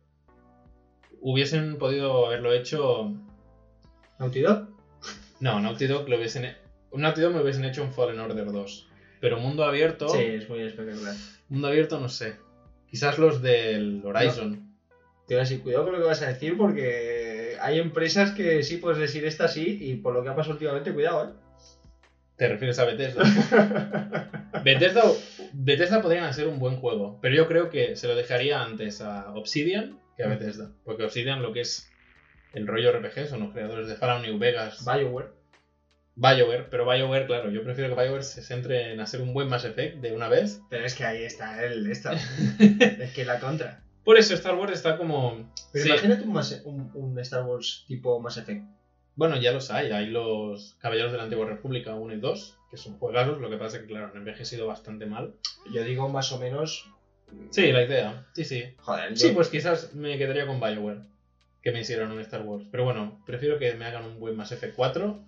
hubiesen 1.21 1.77
podido 1.77 2.25
haberlo 2.25 2.53
hecho... 2.53 3.13
¿Naughty 4.17 4.41
Dog? 4.41 4.69
No, 5.39 5.59
Naughty 5.59 5.87
Dog 5.87 6.09
lo 6.09 6.17
hubiesen 6.17 6.45
un 6.91 7.01
Naughty 7.01 7.21
me 7.21 7.41
hubiesen 7.41 7.65
hecho 7.65 7.83
un 7.83 7.93
Fallen 7.93 8.19
Order 8.19 8.51
2. 8.51 8.87
Pero 9.21 9.39
mundo 9.39 9.63
abierto. 9.63 10.09
Sí, 10.09 10.21
es 10.21 10.49
muy 10.49 10.61
espectacular. 10.61 11.15
Mundo 11.49 11.67
abierto, 11.67 11.99
no 11.99 12.09
sé. 12.09 12.37
Quizás 12.89 13.17
los 13.19 13.41
del 13.41 14.01
Horizon. 14.03 14.68
Te 15.29 15.35
voy 15.35 15.41
a 15.41 15.43
decir, 15.43 15.61
cuidado 15.61 15.83
con 15.83 15.93
lo 15.93 15.99
que 15.99 16.07
vas 16.07 16.23
a 16.23 16.27
decir 16.27 16.57
porque 16.57 17.55
hay 17.61 17.77
empresas 17.77 18.31
que 18.31 18.63
sí 18.63 18.77
puedes 18.77 18.97
decir 18.97 19.25
esta 19.25 19.47
sí 19.47 19.77
y 19.79 19.97
por 19.97 20.11
lo 20.11 20.23
que 20.23 20.29
ha 20.29 20.35
pasado 20.35 20.53
últimamente, 20.53 20.91
cuidado, 20.91 21.29
¿eh? 21.29 21.33
¿Te 22.35 22.47
refieres 22.47 22.79
a 22.79 22.85
Bethesda? 22.85 23.21
Bethesda, 24.63 25.03
Bethesda 25.53 26.01
podrían 26.01 26.23
hacer 26.23 26.47
un 26.47 26.57
buen 26.57 26.77
juego, 26.77 27.19
pero 27.21 27.35
yo 27.35 27.47
creo 27.47 27.69
que 27.69 27.95
se 27.95 28.07
lo 28.07 28.15
dejaría 28.15 28.63
antes 28.63 29.01
a 29.01 29.31
Obsidian 29.35 29.99
que 30.17 30.23
a 30.23 30.27
mm. 30.27 30.29
Bethesda. 30.31 30.71
Porque 30.83 31.03
Obsidian 31.03 31.43
lo 31.43 31.53
que 31.53 31.61
es 31.61 31.87
el 32.53 32.65
rollo 32.65 32.91
RPG 32.91 33.27
son 33.27 33.41
los 33.41 33.53
creadores 33.53 33.87
de 33.87 33.97
Fallout 33.97 34.25
New 34.25 34.39
Vegas. 34.39 34.83
BioWare. 34.83 35.27
BioWare, 36.15 36.69
pero 36.71 36.89
BioWare, 36.89 37.27
claro, 37.27 37.51
yo 37.51 37.63
prefiero 37.63 37.95
que 37.95 38.01
BioWare 38.01 38.23
se 38.23 38.41
centre 38.41 38.93
en 38.93 38.99
hacer 38.99 39.21
un 39.21 39.33
buen 39.33 39.47
Mass 39.47 39.65
Effect 39.65 39.97
de 39.97 40.11
una 40.11 40.27
vez. 40.27 40.59
Pero 40.71 40.85
es 40.85 40.95
que 40.95 41.05
ahí 41.05 41.23
está 41.23 41.63
el 41.63 41.85
esta. 41.91 42.13
es 42.59 43.13
que 43.13 43.25
la 43.25 43.39
contra. 43.39 43.83
Por 44.09 44.17
eso 44.17 44.33
Star 44.33 44.55
Wars 44.55 44.73
está 44.73 44.97
como. 44.97 45.53
Pero 45.71 45.85
imagínate 45.85 46.23
un, 46.23 46.89
un, 46.95 47.19
Star 47.19 47.43
Wars 47.43 47.85
tipo 47.87 48.19
Mass 48.19 48.37
Effect. 48.37 48.65
Bueno, 49.13 49.39
ya 49.39 49.51
los 49.51 49.69
hay. 49.69 49.91
Hay 49.91 50.07
los 50.07 50.77
Caballeros 50.79 51.11
de 51.11 51.19
la 51.19 51.25
Antigua 51.25 51.45
República 51.45 51.93
1 51.93 52.15
y 52.15 52.19
2, 52.19 52.57
que 52.71 52.77
son 52.77 52.97
juegazos. 52.97 53.39
Lo 53.39 53.51
que 53.51 53.57
pasa 53.57 53.77
es 53.77 53.83
que, 53.83 53.89
claro, 53.89 54.07
han 54.07 54.17
envejecido 54.17 54.65
bastante 54.65 55.05
mal. 55.05 55.35
Yo 55.71 55.83
digo 55.83 56.09
más 56.09 56.31
o 56.31 56.39
menos. 56.39 56.89
Sí, 57.51 57.71
la 57.71 57.83
idea. 57.83 58.25
Sí, 58.33 58.45
sí. 58.45 58.63
Joder, 58.79 59.15
Sí, 59.15 59.29
pues 59.29 59.49
quizás 59.49 59.93
me 59.93 60.17
quedaría 60.17 60.47
con 60.47 60.59
BioWare. 60.59 61.01
Que 61.61 61.71
me 61.71 61.81
hicieron 61.81 62.11
un 62.11 62.19
Star 62.21 62.41
Wars. 62.41 62.65
Pero 62.71 62.85
bueno, 62.85 63.21
prefiero 63.27 63.59
que 63.59 63.75
me 63.75 63.85
hagan 63.85 64.05
un 64.05 64.19
buen 64.19 64.35
Mass 64.35 64.51
Effect 64.51 64.75
4 64.75 65.19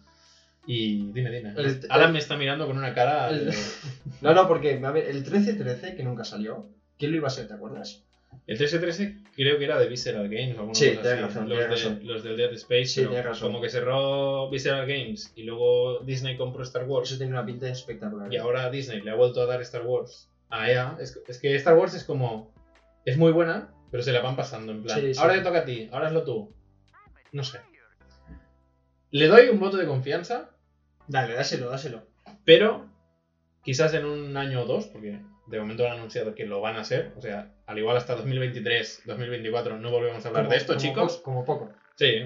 y 0.65 1.11
dime, 1.11 1.29
dime. 1.29 1.53
Alan 1.88 2.13
me 2.13 2.17
está 2.17 2.36
mirando 2.36 2.65
con 2.65 2.79
una 2.79 2.95
cara. 2.95 3.29
no, 4.21 4.34
no, 4.34 4.47
porque 4.47 4.71
el 4.71 4.82
13-13, 4.82 5.95
que 5.95 6.01
nunca 6.01 6.23
salió, 6.23 6.67
¿quién 6.97 7.11
lo 7.11 7.17
iba 7.17 7.27
a 7.27 7.29
ser? 7.29 7.47
¿Te 7.47 7.53
acuerdas? 7.53 8.05
El 8.47 8.57
13-13 8.57 9.23
creo 9.36 9.57
que 9.57 9.65
era 9.65 9.79
de 9.79 9.88
Visceral 9.88 10.27
Games 10.27 10.57
o 10.57 10.73
sí, 10.73 10.93
Razón, 10.93 11.47
los, 11.47 12.03
los, 12.03 12.23
del 12.23 12.38
Dead 12.38 12.53
Space. 12.53 12.86
Sí, 12.86 13.07
Como 13.39 13.61
que 13.61 13.69
cerró 13.69 14.49
Visceral 14.49 14.86
Games 14.86 15.32
y 15.36 15.43
luego 15.43 15.99
Disney 15.99 16.38
compró 16.38 16.63
Star 16.63 16.86
Wars. 16.86 17.09
Eso 17.09 17.17
tiene 17.17 17.34
una 17.34 17.45
pinta 17.45 17.69
espectacular. 17.69 18.34
Y 18.34 18.38
ahora 18.38 18.69
Disney 18.69 19.01
le 19.01 19.11
ha 19.11 19.15
vuelto 19.15 19.41
a 19.41 19.45
dar 19.45 19.61
Star 19.61 19.86
Wars 19.86 20.29
a 20.49 20.69
EA. 20.69 20.97
Es, 20.99 21.19
es 21.27 21.39
que 21.39 21.55
Star 21.55 21.77
Wars 21.77 21.93
es 21.93 22.03
como. 22.03 22.53
Es 23.05 23.17
muy 23.17 23.32
buena, 23.32 23.73
pero 23.89 24.03
se 24.03 24.11
la 24.11 24.21
van 24.21 24.36
pasando 24.36 24.71
en 24.71 24.84
plan. 24.84 24.99
ahora 25.17 25.34
te 25.34 25.41
toca 25.41 25.59
a 25.59 25.65
ti, 25.65 25.89
ahora 25.91 26.07
hazlo 26.07 26.23
tú. 26.23 26.53
No 27.32 27.43
sé. 27.43 27.59
Le 29.11 29.27
doy 29.27 29.49
un 29.49 29.59
voto 29.59 29.77
de 29.77 29.86
confianza. 29.86 30.51
Dale, 31.07 31.34
dáselo, 31.34 31.69
dáselo. 31.69 32.07
Pero 32.45 32.89
quizás 33.63 33.93
en 33.93 34.05
un 34.05 34.38
año 34.38 34.61
o 34.61 34.65
dos, 34.65 34.88
porque 34.88 35.19
de 35.47 35.59
momento 35.59 35.86
han 35.86 35.93
anunciado 35.93 36.34
que 36.34 36.45
lo 36.45 36.61
van 36.61 36.77
a 36.77 36.82
hacer. 36.82 37.11
O 37.17 37.21
sea, 37.21 37.53
al 37.72 37.80
igual 37.80 37.97
hasta 37.97 38.15
2023, 38.15 39.03
2024 39.05 39.78
no 39.80 39.91
volvemos 39.91 40.24
a 40.24 40.28
hablar 40.28 40.49
de 40.49 40.57
esto, 40.57 40.78
chicos. 40.78 41.17
como 41.17 41.45
poco. 41.45 41.72
Sí. 41.95 42.24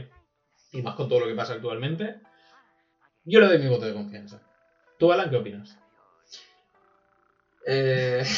Y 0.73 0.81
más 0.81 0.95
con 0.95 1.07
todo 1.07 1.21
lo 1.21 1.27
que 1.27 1.35
pasa 1.35 1.53
actualmente. 1.53 2.15
Yo 3.23 3.39
le 3.39 3.47
doy 3.47 3.59
mi 3.59 3.67
voto 3.67 3.85
de 3.85 3.93
confianza. 3.93 4.41
¿Tú, 4.97 5.11
Alan, 5.11 5.29
qué 5.29 5.37
opinas? 5.37 5.77
Eh... 7.65 8.23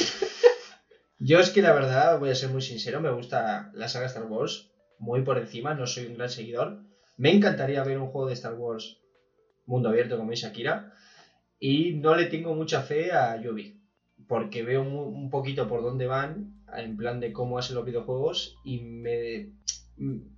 Yo 1.19 1.39
es 1.39 1.49
que 1.49 1.63
la 1.63 1.73
verdad, 1.73 2.19
voy 2.19 2.29
a 2.29 2.35
ser 2.35 2.49
muy 2.49 2.61
sincero, 2.61 3.01
me 3.01 3.09
gusta 3.09 3.71
la 3.73 3.87
saga 3.87 4.05
Star 4.05 4.25
Wars 4.25 4.69
muy 4.99 5.23
por 5.23 5.39
encima, 5.39 5.73
no 5.73 5.87
soy 5.87 6.05
un 6.05 6.15
gran 6.15 6.29
seguidor. 6.29 6.79
Me 7.17 7.33
encantaría 7.33 7.83
ver 7.83 7.97
un 7.97 8.09
juego 8.09 8.27
de 8.27 8.35
Star 8.35 8.53
Wars 8.53 8.97
mundo 9.65 9.89
abierto 9.89 10.17
como 10.17 10.31
dice 10.31 10.47
Akira 10.47 10.93
y 11.59 11.93
no 11.95 12.15
le 12.15 12.25
tengo 12.25 12.55
mucha 12.55 12.81
fe 12.81 13.11
a 13.11 13.39
Yubi 13.39 13.79
porque 14.27 14.63
veo 14.63 14.81
un, 14.81 15.29
poquito 15.29 15.67
por 15.67 15.83
dónde 15.83 16.07
van 16.07 16.56
en 16.79 16.97
plan 16.97 17.19
de 17.19 17.33
cómo 17.33 17.57
hacen 17.57 17.75
los 17.75 17.85
videojuegos 17.85 18.57
y 18.63 18.79
me 18.79 19.49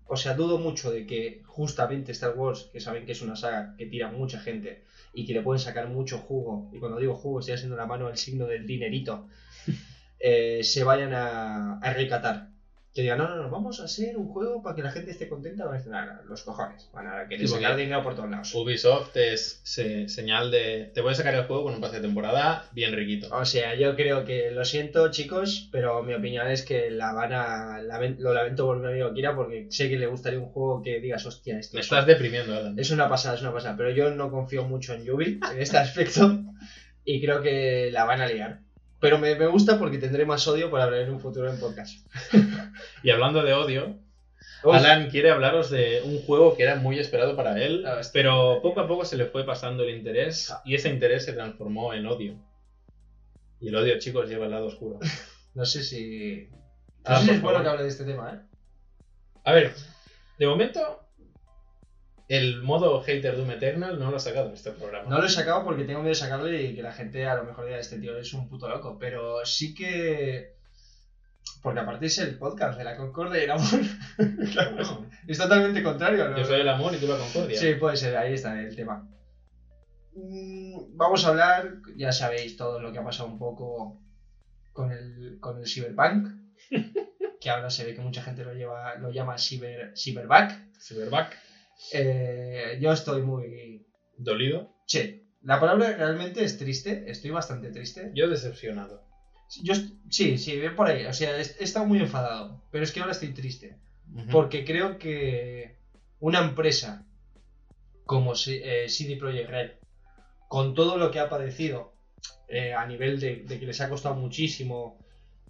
o 0.06 0.16
sea 0.16 0.34
dudo 0.34 0.58
mucho 0.58 0.90
de 0.90 1.06
que 1.06 1.42
justamente 1.46 2.12
Star 2.14 2.36
Wars 2.38 2.70
que 2.72 2.80
saben 2.80 3.06
que 3.06 3.12
es 3.12 3.22
una 3.22 3.36
saga 3.36 3.76
que 3.78 3.86
tira 3.86 4.10
mucha 4.10 4.40
gente 4.40 4.84
y 5.14 5.26
que 5.26 5.34
le 5.34 5.42
pueden 5.42 5.60
sacar 5.60 5.90
mucho 5.90 6.18
jugo 6.18 6.70
y 6.74 6.80
cuando 6.80 7.00
digo 7.00 7.16
jugo 7.16 7.40
estoy 7.40 7.56
haciendo 7.56 7.76
la 7.76 7.86
mano 7.86 8.08
al 8.08 8.18
signo 8.18 8.46
del 8.48 8.66
dinerito 8.66 9.28
eh, 10.20 10.64
se 10.64 10.84
vayan 10.84 11.14
a, 11.14 11.80
a 11.80 11.94
recatar 11.94 12.49
que 12.94 13.04
digan, 13.04 13.20
no, 13.20 13.28
no, 13.28 13.36
no, 13.36 13.50
vamos 13.50 13.80
a 13.80 13.84
hacer 13.84 14.18
un 14.18 14.28
juego 14.28 14.64
para 14.64 14.76
que 14.76 14.82
la 14.82 14.92
gente 14.92 15.12
esté 15.12 15.30
contenta, 15.30 15.70
a 15.70 15.72
decir, 15.72 15.92
nada, 15.92 16.24
los 16.28 16.42
cojones, 16.42 16.90
van 16.92 17.08
a 17.08 17.28
querer 17.28 17.48
sacar 17.48 17.76
dinero 17.76 18.02
por 18.02 18.16
todos 18.16 18.30
lados. 18.30 18.54
Ubisoft 18.56 19.16
es 19.16 19.62
señal 19.64 20.50
de, 20.50 20.92
te 20.94 21.02
voy 21.02 21.12
a 21.12 21.16
sacar 21.16 21.36
el 21.36 21.44
juego 21.44 21.66
con 21.66 21.76
un 21.76 21.82
pase 21.82 21.98
de 21.98 22.02
temporada 22.02 22.68
bien 22.72 22.96
riquito. 22.96 23.28
O 23.32 23.46
sea, 23.46 23.76
yo 23.76 23.96
creo 23.96 24.26
que, 24.26 24.50
lo 24.50 24.66
siento 24.66 25.12
chicos, 25.12 25.70
pero 25.72 26.02
mi 26.02 26.16
opinión 26.16 26.48
es 26.48 26.64
que 26.64 26.90
la 26.90 27.14
van 27.14 27.34
a, 27.34 27.80
lo 27.82 28.34
lamento 28.34 28.66
por 28.66 28.80
mi 28.80 28.88
amigo 28.88 29.14
Kira, 29.14 29.36
porque 29.36 29.68
sé 29.70 29.88
que 29.88 30.00
le 30.00 30.08
gustaría 30.08 30.40
un 30.40 30.50
juego 30.50 30.82
que 30.82 31.00
digas, 31.00 31.26
hostia, 31.28 31.60
esto 31.60 31.76
Me 31.76 31.82
estás 31.82 32.08
deprimiendo. 32.08 32.74
Es 32.76 32.90
una 32.90 33.08
pasada, 33.08 33.36
es 33.36 33.42
una 33.42 33.54
pasada, 33.54 33.78
pero 33.78 33.92
yo 33.92 34.10
no 34.10 34.32
confío 34.32 34.64
mucho 34.64 34.94
en 34.94 35.06
Yubi 35.06 35.40
en 35.52 35.62
este 35.62 35.78
aspecto 35.80 36.40
y 37.04 37.22
creo 37.22 37.42
que 37.42 37.90
la 37.92 38.06
van 38.06 38.22
a 38.22 38.28
liar. 38.28 38.62
Pero 39.00 39.18
me, 39.18 39.34
gusta 39.48 39.80
porque 39.80 39.98
tendré 39.98 40.26
más 40.26 40.48
odio 40.48 40.70
para 40.70 40.86
hablar 40.86 41.02
en 41.02 41.12
un 41.12 41.20
futuro 41.20 41.50
en 41.50 41.60
podcast. 41.60 42.06
y 43.04 43.10
hablando 43.10 43.42
de 43.44 43.54
odio, 43.54 43.98
Alan 44.64 45.10
quiere 45.10 45.32
hablaros 45.32 45.70
de 45.70 46.02
un 46.04 46.22
juego 46.24 46.58
que 46.58 46.64
era 46.64 46.76
muy 46.76 47.00
esperado 47.00 47.36
para 47.36 47.62
él, 47.64 47.86
ah, 47.88 48.02
pero 48.12 48.60
poco 48.62 48.82
a 48.82 48.88
poco 48.88 49.06
se 49.06 49.16
le 49.16 49.26
fue 49.26 49.46
pasando 49.46 49.84
el 49.84 49.96
interés 49.96 50.52
ah. 50.52 50.62
y 50.66 50.76
ese 50.76 50.90
interés 50.90 51.24
se 51.24 51.34
transformó 51.34 51.94
en 51.94 52.06
odio. 52.08 52.36
Y 53.62 53.70
el 53.70 53.76
odio, 53.76 54.00
chicos, 54.00 54.30
lleva 54.30 54.46
el 54.46 54.52
lado 54.52 54.68
oscuro. 54.68 55.00
no 55.56 55.66
sé 55.66 55.84
si 55.84 56.50
No 57.08 57.18
sé 57.18 57.26
si 57.26 57.32
es 57.32 57.42
bueno 57.42 57.62
que 57.62 57.70
hable 57.70 57.84
de 57.84 57.90
este 57.90 58.04
tema, 58.04 58.34
¿eh? 58.34 58.50
A 59.46 59.54
ver, 59.54 59.74
de 60.38 60.46
momento, 60.46 61.09
el 62.30 62.62
modo 62.62 63.02
hater 63.02 63.36
Doom 63.36 63.50
Eternal 63.52 63.98
no 63.98 64.12
lo 64.12 64.18
ha 64.18 64.20
sacado 64.20 64.50
en 64.50 64.54
este 64.54 64.72
programa. 64.72 65.10
No 65.10 65.18
lo 65.18 65.26
he 65.26 65.30
sacado 65.30 65.66
porque 65.66 65.84
tengo 65.84 66.02
miedo 66.02 66.10
de 66.10 66.16
sacarlo 66.16 66.54
y 66.54 66.76
que 66.76 66.84
la 66.84 66.94
gente 66.94 67.26
a 67.26 67.36
lo 67.36 67.44
mejor 67.44 67.66
diga 67.66 67.80
este 67.80 67.98
tío 67.98 68.16
es 68.18 68.32
un 68.34 68.48
puto 68.48 68.70
loco. 68.70 68.98
Pero 69.00 69.44
sí 69.46 69.74
que. 69.74 70.56
Porque 71.64 71.80
aparte 71.80 72.06
es 72.06 72.20
el 72.20 72.38
podcast 72.38 72.78
de 72.78 72.84
la 72.84 72.96
Concordia 72.96 73.42
y 73.42 73.44
el 73.46 73.52
amor. 73.52 73.80
claro, 74.52 75.08
Es 75.28 75.40
totalmente 75.40 75.82
contrario. 75.82 76.38
Yo 76.38 76.46
soy 76.46 76.62
el 76.62 76.70
amor 76.70 76.94
y 76.94 76.98
tú 76.98 77.08
la 77.08 77.18
concordia. 77.18 77.60
Sí, 77.60 77.74
puede 77.74 77.98
ser, 77.98 78.16
ahí 78.16 78.36
está 78.36 78.62
el 78.62 78.76
tema. 78.76 79.10
Mm, 80.14 80.96
vamos 80.96 81.26
a 81.26 81.30
hablar, 81.30 81.78
ya 81.96 82.12
sabéis 82.12 82.56
todo 82.56 82.80
lo 82.80 82.92
que 82.92 83.00
ha 83.00 83.04
pasado 83.04 83.28
un 83.28 83.40
poco 83.40 84.00
con 84.72 84.92
el, 84.92 85.40
con 85.40 85.58
el 85.58 85.68
Cyberpunk. 85.68 86.30
que 87.42 87.50
ahora 87.50 87.72
se 87.72 87.86
ve 87.86 87.96
que 87.96 88.02
mucha 88.02 88.22
gente 88.22 88.44
lo, 88.44 88.54
lleva, 88.54 88.96
lo 88.98 89.10
llama 89.10 89.40
cyber, 89.40 89.94
Cyberback. 89.98 90.78
Cyberback. 90.80 91.49
Eh, 91.94 92.78
yo 92.82 92.92
estoy 92.92 93.22
muy... 93.22 93.86
¿Dolido? 94.18 94.74
Sí. 94.86 95.24
La 95.42 95.60
palabra 95.60 95.96
realmente 95.96 96.44
es 96.44 96.58
triste. 96.58 97.10
Estoy 97.10 97.32
bastante 97.32 97.70
triste. 97.72 98.12
Yo 98.14 98.28
decepcionado. 98.28 99.04
Yo, 99.64 99.74
sí, 100.10 100.38
sí, 100.38 100.62
por 100.76 100.88
ahí. 100.88 101.06
O 101.06 101.14
sea, 101.14 101.38
he, 101.38 101.42
estado 101.42 101.86
muy 101.86 102.00
enfadado. 102.00 102.64
Pero 102.72 102.84
es 102.84 102.92
que 102.92 103.00
ahora 103.00 103.14
estoy 103.14 103.34
triste. 103.34 103.78
Porque 104.32 104.66
creo 104.66 104.98
que 104.98 105.78
una 106.20 106.40
empresa 106.40 107.06
como 108.06 108.34
eh, 108.48 108.90
CD 108.90 109.18
Projekt 109.18 109.50
Red, 109.50 109.72
con 110.48 110.74
todo 110.74 110.98
lo 110.98 111.12
que 111.12 111.20
ha 111.20 111.30
padecido 111.30 111.94
eh, 112.48 112.74
a 112.74 112.86
nivel 112.88 113.20
de, 113.20 113.44
de, 113.44 113.60
que 113.60 113.68
les 113.68 113.80
ha 113.82 113.90
costado 113.90 114.16
muchísimo 114.16 114.98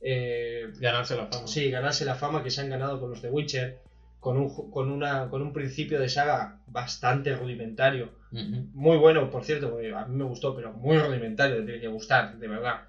eh, 0.02 0.68
ganarse 0.80 1.16
la 1.16 1.28
fama. 1.28 1.48
Sí, 1.48 1.72
ganarse 1.72 2.04
la 2.04 2.16
fama 2.16 2.44
que 2.44 2.52
se 2.52 2.60
han 2.60 2.70
ganado 2.70 3.00
con 3.00 3.12
los 3.12 3.22
de 3.22 3.30
Witcher, 3.30 3.80
con 4.20 4.38
un, 4.38 4.72
con 4.72 4.92
una, 4.92 5.30
con 5.30 5.42
un 5.42 5.54
principio 5.54 6.00
de 6.00 6.10
saga 6.10 6.62
bastante 6.68 7.36
rudimentario. 7.36 8.18
Muy 8.74 8.98
bueno, 8.98 9.30
por 9.30 9.44
cierto, 9.44 9.78
a 9.96 10.06
mí 10.06 10.16
me 10.16 10.26
gustó, 10.26 10.56
pero 10.56 10.74
muy 10.74 10.98
rudimentario, 10.98 11.64
tiene 11.64 11.80
que 11.80 11.88
gustar, 11.88 12.38
de 12.38 12.48
verdad. 12.48 12.82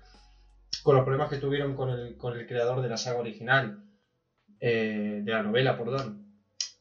Con 0.83 0.97
los 0.97 1.05
problemas 1.05 1.31
que 1.31 1.39
tuvieron 1.39 1.74
con 1.74 1.91
el, 1.91 2.16
con 2.16 2.37
el 2.37 2.47
creador 2.47 2.83
de 2.83 2.89
la 2.89 2.97
saga 2.97 3.20
original, 3.20 3.85
eh, 4.61 5.20
de 5.24 5.33
la 5.33 5.43
novela, 5.43 5.78
perdón. 5.78 6.26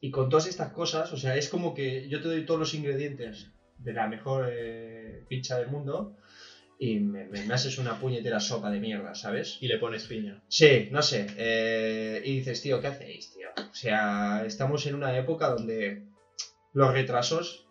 Y 0.00 0.10
con 0.10 0.28
todas 0.28 0.46
estas 0.46 0.72
cosas, 0.72 1.12
o 1.12 1.16
sea, 1.16 1.36
es 1.36 1.48
como 1.48 1.74
que 1.74 2.08
yo 2.08 2.20
te 2.20 2.28
doy 2.28 2.44
todos 2.44 2.60
los 2.60 2.74
ingredientes 2.74 3.52
de 3.78 3.92
la 3.92 4.08
mejor 4.08 4.48
eh, 4.50 5.24
pizza 5.28 5.58
del 5.58 5.68
mundo 5.68 6.16
y 6.82 6.98
me, 6.98 7.28
haces 7.52 7.76
una 7.76 8.00
puñetera 8.00 8.40
sopa 8.40 8.70
de 8.70 8.80
mierda, 8.80 9.14
¿sabes? 9.14 9.58
Y 9.60 9.68
le 9.68 9.76
pones 9.76 10.06
piña. 10.06 10.42
Sí, 10.48 10.88
no 10.90 11.02
sé. 11.02 11.26
Eh, 11.36 12.22
y 12.24 12.38
dices, 12.38 12.62
tío, 12.62 12.80
¿qué 12.80 12.86
hacéis, 12.86 13.34
tío? 13.34 13.48
O 13.70 13.74
sea, 13.74 14.44
estamos 14.46 14.86
en 14.86 14.94
una 14.94 15.14
época 15.14 15.50
donde 15.50 16.06
los 16.72 16.90
retrasos 16.90 17.68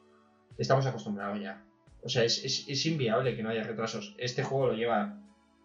estamos 0.59 0.85
acostumbrados 0.85 1.41
ya. 1.41 1.65
O 2.03 2.09
sea, 2.09 2.23
es, 2.23 2.85
inviable 2.85 3.35
que 3.35 3.41
no 3.41 3.49
haya 3.49 3.63
retrasos. 3.63 4.13
Este 4.19 4.43
juego 4.43 4.67
lo 4.67 4.73
lleva, 4.75 5.19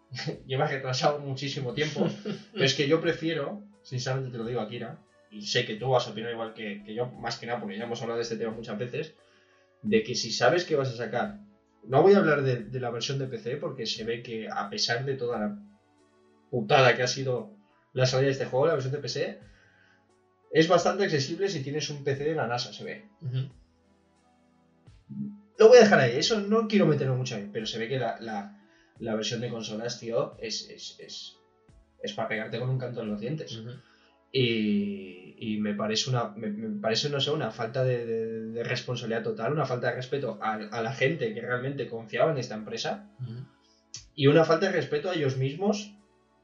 lleva 0.47 0.65
retrasado 0.65 1.19
muchísimo 1.19 1.73
tiempo. 1.73 2.09
pero 2.51 2.65
es 2.65 2.73
que 2.73 2.87
yo 2.87 2.99
prefiero, 2.99 3.61
sinceramente 3.83 4.31
te 4.31 4.39
lo 4.39 4.45
digo, 4.45 4.61
Akira, 4.61 4.97
y 5.29 5.43
sé 5.43 5.67
que 5.67 5.75
tú 5.75 5.91
vas 5.91 6.07
a 6.07 6.11
opinar 6.13 6.31
igual 6.31 6.55
que, 6.55 6.81
que 6.83 6.95
yo, 6.95 7.11
más 7.11 7.37
que 7.37 7.45
nada, 7.45 7.59
porque 7.59 7.77
ya 7.77 7.83
hemos 7.83 8.01
hablado 8.01 8.17
de 8.17 8.23
este 8.23 8.37
tema 8.37 8.53
muchas 8.53 8.79
veces, 8.79 9.13
de 9.83 10.01
que 10.01 10.15
si 10.15 10.31
sabes 10.31 10.65
que 10.65 10.75
vas 10.75 10.89
a 10.89 10.97
sacar 10.97 11.44
no 11.87 12.01
voy 12.01 12.13
a 12.13 12.17
hablar 12.17 12.41
de, 12.43 12.79
la 12.79 12.89
versión 12.89 13.17
de 13.19 13.27
PC 13.27 13.57
porque 13.57 13.85
se 13.85 14.03
ve 14.03 14.21
que 14.21 14.47
a 14.49 14.69
pesar 14.69 15.05
de 15.05 15.15
toda 15.15 15.39
la 15.39 15.59
putada 16.49 16.95
que 16.95 17.03
ha 17.03 17.07
sido 17.07 17.51
la 17.93 18.05
salida 18.05 18.27
de 18.27 18.31
este 18.31 18.45
juego, 18.45 18.67
la 18.67 18.73
versión 18.73 18.93
de 18.93 18.99
PC 18.99 19.39
es 20.51 20.67
bastante 20.67 21.03
accesible 21.03 21.49
si 21.49 21.61
tienes 21.61 21.89
un 21.89 22.03
PC 22.03 22.23
de 22.23 22.35
la 22.35 22.47
NASA, 22.47 22.71
se 22.71 22.83
ve. 22.83 23.05
Lo 25.57 25.67
voy 25.67 25.77
a 25.77 25.81
dejar 25.81 25.99
ahí, 25.99 26.17
eso 26.17 26.39
no 26.39 26.67
quiero 26.67 26.85
meterlo 26.85 27.15
mucho 27.15 27.35
ahí, 27.35 27.49
pero 27.51 27.65
se 27.65 27.77
ve 27.77 27.87
que 27.87 27.97
la, 27.97 28.57
versión 28.99 29.41
de 29.41 29.49
consolas, 29.49 29.99
tío, 29.99 30.35
es, 30.39 30.69
es, 30.69 31.37
es, 32.01 32.13
para 32.13 32.27
pegarte 32.27 32.59
con 32.59 32.69
un 32.69 32.79
canto 32.79 33.01
en 33.01 33.09
los 33.09 33.19
dientes. 33.19 33.63
Y, 34.37 35.57
me 35.59 35.73
parece 35.73 36.09
una, 36.09 36.33
me, 36.35 36.79
parece, 36.81 37.09
no 37.09 37.21
sé, 37.21 37.31
una 37.31 37.51
falta 37.51 37.83
de, 37.83 38.61
responsabilidad 38.63 39.23
total, 39.23 39.53
una 39.53 39.65
falta 39.65 39.87
de 39.87 39.95
respeto 39.95 40.37
a, 40.41 40.81
la 40.81 40.91
gente 40.91 41.33
que 41.33 41.41
realmente 41.41 41.87
confiaba 41.87 42.31
en 42.31 42.37
esta 42.37 42.55
empresa 42.55 43.09
y 44.13 44.27
una 44.27 44.43
falta 44.43 44.65
de 44.65 44.73
respeto 44.73 45.09
a 45.09 45.15
ellos 45.15 45.37
mismos 45.37 45.95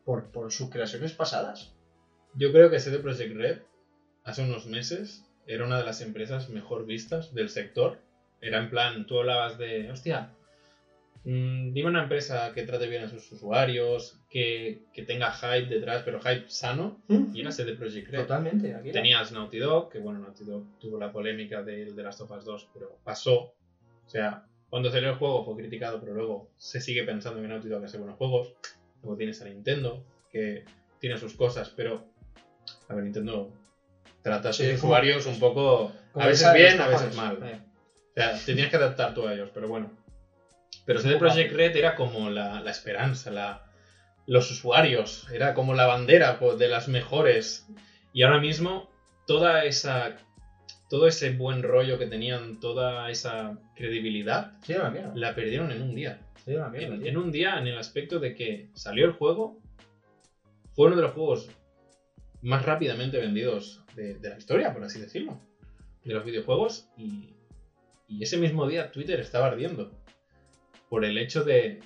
por, 0.06 0.52
sus 0.52 0.70
creaciones 0.70 1.12
pasadas. 1.12 1.74
Yo 2.34 2.54
creo 2.54 2.70
que 2.70 2.80
CD 2.80 3.00
Projekt 3.00 3.36
Red 3.36 3.60
hace 4.24 4.44
unos 4.44 4.68
meses 4.68 5.26
era 5.46 5.66
una 5.66 5.78
de 5.78 5.86
las 5.86 6.02
empresas 6.02 6.50
mejor 6.50 6.86
vistas 6.86 7.34
del 7.34 7.50
sector. 7.50 8.00
Era 8.40 8.60
en 8.60 8.70
plan, 8.70 9.06
tú 9.06 9.20
hablabas 9.20 9.58
de, 9.58 9.92
hostia, 9.92 10.34
Mm, 11.24 11.74
dime 11.74 11.90
una 11.90 12.04
empresa 12.04 12.52
que 12.54 12.64
trate 12.64 12.88
bien 12.88 13.04
a 13.04 13.08
sus 13.08 13.32
usuarios, 13.32 14.20
que, 14.30 14.82
tenga 15.06 15.32
hype 15.32 15.68
detrás, 15.68 16.02
pero 16.04 16.20
hype 16.20 16.48
sano, 16.48 17.00
mm. 17.08 17.36
y 17.36 17.42
era 17.42 17.52
CD 17.52 17.74
Projekt 17.74 18.10
Red. 18.10 18.22
Totalmente. 18.22 18.92
Tenías 18.92 19.32
Naughty 19.32 19.60
Dog, 19.60 19.90
que 19.90 20.00
bueno, 20.00 20.20
Naughty 20.20 20.46
Dog 20.46 20.80
tuvo 20.80 20.98
la 20.98 21.12
polémica 21.12 21.62
de, 21.62 21.94
de 21.94 22.04
Last 22.04 22.22
of 22.22 22.32
Us 22.32 22.46
2, 22.46 22.70
pero 22.74 22.98
pasó. 23.04 23.54
O 24.06 24.10
sea, 24.10 24.46
cuando 24.70 24.90
salió 24.90 25.10
el 25.10 25.16
juego 25.16 25.44
fue 25.44 25.58
criticado, 25.58 26.00
pero 26.00 26.14
luego 26.14 26.50
se 26.58 26.82
sigue 26.82 27.04
pensando 27.04 27.42
que 27.42 27.48
Naughty 27.48 27.68
Dog 27.68 27.84
hace 27.84 27.98
buenos 27.98 28.18
juegos. 28.18 28.54
Luego 29.04 29.18
tienes 29.18 29.42
a 29.42 29.46
Nintendo, 29.46 30.04
que 30.32 30.64
tiene 31.00 31.18
sus 31.18 31.34
cosas, 31.36 31.70
pero 31.76 32.06
a 32.88 32.96
ver, 32.96 33.04
Nintendo 33.04 33.52
trata 34.22 34.50
a 34.50 34.54
sus 34.54 34.68
usuarios 34.74 35.26
un 35.26 35.40
poco, 35.40 35.92
a 36.14 36.28
veces 36.28 36.54
bien, 36.54 36.80
a 36.80 36.88
veces 36.88 37.16
mal. 37.16 37.38
O 37.38 38.14
sea, 38.14 38.34
te 38.34 38.54
tienes 38.54 38.70
que 38.70 38.76
adaptar 38.76 39.14
tú 39.14 39.26
a 39.28 39.34
ellos, 39.34 39.50
pero 39.54 39.68
bueno. 39.68 40.01
Pero 40.86 41.00
CD 41.00 41.18
Projekt 41.18 41.54
Red 41.54 41.76
era 41.76 41.96
como 41.96 42.30
la, 42.30 42.64
esperanza, 42.70 43.32
la, 43.32 43.66
los 44.26 44.50
usuarios, 44.52 45.28
era 45.32 45.54
como 45.54 45.74
la 45.74 45.86
bandera 45.86 46.40
pues, 46.40 46.58
de 46.58 46.68
las 46.68 46.88
mejores. 46.88 47.68
Y 48.14 48.24
ahora 48.24 48.40
mismo, 48.40 48.90
toda 49.28 49.66
esa. 49.66 50.18
Todo 50.90 51.08
ese 51.08 51.32
buen 51.32 51.64
rollo 51.64 51.98
que 51.98 52.06
tenían, 52.06 52.60
toda 52.60 53.10
esa 53.10 53.58
credibilidad, 53.76 54.52
la, 55.16 55.34
perdieron 55.34 55.72
en 55.72 55.82
un 55.82 55.96
día. 55.96 56.20
en, 56.46 57.16
un 57.16 57.32
día, 57.32 57.58
en 57.58 57.68
el 57.68 57.78
aspecto 57.78 58.20
de 58.20 58.36
que 58.36 58.68
salió 58.74 59.06
el 59.06 59.14
juego, 59.14 59.62
fue 60.74 60.88
uno 60.88 60.98
de 60.98 61.04
los 61.04 61.14
juegos 61.14 61.50
más 62.42 62.66
rápidamente 62.66 63.20
vendidos 63.20 63.86
de, 63.96 64.20
la 64.22 64.38
historia, 64.38 64.74
por 64.74 64.84
así 64.84 65.00
decirlo, 65.00 65.40
de 66.04 66.14
los 66.14 66.26
videojuegos, 66.26 66.90
y, 66.98 67.36
y 68.10 68.24
ese 68.24 68.36
mismo 68.36 68.68
día 68.68 68.92
Twitter 68.92 69.22
estaba 69.22 69.48
ardiendo 69.48 70.01
por 70.92 71.06
el 71.06 71.18
hecho 71.18 71.46
de 71.46 71.80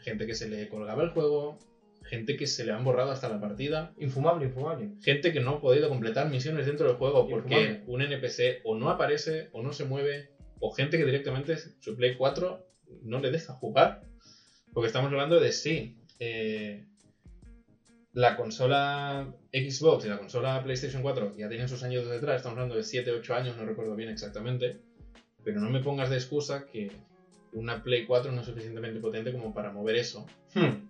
gente 0.00 0.26
que 0.26 0.34
se 0.34 0.48
le 0.48 0.70
colgaba 0.70 1.02
el 1.02 1.10
juego, 1.10 1.58
gente 2.04 2.38
que 2.38 2.46
se 2.46 2.64
le 2.64 2.72
han 2.72 2.84
borrado 2.84 3.10
hasta 3.10 3.28
la 3.28 3.38
partida. 3.38 3.92
Infumable, 3.98 4.46
infumable. 4.46 4.92
Gente 5.02 5.30
que 5.34 5.40
no 5.40 5.50
ha 5.50 5.60
podido 5.60 5.90
completar 5.90 6.30
misiones 6.30 6.64
dentro 6.64 6.88
del 6.88 6.96
juego 6.96 7.28
porque 7.28 7.82
un 7.86 8.00
NPC 8.00 8.62
o 8.64 8.74
no 8.74 8.88
aparece 8.88 9.50
o 9.52 9.62
no 9.62 9.74
se 9.74 9.84
mueve, 9.84 10.30
o 10.58 10.72
gente 10.72 10.96
que 10.96 11.04
directamente 11.04 11.58
su 11.80 11.96
Play 11.96 12.16
4 12.16 12.66
no 13.02 13.20
le 13.20 13.30
deja 13.30 13.52
jugar. 13.52 14.00
Porque 14.72 14.86
estamos 14.86 15.12
hablando 15.12 15.38
de 15.38 15.52
sí. 15.52 15.98
Eh, 16.18 16.86
la 18.14 18.38
consola 18.38 19.34
Xbox 19.52 20.06
y 20.06 20.08
la 20.08 20.16
consola 20.16 20.64
PlayStation 20.64 21.02
4 21.02 21.36
ya 21.36 21.50
tienen 21.50 21.68
sus 21.68 21.82
años 21.82 22.08
detrás, 22.08 22.36
estamos 22.36 22.56
hablando 22.56 22.76
de 22.76 22.84
7, 22.84 23.12
8 23.12 23.34
años, 23.34 23.56
no 23.58 23.66
recuerdo 23.66 23.94
bien 23.96 24.08
exactamente. 24.08 24.80
Pero 25.44 25.60
no 25.60 25.68
me 25.68 25.80
pongas 25.80 26.08
de 26.08 26.16
excusa 26.16 26.64
que 26.64 26.90
una 27.56 27.82
Play 27.82 28.04
4 28.04 28.32
no 28.32 28.40
es 28.40 28.46
suficientemente 28.46 29.00
potente 29.00 29.32
como 29.32 29.52
para 29.54 29.72
mover 29.72 29.96
eso. 29.96 30.26
Hmm. 30.54 30.88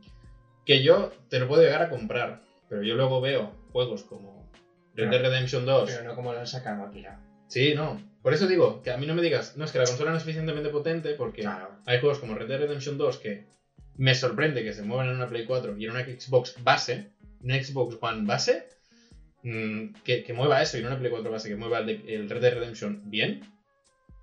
Que 0.64 0.82
yo 0.82 1.12
te 1.28 1.38
lo 1.38 1.46
puedo 1.46 1.62
llegar 1.62 1.82
a 1.82 1.88
comprar, 1.88 2.42
pero 2.68 2.82
yo 2.82 2.96
luego 2.96 3.20
veo 3.20 3.52
juegos 3.72 4.02
como 4.02 4.50
Red 4.94 5.10
Dead 5.10 5.22
Redemption 5.22 5.64
2. 5.64 5.90
Pero 5.90 6.04
no 6.04 6.14
como 6.16 6.32
lo 6.32 6.40
han 6.40 6.46
sacado 6.46 6.84
aquí 6.84 7.02
ya. 7.02 7.20
Sí, 7.46 7.74
no. 7.74 8.00
Por 8.22 8.34
eso 8.34 8.48
digo, 8.48 8.82
que 8.82 8.90
a 8.90 8.96
mí 8.96 9.06
no 9.06 9.14
me 9.14 9.22
digas, 9.22 9.56
no, 9.56 9.64
es 9.64 9.70
que 9.70 9.78
la 9.78 9.84
consola 9.84 10.10
no 10.10 10.16
es 10.16 10.22
suficientemente 10.24 10.70
potente 10.70 11.14
porque 11.14 11.46
hay 11.46 12.00
juegos 12.00 12.18
como 12.18 12.34
Red 12.34 12.48
Dead 12.48 12.58
Redemption 12.58 12.98
2 12.98 13.18
que 13.18 13.46
me 13.96 14.14
sorprende 14.16 14.64
que 14.64 14.72
se 14.72 14.82
muevan 14.82 15.08
en 15.08 15.14
una 15.14 15.28
Play 15.28 15.44
4 15.44 15.76
y 15.78 15.84
en 15.84 15.92
una 15.92 16.04
Xbox 16.04 16.56
base, 16.64 17.12
una 17.40 17.62
Xbox 17.62 17.96
One 18.00 18.26
base, 18.26 18.66
mm, 19.44 19.94
que, 20.02 20.32
mueva 20.34 20.60
eso 20.60 20.76
y 20.76 20.80
en 20.80 20.88
una 20.88 20.98
Play 20.98 21.12
4 21.12 21.30
base 21.30 21.48
que 21.48 21.54
mueva 21.54 21.78
el, 21.78 21.90
el 22.08 22.28
Red 22.28 22.40
Dead 22.40 22.54
Redemption 22.54 23.02
bien, 23.08 23.42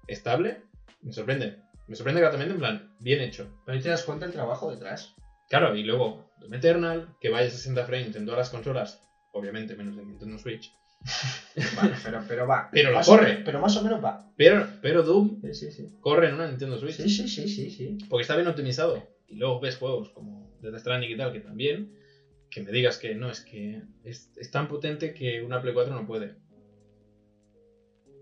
estable, 0.08 0.62
me 1.02 1.14
sorprende. 1.14 1.63
Me 1.88 1.96
sorprende 1.96 2.22
gratamente, 2.22 2.54
en 2.54 2.60
plan, 2.60 2.96
bien 3.00 3.22
hecho. 3.22 3.50
Pero 3.66 3.76
ahí 3.76 3.84
te 3.84 3.90
das 3.90 4.04
cuenta 4.04 4.26
del 4.26 4.34
trabajo 4.34 4.72
detrás. 4.72 5.16
Claro, 5.50 5.76
y 5.76 5.84
luego 5.84 6.32
Doom 6.40 6.54
Eternal, 6.54 7.16
que 7.20 7.30
vaya 7.30 7.48
a 7.48 7.52
60 7.52 7.86
frames 7.86 8.16
en 8.16 8.26
todas 8.26 8.40
las 8.40 8.50
consolas, 8.50 9.02
obviamente 9.32 9.76
menos 9.76 9.96
de 9.96 10.06
Nintendo 10.06 10.38
Switch. 10.38 10.74
vale, 11.76 11.96
pero, 12.04 12.24
pero 12.28 12.48
va. 12.48 12.70
Pero 12.72 12.92
lo 12.92 13.02
corre. 13.02 13.42
pero 13.44 13.60
más 13.60 13.76
o 13.76 13.84
menos 13.84 14.04
va. 14.04 14.32
Pero, 14.38 14.66
pero 14.82 15.04
Doom 15.04 15.42
corre 16.00 16.30
en 16.30 16.36
una 16.36 16.48
Nintendo 16.48 16.80
Switch. 16.80 16.96
Sí, 16.96 17.10
sí, 17.10 17.28
sí, 17.28 17.48
sí, 17.48 17.70
sí. 17.70 17.98
Porque 18.10 18.22
está 18.22 18.36
bien 18.36 18.48
optimizado. 18.48 19.06
Y 19.28 19.36
luego 19.36 19.60
ves 19.60 19.78
juegos 19.78 20.10
como 20.10 20.58
Death 20.62 20.80
Stranding 20.80 21.12
y 21.12 21.18
tal, 21.18 21.34
que 21.34 21.42
también, 21.42 21.94
que 22.50 22.62
me 22.62 22.72
digas 22.72 22.98
que 22.98 23.16
no, 23.16 23.30
es 23.30 23.42
que 23.42 23.82
es, 24.04 24.32
es 24.38 24.52
tan 24.52 24.68
potente 24.68 25.14
que 25.14 25.42
una 25.42 25.62
Play 25.62 25.74
4 25.74 25.94
no 25.94 26.08
puede. 26.08 26.36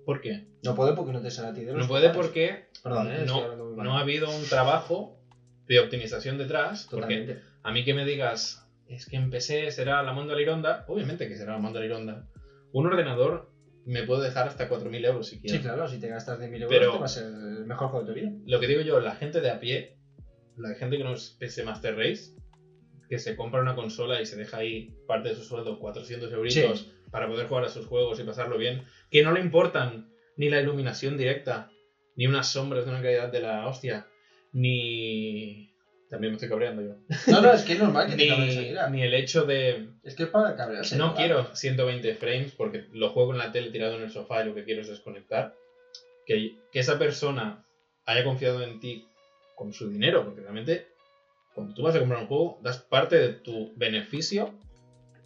¿Por 0.05 0.21
qué? 0.21 0.47
No 0.63 0.75
puede 0.75 0.93
porque 0.93 1.11
no 1.11 1.21
te 1.21 1.31
sale 1.31 1.49
a 1.49 1.53
ti 1.53 1.61
de 1.61 1.73
los 1.73 1.81
No 1.83 1.87
puede 1.87 2.09
porque 2.09 2.65
Perdón, 2.83 3.11
eh, 3.11 3.23
no, 3.25 3.55
no 3.75 3.97
ha 3.97 4.01
habido 4.01 4.29
un 4.35 4.43
trabajo 4.45 5.19
de 5.67 5.79
optimización 5.79 6.37
detrás. 6.37 6.87
Porque 6.89 7.15
Totalmente. 7.17 7.41
a 7.63 7.71
mí 7.71 7.83
que 7.83 7.93
me 7.93 8.05
digas, 8.05 8.67
es 8.87 9.05
que 9.05 9.15
en 9.17 9.29
PC 9.29 9.71
será 9.71 10.03
la 10.03 10.13
Monda 10.13 10.35
Lironda, 10.35 10.85
obviamente 10.87 11.27
que 11.27 11.37
será 11.37 11.53
la 11.53 11.59
Monda 11.59 11.79
Lironda. 11.79 12.27
Un 12.73 12.87
ordenador 12.87 13.51
me 13.85 14.03
puede 14.03 14.23
dejar 14.25 14.47
hasta 14.47 14.69
4.000 14.69 15.05
euros 15.05 15.27
si 15.27 15.39
quiero. 15.39 15.57
Sí, 15.57 15.63
claro, 15.63 15.87
si 15.87 15.99
te 15.99 16.07
gastas 16.07 16.39
de 16.39 16.47
1000 16.47 16.63
euros 16.63 16.77
Pero- 16.77 16.91
te 16.93 16.99
va 16.99 17.05
a 17.05 17.09
ser 17.09 17.25
el 17.25 17.65
mejor 17.65 17.89
juego 17.89 18.05
de 18.05 18.13
tu 18.13 18.19
vida. 18.19 18.31
Lo 18.45 18.59
que 18.59 18.67
digo 18.67 18.81
yo, 18.81 18.99
la 18.99 19.15
gente 19.15 19.41
de 19.41 19.49
a 19.49 19.59
pie, 19.59 19.97
la 20.57 20.73
gente 20.75 20.97
que 20.97 21.03
no 21.03 21.13
es 21.13 21.35
PC 21.39 21.63
Master 21.63 21.95
Race, 21.95 22.35
que 23.09 23.19
se 23.19 23.35
compra 23.35 23.61
una 23.61 23.75
consola 23.75 24.21
y 24.21 24.25
se 24.25 24.35
deja 24.37 24.57
ahí 24.57 24.95
parte 25.07 25.29
de 25.29 25.35
su 25.35 25.43
sueldo, 25.43 25.79
400 25.79 26.31
euritos, 26.31 26.91
para 27.11 27.27
poder 27.27 27.47
jugar 27.47 27.65
a 27.65 27.69
sus 27.69 27.85
juegos 27.85 28.19
y 28.19 28.23
pasarlo 28.23 28.57
bien, 28.57 28.83
que 29.09 29.23
no 29.23 29.33
le 29.33 29.41
importan 29.41 30.09
ni 30.37 30.49
la 30.49 30.61
iluminación 30.61 31.17
directa, 31.17 31.69
ni 32.15 32.27
unas 32.27 32.51
sombras 32.51 32.85
de 32.85 32.91
una 32.91 33.01
calidad 33.01 33.31
de 33.31 33.41
la 33.41 33.67
hostia, 33.67 34.07
ni... 34.53 35.69
También 36.09 36.31
me 36.33 36.35
estoy 36.35 36.49
cabreando 36.49 36.81
yo. 36.81 36.95
No, 37.27 37.41
no, 37.41 37.53
es 37.53 37.63
que 37.63 37.73
es 37.73 37.79
normal 37.79 38.07
que 38.07 38.17
te 38.17 38.27
Ni, 38.89 38.97
ni 38.97 39.03
el 39.03 39.13
hecho 39.13 39.45
de... 39.45 39.87
Es 40.03 40.13
que 40.15 40.25
para 40.25 40.57
cabrearse. 40.57 40.97
No 40.97 41.13
¿verdad? 41.13 41.17
quiero 41.17 41.55
120 41.55 42.15
frames 42.15 42.51
porque 42.51 42.85
lo 42.91 43.09
juego 43.11 43.31
en 43.31 43.37
la 43.37 43.51
tele 43.53 43.69
tirado 43.69 43.95
en 43.95 44.01
el 44.01 44.11
sofá 44.11 44.41
y 44.41 44.45
lo 44.45 44.53
que 44.53 44.65
quiero 44.65 44.81
es 44.81 44.89
desconectar. 44.89 45.53
Que, 46.25 46.51
que 46.71 46.79
esa 46.79 46.99
persona 46.99 47.65
haya 48.05 48.25
confiado 48.25 48.61
en 48.61 48.79
ti 48.81 49.05
con 49.55 49.71
su 49.71 49.89
dinero, 49.89 50.25
porque 50.25 50.41
realmente 50.41 50.87
cuando 51.53 51.73
tú 51.73 51.81
vas 51.83 51.95
a 51.95 51.99
comprar 51.99 52.19
un 52.19 52.27
juego, 52.27 52.59
das 52.61 52.79
parte 52.79 53.17
de 53.17 53.29
tu 53.29 53.71
beneficio 53.75 54.53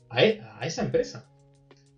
a, 0.10 0.24
e- 0.24 0.40
a 0.40 0.66
esa 0.66 0.82
empresa. 0.84 1.28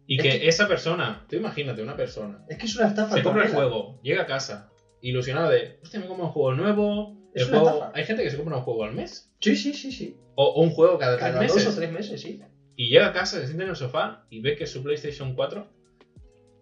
Y 0.07 0.17
Es 0.17 0.23
que, 0.23 0.39
que- 0.39 0.47
esa 0.47 0.67
persona, 0.67 1.25
tú 1.29 1.35
imagínate, 1.35 1.81
una 1.83 1.95
persona, 1.95 2.43
Es 2.49 2.57
que 2.57 2.65
es 2.65 2.75
una 2.77 2.87
estafa. 2.87 3.13
se 3.15 3.23
compra 3.23 3.45
el 3.45 3.51
juego, 3.51 3.99
llega 4.01 4.23
a 4.23 4.25
casa, 4.25 4.71
ilusionado 5.01 5.49
de, 5.49 5.79
hostia, 5.83 5.99
me 5.99 6.07
compro 6.07 6.25
un 6.27 6.31
juego 6.31 6.53
nuevo. 6.55 7.17
Es 7.33 7.43
el 7.43 7.49
una 7.49 7.59
juego... 7.59 7.75
estafa. 7.77 7.97
Hay 7.97 8.05
gente 8.05 8.23
que 8.23 8.31
se 8.31 8.37
compra 8.37 8.55
un 8.57 8.63
juego 8.63 8.83
al 8.85 8.93
mes. 8.93 9.29
Sí, 9.41 9.55
sí, 9.55 9.73
sí, 9.73 9.91
sí. 9.91 10.17
O, 10.35 10.45
o 10.45 10.61
un 10.63 10.71
juego 10.71 10.97
cada 10.97 11.17
tres 11.17 11.27
Cada 11.29 11.39
meses. 11.41 11.65
dos 11.65 11.73
o 11.73 11.77
tres 11.77 11.91
meses, 11.91 12.21
sí. 12.21 12.41
Y 12.75 12.89
llega 12.89 13.07
a 13.07 13.11
casa, 13.13 13.39
se 13.39 13.45
sienta 13.47 13.63
en 13.63 13.69
el 13.71 13.75
sofá 13.75 14.25
y 14.29 14.39
ve 14.39 14.55
que 14.55 14.65
su 14.67 14.81
PlayStation 14.83 15.33
4 15.35 15.67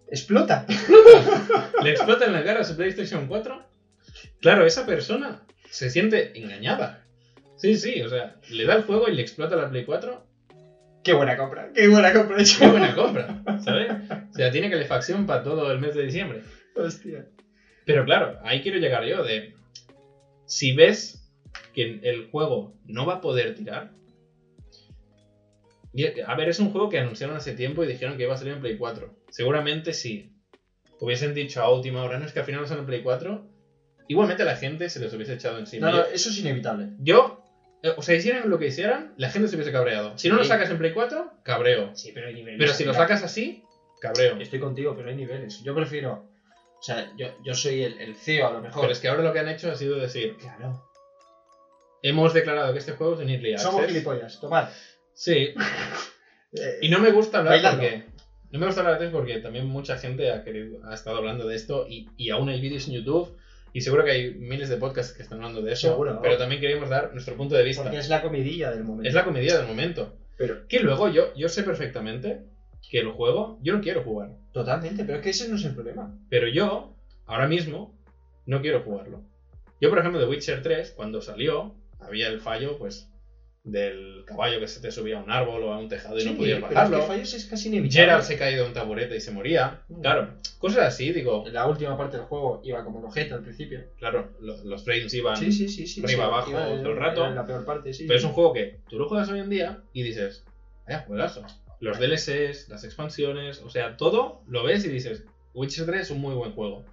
Explota. 0.07 0.65
le 1.83 1.89
explota 1.91 2.25
en 2.25 2.33
la 2.33 2.43
cara 2.43 2.63
su 2.63 2.75
PlayStation 2.75 3.27
4. 3.27 3.63
Claro, 4.39 4.65
esa 4.65 4.85
persona 4.85 5.45
se 5.69 5.89
siente 5.89 6.37
engañada. 6.39 7.05
Sí, 7.57 7.75
sí, 7.77 8.01
o 8.01 8.09
sea, 8.09 8.35
le 8.49 8.65
da 8.65 8.75
el 8.75 8.83
juego 8.83 9.07
y 9.09 9.15
le 9.15 9.21
explota 9.21 9.55
la 9.55 9.69
Play 9.69 9.83
4. 9.85 10.23
Qué 11.05 11.13
buena 11.13 11.37
compra. 11.37 11.71
Qué 11.73 11.87
buena 11.87 12.11
compra 12.11 12.37
he 12.37 12.41
hecho. 12.41 12.59
Qué 12.59 12.67
buena 12.67 12.95
compra, 12.95 13.43
¿sabes? 13.63 13.91
O 14.31 14.33
sea, 14.33 14.51
tiene 14.51 14.71
calefacción 14.71 15.27
para 15.27 15.43
todo 15.43 15.71
el 15.71 15.79
mes 15.79 15.93
de 15.93 16.03
diciembre. 16.03 16.41
Hostia. 16.75 17.27
Pero 17.85 18.03
claro, 18.03 18.39
ahí 18.43 18.61
quiero 18.61 18.79
llegar 18.79 19.05
yo 19.05 19.23
de... 19.23 19.53
Si 20.45 20.73
ves 20.75 21.31
que 21.73 21.99
el 22.01 22.27
juego 22.31 22.73
no 22.85 23.05
va 23.05 23.15
a 23.15 23.21
poder 23.21 23.53
tirar... 23.53 23.91
A 26.25 26.35
ver, 26.35 26.49
es 26.49 26.59
un 26.59 26.71
juego 26.71 26.89
que 26.89 26.99
anunciaron 26.99 27.37
hace 27.37 27.53
tiempo 27.53 27.83
y 27.83 27.87
dijeron 27.87 28.17
que 28.17 28.23
iba 28.23 28.33
a 28.33 28.37
salir 28.37 28.53
en 28.53 28.59
Play 28.59 28.75
4. 28.75 29.15
Seguramente 29.29 29.93
si 29.93 30.33
hubiesen 30.99 31.35
dicho 31.35 31.61
a 31.61 31.71
última 31.71 32.03
hora, 32.03 32.17
no 32.17 32.25
es 32.25 32.33
que 32.33 32.39
al 32.39 32.45
final 32.45 32.61
no 32.61 32.67
sale 32.67 32.81
en 32.81 32.87
Play 32.87 33.03
4, 33.03 33.47
igualmente 34.07 34.43
la 34.43 34.55
gente 34.55 34.89
se 34.89 34.99
les 34.99 35.13
hubiese 35.13 35.35
echado 35.35 35.59
encima. 35.59 35.91
No, 35.91 35.97
no, 35.97 36.03
eso 36.05 36.29
es 36.29 36.39
inevitable. 36.39 36.89
Yo, 36.99 37.44
o 37.95 38.01
sea, 38.01 38.15
hicieran 38.15 38.49
lo 38.49 38.57
que 38.57 38.67
hicieran, 38.67 39.13
la 39.17 39.29
gente 39.29 39.47
se 39.47 39.55
hubiese 39.55 39.71
cabreado. 39.71 40.17
Si 40.17 40.29
no 40.29 40.35
lo 40.35 40.43
Sí. 40.43 40.49
sacas 40.49 40.69
en 40.69 40.77
Play 40.77 40.91
4, 40.91 41.31
cabreo. 41.43 41.91
Sí, 41.95 42.11
pero 42.13 42.27
hay 42.27 42.33
niveles. 42.33 42.57
Pero 42.59 42.73
si 42.73 42.83
lo 42.85 42.91
Mira, 42.91 43.03
sacas 43.03 43.23
así, 43.23 43.63
cabreo. 44.01 44.37
Estoy 44.39 44.59
contigo, 44.59 44.95
pero 44.95 45.09
hay 45.09 45.15
niveles. 45.15 45.61
Yo 45.63 45.73
prefiero. 45.75 46.27
O 46.79 46.81
sea, 46.81 47.11
yo, 47.17 47.27
yo 47.43 47.53
soy 47.55 47.83
el, 47.83 47.99
el 47.99 48.15
CEO 48.15 48.47
a 48.47 48.51
lo 48.53 48.61
mejor. 48.61 48.81
Pero 48.81 48.93
es 48.93 48.99
que 48.99 49.07
ahora 49.07 49.23
lo 49.23 49.33
que 49.33 49.39
han 49.39 49.47
hecho 49.47 49.71
ha 49.71 49.75
sido 49.75 49.97
decir, 49.97 50.35
Claro. 50.37 50.83
hemos 52.01 52.33
declarado 52.33 52.73
que 52.73 52.79
este 52.79 52.91
juego 52.93 53.15
es 53.15 53.21
en 53.21 53.29
Early 53.29 53.57
Somos 53.57 53.81
Access. 53.81 53.91
gilipollas. 53.93 54.39
Tomad. 54.39 54.69
Sí, 55.13 55.53
Eh, 56.53 56.77
y 56.81 56.89
no 56.89 56.99
me 56.99 57.11
gusta 57.11 57.39
hablar 57.39 57.53
Bailando. 57.55 57.81
porque... 57.81 58.05
No 58.51 58.59
me 58.59 58.67
gusta 58.67 58.81
hablar 58.81 58.99
de 58.99 59.05
esto 59.07 59.17
porque 59.17 59.39
también 59.39 59.65
mucha 59.65 59.97
gente 59.97 60.31
ha, 60.31 60.43
querido, 60.43 60.79
ha 60.85 60.93
estado 60.93 61.17
hablando 61.17 61.45
de 61.47 61.55
esto 61.55 61.85
y, 61.89 62.07
y 62.15 62.29
aún 62.29 62.47
hay 62.47 62.61
vídeos 62.61 62.87
en 62.87 62.93
YouTube 62.93 63.35
y 63.75 63.81
seguro 63.81 64.05
que 64.05 64.11
hay 64.11 64.33
miles 64.35 64.69
de 64.69 64.77
podcasts 64.77 65.11
que 65.11 65.21
están 65.21 65.39
hablando 65.39 65.61
de 65.61 65.73
eso. 65.73 65.89
Seguro. 65.89 66.21
Pero 66.21 66.37
también 66.37 66.61
queremos 66.61 66.89
dar 66.89 67.11
nuestro 67.11 67.35
punto 67.35 67.55
de 67.55 67.63
vista. 67.65 67.83
porque 67.83 67.97
es 67.97 68.07
la 68.07 68.21
comidilla 68.21 68.71
del 68.71 68.85
momento. 68.85 69.09
Es 69.09 69.13
la 69.13 69.25
comedia 69.25 69.57
del 69.57 69.67
momento. 69.67 70.15
Pero, 70.37 70.65
Que 70.69 70.79
luego 70.79 71.09
yo, 71.09 71.33
yo 71.35 71.49
sé 71.49 71.61
perfectamente 71.63 72.45
que 72.89 72.99
el 72.99 73.09
juego 73.09 73.59
yo 73.61 73.73
no 73.73 73.81
quiero 73.81 74.01
jugar. 74.01 74.29
totalmente, 74.53 75.03
pero 75.03 75.17
es 75.17 75.23
que 75.25 75.31
ese 75.31 75.49
no 75.49 75.57
es 75.57 75.65
el 75.65 75.73
problema. 75.73 76.17
Pero 76.29 76.47
yo, 76.47 76.95
ahora 77.25 77.49
mismo, 77.49 77.99
no 78.45 78.61
quiero 78.61 78.81
jugarlo. 78.81 79.23
Yo, 79.81 79.89
por 79.89 79.99
ejemplo, 79.99 80.21
de 80.21 80.27
Witcher 80.27 80.63
3, 80.63 80.91
cuando 80.91 81.21
salió, 81.21 81.75
había 81.99 82.29
el 82.29 82.39
fallo, 82.39 82.77
pues, 82.77 83.09
del 83.65 84.23
caballo 84.27 84.59
que 84.59 84.67
se 84.67 84.79
te 84.79 84.91
subía 84.91 85.17
a 85.17 85.19
un 85.23 85.31
árbol 85.31 85.63
o 85.63 85.73
a 85.73 85.79
un 85.79 85.87
tejado 85.89 86.17
y 86.17 86.21
Sí, 86.21 86.29
no 86.29 86.37
podías 86.37 86.61
bajarlo. 86.61 86.99
que 87.01 87.05
fallos 87.07 87.33
es 87.33 87.45
casi 87.45 87.67
inevitable. 87.69 87.99
Geralt 88.05 88.23
se 88.23 88.37
caía 88.37 88.57
de 88.57 88.63
un 88.63 88.73
taburete 88.73 89.15
y 89.15 89.19
se 89.19 89.31
moría. 89.31 89.81
Mm. 89.89 90.01
Claro, 90.01 90.35
cosas 90.59 90.83
así, 90.83 91.11
digo, 91.11 91.43
La 91.47 91.65
última 91.65 91.97
parte 91.97 92.17
del 92.17 92.27
juego 92.27 92.61
iba 92.63 92.83
como 92.83 92.99
el 92.99 93.05
ojete 93.05 93.33
al 93.33 93.41
principio. 93.41 93.83
claro, 93.97 94.31
lo- 94.39 94.63
los 94.63 94.83
frames 94.83 95.11
iban... 95.15 95.35
Sí, 95.35 95.51
sí, 95.51 95.67
sí. 95.67 95.87
sí 95.87 96.01
arriba, 96.03 96.25
abajo, 96.25 96.51
iba 96.51 96.63
todo 96.63 96.91
el 96.91 96.95
rato. 96.95 97.27
la 97.31 97.45
peor 97.45 97.65
parte, 97.65 97.91
sí. 97.91 98.05
Pero 98.07 98.19
es 98.19 98.23
un 98.23 98.33
juego 98.33 98.53
que 98.53 98.81
tú 98.87 98.99
lo 98.99 99.09
juegas 99.09 99.27
hoy 99.29 99.39
en 99.39 99.49
día 99.49 99.81
y 99.93 100.03
dices, 100.03 100.45
vaya 100.85 100.99
juegazo. 101.07 101.43
Los 101.79 101.97
DLCs, 101.99 102.69
las 102.69 102.83
expansiones, 102.83 103.59
o 103.61 103.69
sea, 103.71 103.97
todo 103.97 104.43
lo 104.47 104.63
ves 104.63 104.85
y 104.85 104.89
dices, 104.89 105.25
Witcher 105.55 105.85
3 105.87 106.01
es 106.01 106.11
un 106.11 106.21
muy 106.21 106.35
buen 106.35 106.51
juego. 106.51 106.85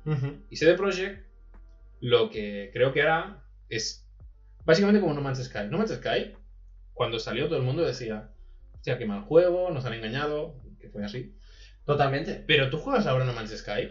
Y 0.49 0.57
CD 0.57 0.75
Projekt 0.75 1.27
lo 2.01 2.31
que 2.31 2.71
creo 2.73 2.93
que 2.95 3.03
hará 3.03 3.45
es 3.69 4.07
básicamente 4.65 5.01
como 5.03 5.13
No 5.13 5.21
Man's 5.21 5.45
Sky. 5.45 5.67
No 5.71 5.77
Man's 5.79 5.93
Sky, 5.95 6.33
cuando 7.03 7.19
salió 7.19 7.47
todo 7.49 7.57
el 7.57 7.65
mundo 7.65 7.83
decía, 7.83 8.31
hostia, 8.75 8.97
qué 8.97 9.07
mal 9.07 9.23
juego, 9.23 9.71
nos 9.71 9.85
han 9.85 9.95
engañado, 9.95 10.55
que 10.81 10.89
fue 10.89 11.05
así. 11.05 11.35
Totalmente. 11.85 12.45
Pero 12.47 12.71
tú 12.71 12.79
juegas 12.79 13.07
ahora 13.09 13.25
No 13.25 13.33
Man's 13.33 13.51
Sky. 13.59 13.89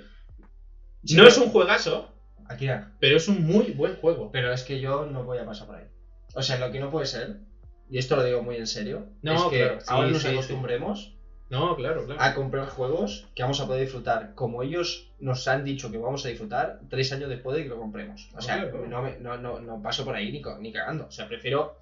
Sí, 1.04 1.16
no 1.16 1.24
pero- 1.24 1.28
es 1.28 1.38
un 1.38 1.50
juegazo, 1.50 2.14
Akira, 2.48 2.94
pero 3.02 3.18
es 3.18 3.28
un 3.28 3.46
muy 3.46 3.72
buen 3.72 3.98
juego. 3.98 4.32
pero 4.32 4.54
es 4.54 4.64
que 4.64 4.80
yo 4.80 5.06
no 5.08 5.26
voy 5.26 5.40
a 5.40 5.46
pasar 5.46 5.68
por 5.68 5.76
ahí. 5.76 5.88
O 6.36 6.42
sea, 6.42 6.58
lo 6.58 6.72
que 6.72 6.80
no 6.80 6.90
puede 6.90 7.06
ser, 7.06 7.40
y 7.90 7.98
esto 7.98 8.16
lo 8.16 8.24
digo 8.24 8.42
muy 8.44 8.56
en 8.56 8.68
serio, 8.68 9.08
No, 9.22 9.36
es 9.36 9.44
que 9.52 9.58
claro, 9.60 9.80
sí, 9.82 9.86
ahora 9.90 10.08
nos 10.08 10.22
sí, 10.22 10.28
acostumbremos 10.30 11.14
No, 11.50 11.76
claro, 11.76 12.06
claro. 12.06 12.22
a 12.22 12.34
comprar 12.34 12.70
juegos 12.70 13.28
que 13.36 13.44
vamos 13.44 13.60
a 13.60 13.68
poder 13.68 13.82
disfrutar 13.82 14.34
como 14.36 14.64
ellos 14.64 15.12
nos 15.20 15.46
han 15.50 15.66
dicho 15.66 15.92
que 15.92 15.98
vamos 15.98 16.26
a 16.26 16.30
disfrutar 16.30 16.80
tres 16.90 17.12
años 17.12 17.28
después 17.30 17.58
de 17.58 17.64
que 17.64 17.70
lo 17.70 17.78
compremos. 17.78 18.30
O 18.38 18.42
sea, 18.42 18.64
no, 18.88 19.02
me- 19.02 19.18
no, 19.20 19.38
no, 19.38 19.60
no 19.60 19.82
paso 19.82 20.06
por 20.06 20.16
ahí 20.16 20.32
ni, 20.32 20.42
ni 20.62 20.72
cagando. 20.72 21.08
O 21.08 21.12
sea, 21.12 21.28
prefiero. 21.28 21.76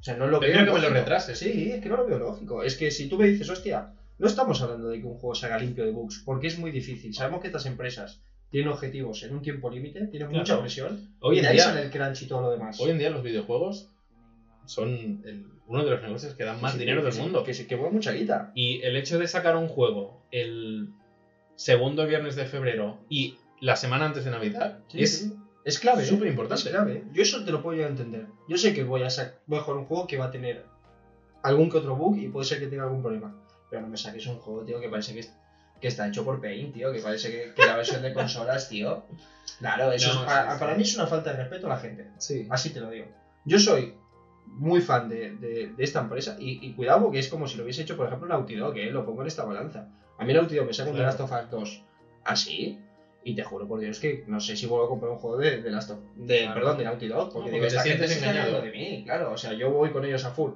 O 0.00 0.02
sea, 0.02 0.16
no 0.16 0.26
lo 0.26 0.40
Prefiero 0.40 0.64
veo. 0.64 0.74
que 0.74 0.78
me 0.80 0.82
lo 0.86 0.88
lógico. 0.88 1.00
retrases. 1.04 1.38
Sí, 1.38 1.72
es 1.72 1.82
que 1.82 1.88
no 1.90 1.96
lo 1.98 2.06
veo 2.06 2.18
lógico. 2.18 2.62
Es 2.62 2.74
que 2.76 2.90
si 2.90 3.08
tú 3.08 3.18
me 3.18 3.26
dices, 3.26 3.48
hostia, 3.50 3.92
no 4.18 4.26
estamos 4.26 4.60
hablando 4.62 4.88
de 4.88 5.00
que 5.00 5.06
un 5.06 5.14
juego 5.14 5.34
se 5.34 5.46
haga 5.46 5.58
limpio 5.58 5.84
de 5.84 5.90
bugs, 5.92 6.22
porque 6.24 6.46
es 6.46 6.58
muy 6.58 6.70
difícil. 6.70 7.12
Sabemos 7.14 7.40
que 7.40 7.48
estas 7.48 7.66
empresas 7.66 8.22
tienen 8.50 8.70
objetivos 8.72 9.22
en 9.22 9.34
un 9.34 9.42
tiempo 9.42 9.70
límite, 9.70 10.06
tienen 10.06 10.28
Claro. 10.28 10.40
mucha 10.40 10.60
presión. 10.60 11.14
Hoy 11.20 11.36
y 11.36 11.38
en 11.38 11.42
de 11.44 11.48
ahí 11.50 11.54
día- 11.56 11.64
sale 11.64 11.82
el 11.82 11.90
crunch 11.90 12.22
y 12.22 12.26
todo 12.26 12.40
lo 12.40 12.50
demás. 12.50 12.80
Hoy 12.80 12.90
en 12.90 12.98
día 12.98 13.10
los 13.10 13.22
videojuegos 13.22 13.88
son 14.64 15.22
el- 15.24 15.46
uno 15.66 15.84
de 15.84 15.90
los 15.90 16.02
negocios 16.02 16.34
que 16.34 16.44
dan 16.44 16.60
más 16.60 16.72
Sí, 16.72 16.78
dinero 16.78 17.00
que 17.00 17.04
del 17.06 17.12
sí, 17.12 17.20
mundo. 17.20 17.44
Que, 17.44 17.54
sí, 17.54 17.66
que 17.66 17.76
mueve 17.76 17.92
mucha 17.92 18.12
guita. 18.12 18.50
Y 18.54 18.80
el 18.82 18.96
hecho 18.96 19.18
de 19.18 19.28
sacar 19.28 19.54
un 19.56 19.68
juego 19.68 20.22
el 20.32 20.88
segundo 21.56 22.06
viernes 22.06 22.36
de 22.36 22.46
febrero 22.46 22.98
y 23.08 23.36
la 23.60 23.76
semana 23.76 24.06
antes 24.06 24.24
de 24.24 24.30
Navidad 24.30 24.78
es. 24.94 25.32
Es 25.64 25.78
clave. 25.78 26.02
¿eh? 26.02 26.06
súper 26.06 26.28
Es 26.28 26.32
importante. 26.32 26.70
clave. 26.70 27.04
Yo 27.12 27.22
eso 27.22 27.44
te 27.44 27.52
lo 27.52 27.62
puedo 27.62 27.74
llegar 27.76 27.90
a 27.90 27.92
entender. 27.92 28.26
Yo 28.48 28.56
sé 28.56 28.72
que 28.74 28.82
voy 28.84 29.02
a, 29.02 29.08
voy 29.46 29.58
a 29.58 29.62
jugar 29.62 29.78
un 29.80 29.86
juego 29.86 30.06
que 30.06 30.16
va 30.18 30.26
a 30.26 30.30
tener 30.30 30.64
algún 31.42 31.70
que 31.70 31.78
otro 31.78 31.96
bug 31.96 32.16
y 32.18 32.28
puede 32.28 32.46
ser 32.46 32.58
que 32.60 32.66
tenga 32.66 32.84
algún 32.84 33.02
problema. 33.02 33.34
Pero 33.68 33.82
no 33.82 33.88
me 33.88 33.96
saques 33.96 34.26
un 34.26 34.38
juego, 34.38 34.62
tío, 34.64 34.80
que 34.80 34.88
parece 34.88 35.12
que, 35.14 35.20
es- 35.20 35.34
que 35.80 35.88
está 35.88 36.08
hecho 36.08 36.24
por 36.24 36.40
Paint, 36.40 36.74
tío. 36.74 36.92
Que 36.92 37.00
parece 37.00 37.30
que, 37.30 37.54
que 37.54 37.66
la 37.66 37.76
versión 37.76 38.02
de 38.02 38.12
consolas, 38.12 38.68
tío. 38.68 39.04
Claro, 39.58 39.92
eso 39.92 40.12
No, 40.14 40.22
es- 40.22 40.58
para 40.58 40.74
mí 40.74 40.82
es 40.82 40.94
una 40.96 41.06
falta 41.06 41.30
de 41.32 41.36
respeto 41.38 41.66
a 41.66 41.70
la 41.70 41.76
gente. 41.78 42.08
Sí. 42.18 42.46
Así 42.50 42.70
te 42.70 42.80
lo 42.80 42.90
digo. 42.90 43.06
Yo 43.44 43.58
soy 43.58 43.94
muy 44.46 44.80
fan 44.80 45.08
de, 45.08 45.36
de- 45.36 45.72
de 45.76 45.84
esta 45.84 46.00
empresa 46.00 46.36
y, 46.38 46.66
y 46.66 46.72
cuidado 46.74 47.02
porque 47.04 47.18
es 47.20 47.28
como 47.28 47.46
si 47.46 47.56
lo 47.56 47.62
hubiese 47.64 47.82
hecho, 47.82 47.96
por 47.96 48.06
ejemplo, 48.06 48.26
Naughty 48.28 48.56
Dog, 48.56 48.74
que 48.74 48.90
lo 48.90 49.04
pongo 49.06 49.22
en 49.22 49.28
esta 49.28 49.44
balanza. 49.44 49.88
A 50.18 50.24
mí 50.24 50.32
Naughty 50.34 50.56
Dog 50.56 50.66
me 50.66 50.72
saca 50.74 50.90
un 50.90 50.96
The 50.96 51.02
Claro. 51.02 51.18
Last 51.18 51.32
of 51.32 51.44
Us 51.44 51.50
2 51.50 51.82
así 52.24 52.78
y 53.24 53.34
te 53.34 53.42
juro 53.42 53.66
por 53.68 53.80
Dios 53.80 54.00
que 54.00 54.24
no 54.26 54.40
sé 54.40 54.56
si 54.56 54.66
vuelvo 54.66 54.86
a 54.86 54.88
comprar 54.88 55.10
un 55.12 55.18
juego 55.18 55.36
de, 55.36 55.60
de 55.60 55.70
Last 55.70 55.90
of 55.90 55.98
de, 56.16 56.38
Claro. 56.38 56.54
perdón, 56.54 56.78
de 56.78 56.84
Naughty 56.84 57.08
Dog, 57.08 57.32
porque, 57.32 57.34
No, 57.34 57.40
porque 57.42 57.50
digo, 57.52 57.62
te 57.62 57.66
esta 57.68 57.82
gente 57.82 58.08
sientes 58.08 58.16
está 58.16 58.30
engañado. 58.40 58.62
de 58.62 58.70
mí, 58.70 59.02
claro, 59.04 59.32
o 59.32 59.36
sea, 59.36 59.52
yo 59.52 59.70
voy 59.70 59.90
con 59.90 60.04
ellos 60.04 60.24
a 60.24 60.30
full. 60.30 60.52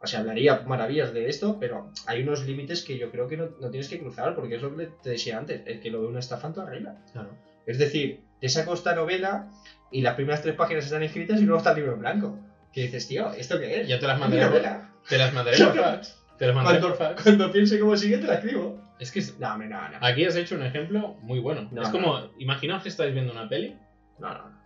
O 0.00 0.06
sea, 0.06 0.20
hablaría 0.20 0.60
maravillas 0.66 1.14
de 1.14 1.28
esto, 1.28 1.56
pero 1.58 1.90
hay 2.06 2.22
unos 2.22 2.44
límites 2.44 2.82
que 2.84 2.98
yo 2.98 3.10
creo 3.10 3.26
que 3.26 3.36
no, 3.38 3.50
no 3.60 3.70
tienes 3.70 3.88
que 3.88 3.98
cruzar, 3.98 4.34
porque 4.34 4.56
es 4.56 4.62
lo 4.62 4.76
que 4.76 4.88
te 5.02 5.10
decía 5.10 5.38
antes, 5.38 5.62
el 5.66 5.80
que 5.80 5.90
lo 5.90 6.02
ve 6.02 6.08
una 6.08 6.18
estafa 6.18 6.48
en 6.48 6.52
toda 6.54 6.68
regla. 6.68 7.02
Claro. 7.12 7.30
Es 7.64 7.78
decir, 7.78 8.20
te 8.40 8.48
saco 8.50 8.74
esta 8.74 8.94
novela 8.94 9.50
y 9.90 10.02
las 10.02 10.14
primeras 10.14 10.42
tres 10.42 10.54
páginas 10.56 10.84
están 10.84 11.02
escritas 11.02 11.40
y 11.40 11.44
luego 11.44 11.56
está 11.58 11.70
el 11.70 11.76
libro 11.76 11.92
en 11.94 12.00
blanco. 12.00 12.38
Que 12.72 12.82
dices, 12.82 13.08
tío, 13.08 13.32
¿esto 13.32 13.58
qué 13.58 13.80
es? 13.80 13.88
Ya 13.88 13.98
te 13.98 14.06
las 14.06 14.18
mandaré. 14.18 14.60
Te 15.08 15.16
las 15.16 15.32
mandaré 15.32 15.56
por 15.64 15.74
fax. 15.74 16.20
Te 16.36 16.46
las 16.48 16.54
mandaré 16.56 16.80
por 16.80 16.96
fax. 16.96 17.22
Cuando 17.22 17.50
piense 17.52 17.78
cómo 17.78 17.96
sigue, 17.96 18.18
te 18.18 18.26
la 18.26 18.34
escribo. 18.34 18.78
Es 18.98 19.10
que 19.10 19.18
es- 19.20 19.38
No, 19.38 19.56
no, 19.58 19.66
no. 19.66 19.98
aquí 20.00 20.24
has 20.24 20.36
hecho 20.36 20.54
un 20.54 20.62
ejemplo 20.62 21.14
muy 21.22 21.40
bueno. 21.40 21.68
No, 21.72 21.82
es 21.82 21.88
como, 21.88 22.30
imaginaos 22.38 22.82
que 22.82 22.88
estáis 22.88 23.12
viendo 23.12 23.32
una 23.32 23.48
peli. 23.48 23.76
No, 24.18 24.28
no, 24.32 24.48
no. 24.50 24.64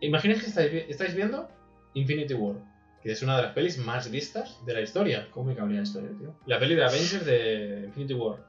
Imaginaos 0.00 0.40
que 0.40 0.46
estáis, 0.48 0.70
vi- 0.72 0.84
estáis 0.88 1.14
viendo 1.14 1.48
Infinity 1.94 2.34
War, 2.34 2.56
que 3.02 3.12
es 3.12 3.22
una 3.22 3.36
de 3.36 3.42
las 3.42 3.52
pelis 3.52 3.78
más 3.78 4.10
vistas 4.10 4.58
de 4.66 4.74
la 4.74 4.80
historia. 4.82 5.28
¿Cómo 5.30 5.46
me 5.50 5.54
cabría 5.56 5.82
esto, 5.82 6.00
eh, 6.00 6.10
tío? 6.18 6.34
La 6.46 6.58
peli 6.58 6.74
de 6.74 6.84
Avengers 6.84 7.24
de 7.24 7.82
Infinity 7.86 8.14
War. 8.14 8.44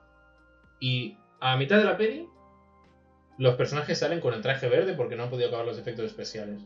Y 0.80 1.16
a 1.40 1.56
mitad 1.58 1.78
de 1.78 1.86
la 1.86 1.96
peli, 1.98 2.28
los 3.38 3.56
personajes 3.56 3.98
salen 3.98 4.20
con 4.20 4.34
el 4.34 4.42
traje 4.42 4.68
verde 4.68 4.94
porque 4.94 5.16
no 5.16 5.24
han 5.24 5.30
podido 5.30 5.48
acabar 5.48 5.66
los 5.66 5.78
efectos 5.78 6.06
especiales. 6.06 6.62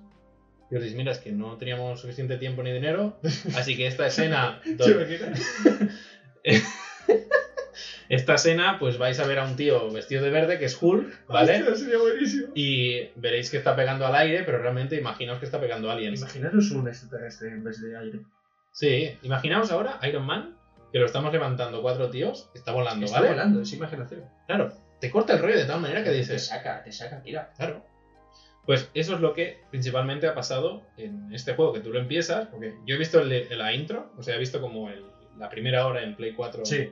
Y 0.72 0.76
os 0.76 0.82
dices, 0.82 0.98
mira, 0.98 1.12
es 1.12 1.20
que 1.20 1.32
no 1.32 1.58
teníamos 1.58 2.02
suficiente 2.02 2.38
tiempo 2.38 2.64
ni 2.64 2.72
dinero, 2.72 3.20
así 3.56 3.78
que 3.78 3.86
esta 3.86 4.08
escena... 4.08 4.60
esta 8.10 8.36
escena, 8.36 8.78
pues 8.80 8.98
vais 8.98 9.20
a 9.20 9.26
ver 9.28 9.40
a 9.40 9.46
un 9.46 9.56
tío 9.56 9.92
vestido 9.92 10.24
de 10.24 10.30
verde, 10.30 10.60
que 10.60 10.66
es 10.66 10.78
Hulk, 10.82 11.28
¿vale? 11.28 11.60
Hostia, 11.62 11.76
sería 11.76 11.98
buenísimo. 11.98 12.48
Y 12.56 13.10
veréis 13.16 13.50
que 13.50 13.58
está 13.58 13.76
pegando 13.76 14.06
al 14.06 14.16
aire, 14.16 14.44
pero 14.44 14.60
realmente 14.60 14.96
imaginaos 14.96 15.40
que 15.40 15.46
está 15.46 15.60
pegando 15.60 15.90
a 15.90 15.94
aliens. 15.94 16.20
Imaginaros 16.22 16.72
un 16.72 16.88
extraterrestre 16.88 17.50
en 17.50 17.64
vez 17.64 17.82
de 17.82 17.98
aire. 17.98 18.20
Sí, 18.72 19.18
imaginaos 19.24 19.72
ahora 19.72 20.00
Iron 20.08 20.26
Man, 20.26 20.58
que 20.92 21.00
lo 21.00 21.06
estamos 21.06 21.32
levantando 21.32 21.82
cuatro 21.82 22.10
tíos, 22.10 22.50
está 22.54 22.72
volando, 22.72 23.06
Está 23.06 23.20
¿vale? 23.20 23.32
volando, 23.32 23.62
es 23.62 23.74
imaginación. 23.74 24.24
Claro, 24.48 24.74
te 25.00 25.10
corta 25.10 25.34
el 25.34 25.40
rollo 25.40 25.58
de 25.58 25.66
tal 25.66 25.82
manera 25.82 26.04
que 26.04 26.10
Te 26.12 26.16
dices, 26.18 26.46
saca, 26.48 26.84
te 26.84 26.92
saca, 26.92 27.22
tira. 27.22 27.52
claro. 27.58 27.84
Pues 28.66 28.90
eso 28.96 29.14
es 29.14 29.22
lo 29.22 29.34
que 29.34 29.60
principalmente 29.70 30.26
ha 30.26 30.34
pasado 30.34 30.82
en 30.98 31.32
este 31.32 31.54
juego, 31.54 31.72
que 31.74 31.82
tú 31.82 31.92
lo 31.94 32.00
empiezas, 32.00 32.48
porque 32.48 32.74
yo 32.88 32.96
he 32.96 32.98
visto 32.98 33.20
el- 33.22 33.48
la 33.58 33.74
intro, 33.74 34.12
o 34.18 34.24
sea, 34.24 34.36
he 34.36 34.40
visto 34.40 34.60
como 34.60 34.90
el- 34.90 35.06
la 35.38 35.50
primera 35.50 35.86
hora 35.86 36.02
en 36.02 36.16
Play 36.16 36.34
4. 36.34 36.66
Sí, 36.66 36.90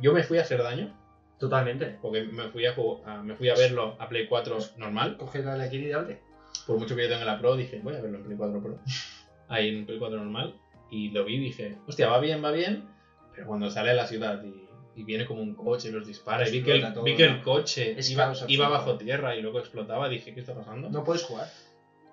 Yo 0.00 0.12
me 0.12 0.22
fui 0.22 0.38
a 0.38 0.42
hacer 0.42 0.62
daño, 0.62 0.94
totalmente. 1.38 1.98
porque 2.02 2.24
me 2.24 2.48
fui 2.48 2.66
a, 2.66 2.74
a- 3.06 3.22
me 3.22 3.34
fui 3.34 3.48
a 3.48 3.54
verlo 3.54 3.96
a 3.98 4.08
Play 4.08 4.26
4 4.26 4.58
normal. 4.76 5.16
Coge 5.16 5.42
la 5.42 5.54
Alequín 5.54 5.82
y 5.84 5.88
dale. 5.88 6.20
Por 6.66 6.78
mucho 6.78 6.94
que 6.96 7.02
yo 7.02 7.08
tenga 7.08 7.24
la 7.24 7.38
Pro, 7.38 7.56
dije, 7.56 7.80
voy 7.82 7.94
a 7.94 8.00
verlo 8.00 8.18
en 8.18 8.24
Play 8.24 8.36
4 8.36 8.62
Pro. 8.62 8.78
Ahí 9.48 9.68
en 9.68 9.86
Play 9.86 9.98
4 9.98 10.18
normal. 10.18 10.54
Y 10.90 11.10
lo 11.10 11.24
vi 11.24 11.34
y 11.36 11.38
dije, 11.40 11.76
hostia, 11.86 12.08
va 12.08 12.18
bien, 12.20 12.42
va 12.42 12.50
bien. 12.50 12.84
Pero 13.34 13.46
cuando 13.46 13.70
sale 13.70 13.90
a 13.90 13.94
la 13.94 14.06
ciudad 14.06 14.42
y, 14.42 14.68
y 15.00 15.04
viene 15.04 15.26
como 15.26 15.42
un 15.42 15.54
coche 15.54 15.88
y 15.88 15.92
los 15.92 16.06
dispara, 16.06 16.48
y 16.48 16.52
vi 16.52 16.62
que 16.62 16.72
el, 16.72 16.92
todo, 16.92 17.04
vi 17.04 17.14
que 17.14 17.28
¿no? 17.28 17.36
el 17.36 17.42
coche 17.42 17.94
Es 17.98 18.10
iba, 18.10 18.32
iba 18.48 18.68
bajo 18.68 18.96
tierra 18.98 19.36
y 19.36 19.42
luego 19.42 19.58
explotaba, 19.60 20.08
dije, 20.08 20.34
¿qué 20.34 20.40
está 20.40 20.54
pasando? 20.54 20.88
No 20.90 21.04
puedes 21.04 21.22
jugar. 21.22 21.46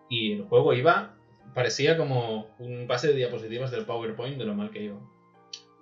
Y 0.09 0.33
el 0.33 0.43
juego 0.43 0.73
iba, 0.73 1.15
parecía 1.55 1.97
como 1.97 2.53
un 2.59 2.85
pase 2.85 3.07
de 3.07 3.15
diapositivas 3.15 3.71
del 3.71 3.85
PowerPoint 3.85 4.37
de 4.37 4.45
lo 4.45 4.53
mal 4.53 4.69
que 4.69 4.83
iba. 4.83 4.97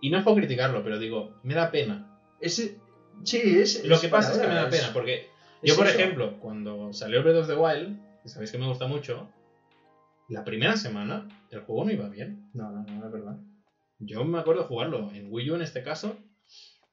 Y 0.04 0.10
no 0.10 0.18
es 0.18 0.26
por 0.26 0.36
criticarlo, 0.36 0.84
pero 0.84 1.00
digo, 1.00 1.40
me 1.44 1.54
da 1.54 1.72
pena. 1.72 2.20
Ese... 2.42 2.78
Sí, 3.24 3.40
es... 3.42 3.86
Lo 3.86 3.96
es 3.96 4.02
que 4.02 4.10
pasa 4.10 4.34
es 4.34 4.38
que 4.38 4.48
me 4.50 4.54
da 4.54 4.70
pena, 4.70 4.92
porque 4.92 5.30
yo, 5.64 5.78
por 5.78 5.88
eso. 5.88 5.98
ejemplo, 5.98 6.42
cuando 6.42 6.92
salió 6.92 7.24
Breath 7.24 7.38
of 7.38 7.48
the 7.48 7.56
Wild, 7.56 8.22
que 8.22 8.28
sabéis 8.28 8.52
que 8.52 8.58
me 8.58 8.68
gusta 8.68 8.86
mucho, 8.86 9.32
la 10.28 10.44
primera 10.44 10.76
semana 10.76 11.30
el 11.52 11.62
juego 11.62 11.86
no 11.86 11.92
iba 11.92 12.10
bien. 12.10 12.50
No, 12.54 12.70
no, 12.70 12.84
no, 12.84 13.06
es 13.06 13.12
verdad. 13.14 13.38
Yo 13.98 14.26
me 14.26 14.40
acuerdo 14.40 14.66
jugarlo 14.66 15.10
en 15.14 15.32
Wii 15.32 15.52
U 15.52 15.56
en 15.56 15.62
este 15.62 15.84
caso, 15.84 16.18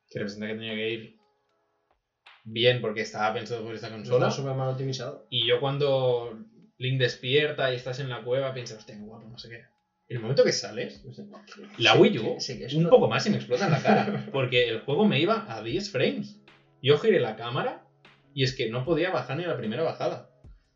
que 0.08 0.20
representa 0.20 0.46
que 0.46 0.54
tenía 0.54 0.74
que 0.74 0.90
ir 0.90 1.16
bien 2.44 2.80
porque 2.80 3.00
estaba 3.00 3.34
pensado 3.34 3.64
por 3.64 3.74
esta 3.74 3.90
consola. 3.90 4.28
Está 4.28 4.36
súper 4.36 4.54
mal 4.54 4.68
optimizado. 4.68 5.26
Y 5.30 5.48
yo 5.48 5.58
cuando 5.58 6.38
Link 6.78 7.00
despierta 7.00 7.72
y 7.72 7.74
estás 7.74 7.98
en 7.98 8.08
la 8.08 8.22
cueva, 8.22 8.54
piensas, 8.54 8.78
hostia, 8.78 8.94
qué 8.94 9.02
guapo, 9.02 9.28
no 9.28 9.36
sé 9.36 9.48
qué. 9.48 9.64
El 10.10 10.18
momento 10.18 10.42
que 10.44 10.50
sales, 10.52 11.02
la 11.78 11.94
Wii 11.94 12.18
U, 12.18 12.36
Sí, 12.40 12.60
es 12.62 12.74
un 12.74 12.88
poco 12.88 13.08
más 13.08 13.24
y 13.26 13.30
me 13.30 13.36
explota 13.36 13.66
en 13.66 13.70
la 13.70 13.80
cara. 13.80 14.26
Porque 14.32 14.68
el 14.68 14.80
juego 14.80 15.06
me 15.06 15.20
iba 15.20 15.46
a 15.48 15.62
10 15.62 15.90
frames. 15.92 16.40
Yo 16.82 16.98
giré 16.98 17.20
la 17.20 17.36
cámara 17.36 17.84
y 18.34 18.42
es 18.42 18.52
que 18.52 18.68
no 18.68 18.84
podía 18.84 19.10
bajar 19.10 19.36
ni 19.36 19.44
la 19.44 19.56
primera 19.56 19.84
bajada. 19.84 20.28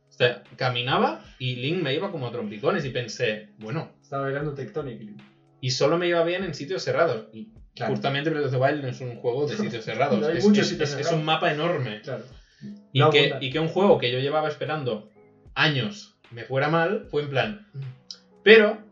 O 0.09 0.13
sea, 0.13 0.45
caminaba 0.57 1.25
y 1.41 1.57
Link 1.57 1.83
me 1.83 1.93
iba 1.93 2.13
como 2.13 2.29
a 2.29 2.31
trompicones 2.31 2.85
y 2.85 2.91
pensé, 2.91 3.49
bueno, 3.59 3.91
Estaba 4.01 4.23
bailando 4.23 4.55
Tectonic. 4.55 5.21
y 5.61 5.71
solo 5.71 5.99
me 5.99 6.07
iba 6.07 6.23
bien 6.23 6.45
en 6.45 6.55
sitios 6.55 6.83
cerrados. 6.85 7.27
Y 7.33 7.49
Claro. 7.75 7.93
justamente 7.93 8.31
Breath 8.31 8.45
of 8.45 8.51
the 8.53 8.57
Wild 8.57 8.83
no 8.83 8.89
es 8.89 9.01
un 9.01 9.17
juego 9.17 9.47
de 9.49 9.57
sitios 9.57 9.85
cerrados. 9.85 10.21
No 10.21 10.29
hay 10.29 10.37
es, 10.39 10.45
muchos 10.45 10.61
es- 10.67 10.69
sitios 10.69 10.91
es- 10.91 10.95
es 10.95 10.99
cerrados. 11.07 11.19
un 11.19 11.25
mapa 11.27 11.51
enorme. 11.51 12.03
Claro. 12.03 12.23
Y, 12.93 13.01
No 13.01 13.11
que, 13.11 13.35
y 13.41 13.51
que 13.51 13.59
un 13.59 13.67
juego 13.67 13.99
que 13.99 14.13
yo 14.13 14.21
llevaba 14.21 14.47
esperando 14.47 15.11
años 15.57 16.15
me 16.31 16.45
fuera 16.45 16.69
mal, 16.69 17.09
fue 17.11 17.23
en 17.23 17.29
plan. 17.31 17.67
Pero 18.45 18.84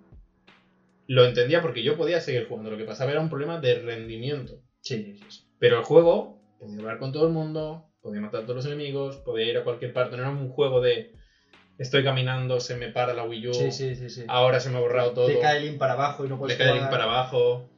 lo 1.07 1.25
entendía 1.25 1.63
porque 1.63 1.83
yo 1.83 1.97
podía 1.97 2.21
seguir 2.21 2.47
jugando. 2.49 2.71
Lo 2.71 2.77
que 2.77 2.85
pasaba 2.85 3.11
era 3.11 3.21
un 3.21 3.29
problema 3.29 3.59
de 3.59 3.75
rendimiento. 3.75 4.61
Sí, 4.81 5.17
sí, 5.19 5.25
sí. 5.29 5.45
Pero 5.59 5.79
el 5.79 5.85
juego 5.85 6.41
podía 6.59 6.79
hablar 6.79 6.99
con 6.99 7.13
todo 7.13 7.27
el 7.27 7.33
mundo, 7.33 7.89
podía 8.01 8.21
matar 8.21 8.41
a 8.41 8.43
todos 8.45 8.57
los 8.57 8.67
enemigos, 8.67 9.17
podía 9.19 9.47
ir 9.47 9.57
a 9.59 9.65
cualquier 9.65 9.93
parte. 9.93 10.17
No 10.17 10.23
era 10.23 10.31
un 10.31 10.49
juego 10.49 10.81
de 10.81 11.13
estoy 11.79 12.05
caminando, 12.05 12.61
se 12.61 12.77
me 12.77 12.89
para 12.89 13.15
la 13.15 13.25
Wii 13.25 13.49
U, 13.49 13.55
Sí, 13.55 13.73
sí, 13.73 13.95
sí, 13.97 14.09
sí. 14.09 14.25
ahora 14.29 14.61
se 14.61 14.71
me 14.71 14.77
ha 14.77 14.81
borrado 14.81 15.13
todo, 15.13 15.27
Te 15.27 15.39
cae 15.41 15.59
el 15.59 15.67
link 15.67 15.79
para 15.79 15.95
abajo 15.95 16.25
y 16.25 16.29
no 16.29 16.35
le 16.35 16.39
puedes 16.39 16.57
cae 16.57 16.71
el 16.71 16.77
link 16.77 16.91
para 16.91 17.05
abajo. 17.05 17.69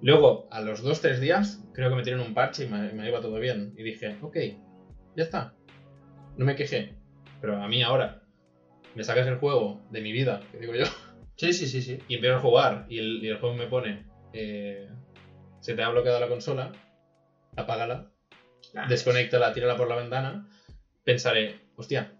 Luego, 0.00 0.48
a 0.50 0.60
los 0.60 0.84
2-3 0.84 1.18
días, 1.18 1.64
creo 1.72 1.88
que 1.88 1.96
metieron 1.96 2.20
un 2.20 2.34
parche 2.34 2.64
y 2.64 2.68
me, 2.68 2.92
me 2.92 3.08
iba 3.08 3.20
todo 3.20 3.38
bien. 3.38 3.74
Y 3.76 3.82
dije, 3.82 4.16
ok, 4.20 4.36
ya 5.16 5.22
está. 5.22 5.54
No 6.36 6.44
me 6.44 6.56
quejé. 6.56 6.94
Pero 7.40 7.62
a 7.62 7.68
mí 7.68 7.82
ahora, 7.82 8.22
me 8.94 9.02
sacas 9.02 9.26
el 9.26 9.36
juego 9.36 9.80
de 9.90 10.00
mi 10.00 10.12
vida, 10.12 10.42
que 10.52 10.58
digo 10.58 10.74
yo, 10.74 10.84
Sí, 11.36 11.52
sí, 11.52 11.66
sí, 11.66 11.80
sí. 11.82 11.98
y 12.08 12.14
empiezo 12.14 12.36
a 12.36 12.40
jugar 12.40 12.84
y 12.88 12.98
el, 12.98 13.24
y 13.24 13.28
el 13.28 13.36
juego 13.36 13.54
me 13.54 13.66
pone, 13.66 14.04
eh, 14.32 14.88
se 15.60 15.74
te 15.74 15.82
ha 15.82 15.88
bloqueado 15.88 16.20
la 16.20 16.28
consola, 16.28 16.72
apágala, 17.56 18.10
Nah, 18.72 18.86
desconéctala, 18.88 19.52
tírala 19.52 19.76
por 19.76 19.88
la 19.88 19.94
ventana, 19.96 20.48
pensaré, 21.04 21.54
hostia, 21.76 22.12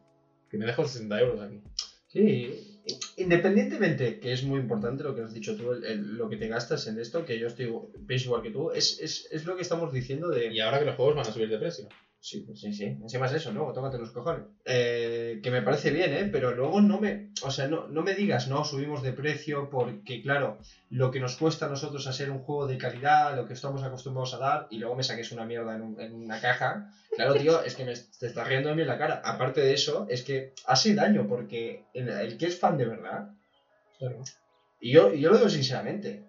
que 0.50 0.56
me 0.58 0.66
dejo 0.66 0.84
60 0.84 1.18
euros 1.18 1.40
aquí. 1.40 1.60
Sí, 2.06 2.80
independientemente, 3.16 4.18
que 4.20 4.32
es 4.32 4.44
muy 4.44 4.58
importante 4.60 5.02
lo 5.02 5.14
que 5.14 5.22
has 5.22 5.32
dicho 5.32 5.56
tú, 5.56 5.72
el- 5.72 5.84
el- 5.84 6.16
lo 6.16 6.28
que 6.28 6.36
te 6.36 6.46
gastas 6.46 6.86
en 6.86 6.98
esto, 7.00 7.24
que 7.24 7.38
yo 7.38 7.48
estoy 7.48 7.72
pienso 8.06 8.26
igual 8.26 8.42
que 8.42 8.50
tú, 8.50 8.70
es, 8.70 8.98
es, 9.00 9.26
es 9.30 9.44
lo 9.44 9.56
que 9.56 9.62
estamos 9.62 9.92
diciendo 9.92 10.28
de... 10.28 10.52
Y 10.52 10.60
ahora 10.60 10.78
que 10.78 10.84
los 10.84 10.94
juegos 10.94 11.16
van 11.16 11.26
a 11.26 11.32
subir 11.32 11.48
de 11.48 11.58
precio. 11.58 11.88
Sí, 12.26 12.40
pues 12.40 12.58
sí, 12.58 12.72
sí. 12.72 12.84
Encima 12.84 13.26
es 13.26 13.32
eso, 13.32 13.50
luego 13.50 13.70
tócate 13.70 13.98
los 13.98 14.10
cojones. 14.10 14.44
Eh, 14.64 15.40
que 15.42 15.50
me 15.50 15.60
parece 15.60 15.90
bien, 15.90 16.10
¿eh? 16.10 16.24
Pero 16.24 16.52
luego 16.52 16.80
no 16.80 16.96
me... 16.96 17.18
O 17.42 17.50
sea, 17.50 17.66
no, 17.66 17.84
no 17.86 18.00
me 18.00 18.14
digas, 18.14 18.46
no, 18.46 18.64
subimos 18.64 19.02
de 19.02 19.12
precio 19.12 19.68
porque, 19.68 20.22
claro, 20.22 20.56
lo 20.88 21.10
que 21.10 21.20
nos 21.20 21.36
cuesta 21.36 21.66
a 21.66 21.68
nosotros 21.68 22.06
hacer 22.06 22.30
un 22.30 22.38
juego 22.38 22.64
de 22.64 22.78
calidad, 22.78 23.34
lo 23.34 23.44
que 23.44 23.52
estamos 23.52 23.82
acostumbrados 23.82 24.32
a 24.32 24.38
dar, 24.38 24.64
y 24.70 24.78
luego 24.78 24.94
me 24.94 25.02
saques 25.02 25.30
una 25.32 25.44
mierda 25.44 25.74
en, 25.74 25.82
un- 25.82 26.00
en 26.00 26.12
una 26.14 26.38
caja. 26.38 26.80
Claro, 27.14 27.34
tío, 27.34 27.60
es 27.62 27.74
que 27.74 27.84
me, 27.84 27.92
te 28.18 28.24
estás 28.26 28.46
riendo 28.46 28.68
de 28.70 28.74
mí 28.74 28.80
en 28.80 28.86
la 28.86 28.96
cara. 28.96 29.20
Aparte 29.22 29.60
de 29.60 29.74
eso, 29.74 30.06
es 30.08 30.22
que 30.22 30.48
hace 30.64 30.94
daño 30.94 31.26
porque 31.26 31.82
el, 31.92 32.08
el 32.08 32.36
que 32.38 32.46
es 32.46 32.56
fan 32.58 32.78
de 32.78 32.86
verdad, 32.86 33.26
y 34.80 34.92
yo, 34.92 35.08
y 35.10 35.20
yo 35.20 35.30
lo 35.30 35.36
digo 35.36 35.48
sinceramente. 35.48 36.22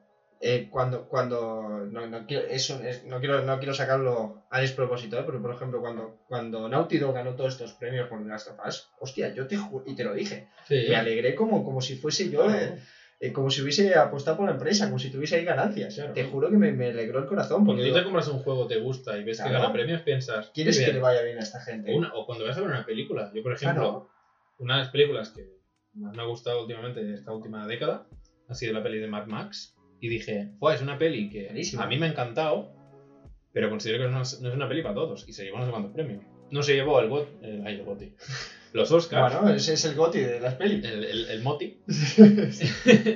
Eh, 0.48 0.68
cuando, 0.70 1.08
cuando 1.08 1.86
no, 1.90 2.06
no 2.06 2.26
quiero, 2.28 2.46
eso, 2.48 2.80
es- 2.84 3.04
no, 3.04 3.20
quiero, 3.20 3.42
no 3.42 3.58
quiero 3.58 3.74
sacarlo 3.74 4.44
a 4.52 4.60
despropósito, 4.60 5.18
¿eh? 5.20 5.24
pero 5.26 5.42
por 5.42 5.52
ejemplo, 5.56 5.82
cuando, 5.82 6.20
cuando 6.28 6.70
Naughty 6.70 7.00
Dog 7.00 7.14
ganó 7.16 7.34
todos 7.36 7.54
estos 7.54 7.74
premios 7.74 8.08
por 8.08 8.22
Last 8.26 8.50
of 8.50 8.60
Us, 8.68 8.88
hostia, 9.00 9.34
yo 9.34 9.48
te 9.48 9.58
ju- 9.58 9.82
y 9.88 9.96
te 9.96 10.04
lo 10.04 10.14
dije, 10.14 10.48
Sí. 10.68 10.86
me 10.88 10.96
alegré 10.96 11.34
como, 11.34 11.64
como 11.64 11.82
si 11.82 11.96
fuese 11.96 12.30
yo, 12.30 12.48
eh, 12.54 12.76
eh, 13.20 13.32
como 13.32 13.50
si 13.50 13.62
hubiese 13.62 13.96
apostado 13.96 14.38
por 14.38 14.46
la 14.46 14.52
empresa, 14.52 14.86
como 14.86 15.00
si 15.00 15.10
tuviese 15.10 15.36
ahí 15.38 15.46
ganancias. 15.46 15.96
Claro. 15.96 16.14
Te 16.14 16.26
juro 16.26 16.50
que 16.52 16.58
me, 16.58 16.72
me 16.74 16.90
alegró 16.90 17.20
el 17.20 17.26
corazón. 17.26 17.66
Cuando 17.66 17.82
Porque 17.82 17.90
tú 17.90 17.96
te 17.98 18.04
compras 18.04 18.28
un 18.28 18.40
juego, 18.40 18.68
te 18.68 18.76
gusta 18.76 19.18
y 19.18 19.24
ves 19.24 19.38
que 19.38 19.44
Claro. 19.44 19.62
gana 19.62 19.74
premios, 19.74 20.02
piensas. 20.02 20.52
¿Quieres 20.54 20.78
"Qué 20.78 20.86
que 20.86 20.92
bien". 20.92 20.96
le 20.98 21.02
vaya 21.02 21.22
bien 21.24 21.38
a 21.40 21.42
esta 21.42 21.60
gente? 21.62 21.92
O, 21.94 21.98
una- 21.98 22.14
o 22.14 22.26
cuando 22.26 22.46
vas 22.46 22.58
a 22.58 22.62
ver 22.62 22.70
una 22.70 22.86
película. 22.86 23.32
Yo, 23.34 23.42
por 23.42 23.54
ejemplo, 23.54 23.82
Claro. 23.82 24.10
una 24.60 24.76
de 24.76 24.82
las 24.84 24.92
películas 24.92 25.30
que 25.30 25.48
más 25.94 26.14
me 26.16 26.22
ha 26.22 26.26
gustado 26.26 26.62
últimamente 26.62 27.14
esta 27.14 27.32
última 27.32 27.66
década 27.66 28.06
ha 28.50 28.54
sido 28.54 28.74
la 28.74 28.84
peli 28.84 29.00
de 29.00 29.08
Mad 29.08 29.26
Max. 29.28 29.75
Y 30.06 30.08
dije, 30.08 30.50
"Buah, 30.60 30.76
es 30.76 30.82
una 30.82 31.00
peli 31.00 31.30
que 31.32 31.50
a 31.50 31.86
mí 31.88 31.98
me 31.98 32.06
ha 32.06 32.10
encantado, 32.10 32.72
pero 33.54 33.70
considero 33.70 34.04
que 34.06 34.12
no 34.12 34.22
es, 34.22 34.40
no 34.40 34.50
es 34.50 34.54
una 34.56 34.68
peli 34.68 34.84
para 34.84 34.94
todos. 34.94 35.28
Y 35.28 35.34
se 35.34 35.44
llevó 35.44 35.58
no 35.58 35.66
sé 35.66 35.72
cuántos 35.72 35.92
premios. 35.94 36.22
No 36.52 36.62
se 36.62 36.76
llevó 36.76 37.00
el 37.00 37.08
GOT, 37.10 37.28
el, 37.42 37.66
el 37.66 37.84
GOTY. 37.84 38.14
Los 38.74 38.92
Oscars, 38.92 39.34
Bueno, 39.42 39.56
ese 39.56 39.74
es 39.74 39.86
el 39.86 39.96
goti 39.96 40.20
de 40.20 40.40
las 40.40 40.54
pelis. 40.56 40.84
el, 40.86 41.04
el, 41.06 41.26
el 41.30 41.42
MOTI. 41.42 41.78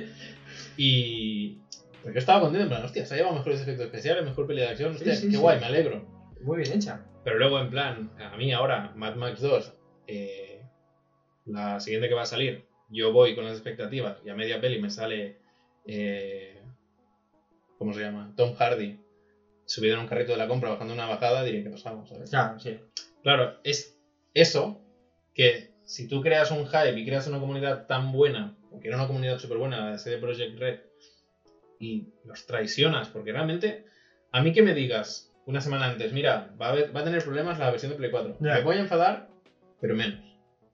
y. 0.76 1.56
Pues 2.02 2.14
yo 2.14 2.18
estaba 2.18 2.40
contento, 2.40 2.62
en 2.62 2.68
plan, 2.70 2.82
hostia, 2.84 3.04
se 3.04 3.12
ha 3.14 3.16
llevado 3.18 3.36
mejores 3.36 3.60
efectos 3.60 3.84
especiales, 3.84 4.24
mejor 4.24 4.46
peli 4.46 4.62
de 4.62 4.68
acción, 4.68 4.94
hostia, 4.94 5.14
sí, 5.14 5.26
qué 5.26 5.32
sí. 5.34 5.36
guay, 5.38 5.60
me 5.60 5.66
alegro. 5.66 6.02
Muy 6.40 6.56
bien 6.58 6.72
hecha. 6.72 7.04
Pero 7.22 7.36
luego, 7.36 7.60
en 7.60 7.68
plan, 7.68 8.10
a 8.18 8.36
mí 8.38 8.50
ahora, 8.52 8.92
Mad 8.96 9.16
Max 9.16 9.40
2, 9.42 9.74
eh, 10.06 10.62
la 11.44 11.78
siguiente 11.78 12.08
que 12.08 12.14
va 12.14 12.22
a 12.22 12.26
salir, 12.26 12.64
yo 12.88 13.12
voy 13.12 13.34
con 13.34 13.44
las 13.44 13.52
expectativas 13.52 14.16
y 14.24 14.30
a 14.30 14.34
media 14.34 14.60
peli 14.62 14.80
me 14.80 14.88
sale. 14.88 15.36
eh, 15.86 16.59
¿Cómo 17.80 17.94
se 17.94 18.02
llama? 18.02 18.30
Tom 18.36 18.52
Hardy 18.52 18.98
subido 19.64 19.94
en 19.94 20.00
un 20.00 20.06
carrito 20.06 20.32
de 20.32 20.36
la 20.36 20.46
compra 20.46 20.68
bajando 20.68 20.92
una 20.92 21.06
bajada, 21.06 21.42
diré 21.42 21.62
que 21.62 21.70
pasamos, 21.70 22.10
¿sabes? 22.10 22.28
Claro, 22.28 22.58
sí. 22.58 22.78
Claro, 23.22 23.54
es 23.64 23.96
eso 24.34 24.78
que 25.32 25.70
si 25.86 26.06
tú 26.06 26.20
creas 26.20 26.50
un 26.50 26.66
hype 26.66 27.00
y 27.00 27.06
creas 27.06 27.26
una 27.26 27.40
comunidad 27.40 27.86
tan 27.86 28.12
buena, 28.12 28.54
porque 28.68 28.88
era 28.88 28.98
una 28.98 29.06
comunidad 29.06 29.38
súper 29.38 29.56
buena, 29.56 29.86
la 29.86 29.92
de 29.92 29.98
CD 29.98 30.18
Projekt 30.18 30.58
Red, 30.58 30.78
y 31.78 32.04
los 32.26 32.44
traicionas, 32.44 33.08
porque 33.08 33.32
realmente, 33.32 33.82
a 34.30 34.42
mí 34.42 34.52
que 34.52 34.60
me 34.60 34.74
digas 34.74 35.30
una 35.46 35.62
semana 35.62 35.86
antes, 35.86 36.12
mira, 36.12 36.54
va 36.60 36.68
a, 36.68 36.90
va 36.90 37.00
a 37.00 37.04
tener 37.04 37.24
problemas 37.24 37.58
la 37.58 37.70
versión 37.70 37.92
de 37.92 37.96
Play 37.96 38.10
4, 38.10 38.36
me 38.40 38.60
voy 38.60 38.76
a 38.76 38.80
enfadar, 38.80 39.26
pero 39.80 39.94
menos. 39.94 40.20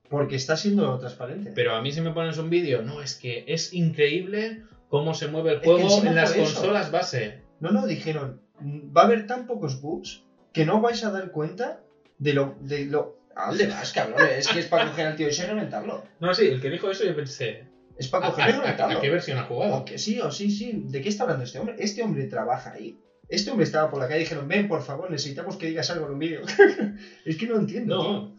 Porque 0.08 0.34
está 0.34 0.56
siendo 0.56 0.98
transparente. 0.98 1.52
Pero 1.54 1.72
a 1.72 1.80
mí 1.80 1.92
si 1.92 2.00
me 2.00 2.10
pones 2.10 2.36
un 2.38 2.50
vídeo, 2.50 2.82
no, 2.82 3.00
es 3.00 3.14
que 3.14 3.44
es 3.46 3.72
increíble 3.72 4.60
cómo 4.88 5.14
se 5.14 5.28
mueve 5.28 5.52
el 5.52 5.58
juego 5.60 6.04
en 6.04 6.14
las 6.14 6.32
consolas 6.32 6.90
base. 6.90 7.42
No, 7.60 7.70
no, 7.70 7.86
dijeron, 7.86 8.40
va 8.60 9.02
a 9.02 9.04
haber 9.04 9.26
tan 9.26 9.46
pocos 9.46 9.80
bugs 9.80 10.22
que 10.52 10.64
no 10.64 10.80
vais 10.80 11.04
a 11.04 11.10
dar 11.10 11.30
cuenta 11.30 11.80
de 12.18 12.34
lo... 12.34 12.56
De 12.60 12.86
lo... 12.86 13.16
¿A 13.34 13.48
dónde 13.48 13.66
vas, 13.66 13.92
cabrón? 13.92 14.26
Es 14.30 14.48
que 14.48 14.60
es 14.60 14.66
para 14.66 14.86
coger 14.86 15.08
al 15.08 15.16
tío 15.16 15.28
y 15.28 15.32
reventarlo. 15.32 16.02
No, 16.20 16.32
sí, 16.32 16.46
el 16.46 16.60
que 16.60 16.70
dijo 16.70 16.90
eso 16.90 17.04
yo 17.04 17.14
pensé... 17.14 17.64
Es 17.98 18.08
para 18.08 18.28
coger 18.28 18.50
y 18.50 18.52
reventarlo. 18.52 18.98
¿A 18.98 19.00
qué 19.00 19.10
versión 19.10 19.38
ha 19.38 19.44
jugado? 19.44 19.84
sí, 19.96 20.20
o 20.20 20.30
sí, 20.30 20.50
sí. 20.50 20.84
¿De 20.86 21.00
qué 21.00 21.08
está 21.08 21.24
hablando 21.24 21.44
este 21.44 21.58
hombre? 21.58 21.76
Este 21.78 22.02
hombre 22.02 22.24
trabaja 22.24 22.72
ahí. 22.72 22.98
Este 23.28 23.50
hombre 23.50 23.64
estaba 23.64 23.90
por 23.90 24.00
la 24.00 24.06
calle 24.06 24.20
y 24.20 24.24
dijeron, 24.24 24.46
ven, 24.46 24.68
por 24.68 24.82
favor, 24.82 25.10
necesitamos 25.10 25.56
que 25.56 25.66
digas 25.66 25.90
algo 25.90 26.06
en 26.06 26.12
un 26.12 26.18
vídeo. 26.18 26.42
es 27.24 27.36
que 27.36 27.46
no 27.46 27.56
entiendo. 27.56 27.96
No. 27.96 28.34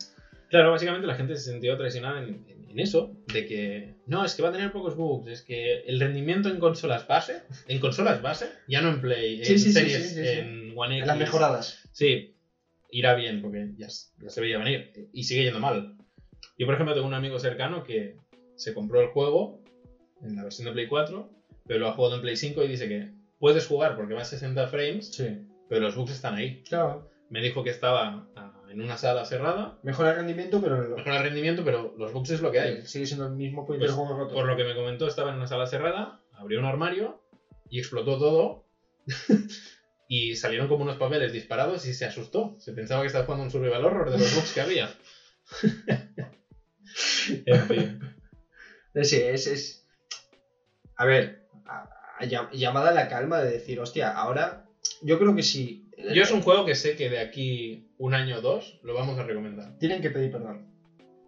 Claro, 0.49 0.71
básicamente 0.71 1.07
la 1.07 1.15
gente 1.15 1.35
se 1.35 1.51
sintió 1.51 1.77
traicionada 1.77 2.23
en, 2.23 2.56
en, 2.69 2.79
eso, 2.79 3.17
de 3.31 3.45
que 3.45 3.95
no, 4.05 4.25
es 4.25 4.35
que 4.35 4.41
va 4.41 4.49
a 4.49 4.51
tener 4.51 4.71
pocos 4.71 4.95
bugs, 4.95 5.27
es 5.29 5.41
que 5.41 5.81
el 5.81 5.99
rendimiento 5.99 6.49
en 6.49 6.59
consolas 6.59 7.07
base, 7.07 7.41
en 7.67 7.79
consolas 7.79 8.21
base, 8.21 8.49
ya 8.67 8.81
no 8.81 8.89
en 8.89 9.01
Play, 9.01 9.41
en 9.43 9.59
series, 9.59 10.17
en 10.17 10.73
One 10.75 10.95
X. 10.97 11.01
En 11.01 11.07
las 11.07 11.17
mejoradas. 11.17 11.89
Sí, 11.91 12.35
irá 12.91 13.15
bien, 13.15 13.41
porque 13.41 13.73
ya, 13.77 13.87
ya 13.87 14.29
se 14.29 14.41
veía 14.41 14.57
venir, 14.57 15.09
y 15.11 15.23
sigue 15.23 15.43
yendo 15.43 15.59
mal. 15.59 15.97
Yo, 16.57 16.65
por 16.65 16.75
ejemplo, 16.75 16.95
tengo 16.95 17.07
un 17.07 17.13
amigo 17.13 17.39
cercano 17.39 17.83
que 17.83 18.17
se 18.55 18.73
compró 18.73 19.01
el 19.01 19.07
juego 19.09 19.63
en 20.21 20.35
la 20.35 20.43
versión 20.43 20.65
de 20.65 20.71
Play 20.73 20.87
4, 20.87 21.29
pero 21.65 21.79
lo 21.79 21.87
ha 21.87 21.93
jugado 21.93 22.15
en 22.15 22.21
Play 22.21 22.35
5 22.35 22.63
y 22.63 22.67
dice 22.67 22.87
que 22.87 23.11
puedes 23.39 23.67
jugar 23.67 23.95
porque 23.95 24.13
va 24.13 24.21
a 24.21 24.25
60 24.25 24.67
frames, 24.67 25.13
sí. 25.13 25.45
pero 25.69 25.81
los 25.81 25.95
bugs 25.95 26.11
están 26.11 26.35
ahí. 26.35 26.63
Claro. 26.63 27.09
Me 27.29 27.41
dijo 27.41 27.63
que 27.63 27.69
estaba 27.69 28.27
en 28.69 28.81
una 28.81 28.97
sala 28.97 29.25
cerrada. 29.25 29.77
Mejora 29.83 30.11
el 30.11 30.15
rendimiento, 30.17 30.61
pero. 30.61 30.95
Mejora 30.95 31.17
el 31.17 31.23
rendimiento, 31.23 31.63
pero 31.63 31.93
los 31.97 32.13
bugs 32.13 32.31
es 32.31 32.41
lo 32.41 32.51
que 32.51 32.59
hay. 32.59 32.81
Sigue 32.83 33.05
siendo 33.05 33.25
el 33.27 33.33
mismo 33.33 33.65
pues, 33.65 33.91
Por 33.91 34.45
lo 34.45 34.55
que 34.55 34.63
me 34.63 34.75
comentó, 34.75 35.07
estaba 35.07 35.29
en 35.29 35.37
una 35.37 35.47
sala 35.47 35.67
cerrada, 35.67 36.21
abrió 36.33 36.59
un 36.59 36.65
armario 36.65 37.21
y 37.69 37.79
explotó 37.79 38.17
todo. 38.17 38.65
y 40.09 40.35
salieron 40.35 40.67
como 40.67 40.83
unos 40.83 40.97
papeles 40.97 41.33
disparados 41.33 41.85
y 41.85 41.93
se 41.93 42.05
asustó. 42.05 42.55
Se 42.59 42.73
pensaba 42.73 43.01
que 43.01 43.07
estaba 43.07 43.25
jugando 43.25 43.45
un 43.45 43.51
survival 43.51 43.85
horror 43.85 44.11
de 44.11 44.19
los 44.19 44.35
bugs 44.35 44.53
que 44.53 44.61
había. 44.61 44.89
en 47.45 47.67
fin. 47.67 47.99
Sí, 49.03 49.17
es, 49.17 49.47
es. 49.47 49.87
A 50.95 51.05
ver, 51.05 51.47
llamada 52.53 52.89
a 52.89 52.93
la 52.93 53.07
calma 53.07 53.39
de 53.41 53.51
decir, 53.51 53.79
hostia, 53.79 54.11
ahora. 54.11 54.63
Yo 55.01 55.19
creo 55.19 55.35
que 55.35 55.43
sí 55.43 55.87
yo 56.13 56.21
es 56.21 56.31
un 56.31 56.41
juego 56.41 56.65
que 56.65 56.75
sé 56.75 56.95
que 56.95 57.09
de 57.09 57.19
aquí 57.19 57.86
un 57.97 58.13
año 58.13 58.37
o 58.37 58.41
dos 58.41 58.79
lo 58.83 58.93
vamos 58.93 59.17
a 59.17 59.23
recomendar. 59.23 59.77
Tienen 59.79 60.01
que 60.01 60.09
pedir 60.09 60.31
perdón. 60.31 60.67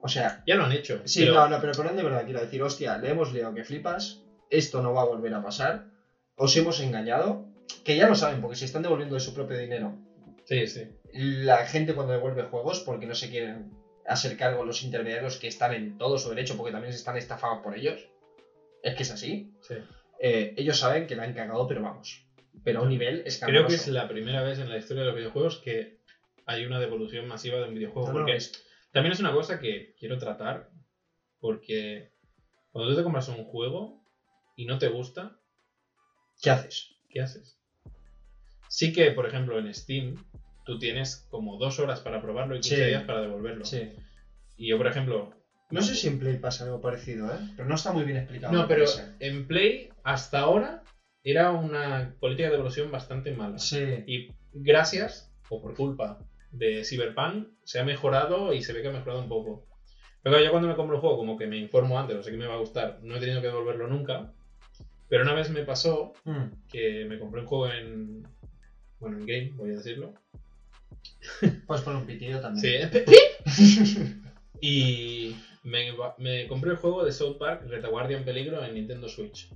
O 0.01 0.07
sea. 0.07 0.43
Ya 0.45 0.55
lo 0.55 0.65
han 0.65 0.72
hecho. 0.72 1.01
Sí, 1.05 1.26
no, 1.26 1.47
no, 1.47 1.59
pero 1.59 1.74
perdón 1.74 1.97
de 1.97 2.03
verdad, 2.03 2.26
quiero 2.26 2.41
decir, 2.41 2.61
hostia, 2.61 2.97
le 2.97 3.09
hemos 3.09 3.34
liado 3.34 3.53
que 3.53 3.63
flipas, 3.63 4.24
esto 4.49 4.82
no 4.82 4.93
va 4.93 5.01
a 5.01 5.05
volver 5.05 5.34
a 5.34 5.43
pasar, 5.43 5.86
os 6.36 6.55
hemos 6.55 6.80
engañado, 6.80 7.47
que 7.84 7.97
ya 7.97 8.07
lo 8.07 8.15
saben, 8.15 8.41
porque 8.41 8.55
se 8.55 8.65
están 8.65 8.84
devolviendo 8.84 9.15
de 9.15 9.22
su 9.22 9.34
propio 9.34 9.57
dinero. 9.57 9.97
Sí, 10.45 10.67
sí. 10.67 10.88
La 11.13 11.65
gente 11.65 11.93
cuando 11.93 12.13
devuelve 12.13 12.43
juegos, 12.43 12.80
porque 12.80 13.05
no 13.05 13.15
se 13.15 13.30
quieren 13.30 13.72
hacer 14.07 14.38
cargo 14.38 14.65
los 14.65 14.84
intermediarios 14.84 15.38
que 15.38 15.47
están 15.47 15.74
en 15.74 15.97
todo 15.97 16.17
su 16.17 16.30
derecho, 16.30 16.55
porque 16.55 16.72
también 16.72 16.93
se 16.93 16.99
están 16.99 17.17
estafados 17.17 17.59
por 17.61 17.78
ellos. 17.78 18.07
Es 18.82 18.95
que 18.95 19.03
es 19.03 19.11
así. 19.11 19.53
Sí. 19.61 19.76
Eh, 20.22 20.53
ellos 20.57 20.80
saben 20.80 21.07
que 21.07 21.15
la 21.15 21.24
han 21.24 21.34
cagado, 21.34 21.67
pero 21.67 21.82
vamos 21.82 22.30
pero 22.63 22.80
a 22.80 22.84
un 22.84 22.89
nivel 22.89 23.24
escandaloso. 23.26 23.67
Creo 23.67 23.78
que 23.78 23.82
es 23.84 23.88
la 23.88 24.07
primera 24.07 24.41
vez 24.43 24.59
en 24.59 24.70
la 24.70 24.78
historia 24.78 25.03
de 25.03 25.07
los 25.07 25.15
videojuegos 25.15 25.57
que 25.57 25.99
hay 26.50 26.66
una 26.66 26.80
devolución 26.80 27.28
masiva 27.28 27.60
de 27.60 27.68
un 27.68 27.76
videojuego. 27.76 28.12
porque 28.12 28.39
también 28.91 29.14
es 29.14 29.20
una 29.20 29.32
cosa 29.32 29.60
que 29.60 29.93
quiero 30.00 30.18
tratar, 30.18 30.72
porque 31.39 32.12
cuando 32.72 32.89
tú 32.89 32.97
te 32.97 33.04
compras 33.04 33.30
un 33.30 33.43
juego 33.43 34.04
y 34.56 34.66
no 34.66 34.80
te 34.80 34.88
gusta, 34.88 35.39
¿qué 36.41 36.50
haces? 36.50 36.95
¿Qué 37.08 37.22
haces? 37.22 37.60
Sí 38.68 38.91
que, 38.91 39.12
por 39.12 39.28
ejemplo, 39.28 39.60
en 39.60 39.72
Steam 39.72 40.16
tú 40.66 40.80
tienes 40.80 41.28
como 41.30 41.58
dos 41.60 41.78
horas 41.78 42.00
para 42.00 42.20
probarlo 42.20 42.56
y 42.56 42.62
15 42.62 42.88
días 42.88 43.04
para 43.04 43.22
devolverlo. 43.22 43.64
Sí. 43.64 43.91
Y 44.58 44.70
yo, 44.70 44.78
por 44.78 44.88
ejemplo... 44.88 45.36
No 45.70 45.84
sé 45.84 45.93
si 45.93 46.08
en 46.08 46.18
Play 46.18 46.38
pasa 46.39 46.64
algo 46.64 46.82
parecido, 46.82 47.32
¿eh? 47.32 47.38
Pero 47.56 47.70
no 47.70 47.76
está 47.76 47.91
muy 47.91 48.04
bien 48.06 48.18
explicado. 48.18 48.52
No, 48.52 48.68
pero 48.68 48.86
en 49.20 49.47
Play, 49.47 49.89
hasta 50.04 50.39
ahora, 50.39 50.84
era 51.24 51.52
una 51.52 52.16
política 52.20 52.47
de 52.47 52.54
devolución 52.54 52.89
bastante 52.89 53.36
mala. 53.36 53.60
Sí. 53.60 54.04
Y 54.08 54.32
gracias, 54.52 55.32
o 55.47 55.62
por 55.62 55.76
culpa 55.76 56.26
de 56.52 56.84
Cyberpunk, 56.84 57.47
se 57.64 57.80
ha 57.80 57.84
mejorado 57.84 58.54
y 58.54 58.62
se 58.62 58.74
ve 58.74 58.82
que 58.82 58.88
ha 58.88 58.91
mejorado 58.91 59.22
un 59.22 59.30
poco. 59.30 59.66
Pero 60.22 60.39
yo 60.41 60.52
cuando 60.52 60.68
me 60.68 60.76
compro 60.76 60.95
un 60.95 61.02
juego, 61.02 61.18
como 61.18 61.38
que 61.38 61.47
me 61.47 61.58
informo 61.58 61.97
antes, 61.97 62.18
o 62.18 62.24
sé 62.24 62.32
que 62.32 62.38
me 62.38 62.47
va 62.47 62.56
a 62.56 62.60
gustar, 62.60 63.00
no 63.02 63.16
he 63.16 63.20
tenido 63.20 63.41
que 63.41 63.47
devolverlo 63.47 63.88
nunca. 63.88 64.34
Pero 65.08 65.24
una 65.24 65.34
vez 65.34 65.50
me 65.50 65.64
pasó 65.64 66.14
hmm. 66.26 66.68
que 66.72 67.06
me 67.06 67.18
compré 67.20 67.41
un 67.41 67.47
juego 67.47 67.72
en. 67.72 68.28
Bueno, 69.00 69.18
en 69.18 69.26
game, 69.26 69.52
voy 69.56 69.72
a 69.72 69.78
decirlo. 69.78 70.14
Puedes 71.68 71.84
poner 71.84 72.02
un 72.02 72.06
pitido 72.06 72.41
también. 72.41 72.91
Sí, 73.45 74.22
y 74.62 75.36
me, 75.64 75.93
me, 76.18 76.47
compré 76.47 76.72
el 76.72 76.78
juego 76.78 77.06
de 77.06 77.12
South 77.12 77.38
Park 77.38 77.64
Retaguardia 77.68 78.18
en 78.18 78.26
Peligro 78.26 78.64
en 78.64 78.74
Nintendo 78.74 79.08
Switch. 79.08 79.50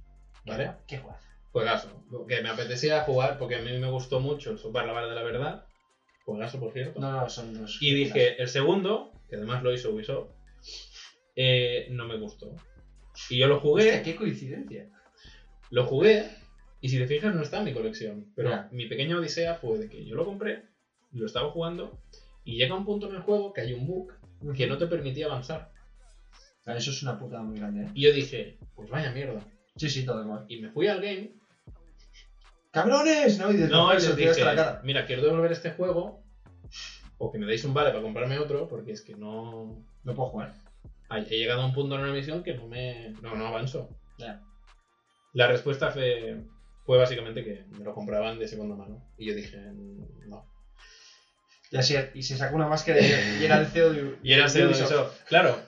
¿Vale? 0.46 0.72
Qué 0.88 0.98
juego 0.98 1.18
Juegazo. 1.52 2.04
Que 2.28 2.42
me 2.42 2.50
apetecía 2.50 3.04
jugar 3.04 3.38
porque 3.38 3.56
a 3.56 3.62
mí 3.62 3.78
me 3.78 3.90
gustó 3.90 4.20
mucho 4.20 4.52
el 4.52 4.58
Super 4.58 4.86
La 4.86 4.94
Vara 4.94 5.08
de 5.08 5.16
la 5.16 5.24
Verdad. 5.24 5.66
Juegazo, 6.26 6.60
por 6.60 6.74
cierto. 6.74 7.00
No, 7.00 7.12
no, 7.12 7.30
son 7.30 7.54
dos. 7.54 7.78
Y 7.82 7.94
dije, 7.94 8.42
el 8.42 8.48
segundo, 8.48 9.12
que 9.30 9.36
además 9.36 9.64
lo 9.64 9.74
hizo 9.74 9.92
Ubisoft, 9.92 10.32
eh, 11.36 11.88
no 11.92 12.08
me 12.08 12.18
gustó. 12.18 12.56
Y 13.30 13.38
yo 13.38 13.48
lo 13.48 13.60
jugué. 13.60 14.02
qué 14.04 14.16
coincidencia. 14.16 14.90
Lo 15.70 15.86
jugué 15.86 16.30
y 16.82 16.90
si 16.90 16.98
te 16.98 17.08
fijas 17.08 17.34
no 17.34 17.42
está 17.42 17.60
en 17.60 17.66
mi 17.66 17.74
colección. 17.74 18.32
Pero 18.36 18.66
mi 18.72 18.88
pequeña 18.88 19.18
odisea 19.18 19.56
fue 19.56 19.78
de 19.80 19.90
que 19.90 20.06
yo 20.06 20.16
lo 20.16 20.26
compré, 20.26 20.66
lo 21.12 21.26
estaba 21.26 21.50
jugando 21.52 22.00
y 22.44 22.58
llega 22.58 22.76
un 22.76 22.86
punto 22.86 23.10
en 23.10 23.16
el 23.16 23.22
juego 23.22 23.54
que 23.54 23.62
hay 23.62 23.74
un 23.74 23.88
bug 23.88 24.12
que 24.56 24.68
no 24.68 24.78
te 24.78 24.88
permitía 24.88 25.28
avanzar. 25.28 25.72
Eso 26.66 26.92
es 26.92 27.02
una 27.04 27.20
puta 27.20 27.42
muy 27.42 27.58
grande. 27.58 27.86
¿eh? 27.86 27.92
Y 27.94 28.02
yo 28.04 28.14
dije, 28.14 28.58
pues 28.76 28.90
vaya 28.90 29.12
mierda. 29.12 29.40
Sí, 29.76 29.90
sí, 29.90 30.06
todo 30.06 30.24
igual. 30.24 30.46
Y 30.48 30.62
me 30.62 30.70
fui 30.70 30.88
al 30.88 31.02
game 31.02 31.34
¡Cabrones! 32.74 33.38
¿no? 33.38 33.52
Y 33.52 33.58
desde 33.58 33.72
no, 33.72 33.94
les 33.94 34.16
dije, 34.16 34.44
la 34.44 34.56
cara. 34.56 34.82
mira, 34.84 35.06
quiero 35.06 35.22
devolver 35.22 35.52
este 35.52 35.72
juego 35.72 36.24
o 37.20 37.32
que 37.32 37.38
me 37.38 37.46
deis 37.46 37.64
un 37.66 37.74
vale 37.76 37.92
para 37.92 38.02
comprarme 38.02 38.40
otro 38.40 38.68
porque 38.68 38.92
es 38.92 39.02
que 39.02 39.16
no... 39.16 39.86
No 40.04 40.16
puedo 40.16 40.30
jugar. 40.30 40.56
He 41.30 41.38
llegado 41.38 41.62
a 41.62 41.66
un 41.68 41.74
punto 41.74 41.96
en 41.96 42.02
una 42.02 42.12
misión 42.12 42.44
que 42.44 42.56
no 42.56 42.68
me... 42.68 43.12
No, 43.22 43.36
no 43.36 43.46
avanzo. 43.46 43.96
Ya. 44.18 44.42
La 45.34 45.48
respuesta 45.48 45.92
fue, 45.92 46.44
fue 46.84 46.98
básicamente 46.98 47.44
que 47.44 47.64
me 47.78 47.86
lo 47.86 47.94
compraban 47.94 48.40
de 48.40 48.48
segunda 48.48 48.76
mano. 48.76 49.06
Y 49.20 49.28
yo 49.28 49.36
dije, 49.36 49.56
no. 50.28 50.50
Y 51.70 51.78
así, 51.78 51.96
y 52.16 52.24
se 52.24 52.38
sacó 52.38 52.56
una 52.56 52.68
máscara 52.68 53.00
y 53.00 53.06
era 53.46 53.60
el 53.60 53.68
CEO 53.68 53.94
de 53.94 54.18
Y 54.24 54.34
era 54.34 54.46
el 54.46 54.50
CEO 54.50 54.68
de 54.70 54.74
eso. 54.74 55.14
Claro, 55.28 55.60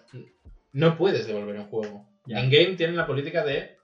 no 0.74 0.97
puedes 0.97 1.28
devolver 1.28 1.56
un 1.56 1.68
juego. 1.68 2.10
En 2.28 2.49
game 2.49 2.76
tienen 2.76 2.97
la 2.97 3.06
política 3.06 3.45
de 3.45 3.75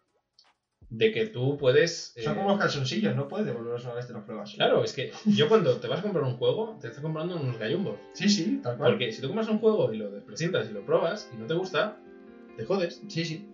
de 0.91 1.11
que 1.11 1.25
tú 1.25 1.57
puedes... 1.57 2.13
Son 2.17 2.35
como 2.35 2.49
los 2.49 2.59
calzoncillos, 2.59 3.15
no 3.15 3.29
puedes 3.29 3.45
devolverlos 3.47 3.85
una 3.85 3.93
vez 3.93 4.07
te 4.07 4.13
los 4.13 4.23
pruebas. 4.23 4.53
Claro, 4.53 4.83
es 4.83 4.91
que 4.91 5.11
yo 5.25 5.47
cuando 5.47 5.77
te 5.77 5.87
vas 5.87 5.99
a 5.99 6.03
comprar 6.03 6.23
un 6.25 6.35
juego, 6.35 6.77
te 6.79 6.87
estás 6.87 7.01
comprando 7.01 7.37
unos 7.37 7.57
gallumbos. 7.57 7.97
Sí, 8.11 8.27
sí, 8.27 8.59
tal 8.61 8.77
cual. 8.77 8.91
Porque 8.91 9.11
si 9.11 9.21
tú 9.21 9.27
compras 9.27 9.47
un 9.47 9.59
juego 9.59 9.91
y 9.93 9.97
lo 9.97 10.11
presentas 10.25 10.69
y 10.69 10.73
lo 10.73 10.85
pruebas 10.85 11.31
y 11.33 11.37
no 11.37 11.47
te 11.47 11.53
gusta, 11.53 11.97
te 12.57 12.65
jodes. 12.65 13.01
Sí, 13.07 13.23
sí. 13.23 13.47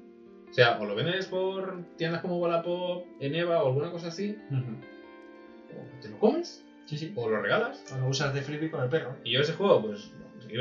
O 0.50 0.54
sea, 0.54 0.80
o 0.80 0.86
lo 0.86 0.96
vendes 0.96 1.28
por 1.28 1.84
tiendas 1.96 2.22
como 2.22 2.40
Wallapop, 2.40 3.06
Eneva 3.20 3.62
o 3.64 3.68
alguna 3.68 3.92
cosa 3.92 4.08
así, 4.08 4.36
o 4.50 6.02
te 6.02 6.10
lo 6.10 6.18
comes, 6.18 6.66
sí, 6.86 6.98
sí. 6.98 7.14
o 7.16 7.30
lo 7.30 7.40
regalas. 7.40 7.84
O 7.94 8.00
lo 8.00 8.08
usas 8.08 8.34
de 8.34 8.42
freebie 8.42 8.72
con 8.72 8.82
el 8.82 8.90
perro. 8.90 9.16
Y 9.24 9.34
yo 9.34 9.42
ese 9.42 9.54
juego, 9.54 9.84
pues, 9.84 10.12
conseguí 10.34 10.58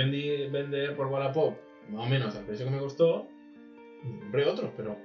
vender 0.49 0.95
por 0.95 1.07
Wallapop 1.07 1.57
más 1.89 2.07
o 2.07 2.09
menos 2.09 2.37
al 2.37 2.45
precio 2.45 2.67
que 2.67 2.73
me 2.73 2.79
costó, 2.81 3.29
y 4.05 4.19
compré 4.19 4.45
otro, 4.45 4.75
pero 4.77 4.99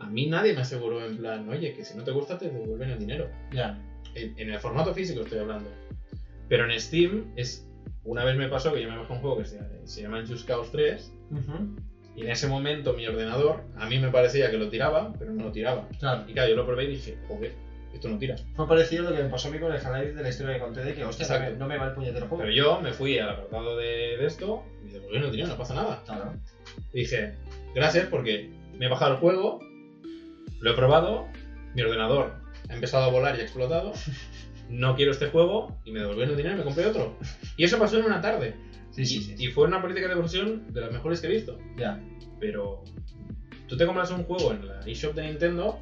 a 0.00 0.06
mí 0.08 0.26
nadie 0.26 0.54
me 0.54 0.60
aseguró 0.60 1.04
en 1.04 1.16
plan, 1.16 1.48
oye, 1.48 1.72
que 1.74 1.84
si 1.84 1.96
no 1.96 2.04
te 2.04 2.10
gusta 2.10 2.38
te 2.38 2.50
devuelven 2.50 2.90
el 2.90 2.98
dinero. 2.98 3.28
Ya. 3.52 3.78
En, 4.14 4.50
el 4.50 4.58
formato 4.58 4.94
físico 4.94 5.22
estoy 5.22 5.38
hablando. 5.38 5.70
Pero 6.48 6.70
en 6.70 6.80
Steam 6.80 7.32
es. 7.36 7.64
Una 8.04 8.24
vez 8.24 8.36
me 8.36 8.48
pasó 8.48 8.72
que 8.72 8.82
yo 8.82 8.88
me 8.88 8.96
bajé 8.96 9.12
un 9.12 9.18
juego 9.18 9.38
que 9.38 9.44
se, 9.44 10.02
llama 10.02 10.24
Just 10.26 10.46
Cause 10.46 10.70
3. 10.72 11.12
Y 12.16 12.22
en 12.22 12.30
ese 12.30 12.48
momento 12.48 12.94
mi 12.94 13.06
ordenador, 13.06 13.64
a 13.76 13.86
mí 13.86 13.98
me 13.98 14.08
parecía 14.08 14.50
que 14.50 14.56
lo 14.56 14.70
tiraba, 14.70 15.12
pero 15.18 15.32
no 15.32 15.44
lo 15.44 15.52
tiraba. 15.52 15.86
Claro. 15.98 16.24
Y 16.26 16.32
claro, 16.32 16.48
yo 16.48 16.56
lo 16.56 16.66
probé 16.66 16.84
y 16.84 16.88
dije, 16.88 17.18
joder, 17.28 17.52
esto 17.92 18.08
no 18.08 18.18
tira. 18.18 18.36
Fue 18.54 18.66
parecido 18.66 19.06
a 19.06 19.10
lo 19.10 19.16
que 19.16 19.22
me 19.22 19.28
pasó 19.28 19.48
a 19.48 19.50
mí 19.50 19.58
con 19.58 19.72
el 19.72 19.78
Half-Life 19.78 20.14
de 20.14 20.22
la 20.22 20.28
historia 20.28 20.54
que 20.54 20.60
conté 20.60 20.84
de 20.84 20.94
que, 20.94 21.04
hostia, 21.04 21.50
no 21.50 21.66
me 21.66 21.76
va 21.76 21.88
el 21.88 21.92
puñetero 21.92 22.26
juego. 22.28 22.42
Pero 22.42 22.52
yo 22.54 22.80
me 22.80 22.92
fui 22.92 23.18
al 23.18 23.30
apartado 23.30 23.76
de, 23.76 24.16
de 24.16 24.26
esto 24.26 24.64
y 24.82 24.86
dije, 24.86 25.00
pues 25.00 25.20
no 25.20 25.30
tira, 25.30 25.46
no 25.46 25.56
pasa 25.56 25.74
nada. 25.74 26.02
Claro. 26.06 26.32
Y 26.92 27.00
dije, 27.00 27.34
gracias 27.74 28.06
porque 28.06 28.50
me 28.78 28.86
he 28.86 28.88
bajado 28.88 29.12
el 29.12 29.18
juego, 29.18 29.60
lo 30.60 30.70
he 30.70 30.74
probado 30.74 31.28
mi 31.74 31.82
ordenador 31.82 32.32
ha 32.68 32.74
empezado 32.74 33.04
a 33.04 33.10
volar 33.10 33.36
y 33.36 33.40
ha 33.40 33.42
explotado, 33.42 33.92
no 34.68 34.94
quiero 34.96 35.12
este 35.12 35.28
juego 35.28 35.78
y 35.84 35.92
me 35.92 36.00
devolvieron 36.00 36.32
el 36.32 36.36
dinero 36.36 36.54
y 36.56 36.58
me 36.58 36.64
compré 36.64 36.86
otro. 36.86 37.16
Y 37.56 37.64
eso 37.64 37.78
pasó 37.78 37.98
en 37.98 38.04
una 38.04 38.20
tarde. 38.20 38.54
Sí, 38.90 39.06
sí, 39.06 39.22
sí. 39.22 39.34
Y 39.38 39.48
fue 39.48 39.66
una 39.66 39.80
política 39.80 40.06
de 40.06 40.14
devolución 40.14 40.72
de 40.72 40.80
las 40.80 40.92
mejores 40.92 41.20
que 41.20 41.28
he 41.28 41.30
visto. 41.30 41.58
Ya. 41.76 42.00
Pero 42.40 42.82
tú 43.66 43.76
te 43.76 43.86
compras 43.86 44.10
un 44.10 44.24
juego 44.24 44.52
en 44.52 44.66
la 44.66 44.80
eShop 44.80 45.14
de 45.14 45.26
Nintendo 45.26 45.78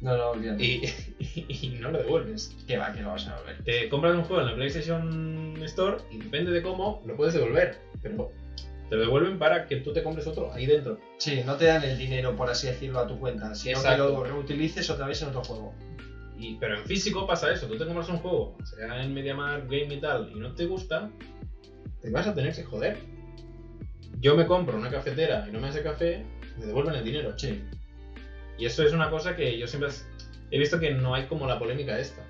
No, 0.00 0.16
no, 0.16 0.30
olvídate. 0.30 0.64
y, 0.64 0.82
y 1.48 1.78
no 1.80 1.90
lo 1.90 1.98
devuelves. 1.98 2.56
Que 2.66 2.78
va, 2.78 2.92
que 2.92 3.02
lo 3.02 3.10
vas 3.10 3.28
a 3.28 3.36
volver. 3.36 3.62
Te 3.64 3.88
compras 3.88 4.16
un 4.16 4.24
juego 4.24 4.42
en 4.42 4.48
la 4.48 4.54
PlayStation 4.54 5.62
Store 5.62 5.98
y 6.10 6.18
depende 6.18 6.50
de 6.50 6.62
cómo, 6.62 7.02
lo 7.06 7.16
puedes 7.16 7.34
devolver. 7.34 7.78
Pero 8.02 8.32
te 8.88 8.96
lo 8.96 9.02
devuelven 9.02 9.38
para 9.38 9.66
que 9.66 9.76
tú 9.76 9.92
te 9.92 10.02
compres 10.02 10.26
otro 10.26 10.52
ahí 10.52 10.66
dentro. 10.66 10.98
Sí, 11.18 11.42
no 11.44 11.56
te 11.56 11.66
dan 11.66 11.82
el 11.84 11.96
dinero, 11.96 12.36
por 12.36 12.50
así 12.50 12.66
decirlo, 12.66 13.00
a 13.00 13.06
tu 13.06 13.18
cuenta, 13.18 13.54
sino 13.54 13.80
que 13.80 13.88
Exacto. 13.88 14.08
lo 14.08 14.24
reutilices 14.24 14.88
otra 14.90 15.06
vez 15.06 15.22
en 15.22 15.28
otro 15.28 15.42
juego. 15.44 15.74
Y, 16.38 16.56
pero 16.56 16.78
en 16.78 16.84
físico 16.84 17.26
pasa 17.26 17.52
eso, 17.52 17.66
tú 17.66 17.78
te 17.78 17.84
compras 17.84 18.08
un 18.08 18.18
juego, 18.18 18.56
sea 18.64 19.02
en 19.02 19.14
MediaMarkt, 19.14 19.70
Game 19.70 19.94
y 19.94 20.00
tal, 20.00 20.30
y 20.34 20.40
no 20.40 20.54
te 20.54 20.66
gusta, 20.66 21.10
te 22.00 22.10
vas 22.10 22.26
a 22.26 22.34
tener 22.34 22.54
que 22.54 22.64
joder. 22.64 22.98
Yo 24.20 24.36
me 24.36 24.46
compro 24.46 24.76
una 24.76 24.90
cafetera 24.90 25.46
y 25.48 25.52
no 25.52 25.60
me 25.60 25.68
hace 25.68 25.82
café, 25.82 26.24
me 26.58 26.66
devuelven 26.66 26.94
el 26.94 27.04
dinero. 27.04 27.36
Sí. 27.38 27.62
Y 28.58 28.66
eso 28.66 28.82
es 28.82 28.92
una 28.92 29.10
cosa 29.10 29.34
que 29.34 29.58
yo 29.58 29.66
siempre 29.66 29.90
he 30.50 30.58
visto 30.58 30.78
que 30.78 30.92
no 30.92 31.14
hay 31.14 31.26
como 31.26 31.46
la 31.46 31.58
polémica 31.58 31.98
esta. 31.98 32.24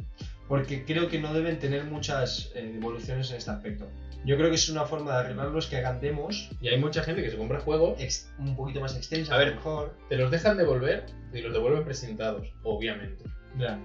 Porque 0.52 0.84
creo 0.84 1.08
que 1.08 1.18
no 1.18 1.32
deben 1.32 1.58
tener 1.58 1.84
muchas 1.84 2.52
eh, 2.54 2.62
devoluciones 2.74 3.30
en 3.30 3.38
este 3.38 3.50
aspecto. 3.50 3.88
Yo 4.26 4.36
creo 4.36 4.50
que 4.50 4.56
es 4.56 4.68
una 4.68 4.84
forma 4.84 5.12
de 5.12 5.16
arreglarlos 5.20 5.66
que 5.66 5.78
hagan 5.78 5.98
demos 5.98 6.50
Y 6.60 6.68
hay 6.68 6.78
mucha 6.78 7.02
gente 7.02 7.22
que 7.22 7.30
se 7.30 7.38
compra 7.38 7.58
juegos, 7.60 7.98
un 8.38 8.54
poquito 8.54 8.78
más 8.82 8.94
extensas, 8.94 9.34
A 9.34 9.38
ver. 9.38 9.54
mejor. 9.54 9.96
te 10.10 10.16
los 10.18 10.30
dejan 10.30 10.58
devolver 10.58 11.06
y 11.32 11.40
los 11.40 11.54
devuelven 11.54 11.84
presentados, 11.84 12.52
obviamente. 12.64 13.24
Ya. 13.58 13.80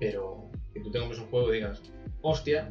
Pero 0.00 0.50
que 0.72 0.80
tú 0.80 0.90
te 0.90 0.98
compres 0.98 1.20
un 1.20 1.26
juego 1.26 1.50
y 1.52 1.56
digas, 1.58 1.82
hostia, 2.22 2.70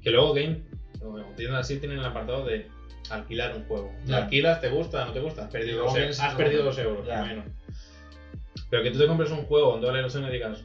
que 0.00 0.10
luego 0.10 0.32
Game 0.32 0.62
o 1.02 1.18
tiendas 1.36 1.60
así 1.66 1.76
tienen 1.80 1.98
el 1.98 2.04
apartado 2.06 2.46
de 2.46 2.66
alquilar 3.10 3.54
un 3.54 3.64
juego. 3.66 3.92
Ya. 4.06 4.24
alquilas, 4.24 4.58
te 4.62 4.70
gusta, 4.70 5.04
no 5.04 5.12
te 5.12 5.20
gusta, 5.20 5.44
has 5.44 5.50
perdido, 5.50 5.80
luego 5.80 5.90
dos, 5.90 5.98
euros. 5.98 6.20
has 6.20 6.34
perdido 6.34 6.60
lo- 6.60 6.70
dos 6.70 6.78
euros. 6.78 7.06
Ya. 7.06 7.20
bueno. 7.20 7.44
Pero 8.70 8.82
que 8.82 8.90
tú 8.90 8.98
te 8.98 9.06
compres 9.06 9.30
un 9.30 9.44
juego 9.44 9.72
donde 9.72 9.86
vale 9.86 10.00
los 10.00 10.16
años 10.16 10.30
y 10.30 10.32
digas, 10.32 10.64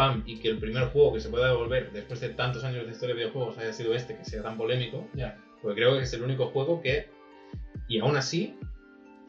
pam, 0.00 0.22
y 0.26 0.38
que 0.38 0.48
el 0.48 0.58
primer 0.58 0.84
juego 0.88 1.12
que 1.12 1.20
se 1.20 1.28
pueda 1.28 1.48
devolver 1.48 1.92
después 1.92 2.20
de 2.20 2.30
tantos 2.30 2.64
años 2.64 2.86
de 2.86 2.92
historia 2.92 3.14
de 3.14 3.20
videojuegos 3.22 3.58
haya 3.58 3.72
sido 3.72 3.92
este, 3.94 4.16
que 4.16 4.24
sea 4.24 4.42
tan 4.42 4.56
polémico, 4.56 5.06
Ya. 5.14 5.38
porque 5.60 5.76
creo 5.80 5.96
que 5.96 6.04
es 6.04 6.12
el 6.14 6.22
único 6.22 6.46
juego 6.46 6.80
que, 6.80 7.08
y 7.88 7.98
aún 7.98 8.16
así, 8.16 8.56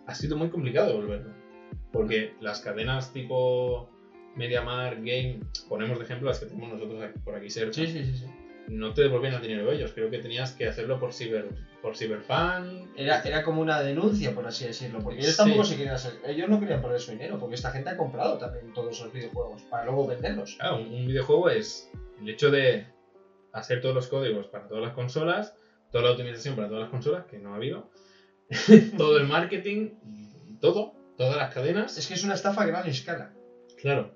ha 0.08 0.16
sido 0.16 0.38
muy 0.38 0.50
complicado 0.50 0.88
devolverlo. 0.90 1.32
Porque 1.92 2.34
las 2.40 2.62
cadenas 2.62 3.12
tipo 3.12 3.90
MediaMarkt, 4.38 5.00
Game, 5.00 5.40
ponemos 5.68 5.98
de 6.00 6.06
ejemplo 6.06 6.30
las 6.30 6.40
que 6.40 6.46
tenemos 6.46 6.70
nosotros 6.72 7.04
por 7.26 7.36
aquí 7.36 7.50
cerca, 7.50 7.74
Sí, 7.74 7.88
sí, 7.88 8.06
sí, 8.06 8.18
sí. 8.18 8.26
no 8.70 8.94
te 8.94 9.02
devolvían 9.02 9.34
el 9.34 9.42
dinero 9.42 9.72
ellos. 9.72 9.92
Creo 9.94 10.10
que 10.10 10.20
tenías 10.20 10.54
que 10.54 10.68
hacerlo 10.68 11.00
por 11.02 11.12
Cyber, 11.14 11.50
por 11.82 11.96
Cyberfan. 11.98 12.92
Era, 12.96 13.22
era 13.24 13.44
como 13.44 13.62
una 13.62 13.82
denuncia, 13.82 14.34
por 14.34 14.46
así 14.46 14.66
decirlo, 14.66 15.00
porque 15.00 15.20
ellos 15.20 15.32
Sí. 15.32 15.38
tampoco 15.38 15.64
se 15.64 15.76
querían 15.78 15.96
hacer, 15.96 16.20
ellos 16.26 16.48
no 16.50 16.60
querían 16.60 16.82
perder 16.82 17.00
su 17.00 17.12
dinero, 17.12 17.38
porque 17.40 17.56
esta 17.56 17.72
gente 17.72 17.90
ha 17.90 17.98
comprado 17.98 18.38
también 18.38 18.72
todos 18.74 18.96
esos 18.96 19.12
videojuegos 19.12 19.64
para 19.64 19.86
luego 19.86 20.06
venderlos. 20.08 20.56
Claro, 20.60 20.78
un, 20.78 20.94
un 20.94 21.08
videojuego 21.08 21.50
es 21.50 21.90
el 22.20 22.30
hecho 22.30 22.52
de 22.52 22.86
hacer 23.54 23.82
todos 23.82 23.96
los 23.96 24.08
códigos 24.08 24.48
para 24.48 24.68
todas 24.68 24.84
las 24.84 24.94
consolas, 24.94 25.56
toda 25.92 26.04
la 26.06 26.12
optimización 26.12 26.56
para 26.56 26.68
todas 26.68 26.82
las 26.84 26.90
consolas, 26.92 27.26
que 27.26 27.38
no 27.38 27.54
ha 27.54 27.56
habido, 27.58 27.90
todo 28.98 29.18
el 29.18 29.26
marketing, 29.28 29.90
todo, 30.60 30.94
todas 31.18 31.36
las 31.38 31.54
cadenas. 31.54 31.98
Es 31.98 32.08
que 32.08 32.14
es 32.14 32.24
una 32.24 32.34
estafa 32.36 32.62
a 32.62 32.66
gran 32.66 32.88
escala. 32.88 33.34
Claro. 33.82 34.14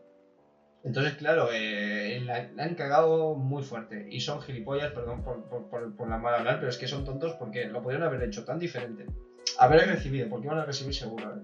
Entonces, 0.85 1.15
claro, 1.15 1.49
eh, 1.51 2.21
la, 2.23 2.47
la 2.55 2.63
han 2.63 2.75
cagado 2.75 3.33
muy 3.35 3.63
fuerte. 3.63 4.07
Y 4.09 4.21
son 4.21 4.41
gilipollas, 4.41 4.91
perdón 4.91 5.23
por, 5.23 5.49
por, 5.49 5.67
por, 5.67 5.95
por 5.95 6.07
la 6.09 6.17
mala 6.19 6.37
hablar, 6.37 6.57
pero 6.59 6.69
es 6.69 6.77
que 6.77 6.87
son 6.87 7.03
tontos 7.03 7.33
porque 7.33 7.65
lo 7.65 7.81
podrían 7.81 8.03
haber 8.03 8.21
hecho 8.23 8.45
tan 8.45 8.59
diferente. 8.59 9.05
Haber 9.57 9.87
recibido, 9.87 10.29
porque 10.29 10.45
iban 10.47 10.59
a 10.59 10.65
recibir 10.65 10.93
seguro, 10.93 11.33
¿eh? 11.35 11.39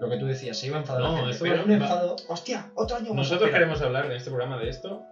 Lo 0.00 0.08
que 0.10 0.16
tú 0.16 0.26
decías, 0.26 0.58
se 0.58 0.66
iba 0.66 0.76
a 0.78 0.80
enfadar 0.80 1.02
No, 1.02 1.12
la 1.12 1.32
gente. 1.32 1.38
Pero 1.40 1.62
un 1.64 1.70
va- 1.70 1.74
enfado, 1.74 2.16
hostia, 2.28 2.70
otro 2.74 2.96
año 2.96 3.08
más. 3.08 3.16
Nosotros 3.16 3.50
queremos 3.50 3.80
hablar 3.82 4.06
en 4.06 4.12
este 4.12 4.30
programa 4.30 4.58
de 4.58 4.70
esto, 4.70 5.02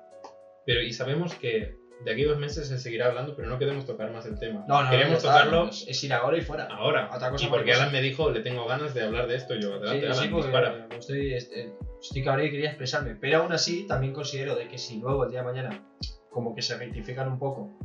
pero 0.66 0.80
y 0.82 0.92
sabemos 0.92 1.34
que 1.34 1.76
de 2.04 2.12
aquí 2.12 2.24
a 2.24 2.28
dos 2.28 2.38
meses 2.38 2.68
se 2.68 2.78
seguirá 2.78 3.06
hablando, 3.06 3.34
pero 3.34 3.48
no 3.48 3.58
queremos 3.58 3.84
tocar 3.84 4.10
más 4.12 4.24
el 4.26 4.38
tema. 4.38 4.64
No, 4.68 4.82
no, 4.84 4.90
queremos 4.90 5.20
tocarlo 5.22 5.68
es, 5.68 5.84
es 5.88 6.04
ir 6.04 6.12
ahora 6.12 6.38
y 6.38 6.42
fuera. 6.42 6.66
ahora. 6.66 7.10
Otra 7.14 7.30
cosa 7.30 7.44
y 7.44 7.48
porque. 7.48 7.72
Alan 7.72 7.92
me 7.92 8.00
dijo, 8.00 8.30
le 8.30 8.40
tengo 8.40 8.66
ganas 8.66 8.94
de 8.94 9.02
hablar 9.04 9.26
de 9.26 9.36
esto, 9.36 9.54
y 9.54 9.62
yo, 9.62 9.74
adelante, 9.74 10.00
Sí, 10.00 10.06
Alan, 10.06 10.16
sí, 10.16 10.28
dispara. 10.28 10.88
estoy, 10.96 11.34
este, 11.34 11.74
estoy 12.00 12.22
cabrón 12.24 12.46
y 12.46 12.50
quería 12.50 12.68
expresarme. 12.68 13.16
Pero 13.16 13.38
aún 13.38 13.52
así, 13.52 13.86
también 13.86 14.12
considero 14.12 14.54
de 14.54 14.68
que 14.68 14.78
si 14.78 15.00
luego 15.00 15.24
el 15.24 15.30
día 15.30 15.40
de 15.40 15.46
mañana, 15.46 15.84
como 16.30 16.54
que 16.54 16.62
se 16.62 16.76
rectifican 16.76 17.28
un 17.28 17.38
poco, 17.38 17.78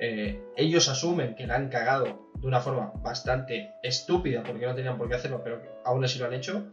eh, 0.00 0.42
ellos 0.56 0.88
asumen 0.88 1.34
que 1.34 1.46
la 1.46 1.56
han 1.56 1.68
cagado 1.68 2.30
de 2.34 2.46
una 2.48 2.60
forma 2.60 2.92
bastante 3.02 3.74
estúpida, 3.82 4.42
porque 4.42 4.66
no 4.66 4.74
tenían 4.74 4.98
por 4.98 5.08
qué 5.08 5.14
hacerlo, 5.14 5.42
pero 5.44 5.62
aún 5.84 6.04
así 6.04 6.18
lo 6.18 6.24
han 6.26 6.32
hecho, 6.32 6.66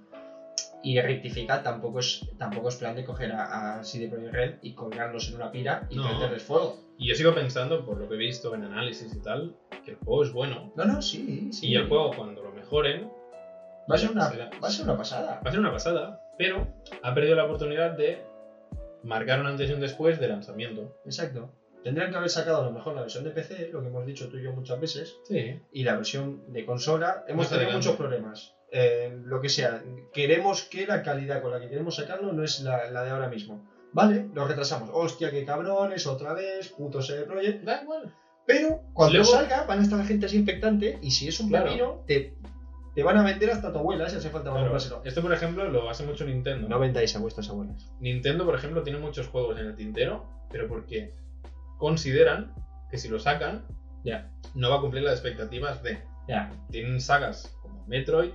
y 0.82 1.00
rectificar 1.02 1.62
tampoco 1.64 2.00
es, 2.00 2.26
tampoco 2.38 2.70
es 2.70 2.76
plan 2.78 2.96
de 2.96 3.04
coger 3.04 3.32
a, 3.34 3.80
a 3.80 3.84
CD 3.84 4.08
Projekt 4.08 4.34
Red 4.34 4.56
y 4.62 4.74
colgarlos 4.74 5.28
en 5.30 5.36
una 5.36 5.52
pira 5.52 5.86
y 5.90 5.96
No. 5.98 6.04
prenderles 6.08 6.44
fuego. 6.44 6.78
Y 6.98 7.08
yo 7.10 7.16
sigo 7.16 7.34
pensando, 7.34 7.86
por 7.86 7.98
lo 7.98 8.08
que 8.08 8.16
he 8.16 8.18
visto 8.18 8.54
en 8.56 8.64
análisis 8.64 9.14
y 9.14 9.22
tal, 9.22 9.56
que 9.86 9.92
el 9.92 9.98
juego 9.98 10.24
es 10.24 10.32
bueno. 10.32 10.72
No, 10.76 10.86
no, 10.86 11.02
sí, 11.02 11.50
sí. 11.52 11.68
Y 11.68 11.76
el 11.76 11.88
juego, 11.88 12.12
cuando 12.16 12.44
lo 12.44 12.52
mejoren, 12.52 13.12
va 13.92 13.96
a 13.96 13.98
ser 13.98 14.12
una, 14.12 14.30
será- 14.30 14.50
va 14.62 14.68
a 14.68 14.72
ser 14.72 14.86
una 14.86 14.98
pasada. 14.98 15.42
va 15.44 15.50
a 15.50 15.52
ser 15.52 15.60
una 15.60 15.72
pasada, 15.72 16.22
pero 16.38 16.68
ha 17.02 17.14
perdido 17.14 17.36
la 17.36 17.46
oportunidad 17.46 17.98
de 17.98 18.24
marcar 19.04 19.40
un 19.40 19.48
antes 19.48 19.70
y 19.70 19.74
un 19.74 19.80
después 19.80 20.20
de 20.20 20.28
lanzamiento. 20.28 20.96
Exacto. 21.06 21.52
Tendrían 21.84 22.12
que 22.12 22.18
haber 22.18 22.30
sacado 22.30 22.62
a 22.62 22.66
lo 22.66 22.72
mejor 22.72 22.94
la 22.96 23.02
versión 23.02 23.24
de 23.24 23.30
PC, 23.32 23.70
lo 23.72 23.82
que 23.82 23.88
hemos 23.88 24.06
dicho 24.06 24.28
tú 24.28 24.38
y 24.38 24.44
yo 24.44 24.52
muchas 24.52 24.80
veces, 24.82 25.16
Sí. 25.28 25.62
y 25.72 25.84
la 25.84 25.96
versión 25.96 26.52
de 26.52 26.66
consola. 26.66 27.24
Hemos 27.28 27.44
Más 27.46 27.50
tenido 27.50 27.68
adelante. 27.70 27.88
muchos 27.88 27.96
problemas. 27.98 28.56
Eh, 28.72 29.18
lo 29.26 29.42
que 29.42 29.50
sea, 29.50 29.84
queremos 30.14 30.64
que 30.64 30.86
la 30.86 31.02
calidad 31.02 31.42
con 31.42 31.52
la 31.52 31.60
que 31.60 31.70
queremos 31.70 31.96
sacarlo 31.96 32.32
no 32.34 32.44
es 32.44 32.60
la, 32.62 32.90
la 32.92 33.04
de 33.04 33.10
ahora 33.12 33.28
mismo. 33.28 33.68
Vale, 33.94 34.30
lo 34.34 34.48
retrasamos. 34.48 34.90
Hostia, 34.94 35.32
qué 35.32 35.44
cabrones, 35.46 36.06
otra 36.06 36.34
vez, 36.34 36.70
puto 36.70 37.02
CD 37.02 37.24
Projekt. 37.24 37.64
Da 37.64 37.82
igual. 37.82 38.14
Pero 38.46 38.82
cuando 38.94 39.18
Luego- 39.18 39.32
salga, 39.32 39.64
van 39.64 39.80
a 39.80 39.82
estar 39.84 39.98
la 39.98 40.06
gente 40.06 40.28
así 40.28 40.38
expectante, 40.38 41.00
y 41.02 41.12
si 41.12 41.28
es 41.28 41.40
un 41.40 41.50
Claro. 41.50 41.66
pepino, 41.66 42.04
te, 42.06 42.36
te 42.94 43.04
van 43.04 43.18
a 43.18 43.24
vender 43.24 43.50
hasta 43.52 43.72
tu 43.74 43.80
abuela 43.80 44.08
si 44.10 44.18
hace 44.18 44.30
falta 44.30 44.50
Claro, 44.52 44.66
comprárselo. 44.66 45.02
Esto, 45.04 45.22
por 45.24 45.34
ejemplo, 45.34 45.68
lo 45.70 45.90
hace 45.90 46.04
mucho 46.06 46.26
Nintendo. 46.26 46.68
No 46.70 46.78
vendáis 46.80 47.16
a 47.16 47.20
vuestras 47.20 47.50
abuelas. 47.50 47.92
Nintendo, 48.00 48.46
por 48.46 48.54
ejemplo, 48.56 48.84
tiene 48.84 49.00
muchos 49.00 49.28
juegos 49.28 49.60
en 49.60 49.66
el 49.68 49.76
tintero, 49.76 50.28
pero 50.52 50.68
porque 50.68 51.14
consideran 51.78 52.54
que 52.92 52.98
si 52.98 53.08
lo 53.10 53.20
sacan, 53.20 53.66
Ya, 54.04 54.32
no 54.56 54.70
va 54.70 54.78
a 54.78 54.82
cumplir 54.82 55.04
las 55.04 55.14
expectativas 55.16 55.84
de. 55.84 56.02
ya. 56.28 56.52
Tienen 56.72 57.02
sagas 57.02 57.54
Metroid, 57.90 58.32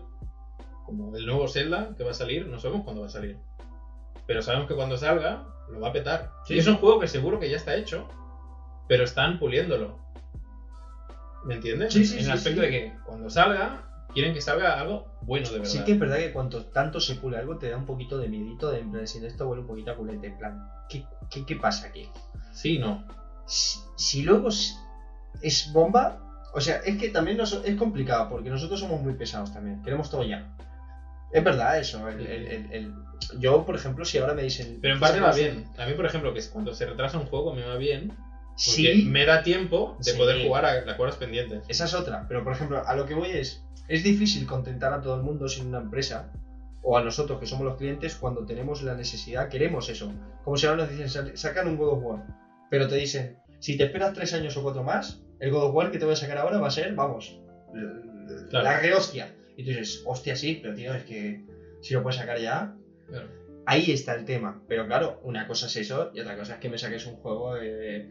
como 0.85 1.17
el 1.17 1.25
nuevo 1.25 1.49
Zelda 1.49 1.95
que 1.97 2.05
va 2.05 2.11
a 2.11 2.15
salir, 2.15 2.47
no 2.47 2.59
sabemos 2.59 2.85
cuándo 2.85 3.03
va 3.03 3.07
a 3.07 3.11
salir. 3.11 3.39
Pero 4.27 4.43
sabemos 4.43 4.69
que 4.69 4.75
cuando 4.75 4.97
salga, 4.97 5.47
lo 5.71 5.81
va 5.81 5.89
a 5.89 5.93
petar. 5.93 6.31
Sí, 6.47 6.55
y 6.55 6.59
es 6.59 6.67
un 6.67 6.77
juego 6.77 7.01
que 7.01 7.09
seguro 7.09 7.39
que 7.39 7.49
ya 7.49 7.57
está 7.57 7.75
hecho, 7.75 8.09
pero 8.89 9.05
están 9.05 9.39
puliéndolo. 9.39 9.99
¿Me 11.45 11.55
entiendes? 11.55 11.93
Sí, 11.93 12.05
sí, 12.05 12.19
En 12.19 12.27
el 12.27 12.33
aspecto 12.33 12.63
de 12.63 12.71
que 12.71 12.93
cuando 13.05 13.31
salga, 13.31 14.07
quieren 14.13 14.35
que 14.35 14.41
salga 14.41 14.81
algo 14.81 15.07
bueno 15.23 15.49
de 15.49 15.59
verdad. 15.59 15.71
Sí 15.71 15.85
que 15.85 15.93
es 15.93 15.99
verdad 15.99 16.17
que 16.19 16.33
cuanto 16.33 16.65
tanto 16.67 17.01
se 17.01 17.17
pule 17.17 17.37
algo 17.37 17.59
te 17.59 17.71
da 17.71 17.77
un 17.77 17.87
poquito 17.87 18.19
de 18.19 18.29
miedito 18.29 18.71
de 18.71 18.81
en 18.81 18.91
plan, 18.91 19.07
si 19.07 19.25
esto 19.25 19.47
huele 19.47 19.63
un 19.63 19.69
poquito 19.69 19.91
a 19.91 19.97
culete, 19.97 20.29
en 20.29 20.39
plan, 20.39 20.69
¿qué, 20.89 21.05
qué, 21.31 21.45
qué 21.45 21.57
pasa 21.57 21.89
aquí? 21.89 22.09
Sí, 22.53 22.79
no. 22.79 23.05
Si, 23.47 23.79
si 23.97 24.23
luego 24.23 24.49
es 24.49 25.71
bomba, 25.73 26.24
o 26.55 26.61
sea, 26.61 26.77
es 26.85 26.97
que 26.99 27.09
también 27.11 27.37
nos- 27.37 27.61
es 27.65 27.77
complicado 27.77 28.29
porque 28.29 28.49
nosotros 28.51 28.81
somos 28.81 29.01
muy 29.01 29.15
pesados 29.15 29.53
también, 29.53 29.83
queremos 29.83 30.09
todo 30.11 30.23
ya. 30.23 30.55
Es 31.33 31.43
verdad 31.43 31.79
eso, 31.79 32.09
el, 32.09 32.27
el- 32.27 32.47
el- 32.47 32.73
el- 32.73 32.93
yo 33.41 33.65
por 33.67 33.75
ejemplo 33.75 34.05
si 34.05 34.19
ahora 34.19 34.35
me 34.35 34.43
dicen... 34.43 34.79
Pero 34.81 34.95
en 34.95 35.01
parte 35.01 35.21
va 35.21 35.33
bien. 35.33 35.67
A 35.79 35.85
mí, 35.87 35.95
por 35.95 36.07
ejemplo, 36.07 36.33
que 36.33 36.41
cuando 36.53 36.73
se 36.75 36.87
retrasa 36.87 37.19
un 37.19 37.27
juego 37.27 37.53
me 37.55 37.65
va 37.65 37.77
bien, 37.77 38.09
porque 38.09 38.55
Sí, 38.57 39.05
me 39.09 39.25
da 39.27 39.43
tiempo 39.43 39.97
de 39.99 40.13
Sí. 40.13 40.17
poder 40.17 40.47
jugar 40.47 40.65
a 40.65 40.85
las 40.85 40.97
cosas 40.97 41.17
pendientes. 41.17 41.65
esa 41.69 41.85
es 41.87 41.95
otra, 41.95 42.25
pero 42.29 42.45
por 42.45 42.53
ejemplo 42.53 42.87
a 42.87 42.95
lo 42.95 43.05
que 43.07 43.15
voy 43.15 43.31
es, 43.31 43.65
es 43.89 44.05
difícil 44.05 44.47
contentar 44.47 44.93
a 44.93 45.01
todo 45.01 45.17
el 45.17 45.23
mundo 45.23 45.49
sin 45.49 45.67
una 45.67 45.79
empresa 45.79 46.31
o 46.83 46.97
a 46.97 47.03
nosotros 47.03 47.41
que 47.41 47.47
somos 47.47 47.65
los 47.65 47.77
clientes 47.77 48.15
cuando 48.15 48.45
tenemos 48.47 48.83
la 48.83 48.95
necesidad, 48.95 49.49
queremos 49.49 49.89
eso. 49.89 50.13
Como 50.45 50.57
si 50.57 50.67
ahora 50.67 50.83
nos 50.83 50.91
dicen, 50.91 51.09
"Sal- 51.09 51.37
sacan 51.37 51.67
un 51.67 51.77
God 51.77 51.95
of 51.95 52.03
War, 52.05 52.27
pero 52.71 52.87
te 52.87 52.95
dicen, 52.95 53.39
si 53.59 53.77
te 53.77 53.85
esperas 53.85 54.13
tres 54.13 54.33
años 54.35 54.57
o 54.57 54.63
cuatro 54.63 54.85
más, 54.85 55.19
el 55.45 55.51
God 55.51 55.65
of 55.67 55.75
War 55.75 55.91
que 55.91 55.99
te 55.99 56.05
voy 56.05 56.15
a 56.15 56.17
sacar 56.17 56.39
ahora 56.39 56.59
va 56.59 56.69
a 56.69 56.71
ser, 56.71 56.95
vamos, 56.95 57.39
Claro. 58.51 58.65
la 58.65 58.81
rehostia. 58.81 59.35
Y 59.57 59.63
tú 59.65 59.71
dices, 59.71 60.03
hostia, 60.07 60.35
sí, 60.37 60.59
pero 60.63 60.75
tío, 60.75 60.95
es 60.95 61.05
que 61.05 61.45
si 61.81 61.95
lo 61.95 62.03
puedes 62.03 62.19
sacar 62.19 62.39
ya, 62.41 62.75
Claro. 63.09 63.29
ahí 63.67 63.91
está 63.93 64.15
el 64.15 64.25
tema. 64.25 64.63
Pero 64.69 64.87
claro, 64.87 65.21
una 65.23 65.47
cosa 65.47 65.67
es 65.67 65.77
eso 65.77 66.11
y 66.15 66.21
otra 66.21 66.37
cosa 66.37 66.55
es 66.55 66.61
que 66.61 66.69
me 66.69 66.79
saques 66.79 67.07
un 67.07 67.17
juego 67.17 67.57
eh, 67.57 68.11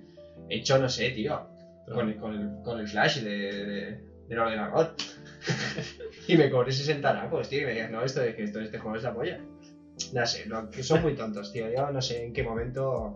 hecho, 0.50 0.78
no 0.78 0.88
sé, 0.90 1.10
tío, 1.10 1.48
con, 1.92 2.10
el, 2.10 2.18
con, 2.18 2.34
el, 2.36 2.64
con 2.64 2.80
el 2.80 2.88
flash 2.88 3.20
de, 3.22 3.30
de- 3.30 4.04
del 4.30 4.40
ordenador. 4.40 4.96
y 6.28 6.38
me 6.38 6.50
cobré 6.50 6.72
60 6.72 7.30
pues 7.30 7.50
tío, 7.50 7.62
y 7.62 7.66
me 7.66 7.74
digas, 7.74 7.92
no, 7.92 8.04
esto, 8.04 8.22
es 8.22 8.36
que 8.36 8.44
esto, 8.44 8.60
este 8.62 8.78
juego 8.78 8.96
es 8.98 9.04
la 9.04 9.14
polla. 9.14 9.40
No 10.14 10.26
sé, 10.26 10.46
no, 10.48 10.70
que 10.70 10.82
son 10.84 11.02
muy 11.02 11.16
tontos, 11.16 11.52
tío. 11.52 11.66
Yo 11.72 11.90
no 11.92 12.02
sé 12.02 12.26
en 12.26 12.34
qué 12.34 12.44
momento. 12.44 13.16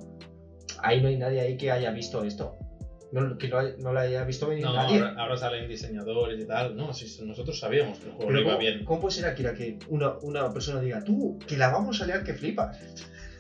Ahí 0.84 1.02
no 1.02 1.08
hay 1.08 1.18
nadie 1.18 1.40
ahí 1.42 1.58
que 1.58 1.72
haya 1.72 1.92
visto 1.92 2.24
esto. 2.24 2.56
No, 3.12 3.38
que 3.38 3.48
lo 3.48 3.60
haya- 3.60 3.76
no 3.80 3.94
lo 3.94 4.00
haya 4.00 4.24
visto 4.26 4.48
venir 4.48 4.66
No, 4.66 4.74
nadie. 4.74 5.00
ahora, 5.00 5.16
ahora 5.18 5.38
salen 5.38 5.70
diseñadores 5.70 6.40
y 6.42 6.46
tal. 6.46 6.76
No, 6.76 6.94
si 6.94 7.24
nosotros 7.26 7.58
sabíamos 7.60 8.00
que 8.00 8.06
el 8.08 8.12
juego 8.12 8.28
Pero 8.28 8.34
no 8.34 8.40
iba 8.42 8.50
¿cómo, 8.52 8.60
bien. 8.62 8.86
¿Cómo 8.86 9.00
puede 9.02 9.16
ser, 9.16 9.26
Akira, 9.28 9.54
que 9.54 9.80
una, 9.88 10.14
una 10.22 10.52
persona 10.54 10.82
diga, 10.82 11.04
tú, 11.04 11.40
que 11.48 11.56
la 11.58 11.70
vamos 11.70 12.02
a 12.02 12.06
liar 12.06 12.24
que 12.24 12.34
flipas? 12.34 12.78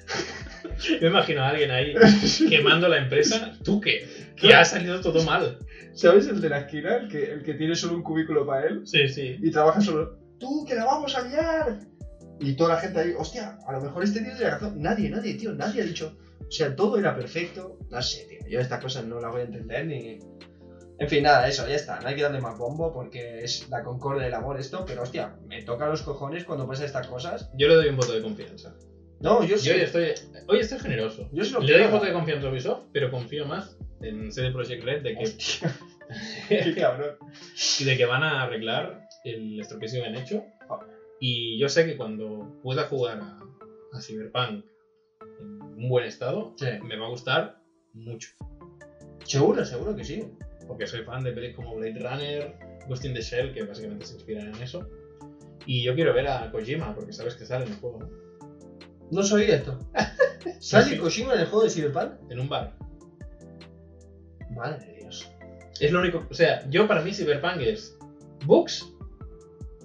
Yo 0.87 1.01
me 1.01 1.07
imagino 1.07 1.41
a 1.41 1.49
alguien 1.49 1.71
ahí 1.71 1.93
quemando 2.49 2.87
la 2.87 2.97
empresa. 2.97 3.53
¿Tú 3.63 3.81
qué? 3.81 4.07
Que 4.37 4.53
ha 4.53 4.63
salido 4.63 5.01
todo 5.01 5.23
mal. 5.23 5.57
¿Sabes 5.95 6.27
el 6.27 6.39
de 6.39 6.49
la 6.49 6.59
esquina? 6.59 6.97
El 6.97 7.07
que, 7.09 7.23
el 7.31 7.41
que 7.41 7.55
tiene 7.55 7.75
solo 7.75 7.95
un 7.95 8.03
cubículo 8.03 8.45
para 8.45 8.67
él 8.67 8.81
Sí, 8.85 9.07
sí. 9.09 9.35
y 9.41 9.49
trabaja 9.49 9.81
solo. 9.81 10.19
¡Tú, 10.39 10.63
que 10.63 10.75
la 10.75 10.85
vamos 10.85 11.15
a 11.15 11.27
liar! 11.27 11.79
Y 12.39 12.53
toda 12.53 12.75
la 12.75 12.79
gente 12.81 12.99
ahí, 12.99 13.13
hostia, 13.17 13.57
a 13.67 13.71
lo 13.71 13.81
mejor 13.81 14.03
este 14.03 14.21
tío 14.21 14.35
tiene 14.35 14.51
razón. 14.51 14.79
Nadie, 14.79 15.09
nadie, 15.09 15.33
tío, 15.33 15.53
nadie 15.53 15.81
ha 15.81 15.85
dicho. 15.85 16.15
O 16.47 16.51
sea, 16.51 16.75
todo 16.75 16.97
era 16.97 17.15
perfecto. 17.15 17.77
No 17.89 18.01
sé, 18.01 18.25
tío. 18.25 18.39
Yo 18.49 18.59
estas 18.59 18.81
cosas 18.81 19.05
no 19.05 19.19
las 19.19 19.31
voy 19.31 19.41
a 19.41 19.45
entender 19.45 19.85
ni. 19.85 20.19
En 20.99 21.07
fin, 21.07 21.23
nada, 21.23 21.47
eso, 21.47 21.67
ya 21.67 21.75
está. 21.75 21.99
No 21.99 22.07
hay 22.07 22.15
que 22.15 22.23
darle 22.23 22.41
más 22.41 22.57
bombo 22.57 22.91
porque 22.91 23.43
es 23.43 23.69
la 23.69 23.83
concordia 23.83 24.23
del 24.23 24.33
amor 24.33 24.59
esto. 24.59 24.83
Pero 24.85 25.03
hostia, 25.03 25.35
me 25.47 25.61
toca 25.63 25.87
los 25.87 26.01
cojones 26.01 26.43
cuando 26.45 26.67
pasan 26.67 26.85
estas 26.85 27.07
cosas. 27.07 27.51
Yo 27.55 27.67
le 27.67 27.75
doy 27.75 27.89
un 27.89 27.97
voto 27.97 28.13
de 28.13 28.21
confianza. 28.21 28.75
No, 29.19 29.43
yo 29.43 29.57
sí. 29.57 29.67
Yo 29.67 29.75
hoy 29.75 29.81
estoy, 29.81 30.13
hoy 30.47 30.59
estoy 30.59 30.79
generoso. 30.79 31.29
Yo 31.31 31.43
sí 31.43 31.53
lo 31.53 31.59
Le 31.59 31.73
doy 31.73 31.85
un 31.85 31.91
voto 31.91 32.05
de 32.05 32.13
confianza 32.13 32.47
a 32.47 32.51
Ubisoft, 32.51 32.83
pero 32.91 33.11
confío 33.11 33.45
más 33.45 33.77
en 34.01 34.31
CD 34.31 34.51
Projekt 34.51 34.83
Red 34.83 35.03
de 35.03 35.15
que, 35.15 35.23
Hostia, 35.23 35.75
qué 36.49 36.75
cabrón. 36.75 37.15
y 37.79 37.83
de 37.83 37.97
que 37.97 38.05
van 38.05 38.23
a 38.23 38.43
arreglar 38.43 39.07
el 39.23 39.59
estropicio 39.59 40.01
que 40.01 40.07
han 40.07 40.15
hecho. 40.15 40.45
Y 41.19 41.59
yo 41.59 41.67
sé 41.67 41.85
que 41.85 41.97
cuando 41.97 42.59
pueda 42.61 42.83
jugar 42.83 43.19
a, 43.19 43.39
a 43.93 44.01
Cyberpunk 44.01 44.65
un 45.77 45.87
buen 45.89 46.05
estado, 46.05 46.53
Sí. 46.57 46.67
me 46.83 46.97
va 46.97 47.05
a 47.05 47.09
gustar 47.09 47.61
mucho. 47.93 48.29
Seguro, 49.23 49.63
seguro 49.63 49.95
que 49.95 50.03
sí. 50.03 50.27
Porque 50.67 50.85
soy 50.85 51.03
fan 51.03 51.23
de 51.23 51.31
pelis 51.31 51.55
como 51.55 51.75
Blade 51.75 51.99
Runner, 51.99 52.59
Ghost 52.89 53.05
in 53.05 53.13
the 53.13 53.21
Shell, 53.21 53.53
que 53.53 53.63
básicamente 53.63 54.05
se 54.05 54.15
inspiran 54.15 54.53
en 54.53 54.61
eso. 54.61 54.85
Y 55.65 55.83
yo 55.83 55.95
quiero 55.95 56.13
ver 56.13 56.27
a 56.27 56.51
Kojima, 56.51 56.93
porque 56.95 57.13
sabes 57.13 57.35
que 57.35 57.45
sale 57.45 57.65
en 57.65 57.71
el 57.71 57.77
juego, 57.77 57.99
¿no? 57.99 58.09
No 59.11 59.23
sabía 59.23 59.55
esto. 59.55 59.79
¿Sale 60.59 60.85
Sí. 60.85 60.97
Kojima 60.97 61.33
en 61.35 61.39
el 61.41 61.45
juego 61.47 61.63
de 61.63 61.69
Cyberpunk? 61.69 62.13
En 62.31 62.39
un 62.41 62.49
bar. 62.49 62.75
Madre 64.49 64.85
de 64.85 64.93
Dios. 65.01 65.29
Es 65.79 65.91
lo 65.91 65.99
único. 65.99 66.25
O 66.29 66.33
sea, 66.33 66.67
yo 66.69 66.87
para 66.87 67.01
mí 67.01 67.13
Cyberpunk 67.13 67.61
es 67.61 67.97
books 68.45 68.93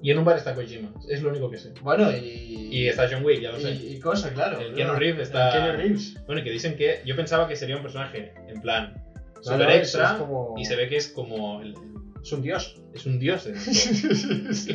y 0.02 0.10
en 0.10 0.18
un 0.18 0.24
bar 0.24 0.36
está 0.36 0.54
Kojima. 0.54 0.92
Es 1.08 1.22
lo 1.22 1.30
único 1.30 1.50
que 1.50 1.58
sé. 1.58 1.72
Bueno, 1.80 2.10
y. 2.10 2.68
Y 2.72 2.88
está 2.88 3.08
John 3.10 3.24
Wick, 3.24 3.40
ya 3.40 3.52
lo 3.52 3.60
sé. 3.60 3.72
Y, 3.72 3.94
y 3.96 4.00
cosa, 4.00 4.32
claro. 4.32 4.58
El. 4.60 4.74
Keanu 4.74 4.94
Reeves 4.94 5.28
está- 5.28 5.48
El 5.48 5.52
Keanu 5.62 5.76
Reeves. 5.78 6.14
Bueno, 6.26 6.40
y 6.40 6.44
que 6.44 6.50
dicen 6.50 6.76
que. 6.76 7.00
Yo 7.06 7.16
pensaba 7.16 7.48
que 7.48 7.56
sería 7.56 7.76
un 7.76 7.82
personaje 7.82 8.32
en 8.48 8.60
plan 8.60 8.94
No, 9.36 9.42
super 9.42 9.58
no, 9.68 9.70
extra 9.70 10.18
como- 10.18 10.54
y 10.58 10.64
se 10.64 10.76
ve 10.76 10.88
que 10.88 10.96
es 10.96 11.08
como. 11.08 11.62
el- 11.62 11.74
Es 12.22 12.32
un 12.32 12.42
dios. 12.42 12.80
es 12.94 13.06
un 13.06 13.18
dios 13.18 13.46
es 13.50 14.66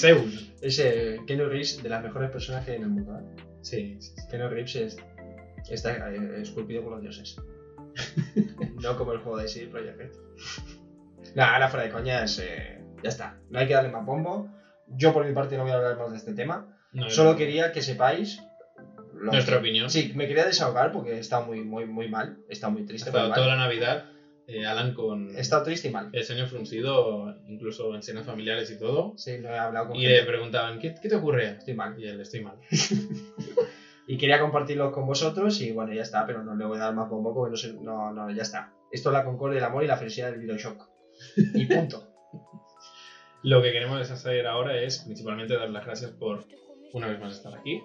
Zeus. 0.00 0.50
es 0.62 0.78
eh, 0.78 1.20
Keanu 1.26 1.46
Reeves 1.46 1.82
de 1.82 1.88
las 1.88 2.02
mejores 2.02 2.30
personas 2.30 2.64
que 2.64 2.72
hay 2.72 2.76
en 2.78 2.82
el 2.84 2.88
mundo. 2.90 3.18
¿eh? 3.18 3.22
Sí, 3.62 3.96
sí, 4.00 4.12
sí. 4.16 4.22
Keanu 4.30 4.48
Reeves 4.48 4.76
es, 4.76 4.96
está 5.70 6.10
eh, 6.12 6.40
esculpido 6.42 6.82
por 6.82 6.92
los 6.92 7.02
dioses. 7.02 7.36
no 8.82 8.96
como 8.98 9.12
el 9.12 9.18
juego 9.18 9.38
de 9.38 9.48
CD 9.48 9.66
Projekt 9.68 9.98
Red. 9.98 10.10
Nah, 11.34 11.54
ahora 11.54 11.68
fuera 11.68 11.86
de 11.86 11.92
coñas, 11.92 12.38
eh, 12.42 12.78
ya 13.04 13.08
está. 13.10 13.38
No 13.50 13.60
hay 13.60 13.68
que 13.68 13.74
darle 13.74 13.90
más 13.90 14.04
bombo. 14.04 14.48
Yo 14.88 15.12
por 15.12 15.24
mi 15.24 15.32
parte 15.32 15.56
no 15.56 15.62
voy 15.62 15.72
a 15.72 15.76
hablar 15.76 15.96
más 15.96 16.10
de 16.10 16.16
este 16.16 16.32
tema. 16.34 16.76
No, 16.92 17.08
Solo 17.10 17.32
no. 17.32 17.36
quería 17.36 17.70
que 17.70 17.82
sepáis. 17.82 18.42
lo 19.14 19.30
Nuestra 19.30 19.58
opinión. 19.58 19.88
Sí, 19.90 20.12
me 20.16 20.26
quería 20.26 20.44
desahogar 20.44 20.90
porque 20.90 21.18
está 21.18 21.40
muy, 21.40 21.60
muy, 21.62 21.86
muy 21.86 22.08
mal. 22.08 22.38
Está 22.48 22.68
muy 22.70 22.84
triste. 22.84 23.10
estado 23.10 23.24
muy 23.26 23.30
mal. 23.30 23.36
toda 23.36 23.48
la 23.54 23.62
Navidad 23.62 24.04
eh, 24.46 24.66
Alan 24.66 24.92
con 24.94 25.34
estado 25.36 25.62
triste 25.62 25.88
y 25.88 25.90
mal. 25.90 26.10
el 26.12 26.24
ceño 26.24 26.46
fruncido, 26.46 27.34
incluso 27.48 27.94
en 27.94 28.02
cenas 28.02 28.26
familiares 28.26 28.70
y 28.70 28.78
todo. 28.78 29.14
Sí, 29.16 29.38
no 29.38 29.48
he 29.48 29.58
hablado 29.58 29.88
con 29.88 29.96
Y 29.96 30.02
gente. 30.02 30.20
le 30.20 30.26
preguntaban, 30.26 30.78
¿qué, 30.78 30.94
qué 31.00 31.08
te 31.08 31.16
ocurre? 31.16 31.56
Estoy 31.58 31.74
mal. 31.74 31.98
Y 31.98 32.06
él, 32.06 32.20
estoy 32.20 32.42
mal. 32.42 32.56
Y 34.06 34.18
quería 34.18 34.38
compartirlo 34.38 34.92
con 34.92 35.06
vosotros 35.06 35.62
y 35.62 35.72
bueno, 35.72 35.94
ya 35.94 36.02
está, 36.02 36.26
pero 36.26 36.42
no 36.44 36.54
le 36.54 36.66
voy 36.66 36.76
a 36.76 36.82
dar 36.82 36.94
más 36.94 37.08
bombo 37.08 37.32
porque 37.32 37.50
no 37.52 37.56
sé, 37.56 37.72
no, 37.72 38.12
no, 38.12 38.30
ya 38.30 38.42
está. 38.42 38.70
Esto 38.92 39.08
es 39.08 39.12
la 39.14 39.24
concordia, 39.24 39.56
el 39.58 39.64
amor 39.64 39.82
y 39.82 39.86
la 39.86 39.96
felicidad 39.96 40.30
del 40.30 40.40
Bioshock. 40.40 40.86
Y 41.54 41.64
punto. 41.64 42.13
Lo 43.44 43.62
que 43.62 43.72
queremos 43.72 44.10
hacer 44.10 44.46
ahora 44.46 44.80
es 44.80 44.98
principalmente 45.00 45.54
dar 45.54 45.68
las 45.70 45.84
gracias 45.84 46.10
por 46.12 46.44
una 46.92 47.08
vez 47.08 47.20
más 47.20 47.34
estar 47.36 47.54
aquí 47.54 47.82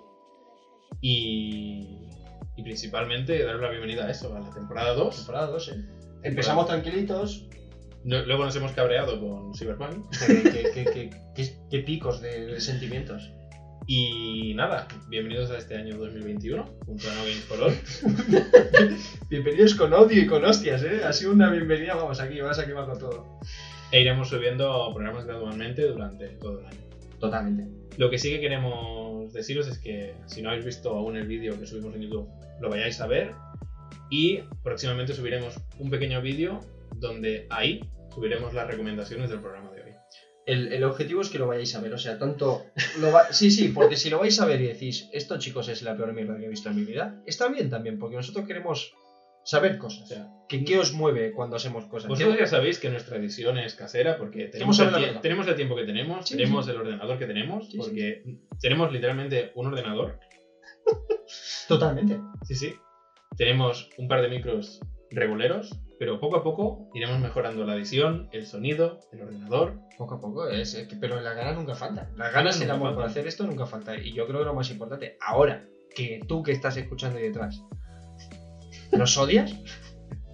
y, 1.02 2.08
y 2.56 2.64
principalmente 2.64 3.44
dar 3.44 3.58
la 3.58 3.70
bienvenida 3.70 4.06
a 4.06 4.12
eso, 4.12 4.34
a 4.36 4.40
la 4.40 4.50
temporada 4.54 4.94
2. 4.94 5.16
Temporada 5.18 5.48
2, 5.48 5.70
¿eh? 5.70 5.86
Empezamos 6.24 6.66
tranquilitos. 6.68 7.46
No- 8.06 8.24
Luego 8.26 8.46
nos 8.46 8.56
hemos 8.56 8.72
cabreado 8.72 9.20
con 9.20 9.54
Cyberpunk 9.54 10.10
Qué, 10.28 10.44
qué- 10.44 10.72
qué- 10.74 10.86
qué- 10.94 11.10
qué- 11.36 11.58
qué 11.70 11.80
picos 11.80 12.22
de, 12.22 12.46
de 12.46 12.62
sentimientos. 12.62 13.30
y 13.86 14.54
nada, 14.56 14.88
bienvenidos 15.10 15.50
a 15.52 15.58
este 15.58 15.76
año 15.76 15.98
2021 15.98 16.64
junto 16.86 17.10
a 17.10 17.14
No 17.16 17.22
Games 17.24 17.44
for 17.46 17.64
All. 17.64 17.74
Bienvenidos 19.30 19.76
con 19.76 19.92
odio 19.94 20.22
y 20.22 20.28
con 20.28 20.46
hostias, 20.46 20.84
¿eh? 20.84 21.02
Ha 21.04 21.12
sido 21.12 21.34
una 21.34 21.50
bienvenida, 21.52 21.96
vamos, 21.96 22.22
aquí, 22.22 22.40
vas 22.40 22.60
aquí, 22.60 22.72
va 22.72 22.86
con 22.86 22.98
todo. 23.00 23.40
E 23.92 24.02
iremos 24.02 24.30
subiendo 24.30 24.92
programas 24.94 25.26
gradualmente 25.26 25.84
durante 25.84 26.28
todo 26.30 26.60
el 26.60 26.66
año. 26.68 26.78
Totalmente. 27.20 27.68
Lo 27.98 28.10
que 28.10 28.18
sí 28.18 28.30
que 28.30 28.40
queremos 28.40 29.34
deciros 29.34 29.68
es 29.68 29.78
que 29.80 30.14
si 30.28 30.42
no 30.42 30.50
habéis 30.50 30.66
visto 30.66 30.92
aún 30.96 31.18
el 31.18 31.28
vídeo 31.28 31.60
que 31.60 31.66
subimos 31.66 31.96
en 31.96 32.04
YouTube, 32.04 32.30
lo 32.62 32.70
vayáis 32.70 33.02
a 33.02 33.08
ver. 33.08 33.34
Y 34.10 34.40
próximamente 34.64 35.14
subiremos 35.14 35.56
un 35.80 35.90
pequeño 35.90 36.22
vídeo 36.22 36.60
donde 36.96 37.46
ahí 37.50 37.84
subiremos 38.14 38.54
las 38.54 38.68
recomendaciones 38.68 39.30
del 39.30 39.40
programa 39.40 39.72
de 39.72 39.84
hoy. 39.84 39.92
El, 40.46 40.74
el 40.74 40.84
objetivo 40.84 41.22
es 41.22 41.30
que 41.30 41.38
lo 41.38 41.46
vayáis 41.46 41.76
a 41.76 41.82
ver, 41.82 41.94
o 41.94 41.98
sea, 42.00 42.18
tanto... 42.18 42.66
Lo 43.00 43.12
va- 43.12 43.32
Sí, 43.32 43.52
sí, 43.52 43.68
porque 43.70 43.96
si 43.98 44.10
lo 44.10 44.18
vais 44.20 44.40
a 44.40 44.46
ver 44.46 44.62
y 44.62 44.68
decís, 44.68 45.08
esto 45.14 45.38
chicos 45.38 45.68
es 45.70 45.84
la 45.84 45.96
peor 45.96 46.14
mierda 46.14 46.38
que 46.38 46.46
he 46.46 46.50
visto 46.50 46.70
en 46.70 46.76
mi 46.78 46.86
vida, 46.86 47.22
está 47.28 47.48
bien 47.50 47.70
también, 47.70 48.00
porque 48.00 48.16
nosotros 48.16 48.48
queremos 48.48 48.94
saber 49.44 49.76
O 49.76 49.80
cosas. 49.80 50.08
sea, 50.08 50.28
¿Qué, 50.48 50.64
qué 50.64 50.78
os 50.80 50.94
mueve 50.94 51.32
cuando 51.32 51.56
hacemos 51.56 51.86
cosas? 51.86 52.10
vosotros 52.10 52.38
ya 52.40 52.48
sabéis 52.48 52.80
que 52.80 52.90
nuestra 52.90 53.18
edición 53.18 53.58
es 53.58 53.76
casera 53.76 54.18
porque 54.18 54.46
tenemos, 54.48 54.80
el, 54.80 54.90
tie- 54.90 55.22
tenemos 55.22 55.48
el 55.48 55.56
tiempo 55.56 55.76
que 55.76 55.84
tenemos, 55.84 56.28
Sí, 56.28 56.36
tenemos 56.38 56.68
el 56.68 56.78
ordenador 56.78 57.18
que 57.20 57.26
tenemos, 57.28 57.70
Sí, 57.70 57.78
porque 57.78 58.24
tenemos 58.60 58.92
literalmente 58.92 59.52
un 59.56 59.68
ordenador. 59.68 60.20
Totalmente. 61.68 62.20
Sí, 62.46 62.56
sí. 62.56 62.74
Tenemos 63.38 63.90
un 63.98 64.08
par 64.08 64.22
de 64.22 64.30
micros 64.30 64.80
reguleros, 65.12 65.72
pero 65.98 66.20
poco 66.20 66.38
a 66.38 66.44
poco 66.44 66.90
iremos 66.94 67.20
mejorando 67.20 67.64
la 67.66 67.76
edición, 67.76 68.28
el 68.32 68.46
sonido, 68.46 69.00
el 69.12 69.22
ordenador. 69.22 69.80
Poco 69.98 70.16
a 70.16 70.22
poco, 70.22 70.48
es, 70.50 70.74
es 70.74 70.88
que- 70.88 70.96
pero 70.96 71.20
las 71.22 71.36
ganas 71.36 71.56
nunca 71.56 71.76
faltan. 71.76 72.12
Las 72.18 72.34
ganas 72.34 72.60
y 72.60 72.64
el 72.64 72.72
amor 72.72 72.96
por 72.96 73.04
hacer 73.04 73.28
esto 73.28 73.46
nunca 73.46 73.66
falta. 73.66 73.96
Y 73.98 74.14
yo 74.14 74.26
creo 74.28 74.40
que 74.40 74.46
lo 74.46 74.54
más 74.56 74.70
importante, 74.72 75.18
ahora 75.22 75.66
que 75.96 76.22
tú 76.28 76.42
que 76.44 76.52
estás 76.52 76.78
escuchando 76.78 77.18
ahí 77.18 77.26
detrás, 77.26 77.64
¿nos 78.92 79.18
odias? 79.18 79.56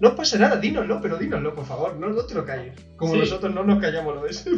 No 0.02 0.16
pasa 0.16 0.38
nada, 0.38 0.58
dínoslo, 0.58 1.00
pero 1.02 1.18
dínoslo, 1.18 1.54
por 1.56 1.66
favor, 1.66 1.96
no, 1.98 2.10
no 2.10 2.26
te 2.26 2.34
lo 2.36 2.46
calles. 2.46 2.78
Como 2.98 3.14
Sí. 3.14 3.20
nosotros 3.20 3.54
no 3.54 3.64
nos 3.64 3.80
callamos 3.80 4.16
lo 4.16 4.24
de 4.24 4.30
eso. 4.32 4.50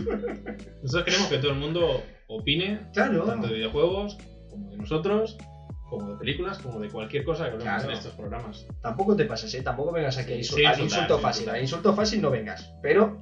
Nosotros 0.82 1.04
queremos 1.06 1.28
que 1.28 1.38
todo 1.38 1.52
el 1.52 1.60
mundo 1.60 2.04
opine, 2.28 2.88
Claro. 2.94 3.24
tanto 3.24 3.48
de 3.48 3.54
videojuegos, 3.56 4.18
como 4.50 4.72
de 4.72 4.78
nosotros, 4.78 5.38
como 5.90 6.14
de 6.14 6.18
películas, 6.18 6.58
como 6.58 6.80
de 6.80 6.90
cualquier 6.90 7.24
cosa 7.24 7.52
que 7.52 7.58
Claro. 7.58 7.84
en 7.86 7.92
estos 7.92 8.14
programas. 8.14 8.66
Tampoco 8.82 9.16
te 9.16 9.26
pases, 9.26 9.54
¿eh? 9.54 9.62
Tampoco 9.62 9.92
vengas 9.92 10.18
aquí 10.18 10.34
a 10.34 10.36
Sí, 10.44 10.56
insul- 10.56 10.76
sí, 10.76 10.82
insulto 10.84 11.20
fácil. 11.20 11.50
A 11.50 11.62
insulto 11.62 11.94
fácil 11.94 12.22
no 12.22 12.32
vengas, 12.32 12.74
pero 12.82 13.22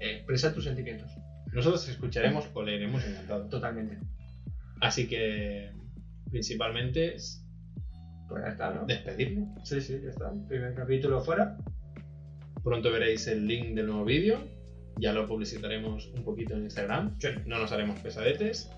eh, 0.00 0.16
expresa 0.16 0.52
tus 0.52 0.64
sentimientos. 0.64 1.10
Nosotros 1.52 1.88
escucharemos 1.88 2.46
o 2.52 2.62
leeremos 2.62 3.04
encantado. 3.04 3.48
Totalmente. 3.48 4.00
Así 4.80 5.06
que, 5.06 5.70
principalmente, 6.32 7.16
Pues 8.34 8.46
ya 8.46 8.50
está, 8.50 8.70
¿no? 8.70 8.84
despedirme. 8.84 9.46
Sí, 9.62 9.80
sí, 9.80 10.00
ya 10.02 10.10
está. 10.10 10.32
Primer 10.48 10.74
capítulo 10.74 11.20
fuera. 11.20 11.56
Pronto 12.64 12.90
veréis 12.90 13.28
el 13.28 13.46
link 13.46 13.76
del 13.76 13.86
nuevo 13.86 14.04
vídeo. 14.04 14.40
Ya 14.98 15.12
lo 15.12 15.28
publicitaremos 15.28 16.08
un 16.08 16.24
poquito 16.24 16.54
en 16.54 16.64
Instagram. 16.64 17.16
No 17.46 17.60
nos 17.60 17.70
haremos 17.70 18.00
pesadetes. 18.00 18.72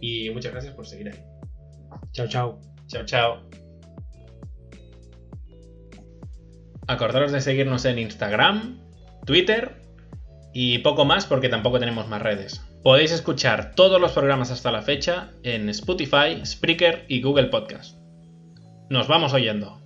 Y 0.00 0.30
muchas 0.30 0.52
gracias 0.52 0.74
por 0.74 0.86
seguir 0.86 1.08
ahí. 1.08 1.18
Chao, 2.12 2.28
chao. 2.28 2.60
Chao, 2.86 3.04
chao. 3.04 3.50
Acordaros 6.86 7.32
de 7.32 7.40
seguirnos 7.40 7.84
en 7.86 7.98
Instagram, 7.98 8.78
Twitter 9.26 9.74
y 10.52 10.78
poco 10.78 11.04
más 11.04 11.26
porque 11.26 11.48
tampoco 11.48 11.80
tenemos 11.80 12.06
más 12.06 12.22
redes. 12.22 12.60
Podéis 12.84 13.10
escuchar 13.10 13.74
todos 13.74 14.00
los 14.00 14.12
programas 14.12 14.52
hasta 14.52 14.70
la 14.70 14.82
fecha 14.82 15.32
en 15.42 15.68
Spotify, 15.68 16.44
Spreaker 16.44 17.06
y 17.08 17.22
Google 17.22 17.46
Podcast. 17.46 17.99
Nos 18.90 19.06
vamos 19.06 19.32
oyendo. 19.32 19.80